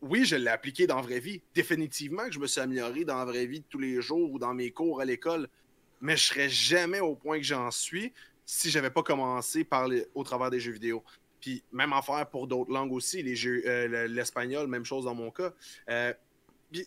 oui, 0.01 0.25
je 0.25 0.35
l'ai 0.35 0.49
appliqué 0.49 0.87
dans 0.87 0.95
la 0.95 1.01
vraie 1.01 1.19
vie. 1.19 1.41
Définitivement 1.53 2.25
que 2.25 2.31
je 2.31 2.39
me 2.39 2.47
suis 2.47 2.61
amélioré 2.61 3.05
dans 3.05 3.17
la 3.17 3.25
vraie 3.25 3.45
vie 3.45 3.59
de 3.59 3.65
tous 3.69 3.79
les 3.79 4.01
jours 4.01 4.31
ou 4.31 4.39
dans 4.39 4.53
mes 4.53 4.71
cours 4.71 5.01
à 5.01 5.05
l'école. 5.05 5.47
Mais 6.01 6.17
je 6.17 6.25
serais 6.25 6.49
jamais 6.49 6.99
au 6.99 7.15
point 7.15 7.37
que 7.37 7.43
j'en 7.43 7.69
suis 7.71 8.11
si 8.45 8.69
j'avais 8.69 8.89
pas 8.89 9.03
commencé 9.03 9.63
par 9.63 9.89
au 10.13 10.23
travers 10.23 10.49
des 10.49 10.59
jeux 10.59 10.73
vidéo. 10.73 11.03
Puis 11.43 11.61
même 11.73 11.91
affaire 11.91 12.25
pour 12.29 12.47
d'autres 12.47 12.71
langues 12.71 12.93
aussi, 12.93 13.21
les 13.21 13.35
jeux, 13.35 13.61
euh, 13.65 14.07
l'espagnol, 14.07 14.65
même 14.67 14.85
chose 14.85 15.03
dans 15.03 15.13
mon 15.13 15.29
cas. 15.29 15.51
Euh, 15.89 16.13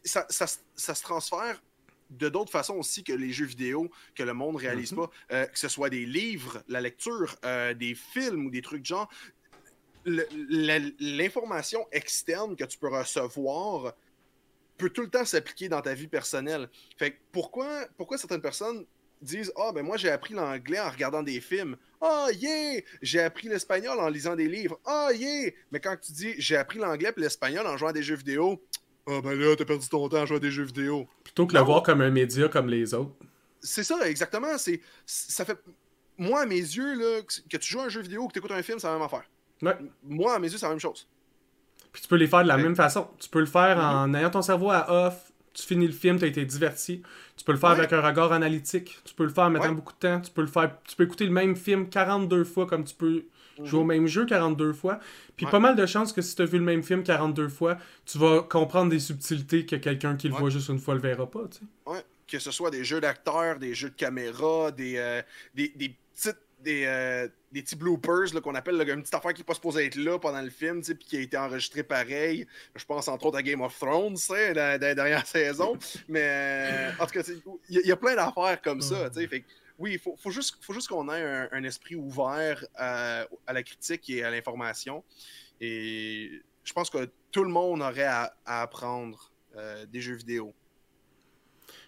ça, 0.02 0.24
ça, 0.30 0.46
ça, 0.74 0.94
se 0.94 1.02
transfère 1.02 1.62
de 2.08 2.30
d'autres 2.30 2.50
façons 2.50 2.76
aussi 2.76 3.04
que 3.04 3.12
les 3.12 3.32
jeux 3.32 3.44
vidéo 3.44 3.90
que 4.14 4.22
le 4.22 4.32
monde 4.32 4.56
réalise 4.56 4.92
mhm. 4.92 4.98
pas, 4.98 5.10
euh, 5.32 5.44
que 5.44 5.58
ce 5.58 5.68
soit 5.68 5.90
des 5.90 6.06
livres, 6.06 6.62
la 6.68 6.80
lecture, 6.80 7.36
des 7.76 7.94
films 7.94 8.46
ou 8.46 8.50
des 8.50 8.62
trucs 8.62 8.80
de 8.80 8.86
genre. 8.86 9.10
L'information 10.06 11.86
externe 11.92 12.56
que 12.56 12.64
tu 12.64 12.78
peux 12.78 12.88
recevoir 12.88 13.92
peut 14.78 14.88
tout 14.88 15.02
le 15.02 15.10
temps 15.10 15.26
s'appliquer 15.26 15.68
dans 15.68 15.82
ta 15.82 15.92
vie 15.92 16.08
personnelle. 16.08 16.70
Fait 16.96 17.20
pourquoi, 17.30 17.86
pourquoi 17.98 18.16
certaines 18.16 18.40
personnes 18.40 18.86
disent 19.22 19.52
Ah, 19.56 19.72
ben 19.72 19.82
moi 19.82 19.96
j'ai 19.96 20.10
appris 20.10 20.34
l'anglais 20.34 20.80
en 20.80 20.90
regardant 20.90 21.22
des 21.22 21.40
films. 21.40 21.76
Ah, 22.00 22.28
yeah! 22.32 22.80
J'ai 23.02 23.20
appris 23.20 23.48
l'espagnol 23.48 23.98
en 23.98 24.08
lisant 24.08 24.36
des 24.36 24.48
livres. 24.48 24.78
Ah, 24.84 25.10
yeah! 25.14 25.50
Mais 25.72 25.80
quand 25.80 25.96
tu 26.00 26.12
dis 26.12 26.34
J'ai 26.38 26.56
appris 26.56 26.78
l'anglais 26.78 27.12
et 27.16 27.20
l'espagnol 27.20 27.66
en 27.66 27.76
jouant 27.76 27.88
à 27.88 27.92
des 27.92 28.02
jeux 28.02 28.16
vidéo, 28.16 28.62
ah, 29.08 29.20
ben 29.22 29.38
là, 29.38 29.54
t'as 29.56 29.64
perdu 29.64 29.88
ton 29.88 30.08
temps 30.08 30.22
à 30.22 30.26
jouer 30.26 30.38
à 30.38 30.40
des 30.40 30.50
jeux 30.50 30.64
vidéo. 30.64 31.06
Plutôt 31.22 31.46
que 31.46 31.54
le 31.54 31.60
voir 31.60 31.82
comme 31.82 32.00
un 32.00 32.10
média 32.10 32.48
comme 32.48 32.68
les 32.68 32.92
autres. 32.92 33.12
C'est 33.60 33.84
ça, 33.84 34.08
exactement. 34.08 34.58
C'est, 34.58 34.80
ça 35.06 35.44
fait. 35.44 35.58
Moi, 36.18 36.40
à 36.40 36.46
mes 36.46 36.56
yeux, 36.56 36.94
là, 36.94 37.22
que 37.22 37.56
tu 37.56 37.72
joues 37.72 37.80
à 37.80 37.84
un 37.84 37.88
jeu 37.88 38.00
vidéo 38.00 38.24
ou 38.24 38.28
que 38.28 38.32
tu 38.32 38.38
écoutes 38.40 38.52
un 38.52 38.62
film, 38.62 38.78
c'est 38.78 38.86
la 38.86 38.94
même 38.94 39.02
affaire. 39.02 39.24
Moi, 40.02 40.34
à 40.34 40.38
mes 40.38 40.50
yeux, 40.50 40.58
c'est 40.58 40.66
la 40.66 40.70
même 40.70 40.80
chose. 40.80 41.06
Puis 41.92 42.02
tu 42.02 42.08
peux 42.08 42.16
les 42.16 42.26
faire 42.26 42.42
de 42.42 42.48
la 42.48 42.56
même 42.56 42.74
façon. 42.74 43.08
Tu 43.18 43.28
peux 43.28 43.40
le 43.40 43.46
faire 43.46 43.78
mm-hmm. 43.78 44.10
en 44.10 44.14
ayant 44.14 44.30
ton 44.30 44.42
cerveau 44.42 44.70
à 44.70 44.90
off, 45.06 45.32
tu 45.56 45.66
finis 45.66 45.86
le 45.86 45.92
film, 45.92 46.18
tu 46.18 46.24
as 46.24 46.28
été 46.28 46.44
diverti. 46.44 47.02
Tu 47.36 47.44
peux 47.44 47.52
le 47.52 47.58
faire 47.58 47.70
avec 47.70 47.92
un 47.92 48.02
regard 48.02 48.32
analytique. 48.32 48.98
Tu 49.04 49.14
peux 49.14 49.24
le 49.24 49.30
faire 49.30 49.44
en 49.44 49.50
mettant 49.50 49.72
beaucoup 49.72 49.94
de 49.94 49.98
temps. 49.98 50.20
Tu 50.20 50.30
peux 50.30 50.42
le 50.42 50.46
faire. 50.46 50.76
Tu 50.86 50.94
peux 50.96 51.04
écouter 51.04 51.24
le 51.24 51.32
même 51.32 51.56
film 51.56 51.88
42 51.88 52.44
fois 52.44 52.66
comme 52.66 52.84
tu 52.84 52.94
peux 52.94 53.24
jouer 53.62 53.80
au 53.80 53.82
mhm. 53.82 53.88
même 53.88 54.06
jeu 54.06 54.26
42 54.26 54.74
fois. 54.74 55.00
Puis 55.34 55.46
pas 55.46 55.58
mal 55.58 55.74
de 55.74 55.86
chances 55.86 56.12
que 56.12 56.20
si 56.20 56.36
tu 56.36 56.42
as 56.42 56.44
vu 56.44 56.58
le 56.58 56.64
même 56.64 56.82
film 56.82 57.02
42 57.02 57.48
fois, 57.48 57.78
tu 58.04 58.18
vas 58.18 58.42
comprendre 58.42 58.90
des 58.90 59.00
subtilités 59.00 59.64
que 59.64 59.76
quelqu'un 59.76 60.16
qui 60.16 60.28
le 60.28 60.34
voit 60.34 60.50
juste 60.50 60.68
une 60.68 60.78
fois 60.78 60.94
le 60.94 61.00
verra 61.00 61.30
pas. 61.30 61.44
Tu 61.50 61.60
sais. 61.60 62.04
Que 62.28 62.38
ce 62.38 62.50
soit 62.50 62.70
des 62.70 62.84
jeux 62.84 63.00
d'acteurs, 63.00 63.58
des 63.58 63.72
jeux 63.72 63.90
de 63.90 63.94
caméra, 63.94 64.72
des, 64.72 64.96
euh, 64.96 65.22
des, 65.54 65.72
des 65.76 65.96
petites 66.12 66.45
des, 66.58 66.84
euh, 66.86 67.28
des 67.52 67.62
petits 67.62 67.76
bloopers 67.76 68.32
qu'on 68.42 68.54
appelle 68.54 68.74
une 68.88 69.02
petite 69.02 69.14
affaire 69.14 69.32
qui 69.34 69.40
n'est 69.40 69.46
pas 69.46 69.54
supposée 69.54 69.86
être 69.86 69.96
là 69.96 70.18
pendant 70.18 70.40
le 70.40 70.50
film, 70.50 70.82
puis 70.82 70.94
qui 70.96 71.16
a 71.16 71.20
été 71.20 71.36
enregistrée 71.36 71.82
pareil. 71.82 72.46
Je 72.74 72.84
pense 72.84 73.08
entre 73.08 73.26
autres 73.26 73.38
à 73.38 73.42
Game 73.42 73.60
of 73.60 73.78
Thrones, 73.78 74.16
dans, 74.28 74.54
la 74.54 74.94
dernière 74.94 75.26
saison. 75.26 75.76
Mais 76.08 76.22
euh, 76.24 76.90
en 76.98 77.06
tout 77.06 77.12
cas, 77.12 77.22
il 77.68 77.86
y, 77.86 77.92
a 77.92 77.96
plein 77.96 78.14
d'affaires 78.14 78.60
comme 78.62 78.80
ça. 78.80 79.10
Fait, 79.10 79.44
oui, 79.78 79.92
il 79.94 79.98
faut, 79.98 80.16
faut, 80.16 80.30
juste, 80.30 80.56
faut 80.62 80.72
juste 80.72 80.88
qu'on 80.88 81.08
ait 81.12 81.48
un, 81.52 81.64
esprit 81.64 81.94
ouvert 81.94 82.64
à, 82.74 83.26
la 83.48 83.62
critique 83.62 84.08
et 84.10 84.24
à 84.24 84.30
l'information. 84.30 85.04
Et 85.60 86.42
je 86.64 86.72
pense 86.72 86.90
que 86.90 87.08
tout 87.30 87.44
le 87.44 87.50
monde 87.50 87.82
aurait 87.82 88.04
à, 88.04 88.34
apprendre 88.44 89.32
euh, 89.56 89.86
des 89.86 90.00
jeux 90.00 90.16
vidéo. 90.16 90.54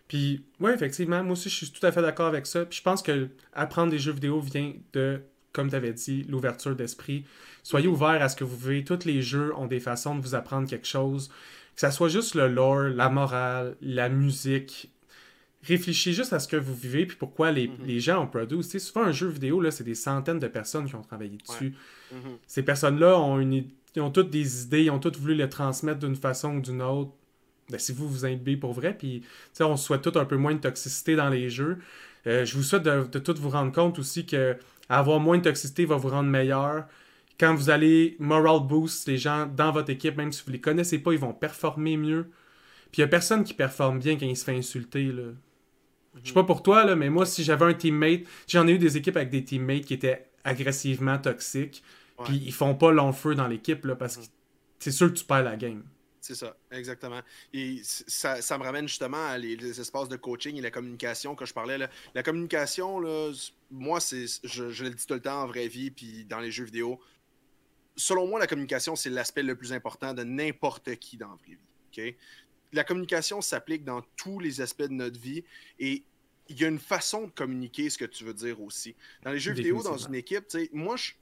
Puis, 0.09 0.43
oui, 0.59 0.73
effectivement, 0.73 1.23
moi 1.23 1.33
aussi, 1.33 1.51
je 1.51 1.57
suis 1.57 1.71
tout 1.71 1.85
à 1.87 1.93
fait 1.93 2.01
d'accord 2.01 2.27
avec 2.27 2.47
ça. 2.47 2.65
Puis, 2.65 2.79
je 2.79 2.83
pense 2.83 3.03
que 3.03 3.29
apprendre 3.53 3.91
des 3.91 3.99
jeux 3.99 4.13
vidéo 4.13 4.41
vient 4.41 4.73
de, 4.95 5.21
comme 5.53 5.69
tu 5.69 5.77
avais 5.77 5.93
dit, 5.93 6.25
l'ouverture 6.29 6.75
d'esprit. 6.75 7.25
Soyez 7.63 7.89
ouverts 7.89 8.23
à 8.23 8.31
ce 8.31 8.37
que 8.37 8.45
vous 8.45 8.57
vivez. 8.57 8.85
Tous 8.85 9.05
les 9.05 9.21
jeux 9.21 9.55
ont 9.57 9.67
des 9.67 9.81
façons 9.81 10.17
de 10.17 10.23
vous 10.23 10.35
apprendre 10.35 10.67
quelque 10.67 10.87
chose. 10.87 11.29
Que 11.29 11.81
ça 11.83 11.91
soit 11.91 12.09
juste 12.09 12.35
le 12.35 12.49
lore, 12.49 12.85
la 12.85 13.11
morale, 13.11 13.77
la 13.83 14.09
musique. 14.09 14.91
Réfléchissez 15.63 16.15
juste 16.15 16.33
à 16.33 16.39
ce 16.39 16.49
que 16.49 16.57
vous 16.57 16.75
vivez 16.75 17.05
puis 17.05 17.17
pourquoi 17.17 17.53
les, 17.53 17.69
mm-hmm. 17.69 17.99
gens 17.99 18.23
ont 18.23 18.27
produit. 18.27 18.63
C'est 18.63 18.79
souvent 18.79 19.05
un 19.05 19.13
jeu 19.13 19.29
vidéo, 19.29 19.61
là, 19.61 19.71
c'est 19.71 19.85
des 19.85 19.95
centaines 19.95 20.39
de 20.39 20.49
personnes 20.49 20.87
qui 20.87 20.95
ont 20.95 21.03
travaillé 21.03 21.37
dessus. 21.37 21.75
Mm-hmm. 22.13 22.37
Ces 22.47 22.63
personnes-là 22.63 23.19
ont, 23.19 23.39
une, 23.39 23.65
ils 23.95 24.01
ont 24.01 24.11
toutes 24.11 24.31
des 24.31 24.63
idées, 24.63 24.85
ils 24.85 24.91
ont 24.91 25.01
toutes 25.01 25.19
voulu 25.19 25.35
les 25.35 25.49
transmettre 25.49 25.99
d'une 25.99 26.17
façon 26.17 26.57
ou 26.57 26.61
d'une 26.61 26.81
autre 26.81 27.13
ben, 27.71 27.79
si 27.79 27.93
vous 27.93 28.09
vous 28.09 28.25
imbibez 28.25 28.57
pour 28.57 28.73
vrai, 28.73 28.97
puis 28.97 29.23
on 29.61 29.77
souhaite 29.77 30.03
tout 30.03 30.19
un 30.19 30.25
peu 30.25 30.37
moins 30.37 30.55
de 30.55 30.61
toxicité 30.61 31.17
dans 31.17 31.29
les 31.29 31.51
jeux. 31.51 31.79
Euh, 32.27 32.45
je 32.45 32.57
vous 32.57 32.63
souhaite 32.63 32.83
de, 32.83 33.05
de, 33.05 33.19
tout 33.19 33.35
vous 33.39 33.51
rendre 33.51 33.73
compte 33.73 33.99
aussi 33.99 34.27
que 34.27 34.57
avoir 34.89 35.21
moins 35.21 35.39
de 35.39 35.43
toxicité 35.43 35.85
va 35.85 35.97
vous 35.97 36.09
rendre 36.09 36.29
meilleur. 36.29 36.87
Quand 37.39 37.55
vous 37.55 37.71
allez 37.71 38.17
moral 38.19 38.61
boost 38.67 39.07
les 39.07 39.19
gens 39.19 39.47
dans 39.47 39.71
votre 39.71 39.91
équipe, 39.91 40.17
même 40.17 40.33
si 40.33 40.43
vous 40.45 40.53
les 40.53 40.61
connaissez 40.61 40.99
pas, 40.99 41.13
ils 41.13 41.19
vont 41.19 41.33
performer 41.33 41.97
mieux. 41.97 42.31
Puis 42.91 42.99
il 42.99 43.01
y 43.01 43.05
a 43.05 43.09
personne 43.09 43.45
qui 43.45 43.55
performe 43.55 43.99
bien 43.99 44.17
quand 44.17 44.27
il 44.27 44.37
se 44.37 44.45
fait 44.45 44.57
insulter. 44.57 45.13
Là. 45.13 45.25
Je 46.23 46.29
sais 46.29 46.35
pas 46.35 46.45
pour 46.45 46.63
toi, 46.63 46.85
là, 46.85 46.97
mais 46.97 47.11
moi, 47.11 47.27
si 47.27 47.45
j'avais 47.45 47.67
un 47.67 47.75
teammate, 47.75 48.23
j'en 48.49 48.67
ai 48.67 48.73
eu 48.73 48.79
des 48.79 48.97
équipes 48.97 49.17
avec 49.17 49.31
des 49.31 49.45
teammates 49.45 49.85
qui 49.85 49.95
étaient 49.95 50.27
agressivement 50.45 51.19
toxiques, 51.19 51.83
puis 52.25 52.43
ils 52.45 52.53
font 52.53 52.75
pas 52.75 52.91
long 52.91 53.13
feu 53.13 53.35
dans 53.35 53.47
l'équipe 53.47 53.87
parce 53.95 54.17
que 54.17 54.25
c'est 54.79 54.91
sûr 54.91 55.09
que 55.09 55.19
tu 55.19 55.25
perds 55.25 55.45
la 55.45 55.57
game. 55.57 55.83
C'est 56.29 56.35
ça, 56.35 56.55
exactement. 56.71 57.23
Et 57.55 57.81
ça, 57.83 58.37
me 58.59 58.63
ramène 58.63 58.87
justement 58.87 59.29
à 59.29 59.39
les, 59.39 59.81
espaces 59.81 60.11
de 60.11 60.17
coaching 60.17 60.59
et 60.59 60.61
la 60.61 60.71
communication 60.71 61.35
que 61.35 61.47
je 61.47 61.55
parlais. 61.55 61.79
Là. 61.79 61.89
La 62.15 62.23
communication, 62.23 63.01
là, 63.01 63.33
moi, 63.71 63.99
c'est, 63.99 64.27
je, 64.45 64.85
le 64.85 64.91
dis 64.91 65.07
tout 65.07 65.15
le 65.15 65.23
temps 65.23 65.41
en 65.45 65.47
vraie 65.47 65.69
vie, 65.69 65.91
puis 65.91 66.27
dans 66.27 66.41
les 66.41 66.51
jeux 66.51 66.65
vidéo. 66.65 67.01
Selon 67.97 68.27
moi, 68.27 68.39
la 68.39 68.47
communication, 68.47 68.95
c'est 68.95 69.09
l'aspect 69.09 69.43
le 69.43 69.57
plus 69.57 69.73
important 69.73 70.13
de 70.13 70.23
n'importe 70.23 70.97
qui 70.97 71.17
dans 71.17 71.31
la 71.31 71.37
vraie 71.37 71.57
vie. 71.57 72.15
La 72.75 72.85
communication 72.85 73.41
s'applique 73.41 73.85
dans 73.85 74.03
tous 74.19 74.39
les 74.39 74.61
aspects 74.61 74.83
de 74.83 74.93
notre 74.93 75.19
vie 75.19 75.45
et 75.79 76.05
il 76.49 76.61
y 76.61 76.65
a 76.65 76.69
une 76.69 76.79
façon 76.79 77.27
de 77.27 77.31
communiquer 77.31 77.91
ce 77.91 77.99
que 77.99 78.05
tu 78.05 78.25
veux 78.25 78.33
dire 78.33 78.61
aussi. 78.61 78.97
Dans 79.23 79.33
les 79.33 79.39
jeux 79.39 79.53
vidéo, 79.53 79.83
dans 79.83 79.99
une 79.99 80.15
équipe, 80.15 80.45
moi, 80.73 80.97
je, 80.97 81.13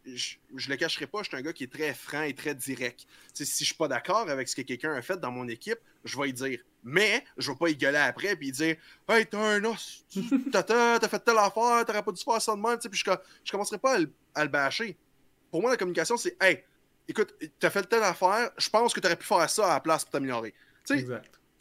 je, 0.55 0.68
le 0.68 0.77
cacherai 0.77 1.07
pas, 1.07 1.22
je 1.22 1.29
suis 1.29 1.37
un 1.37 1.43
gars 1.43 1.53
qui 1.53 1.64
est 1.64 1.72
très 1.72 1.93
franc 1.95 2.22
et 2.22 2.35
très 2.35 2.55
direct. 2.55 3.07
si 3.35 3.45
je 3.45 3.64
suis 3.64 3.74
pas 3.74 3.89
d'accord 3.89 4.29
avec 4.29 4.49
ce 4.49 4.55
que 4.55 4.62
quelqu'un 4.62 4.95
a 4.95 5.03
fait 5.03 5.18
dans 5.18 5.33
mon 5.33 5.49
équipe, 5.49 5.79
je 6.05 6.16
vais 6.18 6.29
y 6.29 6.33
dire. 6.33 6.61
Mais 6.85 7.24
je 7.37 7.51
vais 7.51 7.57
pas 7.57 7.68
y 7.68 7.77
gueuler 7.77 7.99
après 7.99 8.39
et 8.41 8.51
dire 8.53 8.77
Hey, 9.09 9.27
t'as 9.27 9.39
un 9.39 9.64
os, 9.64 10.05
t'as 10.53 11.09
fait 11.09 11.18
telle 11.18 11.39
affaire, 11.39 11.85
t'aurais 11.85 12.03
pas 12.03 12.12
dû 12.12 12.22
faire 12.22 12.41
ça 12.41 12.55
de 12.55 12.61
même, 12.61 12.79
puis 12.79 12.91
je, 12.93 13.11
je 13.45 13.51
commencerai 13.51 13.79
pas 13.79 13.99
à 14.35 14.45
le, 14.45 14.49
bâcher. 14.49 14.97
Pour 15.51 15.61
moi, 15.61 15.70
la 15.72 15.77
communication, 15.77 16.16
c'est 16.16 16.37
Hey, 16.41 16.62
écoute, 17.09 17.35
t'as 17.59 17.70
fait 17.70 17.83
telle 17.83 18.05
affaire, 18.05 18.51
je 18.57 18.70
pense 18.70 18.95
que 18.95 19.01
t'aurais 19.01 19.16
pu 19.16 19.27
faire 19.27 19.51
ça 19.51 19.72
à 19.72 19.74
la 19.74 19.81
place 19.81 20.05
pour 20.05 20.12
t'améliorer. 20.12 20.55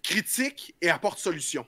Critique 0.04 0.76
et 0.80 0.90
apporte 0.90 1.18
solution. 1.18 1.66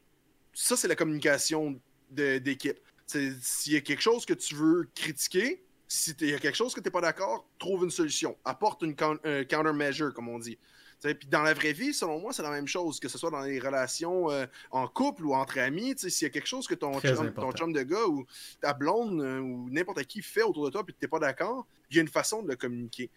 Ça, 0.54 0.78
c'est 0.78 0.88
la 0.88 0.96
communication 0.96 1.80
d'équipe. 2.10 2.80
S'il 3.06 3.74
y 3.74 3.78
a 3.78 3.82
quelque 3.82 4.02
chose 4.02 4.26
que 4.26 4.34
tu 4.34 4.56
veux 4.56 4.90
critiquer, 4.94 5.64
si 5.88 6.14
il 6.20 6.30
y 6.30 6.34
a 6.34 6.40
quelque 6.40 6.56
chose 6.56 6.74
que 6.74 6.82
tu 6.82 6.88
n'es 6.88 6.92
pas 6.92 7.02
d'accord, 7.02 7.48
trouve 7.60 7.86
une 7.86 7.92
solution. 7.92 8.38
Apporte 8.44 8.82
une 8.82 8.96
countermeasure, 8.96 10.14
comme 10.14 10.28
on 10.28 10.40
dit. 10.40 10.58
Puis 11.02 11.28
dans 11.30 11.44
la 11.44 11.54
vraie 11.54 11.74
vie, 11.74 11.94
selon 11.94 12.20
moi, 12.20 12.34
c'est 12.34 12.42
la 12.42 12.50
même 12.50 12.68
chose, 12.68 13.00
que 13.00 13.08
ce 13.08 13.18
soit 13.18 13.30
dans 13.30 13.42
les 13.42 13.60
relations 13.60 14.32
euh, 14.32 14.46
en 14.72 14.88
couple 14.88 15.26
ou 15.26 15.36
entre 15.36 15.60
amis. 15.60 15.94
S'il 15.98 16.26
y 16.26 16.26
a 16.26 16.30
quelque 16.30 16.48
chose 16.48 16.68
que 16.68 16.74
ton 16.74 17.00
chum, 17.00 17.32
ton 17.34 17.52
chum, 17.52 17.72
de 17.72 17.84
gars 17.84 18.08
ou 18.08 18.26
ta 18.60 18.74
blonde 18.74 19.22
euh, 19.22 19.40
ou 19.40 19.70
n'importe 19.70 20.04
qui 20.06 20.22
fait 20.22 20.42
autour 20.42 20.66
de 20.66 20.72
toi 20.72 20.82
et 20.82 20.92
que 20.92 20.98
tu 20.98 21.06
n'es 21.06 21.08
pas 21.08 21.20
d'accord, 21.20 21.68
il 21.92 21.98
y 21.98 22.00
a 22.00 22.02
une 22.02 22.08
façon 22.08 22.42
de 22.42 22.50
le 22.50 22.56
communiquer. 22.56 23.12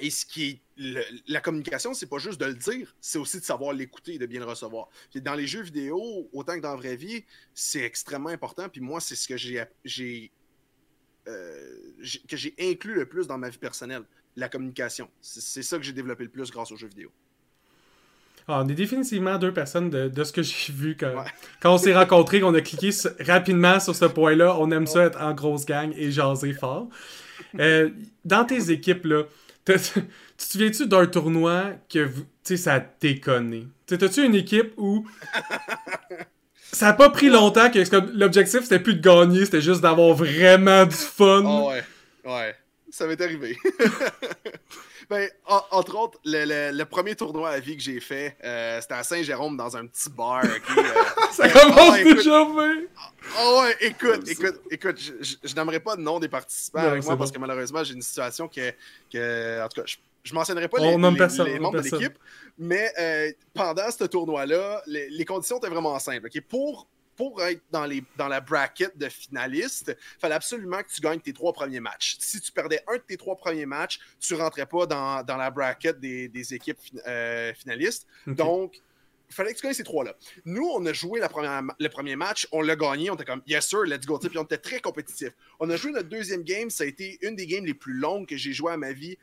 Et 0.00 0.10
ce 0.10 0.24
qui 0.24 0.48
est 0.48 0.60
la 1.28 1.40
communication, 1.40 1.92
c'est 1.92 2.06
pas 2.06 2.18
juste 2.18 2.40
de 2.40 2.46
le 2.46 2.54
dire, 2.54 2.94
c'est 3.00 3.18
aussi 3.18 3.38
de 3.38 3.44
savoir 3.44 3.74
l'écouter 3.74 4.14
et 4.14 4.18
de 4.18 4.26
bien 4.26 4.40
le 4.40 4.46
recevoir. 4.46 4.88
dans 5.16 5.34
les 5.34 5.46
jeux 5.46 5.62
vidéo, 5.62 6.28
autant 6.32 6.56
que 6.56 6.60
dans 6.60 6.70
la 6.70 6.76
vraie 6.76 6.96
vie, 6.96 7.24
c'est 7.54 7.82
extrêmement 7.82 8.30
important. 8.30 8.68
Puis 8.68 8.80
moi, 8.80 9.00
c'est 9.00 9.14
ce 9.14 9.28
que 9.28 9.36
j'ai 9.36 10.32
euh, 11.28 11.76
que 12.28 12.36
j'ai 12.36 12.54
inclus 12.58 12.94
le 12.94 13.06
plus 13.06 13.26
dans 13.26 13.36
ma 13.36 13.50
vie 13.50 13.58
personnelle, 13.58 14.02
la 14.36 14.48
communication. 14.48 15.08
C'est 15.20 15.62
ça 15.62 15.76
que 15.76 15.82
j'ai 15.82 15.92
développé 15.92 16.24
le 16.24 16.30
plus 16.30 16.50
grâce 16.50 16.72
aux 16.72 16.76
jeux 16.76 16.88
vidéo. 16.88 17.12
Ah, 18.48 18.62
on 18.64 18.68
est 18.68 18.74
définitivement 18.74 19.38
deux 19.38 19.52
personnes 19.52 19.90
de, 19.90 20.24
ce 20.24 20.32
que 20.32 20.42
j'ai 20.42 20.72
vu 20.72 20.96
quand, 20.98 21.24
quand 21.60 21.74
on 21.74 21.78
s'est 21.78 21.94
rencontrés, 21.94 22.40
qu'on 22.40 22.54
a 22.54 22.60
cliqué 22.62 22.90
rapidement 23.20 23.78
sur 23.78 23.94
ce 23.94 24.06
point-là. 24.06 24.56
On 24.58 24.70
aime 24.70 24.86
ça 24.86 25.04
être 25.04 25.20
en 25.20 25.34
grosse 25.34 25.66
gang 25.66 25.92
et 25.94 26.10
jaser 26.10 26.54
fort. 26.54 26.88
Euh, 27.58 27.90
dans 28.24 28.44
tes 28.44 28.70
équipes, 28.70 29.04
là, 29.04 29.24
tu 29.76 30.00
te 30.00 30.42
souviens-tu 30.42 30.86
d'un 30.86 31.06
tournoi 31.06 31.72
que 31.88 32.06
tu 32.08 32.12
sais, 32.42 32.56
ça 32.56 32.74
a 32.74 32.80
déconné? 33.00 33.66
T'as-tu 33.86 34.24
une 34.24 34.34
équipe 34.34 34.72
où 34.76 35.06
ça 36.72 36.88
a 36.88 36.92
pas 36.92 37.10
pris 37.10 37.28
longtemps 37.28 37.70
que 37.70 37.78
l'objectif 38.16 38.62
c'était 38.62 38.78
plus 38.78 38.94
de 38.94 39.00
gagner, 39.00 39.44
c'était 39.44 39.60
juste 39.60 39.80
d'avoir 39.80 40.14
vraiment 40.14 40.86
du 40.86 40.94
fun? 40.94 41.42
Oh 41.44 41.68
ouais, 41.70 41.84
ouais, 42.24 42.54
ça 42.90 43.06
m'est 43.06 43.20
arrivé. 43.20 43.56
Ben, 45.10 45.28
entre 45.72 45.98
autres, 45.98 46.20
le, 46.24 46.84
premier 46.84 47.16
tournoi 47.16 47.50
à 47.50 47.58
vie 47.58 47.76
que 47.76 47.82
j'ai 47.82 47.98
fait, 47.98 48.36
euh, 48.44 48.80
c'était 48.80 48.94
à 48.94 49.02
Saint-Jérôme 49.02 49.56
dans 49.56 49.76
un 49.76 49.84
petit 49.86 50.08
bar. 50.08 50.44
Euh, 50.44 50.82
ça 51.32 51.48
commence 51.48 51.98
oh, 52.00 52.14
déjà 52.14 52.44
bien! 52.44 52.76
Oh 53.40 53.60
ouais, 53.60 53.76
écoute, 53.80 54.28
écoute, 54.28 54.60
écoute, 54.70 55.00
je, 55.00 55.54
n'aimerais 55.56 55.80
pas 55.80 55.96
le 55.96 56.02
nom 56.02 56.20
des 56.20 56.28
participants 56.28 56.78
avec 56.78 57.04
moi 57.04 57.16
parce 57.16 57.32
que 57.32 57.40
malheureusement, 57.40 57.82
j'ai 57.82 57.94
une 57.94 58.02
situation 58.02 58.46
que, 58.46 58.72
que, 59.12 59.64
en 59.64 59.68
tout 59.68 59.80
cas, 59.80 59.86
je, 59.86 59.96
je 60.22 60.32
mentionnerai 60.32 60.68
pas 60.68 60.78
les, 60.78 60.96
membres 60.96 61.18
de 61.18 61.82
l'équipe, 61.82 62.16
mais 62.56 62.92
euh, 63.00 63.32
pendant 63.52 63.90
ce 63.90 64.04
tournoi-là, 64.04 64.82
les, 64.86 65.24
conditions 65.24 65.58
étaient 65.58 65.68
vraiment 65.68 65.98
simples. 65.98 66.28
Pour 66.48 66.86
pour 67.20 67.42
être 67.42 67.60
dans, 67.70 67.84
les, 67.84 68.02
dans 68.16 68.28
la 68.28 68.40
bracket 68.40 68.96
de 68.96 69.06
finalistes, 69.10 69.94
il 69.94 70.20
fallait 70.20 70.36
absolument 70.36 70.82
que 70.82 70.88
tu 70.88 71.02
gagnes 71.02 71.20
tes 71.20 71.34
trois 71.34 71.52
premiers 71.52 71.78
matchs. 71.78 72.16
Si 72.18 72.40
tu 72.40 72.50
perdais 72.50 72.82
un 72.88 72.96
de 72.96 73.02
tes 73.02 73.18
trois 73.18 73.36
premiers 73.36 73.66
matchs, 73.66 74.00
tu 74.18 74.32
ne 74.32 74.38
rentrais 74.38 74.64
pas 74.64 74.86
dans, 74.86 75.22
la 75.36 75.50
bracket 75.50 76.00
des, 76.00 76.54
équipes 76.54 76.78
euh, 77.06 77.52
finalistes. 77.52 78.06
Donc, 78.26 78.80
il 79.28 79.34
fallait 79.34 79.52
que 79.52 79.58
tu 79.58 79.64
gagnes 79.64 79.74
ces 79.74 79.84
trois-là. 79.84 80.16
Nous, 80.46 80.66
on 80.66 80.86
a 80.86 80.94
joué 80.94 81.20
la 81.20 81.28
première, 81.28 81.62
le 81.78 81.88
premier 81.90 82.16
match, 82.16 82.48
on 82.52 82.62
l'a 82.62 82.74
gagné, 82.74 83.10
on 83.10 83.16
était 83.16 83.26
comme 83.26 83.42
yes 83.46 83.68
sir, 83.68 83.82
let's 83.82 84.06
go. 84.06 84.18
Puis 84.18 84.38
on 84.38 84.44
était 84.44 84.56
très 84.56 84.80
compétitif. 84.80 85.28
On 85.58 85.68
a 85.68 85.76
joué 85.76 85.92
notre 85.92 86.08
deuxième 86.08 86.42
game, 86.42 86.70
ça 86.70 86.84
a 86.84 86.86
été 86.86 87.18
une 87.20 87.36
des 87.36 87.46
games 87.46 87.66
les 87.66 87.74
plus 87.74 87.98
longues 87.98 88.26
que 88.26 88.38
j'ai 88.38 88.54
joué 88.54 88.72
à 88.72 88.78
ma 88.78 88.94
vie. 88.94 89.18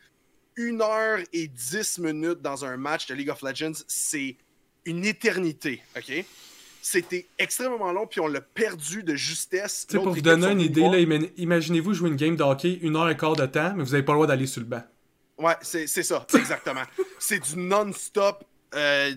Une 0.56 0.84
heure 0.84 1.18
et 1.34 1.48
dix 1.48 1.98
minutes 1.98 2.44
dans 2.44 2.64
un 2.64 2.78
match 2.78 3.08
de 3.08 3.16
League 3.16 3.32
of 3.32 3.42
Legends, 3.42 3.84
c'est 3.88 4.38
une 4.86 5.04
éternité, 5.04 5.82
OK? 5.98 6.26
C'était 6.90 7.28
extrêmement 7.38 7.92
long, 7.92 8.08
puis 8.08 8.22
on 8.22 8.28
l'a 8.28 8.40
perdu 8.40 9.04
de 9.04 9.14
justesse. 9.14 9.86
pour 9.92 10.10
vous 10.10 10.22
donner 10.22 10.52
une 10.52 10.62
idée, 10.62 11.30
imaginez-vous 11.36 11.94
jouer 11.94 12.10
une 12.10 12.16
game 12.16 12.38
de 12.38 12.44
hockey 12.44 12.80
une 12.82 12.96
heure 12.96 13.10
et 13.10 13.18
quart 13.18 13.36
de 13.36 13.46
temps, 13.46 13.74
mais 13.76 13.84
vous 13.84 13.92
n'avez 13.92 14.04
pas 14.04 14.14
le 14.14 14.20
droit 14.20 14.28
d'aller 14.28 14.48
sur 14.48 14.62
le 14.62 14.68
banc. 14.68 14.84
Ouais, 15.38 15.56
c'est 15.62 15.86
ça, 15.88 16.26
exactement. 16.34 16.84
c'est 17.20 17.40
du 17.40 17.60
non-stop. 17.60 18.46
Euh, 18.74 19.14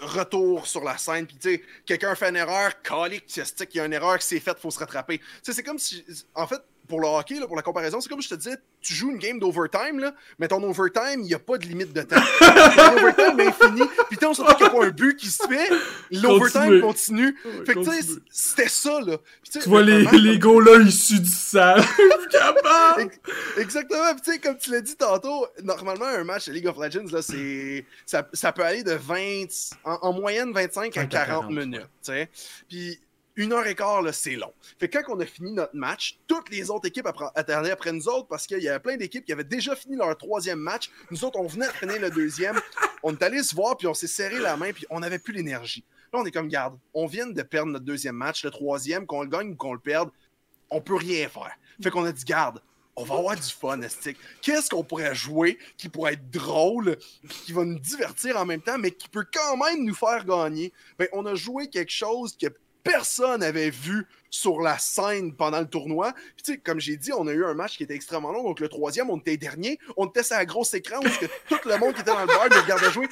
retour 0.00 0.66
sur 0.66 0.84
la 0.84 0.96
scène, 0.96 1.26
puis 1.26 1.36
tu 1.40 1.50
sais, 1.50 1.62
quelqu'un 1.84 2.14
fait 2.14 2.28
une 2.28 2.36
erreur, 2.36 2.80
calique, 2.82 3.24
il 3.36 3.76
y 3.76 3.80
a 3.80 3.84
une 3.84 3.92
erreur 3.92 4.18
qui 4.18 4.26
s'est 4.26 4.40
faite, 4.40 4.58
faut 4.60 4.70
se 4.70 4.78
rattraper. 4.78 5.18
Tu 5.18 5.24
sais, 5.42 5.52
c'est 5.52 5.62
comme 5.64 5.78
si, 5.78 6.04
en 6.34 6.46
fait, 6.46 6.60
pour 6.88 7.00
le 7.00 7.06
hockey, 7.06 7.38
là, 7.38 7.46
pour 7.46 7.56
la 7.56 7.62
comparaison, 7.62 8.00
c'est 8.00 8.08
comme 8.08 8.22
je 8.22 8.28
te 8.28 8.34
disais, 8.34 8.56
tu 8.80 8.94
joues 8.94 9.10
une 9.10 9.18
game 9.18 9.38
d'overtime, 9.38 10.12
mais 10.38 10.48
ton 10.48 10.62
overtime, 10.62 11.20
il 11.20 11.26
n'y 11.26 11.34
a 11.34 11.38
pas 11.38 11.58
de 11.58 11.66
limite 11.66 11.92
de 11.92 12.02
temps. 12.02 12.16
L'overtime 12.40 13.40
est 13.40 13.46
infini. 13.46 13.82
Puis 14.08 14.18
on 14.24 14.34
se 14.34 14.42
qu'il 14.42 14.56
n'y 14.56 14.64
a 14.64 14.70
pas 14.70 14.84
un 14.86 14.90
but 14.90 15.16
qui 15.16 15.26
se 15.26 15.46
fait, 15.46 15.68
l'overtime 16.10 16.80
continue. 16.80 17.36
fait 17.66 17.74
que 17.74 17.84
tu 17.84 17.90
sais, 17.90 18.20
c'était 18.30 18.68
ça, 18.68 19.00
là. 19.00 19.18
tu 19.50 19.60
vois 19.68 19.82
les, 19.82 20.04
les 20.04 20.38
là 20.38 20.80
issus 20.80 21.20
du 21.20 21.30
sale. 21.30 21.82
Exactement. 23.58 24.14
Puis 24.14 24.22
tu 24.24 24.32
sais, 24.32 24.38
comme 24.38 24.56
tu 24.56 24.70
l'as 24.70 24.80
dit 24.80 24.96
tantôt, 24.96 25.46
normalement, 25.62 26.06
un 26.06 26.24
match 26.24 26.46
de 26.46 26.52
League 26.52 26.66
of 26.66 26.76
Legends, 26.78 27.12
là, 27.12 27.22
c'est... 27.22 27.84
Ça, 28.06 28.26
ça, 28.32 28.52
peut 28.52 28.64
aller 28.64 28.82
de 28.82 28.92
20... 28.92 29.46
En, 29.84 30.12
moyenne, 30.12 30.52
25 30.52 30.96
à 30.96 31.06
40, 31.06 31.50
minutes, 31.50 31.80
tu 32.02 32.12
sais. 32.12 32.28
Puis 32.68 32.98
une 33.38 33.52
heure 33.52 33.66
et 33.68 33.76
quart, 33.76 34.02
c'est 34.12 34.34
long. 34.34 34.52
Fait 34.80 34.88
que 34.88 34.98
quand 34.98 35.14
on 35.14 35.20
a 35.20 35.24
fini 35.24 35.52
notre 35.52 35.76
match, 35.76 36.18
toutes 36.26 36.50
les 36.50 36.70
autres 36.70 36.88
équipes 36.88 37.08
attendaient 37.36 37.70
après 37.70 37.92
nous 37.92 38.08
autres 38.08 38.26
parce 38.26 38.48
qu'il 38.48 38.58
y 38.58 38.68
avait 38.68 38.80
plein 38.80 38.96
d'équipes 38.96 39.24
qui 39.24 39.32
avaient 39.32 39.44
déjà 39.44 39.76
fini 39.76 39.96
leur 39.96 40.14
troisième 40.18 40.58
match. 40.58 40.90
Nous 41.12 41.24
autres, 41.24 41.38
on 41.38 41.46
venait 41.46 41.68
de 41.68 41.72
finir 41.72 42.00
le 42.00 42.10
deuxième. 42.10 42.60
On 43.04 43.12
est 43.12 43.22
allé 43.22 43.44
se 43.44 43.54
voir, 43.54 43.76
puis 43.76 43.86
on 43.86 43.94
s'est 43.94 44.08
serré 44.08 44.40
la 44.40 44.56
main, 44.56 44.72
puis 44.72 44.84
on 44.90 44.98
n'avait 44.98 45.20
plus 45.20 45.32
l'énergie. 45.32 45.84
Là, 46.12 46.18
on 46.18 46.24
est 46.24 46.32
comme, 46.32 46.48
garde, 46.48 46.76
on 46.92 47.06
vient 47.06 47.28
de 47.28 47.42
perdre 47.42 47.70
notre 47.70 47.84
deuxième 47.84 48.16
match, 48.16 48.44
le 48.44 48.50
troisième, 48.50 49.06
qu'on 49.06 49.22
le 49.22 49.28
gagne 49.28 49.52
ou 49.52 49.54
qu'on 49.54 49.72
le 49.72 49.78
perde, 49.78 50.10
on 50.68 50.80
peut 50.80 50.96
rien 50.96 51.28
faire. 51.28 51.52
Fait 51.80 51.90
qu'on 51.90 52.04
a 52.04 52.10
dit, 52.10 52.24
garde, 52.24 52.60
on 52.96 53.04
va 53.04 53.14
avoir 53.14 53.36
du 53.36 53.42
fun, 53.42 53.80
Estique. 53.82 54.16
Qu'est-ce 54.42 54.68
qu'on 54.68 54.82
pourrait 54.82 55.14
jouer 55.14 55.58
qui 55.76 55.88
pourrait 55.88 56.14
être 56.14 56.28
drôle, 56.28 56.98
qui 57.44 57.52
va 57.52 57.64
nous 57.64 57.78
divertir 57.78 58.36
en 58.36 58.44
même 58.44 58.60
temps, 58.60 58.78
mais 58.78 58.90
qui 58.90 59.08
peut 59.08 59.26
quand 59.32 59.56
même 59.56 59.84
nous 59.84 59.94
faire 59.94 60.24
gagner? 60.24 60.72
Ben, 60.98 61.06
on 61.12 61.24
a 61.24 61.36
joué 61.36 61.68
quelque 61.68 61.92
chose 61.92 62.36
qui 62.36 62.46
personne 62.82 63.40
n'avait 63.40 63.70
vu 63.70 64.06
sur 64.30 64.60
la 64.60 64.78
scène 64.78 65.34
pendant 65.34 65.60
le 65.60 65.66
tournoi. 65.66 66.12
Puis, 66.12 66.44
tu 66.44 66.52
sais, 66.52 66.58
comme 66.58 66.80
j'ai 66.80 66.96
dit, 66.96 67.12
on 67.12 67.26
a 67.26 67.32
eu 67.32 67.44
un 67.44 67.54
match 67.54 67.76
qui 67.76 67.82
était 67.82 67.94
extrêmement 67.94 68.32
long. 68.32 68.42
Donc, 68.42 68.60
le 68.60 68.68
troisième, 68.68 69.10
on 69.10 69.18
était 69.18 69.36
dernier. 69.36 69.78
On 69.96 70.06
était 70.06 70.22
sur 70.22 70.36
un 70.36 70.44
gros 70.44 70.64
écran 70.64 70.98
où 70.98 71.02
que 71.02 71.26
tout 71.48 71.68
le 71.68 71.78
monde 71.78 71.94
qui 71.94 72.00
était 72.00 72.10
dans 72.10 72.20
le 72.20 72.26
bar 72.26 72.46
nous 72.50 72.62
regardait 72.62 72.90
jouer. 72.90 73.08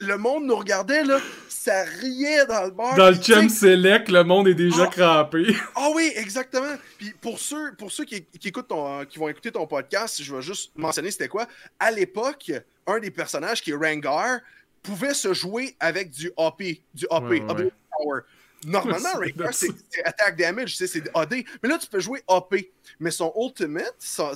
Le 0.00 0.18
monde 0.18 0.44
nous 0.44 0.56
regardait, 0.56 1.04
là, 1.04 1.18
ça 1.48 1.84
riait 1.84 2.46
dans 2.46 2.64
le 2.64 2.70
bar. 2.72 2.96
Dans 2.96 3.10
le 3.10 3.20
Champ 3.20 3.48
Select, 3.48 4.08
le 4.08 4.24
monde 4.24 4.48
est 4.48 4.54
déjà 4.54 4.84
ah, 4.84 4.90
crampé. 4.90 5.54
Ah 5.76 5.88
oui, 5.94 6.12
exactement. 6.16 6.74
Puis 6.98 7.14
pour 7.20 7.38
ceux, 7.38 7.74
pour 7.76 7.92
ceux 7.92 8.04
qui, 8.04 8.26
écoutent 8.44 8.68
ton, 8.68 9.04
qui 9.04 9.18
vont 9.18 9.28
écouter 9.28 9.52
ton 9.52 9.66
podcast, 9.66 10.20
je 10.20 10.34
vais 10.34 10.42
juste 10.42 10.72
mentionner 10.76 11.12
c'était 11.12 11.28
quoi. 11.28 11.46
À 11.78 11.92
l'époque, 11.92 12.50
un 12.88 12.98
des 12.98 13.12
personnages 13.12 13.62
qui 13.62 13.70
est 13.70 13.74
Rangar 13.74 14.40
pouvait 14.82 15.14
se 15.14 15.32
jouer 15.32 15.76
avec 15.78 16.10
du 16.10 16.32
AP, 16.36 16.62
du 16.92 17.06
AP, 17.10 17.46
Power. 17.46 18.20
Normalement, 18.64 19.12
Rengar, 19.14 19.54
c'est 19.54 19.70
attack 20.04 20.36
damage, 20.36 20.76
c'est 20.76 21.10
AD. 21.14 21.44
Mais 21.62 21.68
là, 21.68 21.78
tu 21.78 21.88
peux 21.88 22.00
jouer 22.00 22.22
AP. 22.28 22.54
Mais 23.00 23.10
son 23.10 23.32
ultimate, 23.36 23.94
son, 23.98 24.34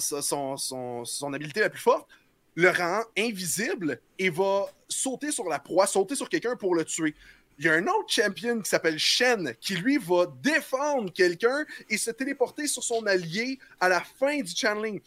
son, 0.56 1.04
son, 1.04 1.32
habilité 1.32 1.60
la 1.60 1.70
plus 1.70 1.80
forte, 1.80 2.08
le 2.54 2.70
rend 2.70 3.02
invisible 3.16 4.00
et 4.18 4.30
va 4.30 4.66
sauter 4.88 5.30
sur 5.30 5.48
la 5.48 5.58
proie, 5.58 5.86
sauter 5.86 6.16
sur 6.16 6.28
quelqu'un 6.28 6.56
pour 6.56 6.74
le 6.74 6.84
tuer. 6.84 7.14
Il 7.58 7.64
y 7.64 7.68
a 7.68 7.72
un 7.72 7.86
autre 7.86 8.08
champion 8.08 8.60
qui 8.60 8.70
s'appelle 8.70 8.98
Shen 8.98 9.54
qui 9.60 9.74
lui 9.76 9.98
va 9.98 10.26
défendre 10.42 11.12
quelqu'un 11.12 11.64
et 11.90 11.98
se 11.98 12.10
téléporter 12.10 12.68
sur 12.68 12.84
son 12.84 13.04
allié 13.06 13.58
à 13.80 13.88
la 13.88 14.00
fin 14.00 14.40
du 14.40 14.54
channeling. 14.54 15.00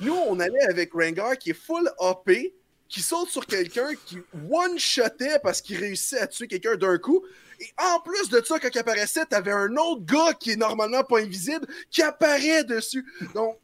Nous, 0.00 0.14
on 0.14 0.38
allait 0.38 0.64
avec 0.68 0.92
Rengar 0.92 1.36
qui 1.38 1.50
est 1.50 1.54
full 1.54 1.90
AP, 2.00 2.30
qui 2.88 3.02
saute 3.02 3.28
sur 3.28 3.46
quelqu'un, 3.46 3.88
qui 4.06 4.18
one-shotait 4.50 5.38
parce 5.42 5.60
qu'il 5.60 5.78
réussit 5.78 6.18
à 6.18 6.26
tuer 6.26 6.46
quelqu'un 6.46 6.76
d'un 6.76 6.98
coup. 6.98 7.24
Et 7.60 7.68
en 7.78 8.00
plus 8.00 8.28
de 8.28 8.42
ça, 8.44 8.58
quand 8.58 8.68
il 8.72 8.78
apparaissait, 8.78 9.24
t'avais 9.24 9.52
un 9.52 9.74
autre 9.76 10.04
gars 10.04 10.34
qui 10.38 10.52
est 10.52 10.56
normalement 10.56 11.02
pas 11.04 11.20
invisible 11.20 11.66
qui 11.90 12.02
apparaît 12.02 12.64
dessus. 12.64 13.04
Donc, 13.34 13.58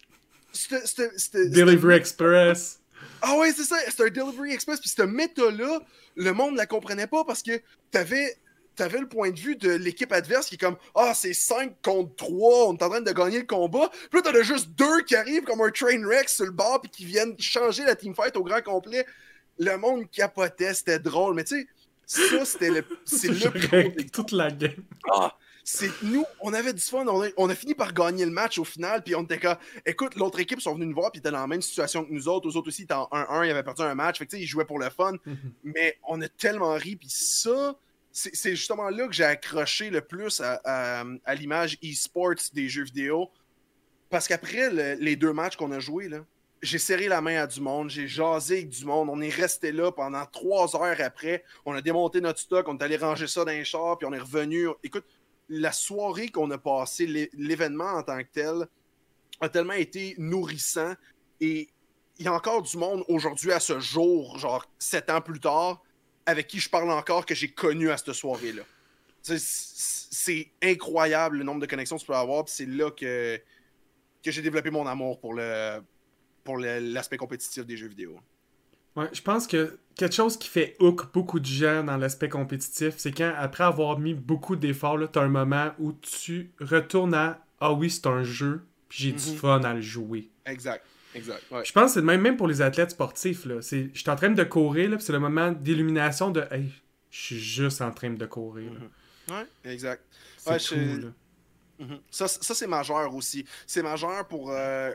c'était. 0.52 1.48
Delivery 1.48 1.96
Express. 1.96 2.80
Ah 3.20 3.36
ouais, 3.36 3.52
c'est 3.52 3.64
ça, 3.64 3.76
c'était 3.88 4.04
un 4.04 4.24
Delivery 4.24 4.52
Express. 4.52 4.80
Puis 4.80 4.88
cette 4.88 5.06
méta-là, 5.06 5.80
le 6.16 6.32
monde 6.32 6.52
ne 6.52 6.58
la 6.58 6.66
comprenait 6.66 7.06
pas 7.06 7.24
parce 7.24 7.42
que 7.42 7.60
t'avais 7.90 8.36
avais 8.82 8.98
le 8.98 9.08
point 9.08 9.30
de 9.30 9.38
vue 9.38 9.56
de 9.56 9.70
l'équipe 9.70 10.12
adverse 10.12 10.46
qui 10.46 10.56
est 10.56 10.58
comme 10.58 10.76
Ah, 10.94 11.12
c'est 11.14 11.32
5 11.32 11.80
contre 11.82 12.14
3, 12.16 12.68
on 12.68 12.76
est 12.76 12.82
en 12.82 12.88
train 12.90 13.00
de 13.00 13.12
gagner 13.12 13.38
le 13.38 13.46
combat. 13.46 13.90
Puis 14.10 14.20
là, 14.20 14.22
t'en 14.22 14.38
as 14.38 14.42
juste 14.42 14.70
deux 14.70 15.02
qui 15.02 15.16
arrivent 15.16 15.44
comme 15.44 15.60
un 15.60 15.70
train 15.70 16.02
wreck 16.04 16.28
sur 16.28 16.44
le 16.44 16.50
bord 16.52 16.80
puis 16.80 16.90
qui 16.90 17.04
viennent 17.04 17.34
changer 17.38 17.84
la 17.84 17.96
teamfight 17.96 18.36
au 18.36 18.42
grand 18.42 18.62
complet. 18.62 19.06
Le 19.58 19.76
monde 19.76 20.10
capotait, 20.10 20.74
c'était 20.74 20.98
drôle. 20.98 21.34
Mais 21.34 21.44
tu 21.44 21.60
sais, 21.60 21.66
ça, 22.28 22.44
c'était 22.44 22.70
le. 22.70 22.84
C'est 23.04 23.28
le 23.28 24.10
toute 24.10 24.32
la 24.32 24.50
game. 24.50 24.84
Ah! 25.10 25.36
C'est 25.64 25.90
nous, 26.02 26.24
on 26.40 26.52
avait 26.54 26.72
du 26.72 26.80
fun, 26.80 27.06
on 27.06 27.48
a, 27.48 27.54
fini 27.54 27.74
par 27.74 27.92
gagner 27.92 28.24
le 28.24 28.32
match 28.32 28.58
au 28.58 28.64
final, 28.64 29.02
puis 29.02 29.14
on 29.14 29.22
était 29.22 29.38
comme, 29.38 29.56
écoute, 29.86 30.16
l'autre 30.16 30.40
équipe 30.40 30.60
sont 30.60 30.74
venus 30.74 30.88
nous 30.88 30.94
voir, 30.94 31.12
puis 31.12 31.20
étaient 31.20 31.30
dans 31.30 31.40
la 31.40 31.46
même 31.46 31.62
situation 31.62 32.04
que 32.04 32.12
nous 32.12 32.26
autres, 32.26 32.48
aux 32.48 32.56
autres 32.56 32.68
aussi, 32.68 32.82
étaient 32.82 32.94
en 32.94 33.08
1-1, 33.12 33.46
ils 33.46 33.50
avaient 33.50 33.62
perdu 33.62 33.82
un 33.82 33.94
match, 33.94 34.18
fait 34.18 34.26
que 34.26 34.36
ils 34.36 34.46
jouaient 34.46 34.64
pour 34.64 34.80
le 34.80 34.90
fun, 34.90 35.12
mhm. 35.24 35.36
mais 35.62 35.98
on 36.08 36.20
a 36.20 36.28
tellement 36.28 36.74
ri, 36.74 36.96
puis 36.96 37.08
ça, 37.08 37.76
c'est 38.12 38.50
justement 38.50 38.90
là 38.90 39.06
que 39.06 39.12
j'ai 39.14 39.24
accroché 39.24 39.90
le 39.90 40.00
plus 40.00 40.40
à, 40.40 41.04
l'image 41.34 41.78
e-sports 41.82 42.50
des 42.52 42.68
jeux 42.68 42.84
vidéo, 42.84 43.30
parce 44.10 44.28
qu'après 44.28 44.96
les 44.96 45.16
deux 45.16 45.32
matchs 45.32 45.56
qu'on 45.56 45.72
a 45.72 45.80
joués, 45.80 46.10
j'ai 46.62 46.78
serré 46.78 47.08
la 47.08 47.20
main 47.20 47.42
à 47.42 47.46
du 47.46 47.60
monde, 47.60 47.90
j'ai 47.90 48.06
jasé 48.06 48.58
avec 48.58 48.68
du 48.68 48.84
monde, 48.84 49.08
on 49.10 49.20
est 49.20 49.30
resté 49.30 49.72
là 49.72 49.90
pendant 49.90 50.24
trois 50.26 50.76
heures 50.76 51.00
après, 51.00 51.42
on 51.64 51.74
a 51.74 51.80
démonté 51.80 52.20
notre 52.20 52.38
stock, 52.38 52.68
on 52.68 52.78
est 52.78 52.84
allé 52.84 52.96
ranger 52.96 53.26
ça 53.26 53.44
dans 53.44 53.50
les 53.50 53.64
chars, 53.64 53.98
puis 53.98 54.06
on 54.06 54.12
est 54.12 54.20
revenu. 54.20 54.68
Écoute, 54.84 55.04
la 55.48 55.72
soirée 55.72 56.28
qu'on 56.28 56.50
a 56.50 56.58
passée, 56.58 57.30
l'événement 57.32 57.92
en 57.94 58.02
tant 58.02 58.18
que 58.18 58.28
tel, 58.32 58.68
a 59.40 59.48
tellement 59.48 59.72
été 59.72 60.14
nourrissant 60.18 60.94
et 61.40 61.68
il 62.18 62.24
y 62.24 62.28
a 62.28 62.32
encore 62.32 62.62
du 62.62 62.76
monde 62.76 63.04
aujourd'hui 63.08 63.50
à 63.50 63.58
ce 63.58 63.80
jour, 63.80 64.38
genre 64.38 64.64
sept 64.78 65.10
ans 65.10 65.20
plus 65.20 65.40
tard, 65.40 65.82
avec 66.26 66.46
qui 66.46 66.60
je 66.60 66.68
parle 66.68 66.90
encore 66.90 67.26
que 67.26 67.34
j'ai 67.34 67.48
connu 67.48 67.90
à 67.90 67.96
cette 67.96 68.12
soirée-là. 68.12 68.62
C'est 69.22 70.50
incroyable 70.62 71.38
le 71.38 71.44
nombre 71.44 71.60
de 71.60 71.66
connexions 71.66 71.96
que 71.96 72.02
tu 72.02 72.06
peux 72.06 72.14
avoir, 72.14 72.48
c'est 72.48 72.66
là 72.66 72.90
que, 72.90 73.40
que 74.22 74.30
j'ai 74.30 74.42
développé 74.42 74.70
mon 74.70 74.86
amour 74.86 75.20
pour 75.20 75.34
le, 75.34 75.80
pour 76.44 76.58
l'aspect 76.58 77.16
compétitif 77.16 77.64
des 77.64 77.76
jeux 77.76 77.88
vidéo. 77.88 78.18
Ouais, 78.94 79.08
je 79.12 79.22
pense 79.22 79.46
que 79.46 79.78
quelque 79.94 80.14
chose 80.14 80.36
qui 80.38 80.48
fait 80.48 80.76
hook 80.78 81.12
beaucoup 81.12 81.40
de 81.40 81.46
gens 81.46 81.82
dans 81.82 81.96
l'aspect 81.96 82.28
compétitif, 82.28 82.94
c'est 82.98 83.12
quand, 83.12 83.32
après 83.38 83.64
avoir 83.64 83.98
mis 83.98 84.12
beaucoup 84.12 84.54
d'efforts, 84.54 84.98
tu 85.10 85.18
as 85.18 85.22
un 85.22 85.28
moment 85.28 85.70
où 85.78 85.92
tu 85.92 86.52
retournes 86.60 87.14
à 87.14 87.44
Ah 87.58 87.72
oui, 87.72 87.90
c'est 87.90 88.06
un 88.06 88.22
jeu, 88.22 88.66
puis 88.88 89.04
j'ai 89.04 89.12
du 89.12 89.30
mhm. 89.30 89.36
fun 89.36 89.64
à 89.64 89.72
le 89.74 89.80
jouer. 89.80 90.28
Exact. 90.44 90.84
Exact. 91.14 91.42
Je 91.50 91.72
pense 91.72 91.94
que 91.94 92.00
c'est 92.00 92.02
même, 92.02 92.20
même 92.20 92.36
pour 92.36 92.48
les 92.48 92.62
athlètes 92.62 92.92
sportifs. 92.92 93.46
Je 93.46 93.60
suis 93.94 94.10
en 94.10 94.16
train 94.16 94.30
de 94.30 94.44
courir, 94.44 95.00
c'est 95.00 95.12
le 95.12 95.20
moment 95.20 95.52
d'illumination 95.52 96.30
de 96.30 96.44
Hey, 96.50 96.70
je 97.10 97.20
suis 97.20 97.38
juste 97.38 97.82
en 97.82 97.90
train 97.90 98.10
de 98.10 98.26
courir. 98.26 98.72
Là. 98.72 99.36
Ouais, 99.36 99.72
exact. 99.72 100.02
C'est 100.38 100.68
cool. 100.68 101.12
Mhm. 101.78 102.00
Ça, 102.10 102.28
ça 102.28 102.54
c'est 102.54 102.66
majeur 102.66 103.14
aussi. 103.14 103.44
C'est 103.66 103.82
majeur 103.82 104.26
pour 104.28 104.50
euh, 104.50 104.92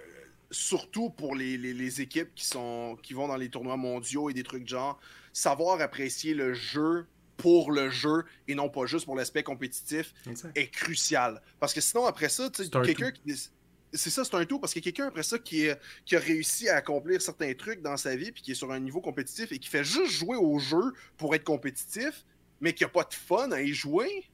surtout 0.51 1.09
pour 1.09 1.36
les, 1.36 2.01
équipes 2.01 2.34
qui, 2.36 2.45
sont, 2.45 2.97
qui 3.01 3.13
vont 3.13 3.28
dans 3.28 3.36
les 3.36 3.49
tournois 3.49 3.78
mondiaux 3.78 4.30
et 4.30 4.34
des 4.34 4.43
trucs 4.43 4.68
genre, 4.68 4.99
savoir 5.34 5.82
apprécier 5.82 6.34
le 6.34 6.53
jeu 6.53 7.05
pour 7.36 7.72
le 7.72 7.89
jeu 7.89 8.26
et 8.47 8.55
non 8.55 8.70
pas 8.70 8.86
juste 8.86 9.05
pour 9.05 9.15
l'aspect 9.15 9.43
compétitif 9.43 10.13
est 10.55 10.68
crucial. 10.70 11.41
Parce 11.59 11.74
que 11.74 11.82
sinon, 11.82 12.05
après 12.05 12.30
ça, 12.30 12.49
quelqu'un 12.84 13.11
qui. 13.11 13.49
C'est 13.94 14.10
ça, 14.10 14.26
c'est 14.26 14.36
un 14.36 14.46
tout, 14.46 14.60
parce 14.60 14.74
que 14.74 14.80
quelqu'un 14.80 15.08
après 15.08 15.24
ça 15.24 15.40
qui, 15.40 15.68
qui, 16.06 16.16
a 16.16 16.20
réussi 16.20 16.68
à 16.68 16.76
accomplir 16.76 17.22
certains 17.22 17.54
trucs 17.54 17.82
dans 17.82 17.96
sa 17.96 18.16
vie, 18.16 18.32
puis 18.32 18.42
qui 18.42 18.52
est 18.52 18.56
sur 18.56 18.72
un 18.72 18.80
niveau 18.80 19.00
compétitif 19.00 19.52
et 19.52 19.60
qui 19.60 19.70
fait 19.70 19.84
juste 19.84 20.12
jouer 20.12 20.36
au 20.36 20.60
jeu 20.60 20.94
pour 21.18 21.34
être 21.36 21.46
compétitif, 21.46 22.26
mais 22.60 22.74
qui 22.74 22.84
n'a 22.84 22.90
pas 22.90 23.04
de 23.04 23.14
fun 23.14 23.52
à 23.52 23.62
y 23.62 23.74
jouer, 23.74 24.30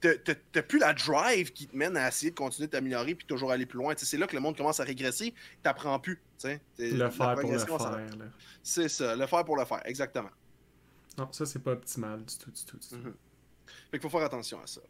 t'as 0.00 0.62
plus 0.62 0.78
la 0.78 0.92
drive 0.92 1.52
qui 1.52 1.66
te 1.66 1.76
mène 1.76 1.96
à 1.96 2.08
essayer 2.08 2.30
de 2.30 2.36
continuer 2.36 2.66
de 2.66 2.72
t'améliorer 2.72 3.14
puis 3.14 3.26
toujours 3.26 3.50
aller 3.50 3.66
plus 3.66 3.78
loin. 3.78 3.94
C'est 3.96 4.18
là 4.18 4.26
que 4.26 4.34
le 4.34 4.40
monde 4.40 4.56
commence 4.56 4.80
à 4.80 4.84
régresser, 4.84 5.34
t'apprends 5.62 5.98
plus. 5.98 6.20
Le 6.78 7.10
faire 7.10 7.34
pour 7.36 7.50
le 7.50 7.58
faire. 7.58 8.06
C'est 8.62 8.88
ça, 8.88 9.16
le 9.16 9.26
faire 9.26 9.44
pour 9.44 9.56
le 9.56 9.64
faire, 9.64 9.82
exactement. 9.86 10.30
Non, 11.18 11.32
ça 11.32 11.46
c'est 11.46 11.60
pas 11.60 11.72
optimal 11.72 12.24
du 12.24 12.36
tout, 12.36 12.50
du 12.50 12.64
tout. 12.64 12.76
Du 12.76 12.88
tout. 12.88 12.96
Mm-hmm. 12.96 13.14
Fait 13.90 13.98
qu'il 13.98 14.00
faut 14.00 14.10
faire 14.10 14.26
attention 14.26 14.60
à 14.62 14.66
ça. 14.66 14.82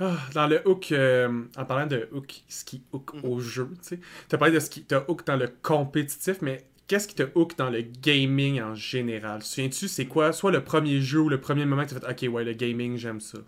Ah, 0.00 0.16
dans 0.32 0.46
le 0.46 0.66
hook, 0.66 0.92
euh, 0.92 1.44
en 1.58 1.64
parlant 1.66 1.86
de 1.86 2.08
hook, 2.12 2.42
ce 2.48 2.64
qui 2.64 2.82
hook 2.90 3.14
mm-hmm. 3.14 3.26
au 3.26 3.38
jeu, 3.38 3.68
tu 3.82 3.88
sais, 3.88 4.00
t'as 4.28 4.38
parlé 4.38 4.54
de 4.54 4.60
ce 4.60 4.70
qui 4.70 4.82
te 4.82 4.94
hook 5.08 5.26
dans 5.26 5.36
le 5.36 5.48
compétitif, 5.48 6.40
mais 6.40 6.64
qu'est-ce 6.88 7.06
qui 7.06 7.14
te 7.14 7.24
hook 7.34 7.54
dans 7.58 7.68
le 7.68 7.82
gaming 7.82 8.62
en 8.62 8.74
général? 8.74 9.42
Souviens-tu, 9.42 9.88
c'est 9.88 10.06
quoi, 10.06 10.32
soit 10.32 10.52
le 10.52 10.64
premier 10.64 11.02
jeu 11.02 11.20
ou 11.20 11.28
le 11.28 11.38
premier 11.38 11.66
moment 11.66 11.84
que 11.84 11.90
tu 11.90 11.96
as 11.96 12.00
fait, 12.00 12.26
ok, 12.28 12.34
ouais, 12.34 12.44
le 12.44 12.54
gaming, 12.54 12.96
j'aime 12.96 13.20
ça? 13.20 13.38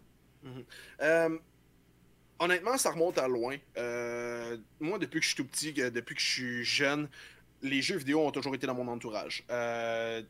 Mm-hmm. 0.44 0.64
Euh, 1.00 1.38
honnêtement, 2.38 2.76
ça 2.76 2.90
remonte 2.90 3.16
à 3.16 3.28
loin. 3.28 3.56
Euh, 3.78 4.58
moi, 4.78 4.98
depuis 4.98 5.20
que 5.20 5.24
je 5.24 5.34
suis 5.34 5.42
tout 5.42 5.48
petit, 5.48 5.72
depuis 5.72 6.14
que 6.14 6.20
je 6.20 6.30
suis 6.30 6.64
jeune, 6.64 7.08
les 7.62 7.80
jeux 7.80 7.96
vidéo 7.96 8.26
ont 8.26 8.30
toujours 8.30 8.54
été 8.54 8.66
dans 8.66 8.74
mon 8.74 8.88
entourage. 8.88 9.42
Euh, 9.50 10.20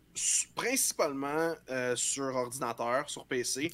principalement 0.55 1.55
sur 1.97 2.37
ordinateur, 2.37 3.11
sur 3.11 3.27
PC. 3.27 3.73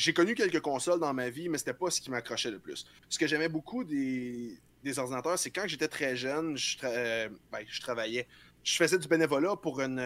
J'ai 0.00 0.12
connu 0.12 0.34
quelques 0.34 0.60
consoles 0.60 1.00
dans 1.00 1.12
ma 1.12 1.28
vie, 1.28 1.48
mais 1.48 1.58
c'était 1.58 1.74
pas 1.74 1.90
ce 1.90 2.00
qui 2.00 2.10
m'accrochait 2.10 2.50
le 2.50 2.58
plus. 2.58 2.86
Ce 3.08 3.18
que 3.18 3.26
j'aimais 3.26 3.48
beaucoup 3.48 3.84
des, 3.84 4.58
ordinateurs, 4.96 5.38
c'est 5.38 5.50
quand 5.50 5.66
j'étais 5.66 5.88
très 5.88 6.16
jeune, 6.16 6.56
je, 6.56 6.78
ben, 7.52 7.64
je, 7.66 7.80
travaillais. 7.80 8.26
Je 8.64 8.76
faisais 8.76 8.98
du 8.98 9.08
bénévolat 9.08 9.56
pour, 9.56 9.80
une, 9.80 10.02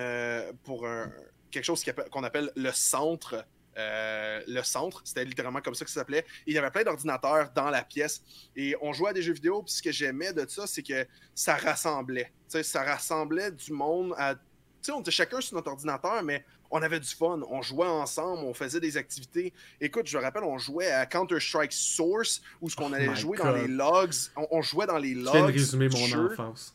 pour 0.64 0.86
un, 0.86 1.10
quelque 1.50 1.64
chose 1.64 1.84
qu'on 2.10 2.24
appelle 2.24 2.50
le 2.56 2.72
centre 2.72 3.44
euh, 3.76 4.40
le 4.46 4.62
centre. 4.62 5.02
C'était 5.04 5.24
littéralement 5.24 5.60
comme 5.60 5.74
ça 5.74 5.84
que 5.84 5.90
ça 5.90 6.00
s'appelait. 6.00 6.24
Il 6.46 6.54
y 6.54 6.58
avait 6.58 6.70
plein 6.70 6.84
d'ordinateurs 6.84 7.50
dans 7.54 7.70
la 7.70 7.82
pièce. 7.82 8.22
Et 8.54 8.76
on 8.80 8.92
jouait 8.92 9.10
à 9.10 9.12
des 9.12 9.22
jeux 9.22 9.32
vidéo. 9.32 9.62
Puis 9.62 9.74
ce 9.74 9.82
que 9.82 9.90
j'aimais 9.90 10.32
de 10.32 10.48
ça, 10.48 10.66
c'est 10.66 10.82
que 10.82 11.06
ça 11.34 11.56
rassemblait. 11.56 12.32
ça 12.48 12.82
rassemblait 12.84 13.50
du 13.50 13.72
monde 13.72 14.14
à. 14.16 14.34
On 14.92 15.00
était 15.00 15.10
chacun 15.10 15.40
sur 15.40 15.56
notre 15.56 15.70
ordinateur, 15.70 16.22
mais 16.22 16.44
on 16.74 16.82
avait 16.82 16.98
du 16.98 17.08
fun. 17.08 17.40
On 17.48 17.62
jouait 17.62 17.86
ensemble, 17.86 18.42
on 18.44 18.52
faisait 18.52 18.80
des 18.80 18.96
activités. 18.96 19.52
Écoute, 19.80 20.08
je 20.08 20.18
me 20.18 20.22
rappelle, 20.22 20.42
on 20.42 20.58
jouait 20.58 20.90
à 20.90 21.06
Counter-Strike 21.06 21.72
Source, 21.72 22.42
où 22.60 22.68
ce 22.68 22.74
qu'on 22.74 22.90
oh 22.90 22.94
allait 22.94 23.14
jouer 23.14 23.38
dans 23.38 23.52
les 23.52 23.68
logs. 23.68 24.12
On, 24.50 24.60
jouait 24.60 24.86
dans 24.86 24.98
les 24.98 25.14
logs. 25.14 25.26
Je 25.26 25.38
viens 25.38 25.46
de 25.46 25.52
résumer 25.52 25.88
mon 25.88 26.26
enfance. 26.32 26.74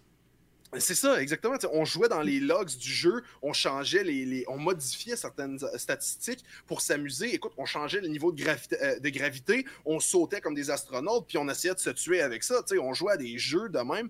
C'est 0.78 0.96
ça, 0.96 1.22
exactement. 1.22 1.58
on 1.74 1.84
jouait 1.84 2.08
dans 2.08 2.22
les 2.22 2.40
logs 2.40 2.70
du 2.70 2.90
jeu, 2.90 3.24
on 3.42 3.54
changeait 3.54 4.04
les, 4.04 4.46
on 4.48 4.58
modifiait 4.58 5.16
certaines 5.16 5.60
statistiques 5.76 6.46
pour 6.66 6.80
s'amuser. 6.80 7.34
Écoute, 7.34 7.54
on 7.58 7.66
changeait 7.66 8.00
le 8.00 8.08
niveau 8.08 8.32
de 8.32 8.42
gravité, 8.42 8.78
euh, 8.82 9.00
de 9.00 9.10
gravité, 9.10 9.66
on 9.84 10.00
sautait 10.00 10.42
comme 10.42 10.54
des 10.54 10.70
astronautes, 10.70 11.26
puis 11.28 11.40
on 11.40 11.50
essayait 11.50 11.74
de 11.74 11.80
se 11.80 11.90
tuer 11.90 12.22
avec 12.22 12.44
ça. 12.44 12.64
on 12.80 12.94
jouait 12.94 13.14
à 13.14 13.18
des 13.18 13.38
jeux 13.40 13.68
de 13.68 13.80
même. 13.80 14.10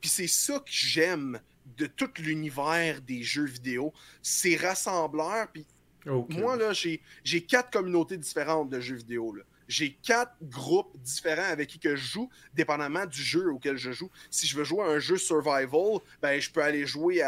Puis 0.00 0.10
c'est 0.10 0.26
ça 0.26 0.58
que 0.58 0.72
j'aime 0.72 1.40
de 1.76 1.86
tout 1.86 2.10
l'univers 2.18 3.00
des 3.02 3.22
jeux 3.22 3.46
vidéo. 3.46 3.92
C'est 4.22 4.56
rassembleur. 4.56 5.48
Puis 5.52 5.66
moi, 6.04 6.56
là, 6.56 6.72
j'ai 6.72 7.40
quatre 7.42 7.70
communautés 7.70 8.16
différentes 8.16 8.70
de 8.70 8.80
jeux 8.80 8.96
vidéo. 8.96 9.34
Là 9.34 9.44
j'ai 9.72 9.96
quatre 10.02 10.34
groupes 10.42 10.96
différents 10.98 11.50
avec 11.50 11.68
qui 11.70 11.78
que 11.78 11.96
je 11.96 12.04
joue, 12.04 12.30
dépendamment 12.54 13.06
du 13.06 13.22
jeu 13.22 13.50
auquel 13.50 13.78
je 13.78 13.90
joue. 13.90 14.10
Si 14.30 14.46
je 14.46 14.56
veux 14.56 14.64
jouer 14.64 14.84
à 14.84 14.88
un 14.88 14.98
jeu 14.98 15.16
survival, 15.16 15.98
ben, 16.20 16.38
je 16.38 16.50
peux 16.50 16.62
aller 16.62 16.86
jouer 16.86 17.22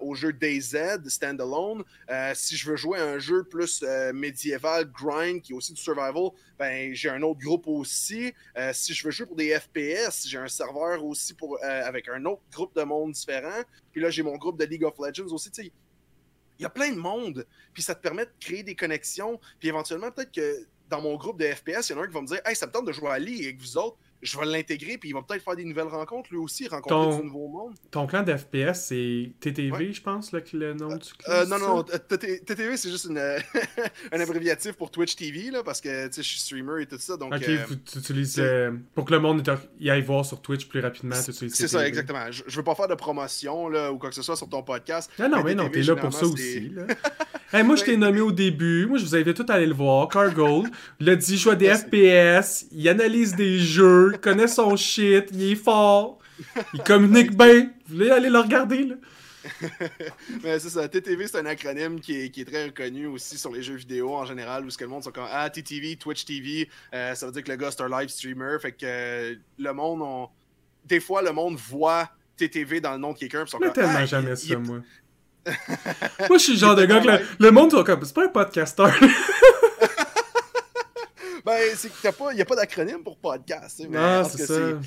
au 0.00 0.14
jeu 0.14 0.32
DayZ, 0.32 0.76
standalone. 1.06 1.84
Euh, 2.10 2.32
si 2.34 2.56
je 2.56 2.70
veux 2.70 2.76
jouer 2.76 2.98
à 2.98 3.04
un 3.04 3.18
jeu 3.18 3.44
plus 3.44 3.82
euh, 3.82 4.12
médiéval, 4.14 4.90
grind, 4.90 5.42
qui 5.42 5.52
est 5.52 5.54
aussi 5.54 5.74
du 5.74 5.80
survival, 5.80 6.30
ben, 6.58 6.94
j'ai 6.94 7.10
un 7.10 7.22
autre 7.22 7.40
groupe 7.40 7.66
aussi. 7.66 8.32
Euh, 8.56 8.72
si 8.72 8.94
je 8.94 9.04
veux 9.04 9.10
jouer 9.10 9.26
pour 9.26 9.36
des 9.36 9.54
FPS, 9.54 10.26
j'ai 10.26 10.38
un 10.38 10.48
serveur 10.48 11.04
aussi 11.04 11.34
pour, 11.34 11.62
avec 11.62 12.08
un 12.08 12.24
autre 12.24 12.42
groupe 12.50 12.74
de 12.74 12.82
monde 12.82 13.12
différent. 13.12 13.62
Puis 13.92 14.00
là, 14.00 14.08
j'ai 14.08 14.22
mon 14.22 14.36
groupe 14.36 14.58
de 14.58 14.64
League 14.64 14.84
of 14.84 14.94
Legends 14.98 15.32
aussi. 15.34 15.50
il 15.58 16.62
y 16.62 16.64
a 16.64 16.70
plein 16.70 16.92
de 16.92 16.98
monde, 16.98 17.46
puis 17.74 17.82
ça 17.82 17.94
te 17.94 18.00
permet 18.00 18.24
de 18.24 18.32
créer 18.40 18.62
des 18.62 18.74
connexions, 18.74 19.38
puis 19.58 19.68
éventuellement, 19.68 20.10
peut-être 20.10 20.32
que 20.32 20.66
dans 20.94 21.02
mon 21.02 21.16
groupe 21.16 21.38
de 21.40 21.46
FPS, 21.46 21.88
il 21.88 21.92
y 21.92 21.94
en 21.94 22.00
a 22.00 22.04
un 22.04 22.06
qui 22.06 22.14
va 22.14 22.20
me 22.20 22.26
dire 22.26 22.40
Hey, 22.44 22.54
ça 22.54 22.66
me 22.66 22.72
tente 22.72 22.86
de 22.86 22.92
jouer 22.92 23.10
à 23.10 23.18
Lee 23.18 23.44
avec 23.44 23.60
vous 23.60 23.76
autres 23.76 23.96
je 24.24 24.38
vais 24.38 24.46
l'intégrer, 24.46 24.98
puis 24.98 25.10
il 25.10 25.12
va 25.12 25.22
peut-être 25.22 25.44
faire 25.44 25.54
des 25.54 25.64
nouvelles 25.64 25.88
rencontres, 25.88 26.30
lui 26.30 26.38
aussi, 26.38 26.66
rencontrer 26.66 27.18
du 27.18 27.26
nouveau 27.26 27.48
monde. 27.48 27.74
Ton 27.90 28.06
clan 28.06 28.22
de 28.22 28.34
FPS, 28.34 28.86
c'est 28.86 29.32
TTV, 29.38 29.92
je 29.92 30.02
pense, 30.02 30.32
là, 30.32 30.40
le 30.52 30.74
nom 30.74 30.96
du 30.96 31.12
clan. 31.12 31.32
Euh, 31.32 31.46
non, 31.46 31.58
non, 31.58 31.82
TTV, 31.82 32.76
c'est 32.76 32.90
juste 32.90 33.04
une, 33.04 33.18
un 34.12 34.20
abréviatif 34.20 34.72
pour 34.72 34.90
Twitch 34.90 35.14
TV, 35.14 35.50
là, 35.50 35.62
parce 35.62 35.80
que 35.80 36.10
je 36.14 36.22
suis 36.22 36.40
streamer 36.40 36.82
et 36.82 36.86
tout 36.86 36.98
ça. 36.98 37.16
Donc, 37.16 37.34
ok, 37.34 37.48
euh, 37.48 37.58
tu 37.84 37.98
utilises. 37.98 38.36
Euh, 38.38 38.72
pour 38.94 39.04
que 39.04 39.12
le 39.12 39.20
monde 39.20 39.46
y 39.78 39.90
aille 39.90 40.02
voir 40.02 40.24
sur 40.24 40.40
Twitch 40.40 40.66
plus 40.68 40.80
rapidement, 40.80 41.16
C'est 41.16 41.68
ça, 41.68 41.86
exactement. 41.86 42.30
Je, 42.30 42.42
je 42.46 42.56
veux 42.56 42.64
pas 42.64 42.74
faire 42.74 42.88
de 42.88 42.94
promotion 42.94 43.68
là, 43.68 43.92
ou 43.92 43.98
quoi 43.98 44.08
que 44.08 44.14
ce 44.14 44.22
soit 44.22 44.36
sur 44.36 44.48
ton 44.48 44.62
podcast. 44.62 45.10
Non, 45.18 45.28
non, 45.28 45.44
mais, 45.44 45.54
non, 45.54 45.68
t'es 45.68 45.82
là 45.82 45.96
pour 45.96 46.12
ça 46.12 46.26
aussi. 46.26 46.70
Là. 46.70 47.62
moi, 47.62 47.76
je 47.76 47.84
t'ai 47.84 47.96
nommé 47.96 48.20
au 48.20 48.32
début. 48.32 48.86
Moi, 48.86 48.98
je 48.98 49.04
vous 49.04 49.14
invite 49.14 49.34
tous 49.34 49.50
à 49.52 49.56
aller 49.56 49.66
le 49.66 49.74
voir. 49.74 50.08
Cargold, 50.08 50.70
il 51.00 51.08
a 51.10 51.16
dit, 51.16 51.36
je 51.36 51.50
des 51.50 51.74
FPS, 51.74 52.66
il 52.72 52.88
analyse 52.88 53.36
des 53.36 53.58
jeux 53.58 54.13
il 54.14 54.20
connaît 54.20 54.48
son 54.48 54.76
shit, 54.76 55.26
il 55.32 55.52
est 55.52 55.56
fort, 55.56 56.18
il 56.72 56.82
communique 56.82 57.36
bien. 57.36 57.70
Vous 57.86 57.96
voulez 57.96 58.10
aller 58.10 58.30
le 58.30 58.38
regarder, 58.38 58.84
là? 58.84 58.94
Mais 60.42 60.58
c'est 60.58 60.70
ça, 60.70 60.88
TTV, 60.88 61.26
c'est 61.26 61.38
un 61.38 61.46
acronyme 61.46 62.00
qui 62.00 62.18
est, 62.24 62.48
très 62.48 62.64
reconnu 62.64 63.06
aussi 63.06 63.36
sur 63.36 63.52
les 63.52 63.62
jeux 63.62 63.74
vidéo 63.74 64.14
en 64.14 64.24
général, 64.24 64.64
où 64.64 64.70
ce 64.70 64.78
que 64.78 64.84
le 64.84 64.90
monde 64.90 65.04
sont 65.04 65.10
comme 65.10 65.26
Ah, 65.30 65.50
TTV, 65.50 65.96
Twitch 65.96 66.24
TV, 66.24 66.68
euh, 66.94 67.14
ça 67.14 67.26
veut 67.26 67.32
dire 67.32 67.44
que 67.44 67.50
le 67.50 67.56
gars 67.56 67.70
c'est 67.70 67.82
un 67.82 67.88
live 67.88 68.08
streamer. 68.08 68.56
Fait 68.60 68.72
que 68.72 68.78
euh, 68.84 69.34
le 69.58 69.72
monde, 69.72 70.28
des 70.86 71.00
fois, 71.00 71.20
le 71.20 71.32
monde 71.32 71.56
voit 71.56 72.08
TTV 72.36 72.80
dans 72.80 72.92
le 72.92 72.98
nom 72.98 73.12
de 73.12 73.18
quelqu'un. 73.18 73.44
Je 73.44 73.70
tellement 73.70 73.92
ah, 73.96 74.06
jamais 74.06 74.36
ça, 74.36 74.58
moi. 74.58 74.80
moi, 76.28 76.38
je 76.38 76.42
suis 76.42 76.52
le 76.54 76.58
genre 76.58 76.74
de 76.74 76.86
gars 76.86 77.00
que 77.00 77.22
le, 77.38 77.50
monde 77.50 77.70
sont 77.70 77.84
comme 77.84 78.02
C'est 78.02 78.14
pas 78.14 78.24
un 78.24 78.28
podcaster. 78.28 78.84
Ben, 81.44 81.60
c'est 81.76 81.90
qu'il 81.90 82.10
n'y 82.34 82.40
a 82.40 82.44
pas 82.44 82.56
d'acronyme 82.56 83.02
pour 83.02 83.18
podcast. 83.18 83.84
Mais 83.88 83.98
ah, 83.98 84.24
c'est 84.24 84.46
ça. 84.46 84.78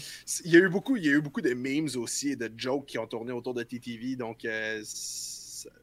Il 0.44 0.52
y, 0.52 0.56
a 0.56 0.60
eu 0.60 0.70
beaucoup, 0.70 0.98
il 0.98 1.06
y 1.06 1.10
a 1.10 1.12
eu 1.12 1.22
beaucoup 1.22 1.42
de 1.42 1.54
memes 1.54 1.90
aussi 1.96 2.30
et 2.30 2.36
de 2.36 2.52
jokes 2.58 2.88
qui 2.88 2.98
ont 2.98 3.06
tourné 3.06 3.32
autour 3.32 3.54
de 3.54 3.62
TTV. 3.62 4.16
Donc, 4.16 4.44
euh, 4.44 4.82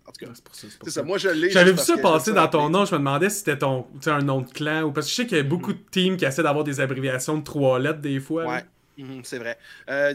en 0.07 0.13
tout 0.13 0.27
cas, 0.27 0.33
c'est 0.53 0.91
ça, 0.91 1.03
Moi, 1.03 1.19
je 1.19 1.29
l'ai. 1.29 1.51
J'avais 1.51 1.73
vu 1.73 1.79
ça 1.79 1.97
passer 1.99 2.33
dans 2.33 2.49
ton 2.49 2.71
nom. 2.71 2.85
Je 2.85 2.95
me 2.95 2.99
demandais 2.99 3.31
si 3.31 3.39
c'était 3.39 3.59
ton, 3.59 3.87
un 4.07 4.23
nom 4.23 4.41
de 4.43 4.51
clan. 4.51 4.83
Ou... 4.83 4.93
Parce 4.93 5.07
que 5.07 5.11
je 5.11 5.17
sais 5.17 5.27
qu'il 5.27 5.37
y 5.37 5.41
a 5.41 5.45
beaucoup 5.45 5.73
de 5.73 5.83
teams 5.91 6.17
qui 6.17 6.25
essaient 6.25 6.43
d'avoir 6.43 6.65
des 6.65 6.81
abréviations 6.81 7.39
de 7.39 7.45
trois 7.45 7.79
lettres 7.79 8.01
des 8.01 8.21
fois. 8.21 8.47
Ouais, 8.47 8.65
mhm, 8.99 9.23
c'est 9.25 9.39
vrai. 9.39 9.59
Euh, 9.89 10.15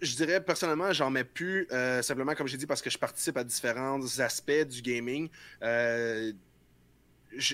je 0.00 0.14
dirais 0.16 0.40
personnellement, 0.40 0.92
j'en 0.92 1.10
mets 1.10 1.24
plus, 1.24 1.66
euh, 1.72 2.02
simplement 2.02 2.34
comme 2.34 2.46
j'ai 2.46 2.56
dit, 2.56 2.66
parce 2.66 2.82
que 2.82 2.90
je 2.90 2.98
participe 2.98 3.36
à 3.36 3.44
différents 3.44 4.00
aspects 4.18 4.66
du 4.68 4.82
gaming. 4.82 5.28
Euh, 5.62 6.32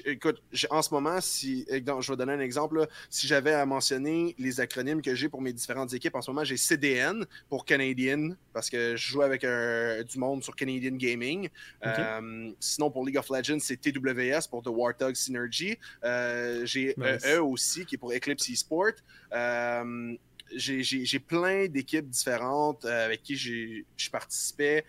écoute, 0.05 0.43
en 0.71 0.83
ce 0.83 0.93
moment, 0.93 1.21
si 1.21 1.67
je 1.69 2.11
vais 2.11 2.17
donner 2.17 2.33
un 2.33 2.41
exemple, 2.41 2.87
si 3.11 3.27
j'avais 3.27 3.53
à 3.53 3.67
mentionner 3.67 4.35
les 4.39 4.61
acronymes 4.61 5.03
que 5.03 5.15
j'ai 5.15 5.29
pour 5.29 5.41
mes 5.41 5.53
différentes 5.53 5.93
équipes, 5.95 6.15
en 6.15 6.23
ce 6.23 6.31
moment, 6.31 6.45
j'ai 6.45 6.57
CDN 6.57 7.27
pour 7.49 7.65
Canadian, 7.65 8.31
parce 8.53 8.71
que 8.71 8.97
je 8.97 9.11
joue 9.11 9.23
avec 9.23 9.43
du 9.43 10.19
monde 10.19 10.43
sur 10.43 10.55
Canadian 10.55 10.97
Gaming. 10.97 11.49
Euh, 11.85 12.53
sinon, 12.61 12.91
pour 12.91 13.05
League 13.05 13.19
of 13.19 13.29
Legends, 13.31 13.61
c'est 13.61 13.77
TWS 13.77 14.49
pour 14.49 14.63
The 14.63 14.69
Warthog 14.69 15.15
Synergy. 15.15 15.77
Euh, 16.05 16.65
j'ai 16.65 16.95
EE 16.99 17.39
aussi, 17.39 17.85
qui 17.85 17.97
est 17.97 17.99
pour 17.99 18.13
Eclipse 18.13 18.49
Esport. 18.51 18.93
Euh, 19.33 20.17
j'ai 20.55 21.19
plein 21.19 21.67
d'équipes 21.67 22.09
différentes 22.09 22.85
avec 22.85 23.23
qui 23.23 23.37
je 23.37 24.11
participais 24.11 24.85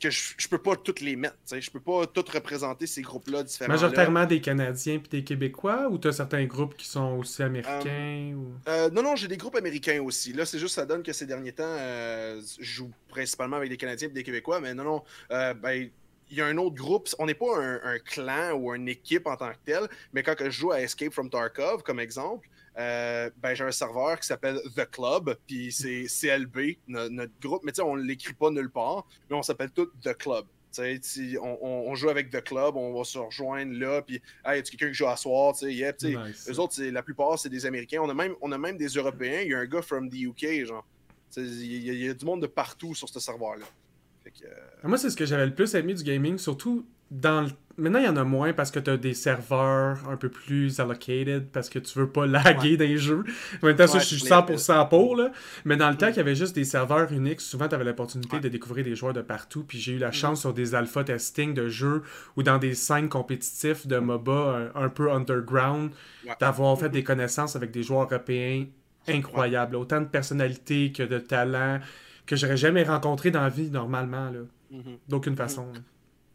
que 0.00 0.10
je, 0.10 0.34
je 0.36 0.48
peux 0.48 0.58
pas 0.58 0.76
toutes 0.76 1.00
les 1.00 1.16
mettre. 1.16 1.36
Je 1.50 1.60
Je 1.60 1.70
peux 1.70 1.80
pas 1.80 2.06
toutes 2.06 2.30
représenter 2.30 2.86
ces 2.86 3.02
groupes-là 3.02 3.42
différemment. 3.42 3.74
Majoritairement 3.74 4.26
des 4.26 4.40
Canadiens 4.40 4.98
puis 4.98 5.08
des 5.08 5.24
Québécois 5.24 5.88
ou 5.90 5.98
tu 5.98 6.08
as 6.08 6.12
certains 6.12 6.44
groupes 6.44 6.76
qui 6.76 6.86
sont 6.86 7.18
aussi 7.18 7.42
américains 7.42 8.34
ou... 8.34 8.54
Euh, 8.68 8.90
non, 8.90 9.02
non, 9.02 9.16
j'ai 9.16 9.28
des 9.28 9.36
groupes 9.36 9.56
américains 9.56 10.00
aussi. 10.02 10.32
Là, 10.32 10.44
c'est 10.44 10.58
juste 10.58 10.74
ça 10.74 10.86
donne 10.86 11.02
que 11.02 11.12
ces 11.12 11.26
derniers 11.26 11.52
temps, 11.52 11.64
euh, 11.66 12.40
je 12.58 12.64
joue 12.64 12.90
principalement 13.08 13.56
avec 13.56 13.68
des 13.68 13.76
Canadiens 13.76 14.08
et 14.08 14.12
des 14.12 14.22
Québécois, 14.22 14.60
mais 14.60 14.74
non, 14.74 14.84
non, 14.84 15.02
euh, 15.30 15.54
ben, 15.54 15.90
il 16.30 16.36
y 16.36 16.40
a 16.40 16.46
un 16.46 16.56
autre 16.58 16.76
groupe. 16.76 17.08
On 17.18 17.26
n'est 17.26 17.34
pas 17.34 17.58
un, 17.58 17.80
un, 17.82 17.98
clan 17.98 18.52
ou 18.52 18.74
une 18.74 18.88
équipe 18.88 19.26
en 19.26 19.36
tant 19.36 19.50
que 19.50 19.58
tel, 19.64 19.88
mais 20.12 20.22
quand 20.22 20.34
je 20.38 20.50
joue 20.50 20.72
à 20.72 20.80
Escape 20.80 21.12
from 21.12 21.28
Tarkov, 21.28 21.82
comme 21.82 22.00
exemple, 22.00 22.48
euh, 22.80 23.30
ben, 23.36 23.54
j'ai 23.54 23.64
un 23.64 23.70
serveur 23.70 24.18
qui 24.18 24.26
s'appelle 24.26 24.58
The 24.74 24.90
Club, 24.90 25.36
puis 25.46 25.70
c'est 25.70 26.04
CLB, 26.20 26.78
notre, 26.88 27.32
groupe, 27.40 27.62
mais 27.64 27.78
on 27.80 27.96
ne 27.96 28.02
l'écrit 28.02 28.34
pas 28.34 28.50
nulle 28.50 28.70
part, 28.70 29.06
mais 29.28 29.36
on 29.36 29.42
s'appelle 29.42 29.70
tout 29.70 29.88
The 30.02 30.16
Club. 30.16 30.46
On, 30.78 31.58
on, 31.62 31.94
joue 31.96 32.10
avec 32.10 32.30
The 32.30 32.42
Club, 32.42 32.76
on 32.76 32.96
va 32.96 33.02
se 33.04 33.18
rejoindre 33.18 33.76
là, 33.76 34.02
puis 34.02 34.22
hey, 34.44 34.56
y 34.56 34.58
a 34.58 34.62
quelqu'un 34.62 34.88
qui 34.88 34.94
joue 34.94 35.08
à 35.08 35.16
soir, 35.16 35.54
eux 35.62 36.60
autres, 36.60 36.82
la 36.82 37.02
plupart, 37.02 37.38
c'est 37.38 37.48
des 37.48 37.66
Américains. 37.66 38.00
On 38.02 38.08
a, 38.08 38.14
même, 38.14 38.34
on 38.40 38.52
a 38.52 38.58
même 38.58 38.76
des 38.76 38.86
Européens, 38.86 39.40
il 39.42 39.50
y 39.50 39.54
a 39.54 39.58
un 39.58 39.66
gars 39.66 39.82
from 39.82 40.08
the 40.08 40.14
UK, 40.14 40.66
genre. 40.66 40.86
Il 41.36 41.82
y, 41.94 42.08
a 42.08 42.14
du 42.14 42.24
monde 42.24 42.42
de 42.42 42.46
partout 42.48 42.94
sur 42.94 43.08
ce 43.08 43.20
serveur-là. 43.20 43.66
Euh, 44.26 44.48
moi, 44.84 44.98
c'est 44.98 45.10
ce 45.10 45.16
que 45.16 45.24
j'avais 45.24 45.46
le 45.46 45.54
plus 45.54 45.74
aimé 45.74 45.94
du 45.94 46.02
gaming, 46.02 46.38
surtout 46.38 46.86
dans 47.10 47.42
le- 47.42 47.48
Maintenant, 47.76 48.00
il 48.00 48.04
y 48.04 48.08
en 48.08 48.16
a 48.16 48.24
moins 48.24 48.52
parce 48.52 48.70
que 48.70 48.78
tu 48.78 48.90
as 48.90 48.98
des 48.98 49.14
serveurs 49.14 50.06
un 50.10 50.16
peu 50.18 50.28
plus 50.28 50.80
allocated, 50.80 51.46
parce 51.50 51.70
que 51.70 51.78
tu 51.78 51.98
veux 51.98 52.10
pas 52.10 52.26
laguer 52.26 52.76
dans 52.76 52.84
les 52.84 52.98
jeux. 52.98 53.24
En 53.62 53.66
même 53.68 53.76
temps, 53.76 53.86
ça, 53.86 53.94
Ouais, 53.94 54.00
je 54.00 54.04
suis 54.16 54.22
les- 54.22 54.28
100% 54.28 54.86
pour, 54.90 55.16
là. 55.16 55.32
Mais 55.64 55.78
dans 55.78 55.88
le 55.88 55.96
temps 55.96 56.08
qu'il 56.08 56.18
y 56.18 56.20
avait 56.20 56.34
juste 56.34 56.54
des 56.54 56.64
serveurs 56.64 57.10
uniques, 57.10 57.40
souvent, 57.40 57.68
tu 57.68 57.74
avais 57.74 57.84
l'opportunité 57.84 58.38
de 58.38 58.48
découvrir 58.50 58.84
des 58.84 58.94
joueurs 58.96 59.14
de 59.14 59.22
partout. 59.22 59.64
Puis 59.64 59.78
j'ai 59.78 59.92
eu 59.94 59.98
la 59.98 60.12
chance 60.12 60.40
sur 60.40 60.52
des 60.52 60.74
alpha 60.74 61.04
testing 61.04 61.54
de 61.54 61.68
jeux 61.68 62.02
ou 62.36 62.42
dans 62.42 62.58
des 62.58 62.74
scènes 62.74 63.08
compétitifs 63.08 63.86
de 63.86 63.96
MOBA 63.98 64.70
un, 64.74 64.82
un 64.84 64.88
peu 64.90 65.10
underground, 65.10 65.92
Ouais. 66.26 66.32
d'avoir 66.38 66.78
fait 66.78 66.90
des 66.90 67.02
connaissances 67.02 67.56
avec 67.56 67.70
des 67.70 67.82
joueurs 67.82 68.02
européens 68.12 68.66
incroyables. 69.08 69.76
Autant 69.76 70.02
de 70.02 70.06
personnalité 70.06 70.92
que 70.92 71.02
de 71.04 71.18
talent 71.18 71.80
que 72.26 72.36
j'aurais 72.36 72.58
jamais 72.58 72.82
rencontré 72.82 73.30
dans 73.30 73.40
la 73.40 73.48
vie 73.48 73.70
normalement, 73.70 74.28
là. 74.30 74.40
Mhm. 74.70 74.98
D'aucune 75.08 75.34
façon. 75.36 75.66
là. 75.72 75.80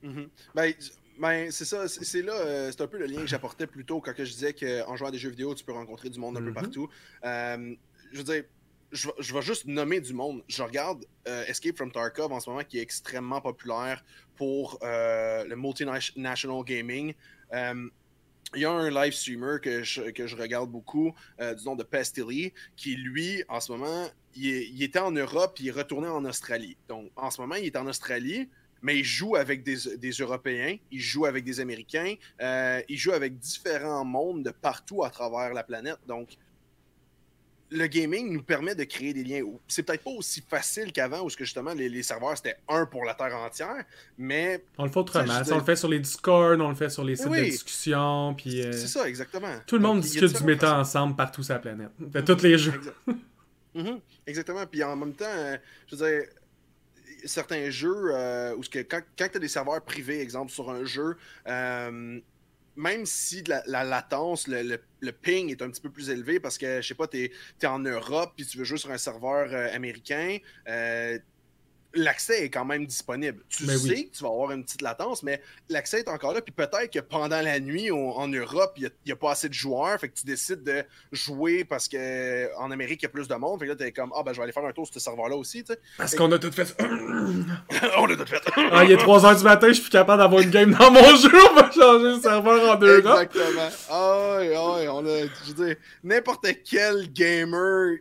Mhm. 0.06 0.30
Ben, 0.54 0.74
ben, 1.18 1.52
c'est 1.52 1.66
ça, 1.66 1.88
c'est 1.88 2.22
là, 2.22 2.34
euh, 2.34 2.72
c'est 2.72 2.82
un 2.82 2.88
peu 2.88 2.98
le 2.98 3.06
lien 3.06 3.22
que 3.22 3.28
j'apportais 3.28 3.68
plus 3.68 3.86
tôt 3.86 4.02
quand 4.02 4.14
que 4.14 4.24
je 4.26 4.32
disais 4.32 4.54
qu'en 4.54 4.96
jouant 4.96 5.08
à 5.08 5.12
des 5.12 5.18
jeux 5.18 5.30
vidéo, 5.30 5.56
tu 5.56 5.64
peux 5.64 5.72
rencontrer 5.74 6.10
du 6.10 6.20
monde 6.20 6.38
un 6.38 6.42
peu 6.42 6.48
Mhm. 6.50 6.54
partout. 6.54 6.90
Euh, 7.24 7.74
je 8.12 8.18
veux 8.18 8.24
dire, 8.24 8.44
je, 8.92 9.08
vais- 9.08 9.14
je 9.20 9.34
vais 9.34 9.42
juste 9.42 9.66
nommer 9.66 10.00
du 10.00 10.14
monde. 10.14 10.44
Je 10.48 10.62
regarde 10.62 11.06
euh, 11.28 11.44
Escape 11.48 11.76
from 11.78 11.92
Tarkov 11.92 12.32
en 12.32 12.40
ce 12.40 12.50
moment 12.50 12.64
qui 12.64 12.78
est 12.78 12.82
extrêmement 12.82 13.42
populaire 13.42 14.04
pour 14.36 14.78
le 14.82 15.56
multinational 15.56 16.64
gaming. 16.64 17.14
Il 18.54 18.62
y 18.62 18.66
a 18.66 18.72
un 18.72 18.90
live 18.90 19.12
streamer 19.14 19.58
que 19.62 19.84
je, 19.84 20.12
que 20.12 20.28
je 20.28 20.36
regarde 20.38 20.70
beaucoup, 20.70 21.14
du 21.40 21.64
nom 21.66 21.76
de 21.76 21.84
Pestilly, 21.84 22.54
qui 22.78 22.96
lui, 22.96 23.44
en 23.50 23.60
ce 23.60 23.72
moment, 23.72 24.08
il, 24.36 24.48
est- 24.48 24.68
il 24.70 24.84
était 24.84 25.00
en 25.00 25.12
Europe 25.12 25.58
il 25.60 25.70
est 25.70 25.72
retourné 25.72 26.08
en 26.08 26.24
Australie. 26.26 26.78
Donc, 26.88 27.12
en 27.16 27.32
ce 27.32 27.42
moment, 27.42 27.56
il 27.56 27.66
est 27.66 27.76
en 27.76 27.88
Australie, 27.88 28.48
mais 28.86 29.00
il 29.00 29.04
joue 29.04 29.36
avec 29.36 29.64
des, 29.64 29.98
des 29.98 30.12
Européens, 30.12 30.78
il 30.92 31.02
joue 31.02 31.26
avec 31.26 31.44
des 31.44 31.60
Américains, 31.60 32.14
euh, 32.40 32.80
il 32.88 32.98
joue 33.00 33.14
avec 33.14 33.40
différents 33.40 34.06
mondes 34.06 34.44
de 34.44 34.52
partout 34.52 35.04
à 35.04 35.10
travers 35.10 35.56
la 35.56 35.64
planète. 35.64 35.98
Donc, 36.08 36.38
le 37.72 37.88
gaming 37.88 38.32
nous 38.32 38.44
permet 38.44 38.76
de 38.76 38.84
créer 38.84 39.12
des 39.12 39.24
liens. 39.24 39.42
C'est 39.68 39.82
peut-être 39.82 40.04
pas 40.04 40.12
aussi 40.12 40.44
facile 40.48 40.92
qu'avant, 40.94 41.24
où 41.26 41.30
justement 41.32 41.74
les, 41.74 41.90
les 41.90 42.04
serveurs 42.04 42.38
c'était 42.38 42.58
un 42.70 42.86
pour 42.86 43.06
la 43.06 43.16
Terre 43.16 43.36
entière, 43.36 43.84
mais 44.20 44.64
On 44.78 44.84
le 44.84 44.92
fait 44.92 45.00
autrement. 45.00 45.34
On 45.52 45.56
le 45.58 45.64
fait 45.64 45.76
sur 45.76 45.90
les 45.90 46.00
Discord, 46.00 46.62
on 46.62 46.70
le 46.70 46.76
fait 46.76 46.92
sur 46.92 47.04
les 47.04 47.16
sites 47.16 47.26
Oui. 47.28 47.40
de 47.40 47.46
discussion, 47.46 48.36
puis 48.38 48.62
euh, 48.62 48.72
c'est 48.72 48.88
ça, 48.88 49.10
exactement. 49.10 49.56
tout 49.66 49.78
le 49.78 49.82
monde 49.82 50.02
discute 50.02 50.38
du 50.38 50.44
méta 50.44 50.78
ensemble 50.80 51.16
partout 51.16 51.42
sur 51.42 51.56
la 51.56 51.60
planète. 51.60 51.90
De 52.00 52.22
tous 52.22 52.44
les 52.44 52.60
jeux. 52.60 52.74
Exact. 52.76 52.96
Mhm, 53.76 54.00
Exactement. 54.26 54.66
Puis 54.66 54.82
en 54.86 54.96
même 54.96 55.12
temps, 55.14 55.26
euh, 55.28 55.58
je 55.88 55.98
veux 55.98 56.08
dire, 56.10 56.30
certains 57.26 57.70
jeux 57.70 58.12
euh, 58.14 58.56
où 58.56 58.62
que, 58.62 58.80
quand, 58.80 59.02
quand 59.18 59.28
tu 59.30 59.38
as 59.38 59.40
des 59.40 59.48
serveurs 59.48 59.82
privés, 59.82 60.22
exemple, 60.22 60.52
sur 60.52 60.70
un 60.70 60.86
jeu, 60.86 61.18
euh, 61.48 62.20
même 62.76 63.06
si 63.06 63.44
la, 63.44 63.64
la 63.68 63.84
latence, 63.84 64.48
le 64.48 65.12
ping 65.12 65.50
est 65.50 65.62
un 65.62 65.70
petit 65.70 65.82
peu 65.82 65.90
plus 65.90 66.10
élevé 66.10 66.40
parce 66.40 66.58
que, 66.58 66.82
je 66.82 66.88
sais 66.88 66.96
pas, 66.96 67.08
tu 67.08 67.32
es, 67.62 67.66
en 67.66 67.80
Europe 67.80 68.34
puis 68.36 68.46
tu 68.46 68.58
veux 68.58 68.64
jouer 68.64 68.78
sur 68.78 68.92
un 68.92 68.98
serveur 68.98 69.50
euh, 69.52 69.74
américain, 69.74 70.38
euh, 70.68 71.18
l'accès 71.96 72.44
est 72.46 72.50
quand 72.50 72.66
même 72.66 72.86
disponible. 72.86 73.44
Tu 73.50 73.66
Ben 73.66 73.78
sais 73.78 73.90
oui. 73.90 74.10
que 74.10 74.18
tu 74.18 74.24
vas 74.24 74.30
avoir 74.30 74.52
une 74.52 74.64
petite 74.64 74.82
latence, 74.82 75.24
mais 75.24 75.42
l'accès 75.70 76.00
est 76.00 76.10
encore 76.10 76.34
là. 76.34 76.42
Puis 76.42 76.54
peut-être 76.54 76.92
que 76.92 77.00
pendant 77.00 77.42
la 77.42 77.60
nuit 77.60 77.92
en 77.92 78.28
Europe, 78.28 78.74
il 78.78 78.92
n'y 79.06 79.12
a, 79.12 79.16
pas 79.16 79.32
assez 79.32 79.50
de 79.50 79.54
joueurs. 79.54 80.00
Fait 80.00 80.10
que 80.10 80.18
tu 80.18 80.26
décides 80.26 80.64
de 80.64 80.84
jouer 81.12 81.64
parce 81.64 81.88
qu'en 81.88 82.72
Amérique, 82.72 83.02
il 83.02 83.06
y 83.06 83.08
a 83.08 83.10
plus 83.10 83.28
de 83.28 83.36
monde. 83.36 83.60
Fait 83.60 83.66
que 83.66 83.72
là, 83.72 83.76
tu 83.76 83.84
es 83.84 83.92
comme, 83.92 84.12
ah 84.16 84.24
ben, 84.24 84.34
je 84.34 84.38
vais 84.38 84.44
aller 84.44 84.54
faire 84.54 84.66
un 84.66 84.72
tour 84.72 84.86
sur 84.86 84.94
ce 84.94 85.00
serveur-là 85.00 85.36
aussi. 85.36 85.64
Parce 85.98 86.16
qu'on 86.16 86.32
a 86.32 86.40
tout 86.40 86.52
fait. 86.52 86.76
On 87.98 88.06
l'a 88.06 88.16
tout 88.16 88.26
fait. 88.26 88.42
ah, 88.72 88.84
il 88.84 88.92
est 88.92 88.98
3h 88.98 89.38
du 89.38 89.44
matin, 89.44 89.68
je 89.68 89.74
suis 89.74 89.84
plus 89.84 89.92
capable 89.92 90.22
d'avoir 90.22 90.42
une 90.42 90.50
game 90.50 90.72
dans 90.72 90.92
mon 90.92 91.16
jeu, 91.16 91.30
on 91.52 91.56
va 91.56 91.72
changer 91.72 92.16
le 92.16 92.22
serveur 92.22 92.72
en 92.72 92.76
deux. 92.76 93.00
Exactement. 93.00 93.70
Ah 93.90 94.16
ah 94.56 94.76
oui, 94.78 94.88
on 94.88 95.06
a, 95.06 95.22
je 95.22 95.54
veux 95.54 95.66
dire, 95.66 95.76
n'importe 96.04 96.48
quel 96.70 97.12
gamer 97.12 97.98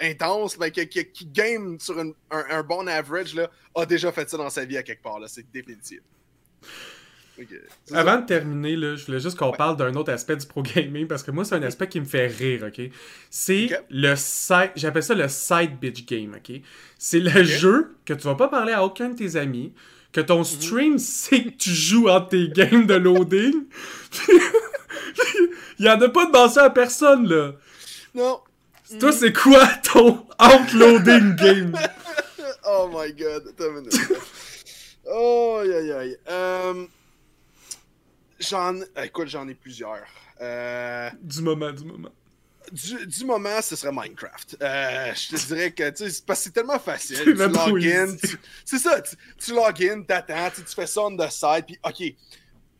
intense, 0.00 0.56
ben, 0.58 0.70
qui, 0.70 0.86
qui- 0.88 1.06
qui 1.06 1.26
game 1.26 1.78
sur 1.80 1.98
une- 2.00 2.14
un, 2.30 2.44
un 2.50 2.62
bon 2.62 2.86
average, 2.88 3.34
là, 3.34 3.50
a 3.74 3.86
déjà 3.86 4.10
fait 4.12 4.28
ça 4.28 4.36
dans 4.36 4.50
sa 4.50 4.64
vie 4.64 4.76
à 4.76 4.82
quelque 4.82 5.02
part. 5.02 5.18
là. 5.20 5.26
C'est 5.28 5.44
définitif. 5.52 6.00
C'est. 7.36 7.96
Avant 7.96 8.20
de 8.20 8.26
terminer, 8.26 8.76
là, 8.76 8.94
je 8.94 9.04
voulais 9.06 9.18
juste 9.18 9.36
qu'on 9.36 9.50
Ouais. 9.50 9.56
parle 9.56 9.76
d'un 9.76 9.92
autre 9.94 10.12
aspect 10.12 10.36
du 10.36 10.46
pro 10.46 10.62
gaming 10.62 11.08
parce 11.08 11.24
que 11.24 11.32
moi, 11.32 11.44
c'est 11.44 11.56
un 11.56 11.62
aspect 11.64 11.88
qui 11.88 11.98
me 11.98 12.04
fait 12.04 12.28
rire, 12.28 12.62
ok? 12.68 12.80
C'est 13.28 13.70
le 13.90 14.14
side. 14.14 14.70
J'appelle 14.76 15.02
ça 15.02 15.14
le 15.14 15.26
side 15.28 15.76
bitch 15.80 16.06
game, 16.06 16.36
ok? 16.36 16.60
C'est 16.96 17.18
le 17.18 17.42
jeu 17.42 17.96
que 18.04 18.14
tu 18.14 18.22
vas 18.22 18.36
pas 18.36 18.46
parler 18.46 18.72
à 18.72 18.84
aucun 18.84 19.08
de 19.08 19.16
tes 19.16 19.34
amis, 19.34 19.72
que 20.12 20.20
ton 20.20 20.38
Mhm. 20.38 20.44
stream 20.44 20.98
sait 20.98 21.42
que 21.42 21.48
tu 21.56 21.70
joues 21.70 22.08
entre 22.08 22.28
tes 22.28 22.48
games 22.50 22.86
de 22.86 22.94
loading. 22.94 23.64
Il 25.80 25.86
y 25.86 25.90
en 25.90 26.00
a 26.00 26.08
pas 26.08 26.26
de 26.26 26.30
mention 26.30 26.62
à 26.62 26.70
personne, 26.70 27.28
là. 27.28 27.52
Non. 28.14 28.40
Toi, 29.00 29.12
c'est 29.12 29.32
quoi 29.32 29.66
ton 29.82 30.26
out-loading 30.40 31.36
game? 31.36 31.78
Oh 32.66 32.90
my 32.92 33.12
god. 33.12 33.48
Attends 33.48 33.70
une 33.70 33.80
minute. 33.80 33.94
oh, 35.06 35.58
aïe, 35.62 35.72
aïe, 35.72 35.92
aïe. 35.92 36.16
Euh, 36.28 36.86
j'en... 38.40 38.74
Écoute, 39.02 39.28
j'en 39.28 39.48
ai 39.48 39.54
plusieurs. 39.54 40.04
Euh, 40.40 41.10
Du 41.22 41.40
moment, 41.42 41.70
du 41.72 41.84
moment. 41.84 42.10
du, 42.72 43.06
du 43.06 43.24
moment, 43.24 43.60
ce 43.62 43.76
serait 43.76 43.92
Minecraft. 43.92 44.56
Euh, 44.60 45.12
je 45.14 45.36
te 45.36 45.46
dirais 45.46 45.70
que, 45.72 45.90
tu 45.90 46.10
sais, 46.10 46.22
parce 46.26 46.40
que 46.40 46.44
c'est 46.44 46.50
tellement 46.52 46.78
facile. 46.78 47.16
C'est 47.16 47.24
Tu 47.24 47.34
même 47.34 47.52
pas 47.52 47.66
log 47.68 47.84
in, 47.86 48.06
easy. 48.06 48.18
tu- 48.18 48.38
c'est 48.64 48.78
ça, 48.78 49.00
tu, 49.00 49.16
tu 49.38 49.52
log 49.54 49.82
in, 49.82 50.02
t'attends, 50.02 50.50
tu 50.54 50.62
fais 50.74 50.86
ça 50.86 51.02
on 51.02 51.16
the 51.16 51.30
side, 51.30 51.64
puis 51.66 51.78
ok, 51.84 52.14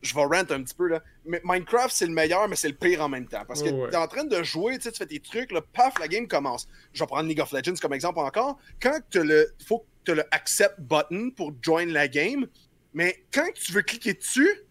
je 0.04 0.14
vais 0.14 0.22
rant 0.22 0.32
un 0.32 0.62
petit 0.62 0.74
peu 0.74 0.88
là. 0.88 1.02
Mais 1.24 1.40
Minecraft, 1.44 1.94
c'est 1.94 2.06
le 2.06 2.12
meilleur, 2.12 2.46
mais 2.48 2.56
c'est 2.56 2.68
le 2.68 2.74
pire 2.74 3.00
en 3.00 3.08
même 3.08 3.26
temps. 3.26 3.44
Parce 3.46 3.62
que 3.62 3.70
ouais. 3.70 3.90
t'es 3.90 3.96
en 3.96 4.06
train 4.06 4.24
de 4.24 4.42
jouer, 4.42 4.76
tu 4.76 4.84
sais, 4.84 4.92
tu 4.92 4.98
fais 4.98 5.06
tes 5.06 5.20
trucs, 5.20 5.50
là, 5.50 5.60
paf, 5.72 5.98
la 5.98 6.08
game 6.08 6.28
commence. 6.28 6.68
Je 6.92 7.00
vais 7.00 7.06
prendre 7.06 7.28
League 7.28 7.40
of 7.40 7.52
Legends 7.52 7.76
comme 7.80 7.94
exemple 7.94 8.18
encore. 8.20 8.58
Quand 8.80 8.98
tu 9.10 9.22
le. 9.22 9.52
Faut 9.66 9.78
que 9.78 9.84
tu 10.04 10.14
le 10.14 10.24
accept 10.30 10.80
button 10.80 11.30
pour 11.30 11.52
join 11.62 11.86
la 11.86 12.08
game, 12.08 12.46
mais 12.92 13.24
quand 13.32 13.48
tu 13.54 13.72
veux 13.72 13.82
cliquer 13.82 14.14
dessus, 14.14 14.62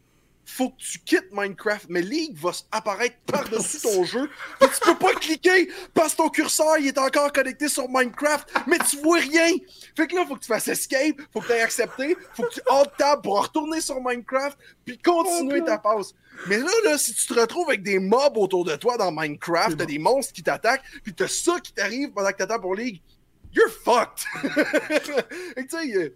faut 0.46 0.70
que 0.70 0.78
tu 0.78 1.00
quittes 1.00 1.32
Minecraft, 1.32 1.86
mais 1.90 2.02
League 2.02 2.36
va 2.38 2.52
apparaître 2.72 3.16
par-dessus 3.26 3.80
ton 3.82 4.04
jeu. 4.04 4.30
Tu 4.60 4.68
peux 4.82 4.96
pas 4.98 5.14
cliquer 5.14 5.70
parce 5.94 6.14
que 6.14 6.18
ton 6.18 6.30
curseur 6.30 6.78
il 6.80 6.88
est 6.88 6.98
encore 6.98 7.32
connecté 7.32 7.68
sur 7.68 7.88
Minecraft, 7.90 8.48
mais 8.68 8.78
tu 8.80 8.98
vois 8.98 9.20
rien. 9.20 9.52
Fait 9.96 10.08
que 10.08 10.16
là, 10.16 10.26
faut 10.28 10.36
que 10.36 10.42
tu 10.42 10.48
fasses 10.48 10.68
escape, 10.68 11.22
faut 11.32 11.42
que 11.42 11.48
tu 11.48 11.54
aies 11.54 11.62
accepté, 11.62 12.18
faut 12.34 12.44
que 12.44 12.54
tu 12.54 12.62
alt 12.70 12.92
tab 12.98 13.24
pour 13.24 13.42
retourner 13.42 13.82
sur 13.82 14.02
Minecraft, 14.02 14.58
puis 14.86 14.98
continuer 14.98 15.62
Oh, 15.62 15.66
ta 15.66 15.78
passe. 15.78 16.14
Mais 16.48 16.58
là, 16.58 16.72
là, 16.86 16.98
si 16.98 17.14
tu 17.14 17.28
te 17.28 17.40
retrouves 17.40 17.70
avec 17.70 17.84
des 17.84 18.00
mobs 18.00 18.38
autour 18.38 18.66
de 18.66 18.76
toi 18.76 18.98
dans 18.98 19.12
Minecraft, 19.12 19.78
t'as 19.78 19.86
bon. 19.86 19.92
des 19.92 20.00
monstres 20.00 20.34
qui 20.34 20.44
t'attaquent, 20.44 20.84
puis 21.04 21.14
t'as 21.14 21.28
ça 21.28 21.60
qui 21.60 21.74
t'arrive 21.74 22.12
pendant 22.12 22.32
que 22.32 22.38
t'attends 22.38 22.60
pour 22.60 22.76
League, 22.76 23.02
you're 23.54 23.70
fucked. 23.70 24.26
Tu 25.56 25.68
sais, 25.70 25.96
euh, 25.96 26.16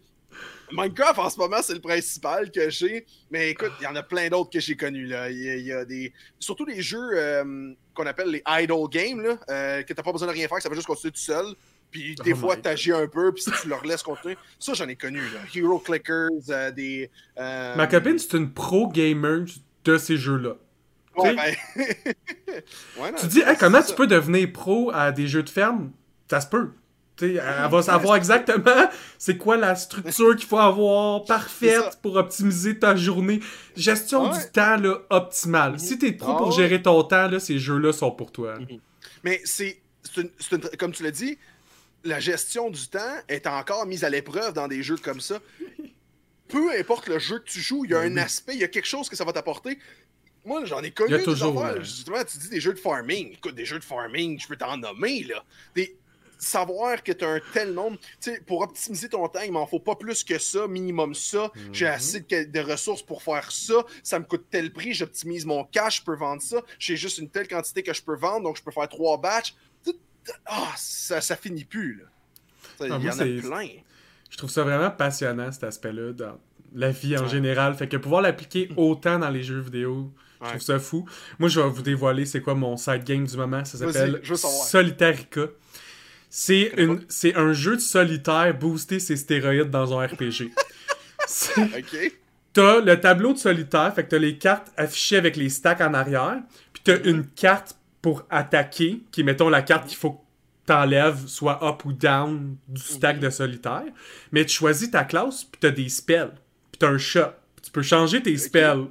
Minecraft 0.71 1.19
en 1.19 1.29
ce 1.29 1.37
moment, 1.37 1.57
c'est 1.61 1.73
le 1.73 1.79
principal 1.79 2.51
que 2.51 2.69
j'ai. 2.69 3.05
Mais 3.31 3.51
écoute, 3.51 3.71
il 3.79 3.83
y 3.83 3.87
en 3.87 3.95
a 3.95 4.03
plein 4.03 4.27
d'autres 4.29 4.49
que 4.49 4.59
j'ai 4.59 4.75
connus. 4.75 5.05
Là. 5.05 5.29
Il, 5.29 5.37
y 5.37 5.49
a, 5.49 5.55
il 5.55 5.65
y 5.65 5.71
a 5.71 5.85
des. 5.85 6.13
Surtout 6.39 6.65
des 6.65 6.81
jeux 6.81 7.09
euh, 7.13 7.73
qu'on 7.93 8.05
appelle 8.05 8.29
les 8.29 8.43
idle 8.47 8.89
games, 8.89 9.21
là, 9.21 9.37
euh, 9.49 9.83
que 9.83 9.93
t'as 9.93 10.03
pas 10.03 10.11
besoin 10.11 10.27
de 10.27 10.33
rien 10.33 10.47
faire, 10.47 10.57
que 10.57 10.63
ça 10.63 10.69
va 10.69 10.75
juste 10.75 10.87
continuer 10.87 11.11
tout 11.11 11.19
seul. 11.19 11.45
Puis 11.89 12.15
des 12.15 12.33
Oh 12.33 12.37
fois, 12.37 12.57
t'agis 12.57 12.91
un 12.91 13.07
peu, 13.07 13.31
puis 13.33 13.43
si 13.43 13.51
tu 13.61 13.69
leur 13.69 13.85
laisses 13.85 14.03
continuer. 14.03 14.37
Ça, 14.59 14.73
j'en 14.73 14.87
ai 14.87 14.95
connu. 14.95 15.21
Là. 15.21 15.39
Hero 15.55 15.79
Clickers, 15.79 16.29
euh, 16.49 16.71
des. 16.71 17.09
Ma 17.37 17.87
copine, 17.87 18.19
c'est 18.19 18.37
une 18.37 18.51
pro 18.51 18.89
gamer 18.89 19.45
de 19.85 19.97
ces 19.97 20.17
jeux-là. 20.17 20.55
Ouais, 21.15 21.31
tu 21.31 21.35
ben... 21.35 21.83
Ouais, 22.99 23.11
non, 23.11 23.17
Tu 23.19 23.27
dis, 23.27 23.39
hey, 23.39 23.55
comment 23.57 23.81
tu 23.81 23.95
peux 23.95 24.07
devenir 24.07 24.51
pro 24.51 24.91
à 24.93 25.11
des 25.11 25.27
jeux 25.27 25.43
de 25.43 25.49
ferme? 25.49 25.91
Ça 26.29 26.41
se 26.41 26.47
peut. 26.47 26.71
Tu 27.17 27.33
sais, 27.35 27.41
elle 27.43 27.69
va 27.71 27.81
savoir 27.81 28.15
exactement 28.15 28.89
c'est 29.17 29.37
quoi 29.37 29.57
la 29.57 29.75
structure 29.75 30.35
qu'il 30.35 30.47
faut 30.47 30.57
avoir 30.59 31.25
parfaite 31.25 31.99
pour 32.01 32.15
optimiser 32.15 32.77
ta 32.77 32.95
journée. 32.95 33.39
Gestion 33.75 34.29
Ouais. 34.31 34.37
du 34.37 34.51
temps 34.51 34.77
là, 34.77 34.99
optimale. 35.09 35.79
Si 35.79 35.97
t'es 35.97 36.11
pro 36.11 36.33
Ah 36.33 36.37
pour 36.37 36.51
gérer 36.51 36.81
ton 36.81 37.03
temps, 37.03 37.27
là, 37.27 37.39
ces 37.39 37.57
jeux-là 37.57 37.91
sont 37.91 38.11
pour 38.11 38.31
toi. 38.31 38.59
Mais 39.23 39.41
c'est, 39.45 39.81
comme 40.77 40.91
tu 40.91 41.01
l'as 41.03 41.11
dit, 41.11 41.37
la 42.03 42.19
gestion 42.19 42.69
du 42.69 42.87
temps 42.87 42.99
est 43.27 43.47
encore 43.47 43.85
mise 43.87 44.03
à 44.03 44.09
l'épreuve 44.09 44.53
dans 44.53 44.67
des 44.67 44.83
jeux 44.83 44.97
comme 44.97 45.19
ça. 45.19 45.39
Peu 46.47 46.71
importe 46.79 47.07
le 47.07 47.19
jeu 47.19 47.39
que 47.39 47.49
tu 47.49 47.59
joues, 47.59 47.83
il 47.85 47.91
y 47.91 47.93
a 47.95 48.01
Ben 48.01 48.17
un 48.17 48.21
aspect, 48.21 48.53
il 48.53 48.59
y 48.61 48.63
a 48.63 48.67
quelque 48.69 48.87
chose 48.87 49.09
que 49.09 49.15
ça 49.15 49.25
va 49.25 49.33
t'apporter. 49.33 49.77
Moi, 50.45 50.63
j'en 50.63 50.81
ai 50.81 50.91
connu 50.91 51.09
Il 51.09 51.11
y 51.11 51.15
a 51.15 51.17
des 51.17 51.23
toujours, 51.25 51.61
affaires, 51.61 51.81
euh, 51.81 51.83
Justement, 51.83 52.23
tu 52.23 52.37
dis 52.37 52.49
des 52.49 52.61
jeux 52.61 52.73
de 52.73 52.79
farming. 52.79 53.33
Écoute, 53.33 53.55
des 53.55 53.65
jeux 53.65 53.79
de 53.79 53.83
farming, 53.83 54.39
je 54.39 54.47
peux 54.47 54.55
t'en 54.55 54.77
nommer, 54.77 55.23
là. 55.23 55.43
Des... 55.75 55.97
Savoir 56.37 57.01
que 57.03 57.11
tu 57.11 57.25
as 57.25 57.29
un 57.29 57.39
tel 57.53 57.73
nombre. 57.73 57.97
Tu 58.21 58.31
sais, 58.31 58.41
pour 58.45 58.61
optimiser 58.61 59.09
ton 59.09 59.27
temps, 59.27 59.41
il 59.45 59.51
m'en 59.51 59.65
faut 59.65 59.79
pas 59.79 59.95
plus 59.95 60.23
que 60.23 60.37
ça, 60.37 60.67
minimum 60.67 61.13
ça. 61.15 61.51
J'ai 61.73 61.85
Mhm. 61.87 61.91
assez 61.91 62.19
de, 62.21 62.43
de 62.51 62.59
ressources 62.59 63.01
pour 63.03 63.23
faire 63.23 63.51
ça. 63.51 63.75
Ça 64.03 64.19
me 64.19 64.25
coûte 64.25 64.45
tel 64.51 64.71
prix, 64.71 64.93
j'optimise 64.93 65.45
mon 65.45 65.63
cash, 65.63 65.97
je 65.97 66.03
peux 66.03 66.15
vendre 66.15 66.41
ça. 66.41 66.57
J'ai 66.79 66.95
juste 66.95 67.17
une 67.17 67.29
telle 67.29 67.47
quantité 67.47 67.81
que 67.83 67.93
je 67.93 68.01
peux 68.03 68.15
vendre, 68.15 68.43
donc 68.43 68.57
je 68.57 68.63
peux 68.63 68.71
faire 68.71 68.87
trois 68.89 69.17
batchs. 69.17 69.55
Ah, 70.45 70.73
ça, 70.75 71.21
ça 71.21 71.35
finit 71.37 71.63
plus, 71.63 72.03
Il 72.81 72.85
y 72.87 72.89
moi, 72.89 72.97
en 72.97 73.07
a 73.07 73.11
c'est- 73.11 73.41
plein. 73.41 73.67
Je 74.29 74.35
trouve 74.37 74.49
ça 74.49 74.63
vraiment 74.63 74.91
passionnant, 74.91 75.51
cet 75.53 75.63
aspect-là, 75.63 76.11
dans, 76.11 76.37
la 76.75 76.91
vie 76.91 77.17
en 77.17 77.27
général. 77.27 77.73
Fait 77.75 77.87
que 77.87 77.95
pouvoir 77.95 78.21
l'appliquer 78.21 78.69
autant 78.75 79.17
dans 79.19 79.29
les 79.29 79.41
jeux 79.41 79.59
vidéo, 79.61 80.11
je 80.43 80.49
trouve 80.49 80.61
ça 80.61 80.79
fou. 80.79 81.07
Moi, 81.39 81.47
je 81.47 81.61
vais 81.61 81.69
vous 81.69 81.81
dévoiler 81.81 82.25
c'est 82.25 82.41
quoi 82.41 82.55
mon 82.55 82.75
side 82.75 83.05
game 83.05 83.25
du 83.25 83.37
moment. 83.37 83.63
Ça 83.63 83.77
s'appelle 83.77 84.21
Solitarica. 84.35 85.47
C'est 86.29 86.73
une, 86.77 87.01
c'est 87.07 87.35
un 87.35 87.53
jeu 87.53 87.75
de 87.75 87.81
solitaire 87.81 88.57
booster 88.57 88.99
ses 88.99 89.15
stéroïdes 89.15 89.69
dans 89.69 89.97
un 89.97 90.05
RPG. 90.05 90.51
ok. 91.57 92.17
T'as 92.53 92.81
le 92.81 92.99
tableau 92.99 93.33
de 93.33 93.37
solitaire, 93.37 93.93
fait 93.93 94.03
que 94.03 94.09
t'as 94.09 94.17
les 94.17 94.37
cartes 94.37 94.71
affichées 94.77 95.17
avec 95.17 95.35
les 95.35 95.49
stacks 95.49 95.81
en 95.81 95.93
arrière, 95.93 96.39
puis 96.73 96.81
t'as 96.83 96.99
une 97.03 97.25
carte 97.27 97.77
pour 98.01 98.23
attaquer, 98.29 99.03
qui 99.11 99.21
est, 99.21 99.23
mettons, 99.23 99.49
la 99.49 99.61
carte 99.61 99.87
qu'il 99.87 99.97
faut 99.97 100.11
que 100.11 100.21
t'enlèves, 100.65 101.27
soit 101.27 101.63
up 101.63 101.85
ou 101.85 101.93
down 101.93 102.57
du 102.67 102.81
stack 102.81 103.19
de 103.19 103.29
solitaire. 103.29 103.85
Mais 104.31 104.45
tu 104.45 104.55
choisis 104.55 104.89
ta 104.89 105.03
classe, 105.03 105.43
puis 105.43 105.59
t'as 105.59 105.71
des 105.71 105.89
spells, 105.89 106.31
puis 106.71 106.79
t'as 106.79 106.89
un 106.89 106.97
shot. 106.97 107.33
Tu 107.61 107.71
peux 107.71 107.81
changer 107.81 108.21
tes 108.21 108.37
spells 108.37 108.87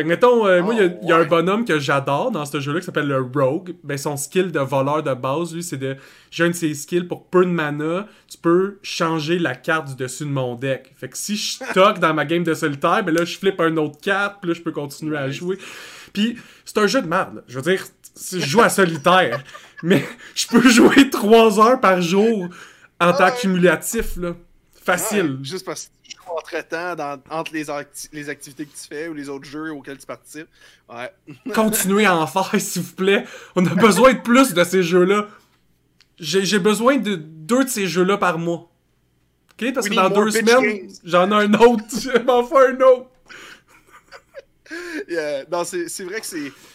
fait 0.00 0.04
que, 0.04 0.08
mettons, 0.08 0.46
euh, 0.46 0.62
moi, 0.62 0.74
il 0.74 1.06
y, 1.06 1.12
a 1.12 1.16
un 1.16 1.24
oh, 1.24 1.28
bonhomme 1.28 1.66
que 1.66 1.78
j'adore 1.78 2.30
dans 2.30 2.46
ce 2.46 2.58
jeu-là 2.58 2.80
qui 2.80 2.86
s'appelle 2.86 3.06
le 3.06 3.20
Rogue. 3.20 3.74
Ben, 3.84 3.98
son 3.98 4.16
skill 4.16 4.50
de 4.50 4.58
voleur 4.58 5.02
de 5.02 5.12
base, 5.12 5.54
lui, 5.54 5.62
c'est 5.62 5.76
de. 5.76 5.94
J'ai 6.30 6.44
un 6.44 6.48
de 6.48 6.54
ses 6.54 6.72
skills 6.72 7.04
pour 7.04 7.26
peu 7.26 7.44
de 7.44 7.50
mana, 7.50 8.06
tu 8.26 8.38
peux 8.38 8.78
changer 8.82 9.38
la 9.38 9.54
carte 9.54 9.88
du 9.88 9.96
dessus 9.96 10.24
de 10.24 10.30
mon 10.30 10.54
deck. 10.54 10.94
Fait 10.96 11.10
que 11.10 11.18
si 11.18 11.36
je 11.36 11.62
stocke 11.70 11.98
dans 11.98 12.14
ma 12.14 12.24
game 12.24 12.42
de 12.44 12.54
solitaire, 12.54 13.04
ben 13.04 13.14
là, 13.14 13.26
je 13.26 13.36
flippe 13.36 13.60
un 13.60 13.76
autre 13.76 14.00
carte, 14.00 14.36
puis 14.40 14.48
là, 14.48 14.54
je 14.54 14.62
peux 14.62 14.72
continuer 14.72 15.18
à 15.18 15.30
jouer. 15.30 15.58
Puis, 16.14 16.38
c'est 16.64 16.78
un 16.78 16.86
jeu 16.86 17.02
de 17.02 17.06
merde. 17.06 17.44
Je 17.46 17.56
veux 17.58 17.62
dire, 17.62 17.84
je 18.32 18.38
joue 18.38 18.62
à 18.62 18.70
solitaire, 18.70 19.44
mais 19.82 20.02
je 20.34 20.46
peux 20.46 20.66
jouer 20.66 21.10
3 21.10 21.60
heures 21.60 21.80
par 21.80 22.00
jour 22.00 22.48
en 22.98 23.12
temps 23.12 23.32
cumulatif, 23.38 24.16
là. 24.16 24.34
Facile. 24.82 25.38
juste 25.42 25.64
parce 25.64 25.86
que 25.86 25.92
entre-temps 26.30 27.20
entre 27.30 27.52
les, 27.52 27.66
les, 28.12 28.28
activités 28.28 28.64
que 28.64 28.70
tu 28.70 28.88
fais 28.88 29.08
ou 29.08 29.14
les 29.14 29.28
autres 29.28 29.44
jeux 29.44 29.72
auxquels 29.72 29.98
tu 29.98 30.06
participes. 30.06 30.48
Ouais. 30.88 31.12
Continuez 31.54 32.06
à 32.06 32.16
en 32.16 32.26
faire, 32.26 32.60
s'il 32.60 32.82
vous 32.82 32.94
plaît. 32.94 33.24
On 33.56 33.66
a 33.66 33.74
besoin 33.74 34.14
de 34.14 34.20
plus 34.20 34.54
de 34.54 34.64
ces 34.64 34.82
jeux-là. 34.82 35.28
J'ai 36.18 36.58
besoin 36.58 36.96
de 36.96 37.16
deux 37.16 37.64
de 37.64 37.68
ces 37.68 37.86
jeux-là 37.86 38.18
par 38.18 38.38
mois. 38.38 38.70
Ok? 39.52 39.72
Parce 39.72 39.88
que 39.88 39.94
dans 39.94 40.10
deux 40.10 40.30
semaines, 40.30 40.88
j'en 41.04 41.30
ai 41.30 41.44
un 41.44 41.54
autre. 41.54 41.84
Je 42.00 42.18
m'en 42.20 42.44
faire 42.44 42.70
un 42.70 42.80
autre. 42.80 43.06
Non, 45.50 45.64
c'est 45.64 46.04
vrai 46.04 46.20
que 46.20 46.26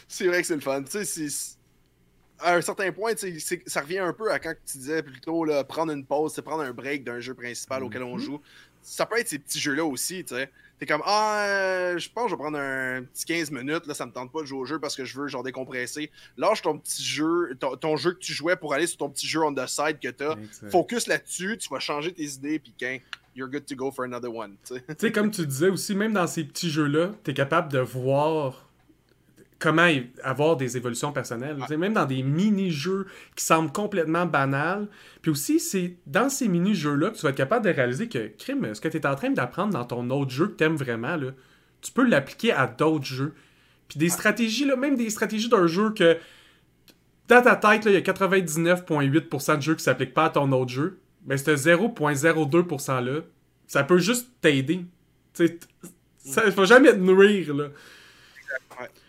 c'est 0.08 0.28
vrai 0.28 0.42
que 0.42 0.48
c'est 0.48 0.56
le 0.56 0.62
fun. 0.62 0.84
Tu 0.84 1.06
sais, 1.06 1.55
à 2.40 2.56
un 2.56 2.62
certain 2.62 2.92
point, 2.92 3.14
ça 3.66 3.82
revient 3.82 4.00
un 4.00 4.14
peu 4.14 4.32
à 4.32 4.40
quand 4.40 4.54
tu 4.66 4.78
disais 4.78 5.04
plutôt 5.04 5.46
là, 5.46 5.64
prendre 5.64 5.92
une 5.92 6.06
pause, 6.06 6.34
prendre 6.44 6.64
un 6.64 6.74
break 6.74 7.04
d'un 7.04 7.20
jeu 7.20 7.34
principal 7.34 7.84
auquel 7.84 8.04
on 8.04 8.18
mm-hmm. 8.18 8.22
joue 8.22 8.42
ça 8.86 9.06
peut 9.06 9.20
être 9.20 9.28
ces 9.28 9.40
petits 9.40 9.60
jeux-là 9.60 9.84
aussi, 9.84 10.24
tu 10.24 10.36
sais. 10.36 10.50
T'es 10.78 10.86
comme, 10.86 11.02
ah, 11.06 11.94
je 11.98 12.10
pense 12.10 12.26
que 12.26 12.32
je 12.32 12.36
vais 12.36 12.40
prendre 12.40 12.60
un 12.60 13.04
petit 13.04 13.26
15 13.26 13.50
minutes, 13.50 13.88
là, 13.88 13.94
ça 13.94 14.06
me 14.06 14.12
tente 14.12 14.32
pas 14.32 14.42
de 14.42 14.46
jouer 14.46 14.60
au 14.60 14.66
jeu 14.66 14.78
parce 14.78 14.96
que 14.96 15.06
je 15.06 15.20
veux, 15.20 15.28
genre, 15.28 15.42
décompresser. 15.42 16.12
Lâche 16.38 16.62
ton 16.62 16.78
petit 16.78 17.04
jeu, 17.04 17.58
ton, 17.60 17.98
jeu 17.98 18.12
que 18.12 18.20
tu 18.20 18.34
jouais 18.34 18.56
pour 18.56 18.74
aller 18.74 18.86
sur 18.86 18.98
ton 18.98 19.10
petit 19.10 19.26
jeu 19.26 19.42
on 19.42 19.54
the 19.54 19.68
side 19.68 20.00
que 20.00 20.10
t'as. 20.10 20.36
Focus 20.70 21.08
là-dessus, 21.08 21.58
tu 21.58 21.70
vas 21.70 21.80
changer 21.80 22.14
tes 22.14 22.26
idées, 22.26 22.60
puis 22.60 22.74
quand 22.80 22.98
you're 23.36 23.50
good 23.50 23.66
to 23.66 23.76
go 23.76 23.90
for 23.90 24.06
another 24.06 24.34
one, 24.34 24.56
tu 24.66 24.76
sais. 24.98 25.12
comme 25.12 25.32
tu 25.32 25.48
disais 25.48 25.70
aussi, 25.70 25.96
même 25.96 26.14
dans 26.14 26.28
ces 26.28 26.44
petits 26.44 26.70
jeux-là, 26.70 27.12
t'es 27.24 27.34
capable 27.34 27.72
de 27.72 27.80
voir 27.80 28.65
comment 29.60 29.88
avoir 30.24 30.58
des 30.58 30.78
évolutions 30.78 31.12
personnelles. 31.12 31.58
Même 31.78 31.94
dans 31.94 32.06
des 32.06 32.24
mini-jeux 32.24 33.08
qui 33.36 33.44
semblent 33.44 33.72
complètement 33.72 34.26
banals. 34.26 34.88
Puis 35.22 35.32
aussi, 35.32 35.60
c'est 35.60 35.98
dans 36.06 36.30
ces 36.30 36.48
mini-jeux-là 36.48 37.10
que 37.10 37.16
tu 37.16 37.22
vas 37.22 37.30
être 37.30 37.36
capable 37.36 37.66
de 37.66 37.72
réaliser 37.72 38.10
que, 38.10 38.32
crime, 38.38 38.74
ce 38.74 38.82
que 38.82 38.88
tu 38.88 38.98
es 38.98 39.06
en 39.06 39.16
train 39.16 39.32
d'apprendre 39.32 39.74
dans 39.74 39.86
ton 39.86 40.10
autre 40.10 40.32
jeu 40.32 40.48
que 40.48 40.58
tu 40.58 40.64
aimes 40.64 40.76
vraiment, 40.76 41.16
là, 41.16 41.32
tu 41.82 41.92
peux 41.92 42.06
l'appliquer 42.06 42.52
à 42.52 42.68
d'autres 42.68 43.06
jeux. 43.06 43.34
Puis 43.88 44.00
des 44.00 44.10
stratégies, 44.10 44.66
là, 44.66 44.76
même 44.76 44.96
des 44.96 45.10
stratégies 45.10 45.50
d'un 45.50 45.68
jeu 45.68 45.92
que 45.92 46.18
dans 47.28 47.42
ta 47.42 47.56
tête, 47.56 47.86
il 47.86 47.94
y 47.94 47.96
a 47.96 48.02
99,8% 48.02 49.58
de 49.58 49.62
jeux 49.62 49.74
qui 49.74 49.80
ne 49.80 49.84
s'appliquent 49.84 50.14
pas 50.14 50.26
à 50.26 50.30
ton 50.30 50.52
autre 50.52 50.72
jeu. 50.72 51.00
Mais 51.26 51.38
ce 51.38 51.52
0,02%-là, 51.52 53.22
ça 53.68 53.84
peut 53.84 53.98
juste 53.98 54.30
t'aider. 54.42 54.86
Ça 55.34 56.46
ne 56.46 56.52
va 56.52 56.66
jamais 56.66 56.92
te 56.92 56.98
nourrir. 56.98 57.54
Là. 57.56 57.70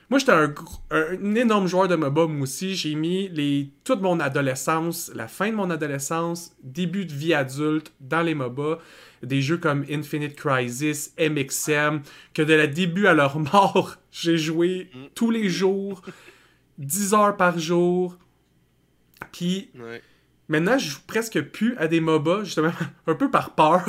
Moi, 0.09 0.21
j'étais 0.21 0.33
un, 0.33 1.35
énorme 1.35 1.67
joueur 1.67 1.89
de 1.89 1.97
MOBA, 1.97 2.27
moi 2.27 2.43
aussi. 2.43 2.77
J'ai 2.77 2.95
mis 2.95 3.29
les, 3.29 3.71
toute 3.83 4.01
mon 4.01 4.21
adolescence, 4.21 5.11
la 5.15 5.27
fin 5.27 5.51
de 5.51 5.57
mon 5.57 5.69
adolescence, 5.69 6.53
début 6.63 7.07
de 7.07 7.13
vie 7.13 7.35
adulte 7.35 7.93
dans 8.01 8.23
les 8.23 8.35
MOBA. 8.35 8.79
Des 9.25 9.43
jeux 9.43 9.57
comme 9.57 9.85
Infinite 9.91 10.37
Crisis, 10.37 11.13
MXM, 11.19 12.03
que 12.35 12.43
de 12.43 12.55
la 12.55 12.69
début 12.69 13.09
à 13.09 13.15
leur 13.15 13.39
mort, 13.41 13.97
j'ai 14.13 14.39
joué 14.39 14.91
tous 15.17 15.33
les 15.33 15.49
jours, 15.49 16.03
10 16.79 17.15
heures 17.15 17.37
par 17.37 17.59
jour. 17.59 18.17
Puis 19.33 19.71
maintenant, 20.49 20.79
je 20.79 20.91
joue 20.91 21.01
presque 21.09 21.41
plus 21.41 21.77
à 21.79 21.89
des 21.89 22.01
MOBA, 22.01 22.45
justement, 22.45 22.73
un 23.09 23.15
peu 23.15 23.29
par 23.29 23.57
peur 23.57 23.85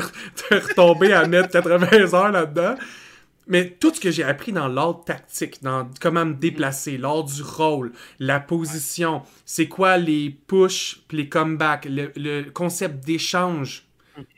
de 0.50 0.56
retomber 0.56 1.14
à 1.14 1.28
mettre 1.28 1.50
80 1.50 2.14
heures 2.16 2.32
là-dedans. 2.32 2.76
Mais 3.48 3.70
tout 3.70 3.94
ce 3.94 4.02
que 4.02 4.12
j'ai 4.12 4.24
appris 4.24 4.52
dans 4.52 4.68
l'ordre 4.68 5.06
tactique, 5.06 5.64
dans 5.64 5.90
comment 6.02 6.26
me 6.26 6.34
déplacer, 6.34 6.98
l'ordre 6.98 7.32
du 7.32 7.42
rôle, 7.42 7.94
la 8.20 8.40
position, 8.40 9.24
c'est 9.46 9.68
quoi 9.68 9.98
les 9.98 10.30
push, 10.30 11.04
les 11.12 11.30
comebacks, 11.30 11.88
le, 11.90 12.50
concept 12.50 13.06
d'échange, 13.06 13.88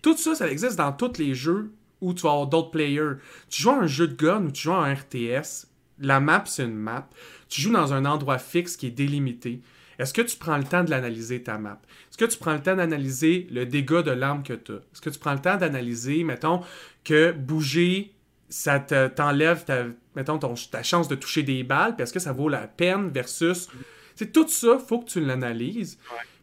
tout 0.03 0.15
ça, 0.15 0.35
ça 0.35 0.49
existe 0.49 0.77
dans 0.77 0.91
tous 0.91 1.17
les 1.17 1.33
jeux 1.33 1.71
où 2.01 2.13
tu 2.13 2.23
vas 2.23 2.31
avoir 2.31 2.47
d'autres 2.47 2.71
players. 2.71 3.13
Tu 3.49 3.63
joues 3.63 3.71
à 3.71 3.79
un 3.79 3.87
jeu 3.87 4.07
de 4.07 4.15
gun 4.15 4.45
ou 4.45 4.51
tu 4.51 4.63
joues 4.63 4.73
à 4.73 4.85
un 4.85 4.93
RTS, 4.93 5.67
la 5.99 6.19
map, 6.19 6.43
c'est 6.45 6.63
une 6.63 6.75
map. 6.75 7.09
Tu 7.49 7.61
joues 7.61 7.73
dans 7.73 7.93
un 7.93 8.05
endroit 8.05 8.37
fixe 8.37 8.77
qui 8.77 8.87
est 8.87 8.91
délimité. 8.91 9.61
Est-ce 9.97 10.13
que 10.13 10.21
tu 10.21 10.37
prends 10.37 10.57
le 10.57 10.63
temps 10.63 10.83
de 10.83 10.89
l'analyser, 10.89 11.43
ta 11.43 11.57
map? 11.57 11.81
Est-ce 12.09 12.17
que 12.17 12.25
tu 12.25 12.37
prends 12.37 12.53
le 12.53 12.61
temps 12.61 12.75
d'analyser 12.75 13.47
le 13.51 13.65
dégât 13.65 14.01
de 14.01 14.11
l'arme 14.11 14.43
que 14.43 14.53
tu 14.53 14.71
as? 14.71 14.75
Est-ce 14.75 15.01
que 15.01 15.09
tu 15.09 15.19
prends 15.19 15.33
le 15.33 15.41
temps 15.41 15.57
d'analyser, 15.57 16.23
mettons, 16.23 16.61
que 17.03 17.33
bouger 17.33 18.13
ça 18.49 18.79
t'enlève 18.79 19.63
ta, 19.65 19.85
mettons, 20.15 20.37
ta 20.37 20.83
chance 20.83 21.07
de 21.07 21.15
toucher 21.15 21.43
des 21.43 21.63
balles, 21.63 21.95
parce 21.95 22.11
que 22.11 22.19
ça 22.19 22.33
vaut 22.33 22.49
la 22.49 22.67
peine 22.67 23.09
versus. 23.09 23.69
C'est 24.15 24.33
tout 24.33 24.47
ça, 24.47 24.79
faut 24.79 24.99
que 24.99 25.09
tu 25.09 25.21
l'analyses. 25.21 25.97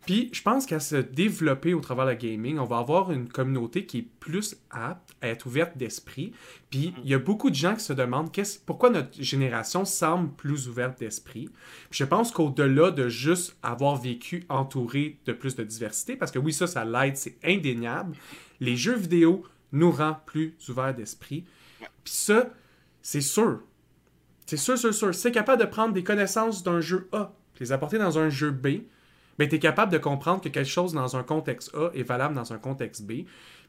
Puis 0.07 0.31
je 0.33 0.41
pense 0.41 0.67
qu'à 0.67 0.79
se 0.79 0.97
développer 0.97 1.75
au 1.75 1.81
travers 1.81 2.05
de 2.05 2.11
la 2.11 2.17
gaming, 2.17 2.59
on 2.59 2.65
va 2.65 2.79
avoir 2.79 3.11
une 3.11 3.29
communauté 3.29 3.87
qui 3.87 3.99
est 3.99 4.09
plus 4.21 4.57
apte 4.71 5.11
à 5.21 5.29
être 5.29 5.47
ouverte 5.47 5.77
d'esprit. 5.77 6.33
Puis 6.71 6.95
il 7.03 7.11
y 7.11 7.15
a 7.15 7.19
beaucoup 7.19 7.51
de 7.51 7.57
gens 7.57 7.75
qui 7.75 7.83
se 7.83 7.93
demandent 7.93 8.31
pourquoi 8.65 8.91
notre 8.91 9.21
génération 9.21 9.85
semble 9.85 10.33
plus 10.35 10.69
ouverte 10.69 11.01
d'esprit? 11.01 11.51
je 11.91 12.05
pense 12.05 12.31
qu'au-delà 12.31 12.93
de 12.93 13.09
juste 13.09 13.57
avoir 13.65 13.97
vécu 13.97 14.45
entouré 14.49 15.19
de 15.27 15.33
plus 15.33 15.57
de 15.57 15.65
diversité, 15.65 16.15
parce 16.15 16.31
que 16.31 16.39
oui, 16.39 16.53
ça, 16.53 16.69
ça 16.69 16.85
l'aide, 16.85 17.17
c'est 17.17 17.37
indéniable, 17.45 18.17
les 18.61 18.77
jeux 18.77 18.97
vidéo 18.97 19.43
nous 19.73 19.91
rendent 19.91 20.25
plus 20.25 20.57
ouverts 20.69 20.95
d'esprit. 20.95 21.45
Puis 21.79 22.15
ça, 22.15 22.51
c'est 23.03 23.21
sûr. 23.21 23.61
C'est 24.47 24.57
sûr, 24.57 24.79
sûr, 24.79 24.95
sûr. 24.95 25.15
Si 25.15 25.23
tu 25.23 25.29
es 25.29 25.33
capable 25.33 25.61
de 25.61 25.67
prendre 25.67 25.93
des 25.93 26.05
connaissances 26.05 26.63
d'un 26.63 26.81
jeu 26.81 27.09
A, 27.13 27.33
les 27.59 27.73
apporter 27.73 27.99
dans 27.99 28.19
un 28.19 28.29
jeu 28.29 28.51
B, 28.51 28.83
ben, 29.39 29.49
tu 29.49 29.57
es 29.57 29.59
capable 29.59 29.93
de 29.93 29.99
comprendre 29.99 30.41
que 30.41 30.49
quelque 30.49 30.69
chose 30.69 30.93
dans 30.93 31.17
un 31.17 31.23
contexte 31.23 31.75
A 31.75 31.91
est 31.95 32.03
valable 32.03 32.35
dans 32.35 32.53
un 32.53 32.59
contexte 32.59 33.05
B. 33.07 33.25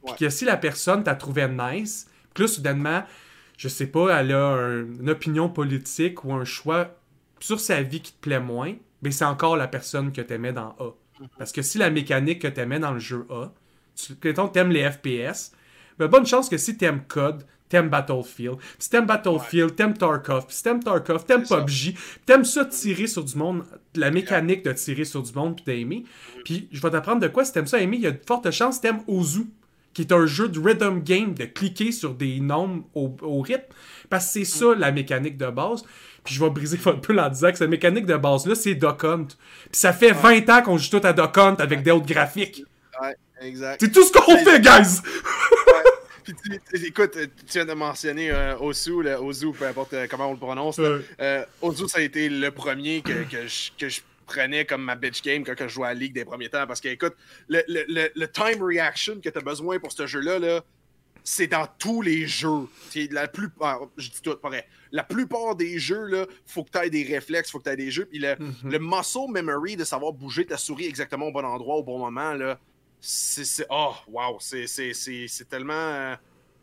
Puis 0.05 0.15
que 0.19 0.29
si 0.29 0.45
la 0.45 0.57
personne 0.57 1.03
t'a 1.03 1.15
trouvé 1.15 1.47
nice, 1.47 2.07
que 2.33 2.43
là, 2.43 2.47
soudainement, 2.47 3.03
je 3.57 3.67
sais 3.67 3.87
pas, 3.87 4.19
elle 4.19 4.31
a 4.31 4.83
une 4.99 5.09
opinion 5.09 5.49
politique 5.49 6.23
ou 6.23 6.33
un 6.33 6.45
choix 6.45 6.95
sur 7.39 7.59
sa 7.59 7.81
vie 7.81 8.01
qui 8.01 8.13
te 8.13 8.21
plaît 8.21 8.39
moins, 8.39 8.75
ben 9.01 9.11
c'est 9.11 9.25
encore 9.25 9.57
la 9.57 9.67
personne 9.67 10.11
que 10.11 10.21
tu 10.21 10.33
aimais 10.33 10.53
dans 10.53 10.75
A. 10.79 10.93
Mhm. 11.19 11.27
Parce 11.37 11.51
que 11.51 11.61
si 11.61 11.77
la 11.77 11.89
mécanique 11.89 12.41
que 12.41 12.47
tu 12.47 12.59
aimais 12.59 12.79
dans 12.79 12.93
le 12.93 12.99
jeu 12.99 13.27
A, 13.29 13.51
tu 13.95 14.15
aimes 14.55 14.71
les 14.71 14.89
FPS, 14.89 15.51
ben 15.97 16.07
bonne 16.07 16.25
chance 16.25 16.49
que 16.49 16.57
si 16.57 16.77
tu 16.77 16.85
aimes 16.85 17.03
Code, 17.07 17.45
t'aimes 17.69 17.89
Battlefield. 17.89 18.57
si 18.79 18.89
t'aimes 18.89 19.05
Battlefield, 19.05 19.75
t'aimes 19.75 19.97
Tarkov. 19.97 20.45
si 20.49 20.63
t'aimes 20.63 20.83
Tarkov, 20.83 21.25
t'aimes 21.25 21.43
PUBG. 21.43 21.95
T'aimes 22.25 22.45
ça 22.45 22.65
tirer 22.65 23.07
sur 23.07 23.23
du 23.23 23.35
monde, 23.37 23.63
la 23.95 24.11
mécanique 24.11 24.63
de 24.63 24.71
tirer 24.73 25.05
sur 25.05 25.23
du 25.23 25.33
monde 25.33 25.55
puis 25.55 25.65
d'aimer. 25.65 26.03
Puis 26.45 26.67
je 26.71 26.81
vais 26.81 26.89
t'apprendre 26.89 27.21
de 27.21 27.27
quoi. 27.27 27.45
Si 27.45 27.53
t'aimes 27.53 27.67
ça 27.67 27.79
aimer, 27.79 27.97
il 27.97 28.03
y 28.03 28.07
a 28.07 28.11
de 28.11 28.21
fortes 28.25 28.51
chances 28.51 28.81
t'aimes 28.81 29.01
Ozu 29.07 29.47
qui 29.97 30.03
est 30.03 30.11
un 30.11 30.27
jeu 30.27 30.47
de 30.47 30.59
rhythm 30.59 30.99
game, 30.99 31.33
de 31.33 31.45
cliquer 31.45 31.91
sur 31.91 32.13
des 32.13 32.39
nombres 32.39 32.83
au, 32.93 33.41
rythme. 33.41 33.63
Parce 34.11 34.27
que 34.27 34.31
c'est 34.31 34.45
ça 34.45 34.75
la 34.77 34.91
mécanique 34.91 35.37
de 35.37 35.47
base. 35.47 35.81
Puis 36.23 36.35
je 36.35 36.43
vais 36.43 36.51
briser 36.51 36.77
un 36.85 36.97
peu 36.97 37.19
en 37.19 37.29
disant 37.29 37.49
que 37.49 37.57
cette 37.57 37.69
mécanique 37.69 38.05
de 38.05 38.15
base-là, 38.15 38.53
c'est 38.53 38.75
Duck 38.75 39.03
Hunt. 39.03 39.25
Puis 39.25 39.79
ça 39.79 39.93
fait 39.93 40.11
20 40.11 40.47
ans 40.51 40.61
qu'on 40.61 40.77
joue 40.77 40.99
tout 40.99 41.01
à 41.03 41.13
Duck 41.13 41.35
Hunt 41.39 41.55
avec 41.57 41.81
des 41.81 41.89
autres 41.89 42.05
graphiques. 42.05 42.63
Ouais, 43.01 43.15
exact. 43.41 43.77
C'est 43.79 43.91
tout 43.91 44.03
ce 44.03 44.11
qu'on 44.11 44.37
fait, 44.37 44.61
guys! 44.61 45.01
écoute, 46.73 47.11
tu 47.13 47.53
viens 47.53 47.65
de 47.65 47.73
mentionner 47.73 48.31
euh, 48.31 48.57
Ozu, 48.59 48.91
Ozu, 48.91 49.51
peu 49.51 49.65
importe 49.65 49.93
euh, 49.93 50.07
comment 50.09 50.29
on 50.29 50.33
le 50.33 50.39
prononce. 50.39 50.79
Euh, 50.79 51.45
Ozu, 51.61 51.87
ça 51.87 51.99
a 51.99 52.01
été 52.01 52.29
le 52.29 52.51
premier 52.51 53.01
que, 53.01 53.25
je, 53.47 53.99
prenais 54.25 54.65
comme 54.65 54.83
ma 54.83 54.95
bitch 54.95 55.21
game 55.21 55.45
quand 55.45 55.53
je 55.57 55.67
jouais 55.69 55.87
à 55.87 55.93
la 55.93 55.99
Ligue 55.99 56.13
des 56.13 56.25
premiers 56.25 56.49
temps. 56.49 56.67
Parce 56.67 56.81
que, 56.81 56.89
écoute, 56.89 57.15
le, 57.47 58.25
time 58.25 58.61
reaction 58.61 59.21
que 59.21 59.29
tu 59.29 59.37
as 59.37 59.41
besoin 59.41 59.79
pour 59.79 59.91
ce 59.91 60.05
jeu-là, 60.05 60.39
là, 60.39 60.61
c'est 61.23 61.47
dans 61.47 61.67
tous 61.77 62.01
les 62.01 62.25
jeux. 62.25 62.67
la 63.11 63.27
plupart, 63.27 63.81
je 63.97 64.09
dis 64.09 64.21
tout, 64.21 64.35
pareil. 64.37 64.63
La 64.91 65.03
plupart 65.03 65.55
des 65.55 65.77
jeux, 65.77 66.05
là, 66.05 66.25
faut 66.45 66.63
que 66.63 66.71
tu 66.71 66.77
aies 66.77 66.89
des 66.89 67.03
réflexes, 67.03 67.51
faut 67.51 67.59
que 67.59 67.65
tu 67.65 67.69
aies 67.69 67.77
des 67.77 67.91
jeux. 67.91 68.05
Puis 68.05 68.19
le, 68.19 68.29
mm-hmm. 68.35 68.71
le, 68.71 68.79
muscle 68.79 69.31
memory 69.31 69.75
de 69.75 69.83
savoir 69.83 70.13
bouger 70.13 70.45
ta 70.45 70.57
souris 70.57 70.87
exactement 70.87 71.27
au 71.27 71.31
bon 71.31 71.45
endroit, 71.45 71.75
au 71.75 71.83
bon 71.83 71.99
moment, 71.99 72.33
là, 72.33 72.59
c'est. 72.99 73.65
Oh, 73.69 73.93
wow, 74.07 74.37
c'est 74.39 75.49
tellement. 75.49 75.73
Euh, 75.73 76.15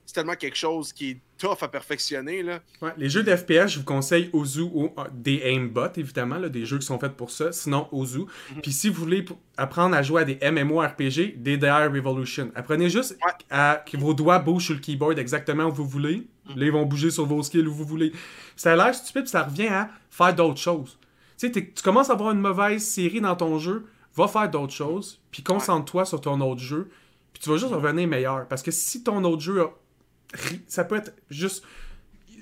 c'est 0.07 0.15
tellement 0.15 0.35
quelque 0.35 0.57
chose 0.57 0.93
qui 0.93 1.11
est 1.11 1.21
tough 1.39 1.63
à 1.63 1.69
perfectionner. 1.69 2.43
Là. 2.43 2.61
Ouais, 2.83 2.93
les 2.99 3.09
jeux 3.09 3.23
d'FPS, 3.23 3.69
je 3.69 3.79
vous 3.79 3.85
conseille 3.85 4.29
Ozu 4.33 4.61
ou 4.61 4.93
euh, 4.99 5.05
des 5.13 5.41
aimbot, 5.45 5.89
évidemment, 5.97 6.37
là, 6.37 6.49
des 6.49 6.67
jeux 6.67 6.79
qui 6.79 6.87
sont 6.87 6.99
faits 6.99 7.17
pour 7.17 7.31
ça. 7.31 7.53
Sinon, 7.53 7.89
Ozu. 7.91 8.19
Mhm. 8.19 8.61
Puis 8.63 8.73
si 8.73 8.89
vous 8.91 9.01
voulez 9.01 9.25
apprendre 9.57 9.97
à 9.97 10.03
jouer 10.03 10.23
à 10.23 10.25
des 10.25 10.39
MMORPG, 10.51 11.43
DDR 11.43 11.91
Revolution. 11.91 12.51
Apprenez 12.55 12.91
juste 12.91 13.19
à 13.51 13.83
que 13.91 13.97
vos 13.97 14.13
doigts 14.13 14.39
bougent 14.39 14.67
sur 14.67 14.75
le 14.75 14.81
keyboard 14.81 15.19
exactement 15.19 15.65
où 15.65 15.73
vous 15.73 15.87
voulez. 15.87 16.27
Mhm. 16.51 16.59
Là, 16.59 16.67
ils 16.67 16.73
vont 16.73 16.85
bouger 16.85 17.11
sur 17.11 17.25
vos 17.25 17.43
skills 17.43 17.67
où 17.67 17.73
vous 17.73 17.87
voulez. 17.87 18.13
Ça 18.57 18.73
a 18.73 18.77
l'air 18.77 18.95
stupide, 18.95 19.23
puis 19.23 19.31
ça 19.31 19.45
revient 19.45 19.69
à 19.69 19.91
faire 20.11 20.35
d'autres 20.35 20.61
choses. 20.61 20.99
Tu 21.39 21.47
sais, 21.47 21.51
tu 21.51 21.83
commences 21.83 22.11
à 22.11 22.13
avoir 22.13 22.31
une 22.31 22.41
mauvaise 22.41 22.85
série 22.85 23.21
dans 23.21 23.35
ton 23.35 23.59
jeu, 23.59 23.87
va 24.17 24.29
faire 24.29 24.51
d'autres 24.51 24.73
choses, 24.73 25.21
puis 25.31 25.43
concentre-toi 25.43 26.05
sur 26.05 26.21
ton 26.21 26.41
autre 26.41 26.61
jeu, 26.61 26.91
puis 27.33 27.43
tu 27.43 27.51
vas 27.51 27.57
juste 27.57 27.73
revenir 27.73 28.07
meilleur. 28.09 28.47
Parce 28.49 28.63
que 28.63 28.71
si 28.71 29.03
ton 29.03 29.23
autre 29.25 29.43
jeu 29.43 29.63
a 29.63 29.71
ça 30.67 30.85
peut 30.85 30.97
être 30.97 31.15
juste 31.31 31.65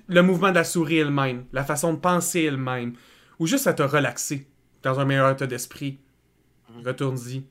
le 0.09 0.23
mouvement 0.23 0.51
de 0.51 0.57
la 0.57 0.65
souris 0.65 0.99
elle-même, 0.99 1.47
la 1.53 1.65
façon 1.65 1.93
de 1.93 1.99
penser 1.99 2.43
elle-même, 2.43 2.95
ou 3.39 3.47
juste 3.47 3.67
à 3.67 3.75
te 3.75 3.83
relaxer 3.83 4.47
dans 4.83 5.01
un 5.01 5.05
meilleur 5.05 5.31
état 5.31 5.47
d'esprit. 5.47 5.99
Mhm. 6.71 6.87
Retourne-y. 6.87 7.45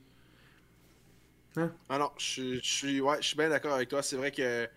Hein? 1.57 1.71
Ah 1.89 1.97
non, 1.97 2.11
je, 2.17 2.59
suis 2.61 3.01
ouais, 3.01 3.19
bien 3.37 3.49
d'accord 3.49 3.73
avec 3.73 3.89
toi. 3.89 4.01
C'est 4.01 4.15
vrai 4.15 4.31
que 4.31 4.67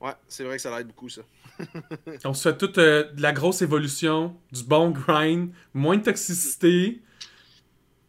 ouais, 0.00 0.12
c'est 0.28 0.44
vrai 0.44 0.56
que 0.56 0.62
ça 0.62 0.76
l'aide 0.76 0.88
beaucoup 0.88 1.08
ça. 1.08 1.22
On 2.24 2.34
souhaite 2.34 2.58
toute 2.58 2.78
euh, 2.78 3.10
de 3.12 3.22
la 3.22 3.32
grosse 3.32 3.62
évolution, 3.62 4.36
du 4.52 4.62
bon 4.62 4.90
grind, 4.90 5.50
moins 5.72 5.96
de 5.96 6.02
toxicité. 6.02 7.02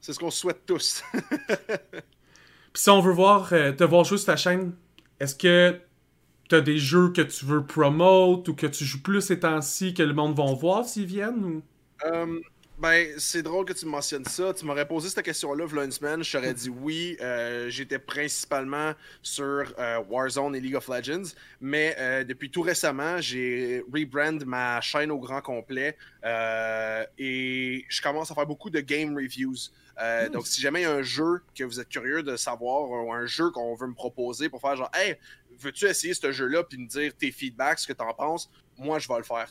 C'est 0.06 0.14
ce 0.14 0.20
qu'on 0.20 0.30
souhaite 0.30 0.68
tous. 0.68 1.04
Puis 1.14 2.84
si 2.84 2.92
on 2.92 3.02
veut 3.02 3.12
voir 3.12 3.52
euh, 3.54 3.72
te 3.72 3.84
voir 3.84 4.04
jouer 4.04 4.20
sur 4.20 4.28
ta 4.28 4.36
chaîne, 4.36 4.74
est-ce 5.20 5.34
que 5.34 5.80
t'as 6.48 6.62
des 6.62 6.78
jeux 6.78 7.12
que 7.12 7.24
tu 7.24 7.44
veux 7.46 7.66
promote 7.66 8.48
ou 8.48 8.54
que 8.54 8.68
tu 8.68 8.86
joues 8.86 9.02
plus 9.02 9.22
ces 9.22 9.40
temps-ci 9.40 9.96
que 9.96 10.04
le 10.04 10.14
monde 10.14 10.38
va 10.38 10.54
voir 10.54 10.86
s'ils 10.86 11.08
viennent 11.08 11.44
ou... 11.44 11.64
Euh, 12.06 12.40
ben, 12.78 13.16
c'est 13.18 13.42
drôle 13.42 13.66
que 13.66 13.74
tu 13.74 13.88
mentionnes 13.88 14.26
ça. 14.26 14.54
Tu 14.54 14.64
m'aurais 14.64 14.88
posé 14.88 15.10
cette 15.10 15.26
question-là, 15.26 15.66
v'là 15.66 15.86
une 15.86 15.92
semaine. 15.92 16.24
Je 16.24 16.32
t'aurais 16.32 16.54
dit 16.54 16.70
oui. 16.70 17.18
Euh, 17.22 17.68
j'étais 17.72 17.98
principalement 17.98 18.94
sur 19.24 19.74
euh, 19.80 20.04
Warzone 20.08 20.56
et 20.56 20.60
League 20.60 20.76
of 20.76 20.88
Legends. 20.88 21.34
Mais 21.62 21.98
depuis 22.26 22.52
tout 22.52 22.62
récemment, 22.62 23.20
j'ai 23.22 23.84
rebrand 23.92 24.46
ma 24.46 24.82
chaîne 24.82 25.10
au 25.10 25.18
grand 25.18 25.42
complet. 25.42 25.98
et 26.24 27.86
je 27.90 28.02
commence 28.04 28.30
à 28.30 28.36
faire 28.36 28.46
beaucoup 28.46 28.70
de 28.70 28.82
game 28.82 29.16
reviews. 29.16 29.72
Donc, 30.32 30.48
si 30.48 30.62
jamais 30.62 30.82
il 30.82 30.84
y 30.84 30.88
a 30.88 30.94
un 30.94 31.02
jeu 31.02 31.42
que 31.58 31.64
vous 31.64 31.80
êtes 31.80 31.90
curieux 31.90 32.24
de 32.24 32.36
savoir 32.36 32.90
ou 32.90 33.14
un 33.14 33.26
jeu 33.26 33.50
qu'on 33.52 33.76
veut 33.76 33.88
me 33.88 33.94
proposer 33.94 34.50
pour 34.50 34.62
faire 34.62 34.76
genre, 34.76 34.92
hey, 34.94 35.16
veux-tu 35.60 35.86
essayer 35.86 36.14
ce 36.14 36.32
jeu-là 36.32 36.64
puis 36.64 36.78
me 36.78 36.88
dire 36.88 37.14
tes 37.16 37.32
feedbacks, 37.32 37.80
ce 37.80 37.88
que 37.88 37.94
tu 37.94 38.04
en 38.04 38.14
penses? 38.14 38.50
Moi, 38.78 39.00
je 39.00 39.08
vais 39.08 39.18
le 39.18 39.24
faire. 39.24 39.48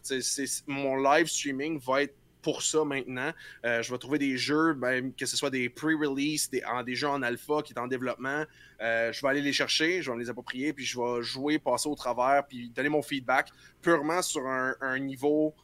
mon 0.67 0.97
live 0.97 1.27
streaming 1.27 1.79
va 1.79 2.03
être 2.03 2.15
pour 2.43 2.63
ça 2.63 2.85
maintenant. 2.85 3.33
Euh, 3.65 3.83
je 3.83 3.91
vais 3.91 3.97
trouver 3.97 4.19
des 4.19 4.37
jeux, 4.37 4.75
ben, 4.75 5.15
que 5.15 5.25
ce 5.25 5.35
soit 5.35 5.49
des 5.49 5.71
pre-release, 5.71 6.51
des, 6.51 6.63
des, 6.85 6.95
jeux 6.95 7.09
en 7.09 7.23
alpha 7.23 7.63
qui 7.63 7.73
sont 7.73 7.81
en 7.81 7.87
développement. 7.87 8.45
Euh, 8.83 9.11
je 9.13 9.23
vais 9.23 9.29
aller 9.29 9.41
les 9.41 9.55
chercher, 9.55 10.03
je 10.03 10.11
vais 10.11 10.17
me 10.17 10.23
les 10.23 10.29
approprier, 10.29 10.75
puis 10.75 10.85
je 10.85 11.01
vais 11.01 11.23
jouer, 11.23 11.59
passer 11.59 11.89
au 11.89 11.95
travers, 11.95 12.47
puis 12.47 12.69
donner 12.69 12.91
mon 12.91 13.01
feedback 13.01 13.49
purement 13.81 14.21
sur 14.21 14.47
un 14.47 14.99
niveau 14.99 15.55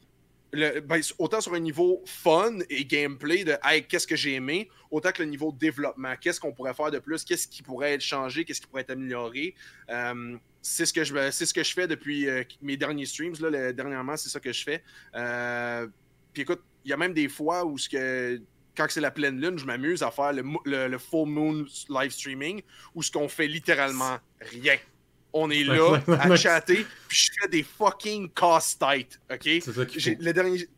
ben, 0.52 1.00
autant 1.18 1.40
sur 1.40 1.54
un 1.54 1.60
niveau 1.60 2.02
fun 2.06 2.58
et 2.68 2.84
gameplay 2.84 3.44
de 3.44 3.56
qu'est-ce 3.88 4.06
que 4.06 4.16
j'ai 4.16 4.34
aimé, 4.34 4.68
autant 4.90 5.12
que 5.12 5.22
le 5.22 5.28
niveau 5.28 5.52
développement, 5.52 6.14
qu'est-ce 6.20 6.40
qu'on 6.40 6.52
pourrait 6.52 6.74
faire 6.74 6.90
de 6.90 6.98
plus, 6.98 7.24
qu'est-ce 7.24 7.46
qui 7.46 7.62
pourrait 7.62 7.94
être 7.94 8.00
changé, 8.00 8.44
qu'est-ce 8.44 8.60
qui 8.60 8.66
pourrait 8.66 8.82
être 8.82 8.90
amélioré? 8.90 9.54
Euh, 9.90 10.36
c'est 10.60 10.86
ce 10.86 10.92
que 10.92 11.04
je 11.04 11.30
c'est 11.30 11.46
ce 11.46 11.54
que 11.54 11.62
je 11.62 11.72
fais 11.72 11.86
depuis 11.86 12.28
euh, 12.28 12.42
mes 12.62 12.76
derniers 12.76 13.06
streams. 13.06 13.34
Là, 13.40 13.72
dernièrement, 13.72 14.16
c'est 14.16 14.28
ça 14.28 14.40
que 14.40 14.52
je 14.52 14.64
fais. 14.64 14.82
Euh, 15.14 15.86
puis 16.32 16.42
écoute, 16.42 16.62
il 16.84 16.90
y 16.90 16.92
a 16.92 16.96
même 16.96 17.14
des 17.14 17.28
fois 17.28 17.64
où 17.64 17.78
ce 17.78 17.88
que 17.88 18.42
quand 18.76 18.86
c'est 18.88 19.00
la 19.00 19.10
pleine 19.10 19.40
lune, 19.40 19.58
je 19.58 19.66
m'amuse 19.66 20.02
à 20.02 20.10
faire 20.10 20.32
le, 20.32 20.42
le, 20.88 20.98
full 20.98 21.28
moon 21.28 21.64
live 21.88 22.10
streaming 22.10 22.62
où 22.94 23.02
ce 23.02 23.10
qu'on 23.10 23.28
fait 23.28 23.46
littéralement 23.46 24.18
rien 24.40 24.76
on 25.32 25.50
est 25.50 25.64
là 25.64 26.00
à 26.08 26.36
chatter, 26.36 26.86
puis 27.08 27.18
je 27.18 27.30
fais 27.40 27.48
des 27.48 27.62
fucking 27.62 28.30
casse-tête, 28.30 29.20
ok? 29.30 29.40
C'est 29.42 29.72
ça 29.72 29.82
le 29.84 30.32
dernier... 30.32 30.68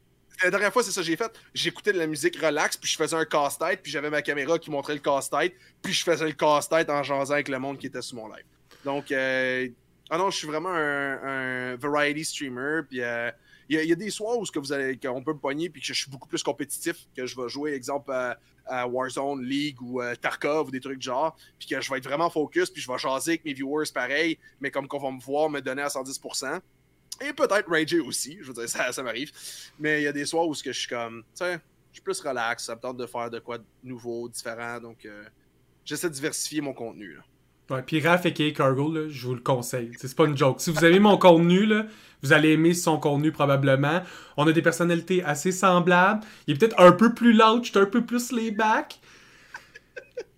La 0.42 0.50
dernière 0.50 0.72
fois, 0.72 0.82
c'est 0.82 0.90
ça 0.90 1.02
que 1.02 1.06
j'ai 1.06 1.16
fait. 1.16 1.30
J'écoutais 1.54 1.92
de 1.92 1.98
la 1.98 2.06
musique 2.06 2.36
relax, 2.36 2.76
puis 2.76 2.90
je 2.90 2.96
faisais 2.96 3.14
un 3.14 3.24
casse-tête, 3.24 3.80
puis 3.80 3.92
j'avais 3.92 4.10
ma 4.10 4.22
caméra 4.22 4.58
qui 4.58 4.70
montrait 4.70 4.94
le 4.94 5.00
casse-tête, 5.00 5.54
puis 5.80 5.92
je 5.92 6.02
faisais 6.02 6.26
le 6.26 6.32
casse-tête 6.32 6.90
en 6.90 7.02
jasant 7.02 7.34
avec 7.34 7.48
le 7.48 7.58
monde 7.58 7.78
qui 7.78 7.86
était 7.86 8.02
sur 8.02 8.16
mon 8.16 8.28
live. 8.28 8.44
Donc, 8.84 9.12
euh... 9.12 9.68
ah 10.10 10.18
non, 10.18 10.30
je 10.30 10.38
suis 10.38 10.48
vraiment 10.48 10.72
un, 10.74 11.76
variety 11.76 12.24
streamer, 12.24 12.80
puis 12.88 13.02
euh, 13.02 13.30
il 13.68 13.84
y, 13.84 13.92
a 13.92 13.94
des 13.94 14.10
soirs 14.10 14.38
où 14.38 14.44
ce 14.44 14.52
que 14.52 14.58
vous 14.58 14.72
allez, 14.72 14.96
qu'on 14.98 15.22
peut 15.22 15.32
me 15.32 15.38
pogner, 15.38 15.70
puis 15.70 15.80
que 15.80 15.86
je 15.86 15.92
suis 15.92 16.10
beaucoup 16.10 16.28
plus 16.28 16.42
compétitif, 16.42 17.08
que 17.16 17.26
je 17.26 17.40
vais 17.40 17.48
jouer, 17.48 17.72
exemple, 17.72 18.12
à, 18.12 18.86
Warzone, 18.86 19.42
League 19.42 19.80
ou 19.82 20.00
euh, 20.00 20.14
Tarkov 20.14 20.68
ou 20.68 20.70
des 20.70 20.80
trucs 20.80 20.98
de 20.98 21.02
genre, 21.02 21.36
puis 21.58 21.68
que 21.68 21.80
je 21.80 21.90
vais 21.90 21.98
être 21.98 22.04
vraiment 22.04 22.30
focus, 22.30 22.70
puis 22.70 22.80
je 22.80 22.90
vais 22.90 22.98
jaser 22.98 23.32
avec 23.32 23.44
mes 23.44 23.52
viewers 23.52 23.86
pareil, 23.92 24.38
mais 24.60 24.70
comme 24.70 24.86
qu'on 24.86 24.98
va 24.98 25.10
me 25.10 25.20
voir 25.20 25.50
me 25.50 25.60
donner 25.60 25.82
à 25.82 25.88
110%. 25.88 26.60
Et 27.20 27.32
peut-être 27.32 27.68
rager 27.68 28.00
aussi, 28.00 28.38
je 28.40 28.48
veux 28.48 28.54
dire, 28.54 28.68
ça, 28.68 28.92
ça 28.92 29.02
m'arrive. 29.02 29.30
Mais 29.78 30.00
il 30.00 30.04
y 30.04 30.08
a 30.08 30.12
des 30.12 30.26
soirs 30.26 30.46
où 30.46 30.54
ce 30.54 30.62
que 30.62 30.72
je 30.72 30.80
suis 30.80 30.88
comme, 30.88 31.22
tu 31.22 31.44
sais, 31.44 31.60
je 31.90 31.96
suis 31.96 32.02
plus 32.02 32.20
relax, 32.20 32.64
ça 32.64 32.74
me 32.74 32.80
tente 32.80 32.96
de 32.96 33.06
faire 33.06 33.30
de 33.30 33.38
quoi 33.38 33.58
de 33.58 33.64
nouveau, 33.82 34.28
différent, 34.28 34.80
donc 34.80 35.04
euh, 35.04 35.24
j'essaie 35.84 36.08
de 36.08 36.14
diversifier 36.14 36.60
mon 36.60 36.72
contenu. 36.72 37.14
Là. 37.16 37.22
Ouais, 37.70 37.82
puis 37.82 38.00
Raph 38.00 38.26
et 38.26 38.52
Cargo, 38.52 38.92
là, 38.92 39.08
je 39.08 39.26
vous 39.26 39.34
le 39.34 39.40
conseille. 39.40 39.92
C'est 39.96 40.14
pas 40.14 40.26
une 40.26 40.36
joke. 40.36 40.60
Si 40.60 40.70
vous 40.70 40.84
aimez 40.84 40.98
mon 40.98 41.16
contenu, 41.16 41.64
là, 41.64 41.86
vous 42.22 42.32
allez 42.32 42.50
aimer 42.50 42.74
son 42.74 42.98
contenu 42.98 43.32
probablement. 43.32 44.02
On 44.36 44.46
a 44.46 44.52
des 44.52 44.62
personnalités 44.62 45.22
assez 45.22 45.52
semblables. 45.52 46.20
Il 46.46 46.54
est 46.54 46.58
peut-être 46.58 46.78
un 46.80 46.92
peu 46.92 47.14
plus 47.14 47.32
loud, 47.32 47.64
un 47.74 47.86
peu 47.86 48.04
plus 48.04 48.32
layback. 48.32 49.00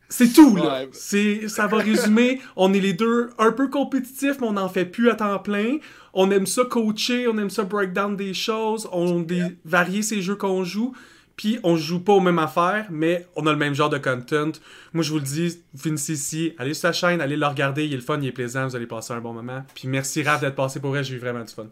C'est 0.08 0.32
tout, 0.32 0.54
là. 0.54 0.84
C'est, 0.92 1.48
ça 1.48 1.66
va 1.66 1.78
résumer. 1.78 2.40
On 2.56 2.72
est 2.72 2.80
les 2.80 2.92
deux 2.92 3.30
un 3.38 3.50
peu 3.50 3.68
compétitifs, 3.68 4.36
mais 4.40 4.46
on 4.46 4.52
n'en 4.52 4.68
fait 4.68 4.84
plus 4.84 5.10
à 5.10 5.16
temps 5.16 5.38
plein. 5.40 5.78
On 6.12 6.30
aime 6.30 6.46
ça 6.46 6.62
coacher, 6.64 7.26
on 7.26 7.36
aime 7.38 7.50
ça 7.50 7.64
breakdown 7.64 8.16
des 8.16 8.32
choses, 8.32 8.88
on 8.92 9.20
des, 9.20 9.42
varier 9.64 10.02
ces 10.02 10.22
jeux 10.22 10.36
qu'on 10.36 10.62
joue. 10.62 10.94
Puis 11.36 11.58
on 11.64 11.76
joue 11.76 12.00
pas 12.00 12.12
aux 12.12 12.20
mêmes 12.20 12.38
affaires, 12.38 12.86
mais 12.90 13.26
on 13.34 13.46
a 13.46 13.50
le 13.50 13.58
même 13.58 13.74
genre 13.74 13.90
de 13.90 13.98
content. 13.98 14.52
Moi, 14.92 15.02
je 15.02 15.10
vous 15.10 15.18
le 15.18 15.24
dis, 15.24 15.62
finissez 15.76 16.12
ici, 16.12 16.54
allez 16.58 16.74
sur 16.74 16.88
la 16.88 16.92
chaîne, 16.92 17.20
allez 17.20 17.36
le 17.36 17.46
regarder, 17.46 17.86
il 17.86 17.92
est 17.92 17.96
le 17.96 18.02
fun, 18.02 18.18
il 18.20 18.28
est 18.28 18.32
plaisant, 18.32 18.66
vous 18.66 18.76
allez 18.76 18.86
passer 18.86 19.12
un 19.12 19.20
bon 19.20 19.32
moment. 19.32 19.64
Puis 19.74 19.88
merci 19.88 20.22
Raph 20.22 20.40
d'être 20.40 20.54
passé 20.54 20.80
pour 20.80 20.90
vrai, 20.90 21.02
j'ai 21.02 21.16
eu 21.16 21.18
vraiment 21.18 21.42
du 21.42 21.52
fun. 21.52 21.66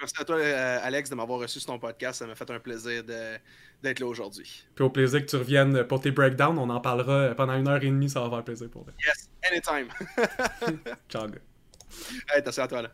merci 0.00 0.14
à 0.18 0.24
toi, 0.24 0.36
euh, 0.36 0.78
Alex, 0.82 1.10
de 1.10 1.14
m'avoir 1.14 1.40
reçu 1.40 1.60
sur 1.60 1.72
ton 1.72 1.78
podcast. 1.78 2.20
Ça 2.20 2.26
m'a 2.26 2.34
fait 2.34 2.50
un 2.50 2.58
plaisir 2.58 3.04
d'être 3.04 4.00
là 4.00 4.06
aujourd'hui. 4.06 4.64
Puis 4.74 4.84
au 4.84 4.90
plaisir 4.90 5.20
que 5.20 5.26
tu 5.26 5.36
reviennes 5.36 5.84
pour 5.84 6.00
tes 6.00 6.10
breakdowns, 6.10 6.58
on 6.58 6.70
en 6.70 6.80
parlera 6.80 7.34
pendant 7.34 7.54
une 7.54 7.68
heure 7.68 7.82
et 7.82 7.86
demie, 7.86 8.08
ça 8.08 8.20
va 8.20 8.30
faire 8.30 8.44
plaisir 8.44 8.70
pour 8.70 8.84
toi. 8.84 8.94
Yes, 9.04 9.30
anytime. 9.50 9.88
Ciao, 11.08 11.28
gars. 11.28 11.38
Hey, 12.30 12.38
attention 12.38 12.62
à 12.62 12.68
toi, 12.68 12.82
là. 12.82 12.90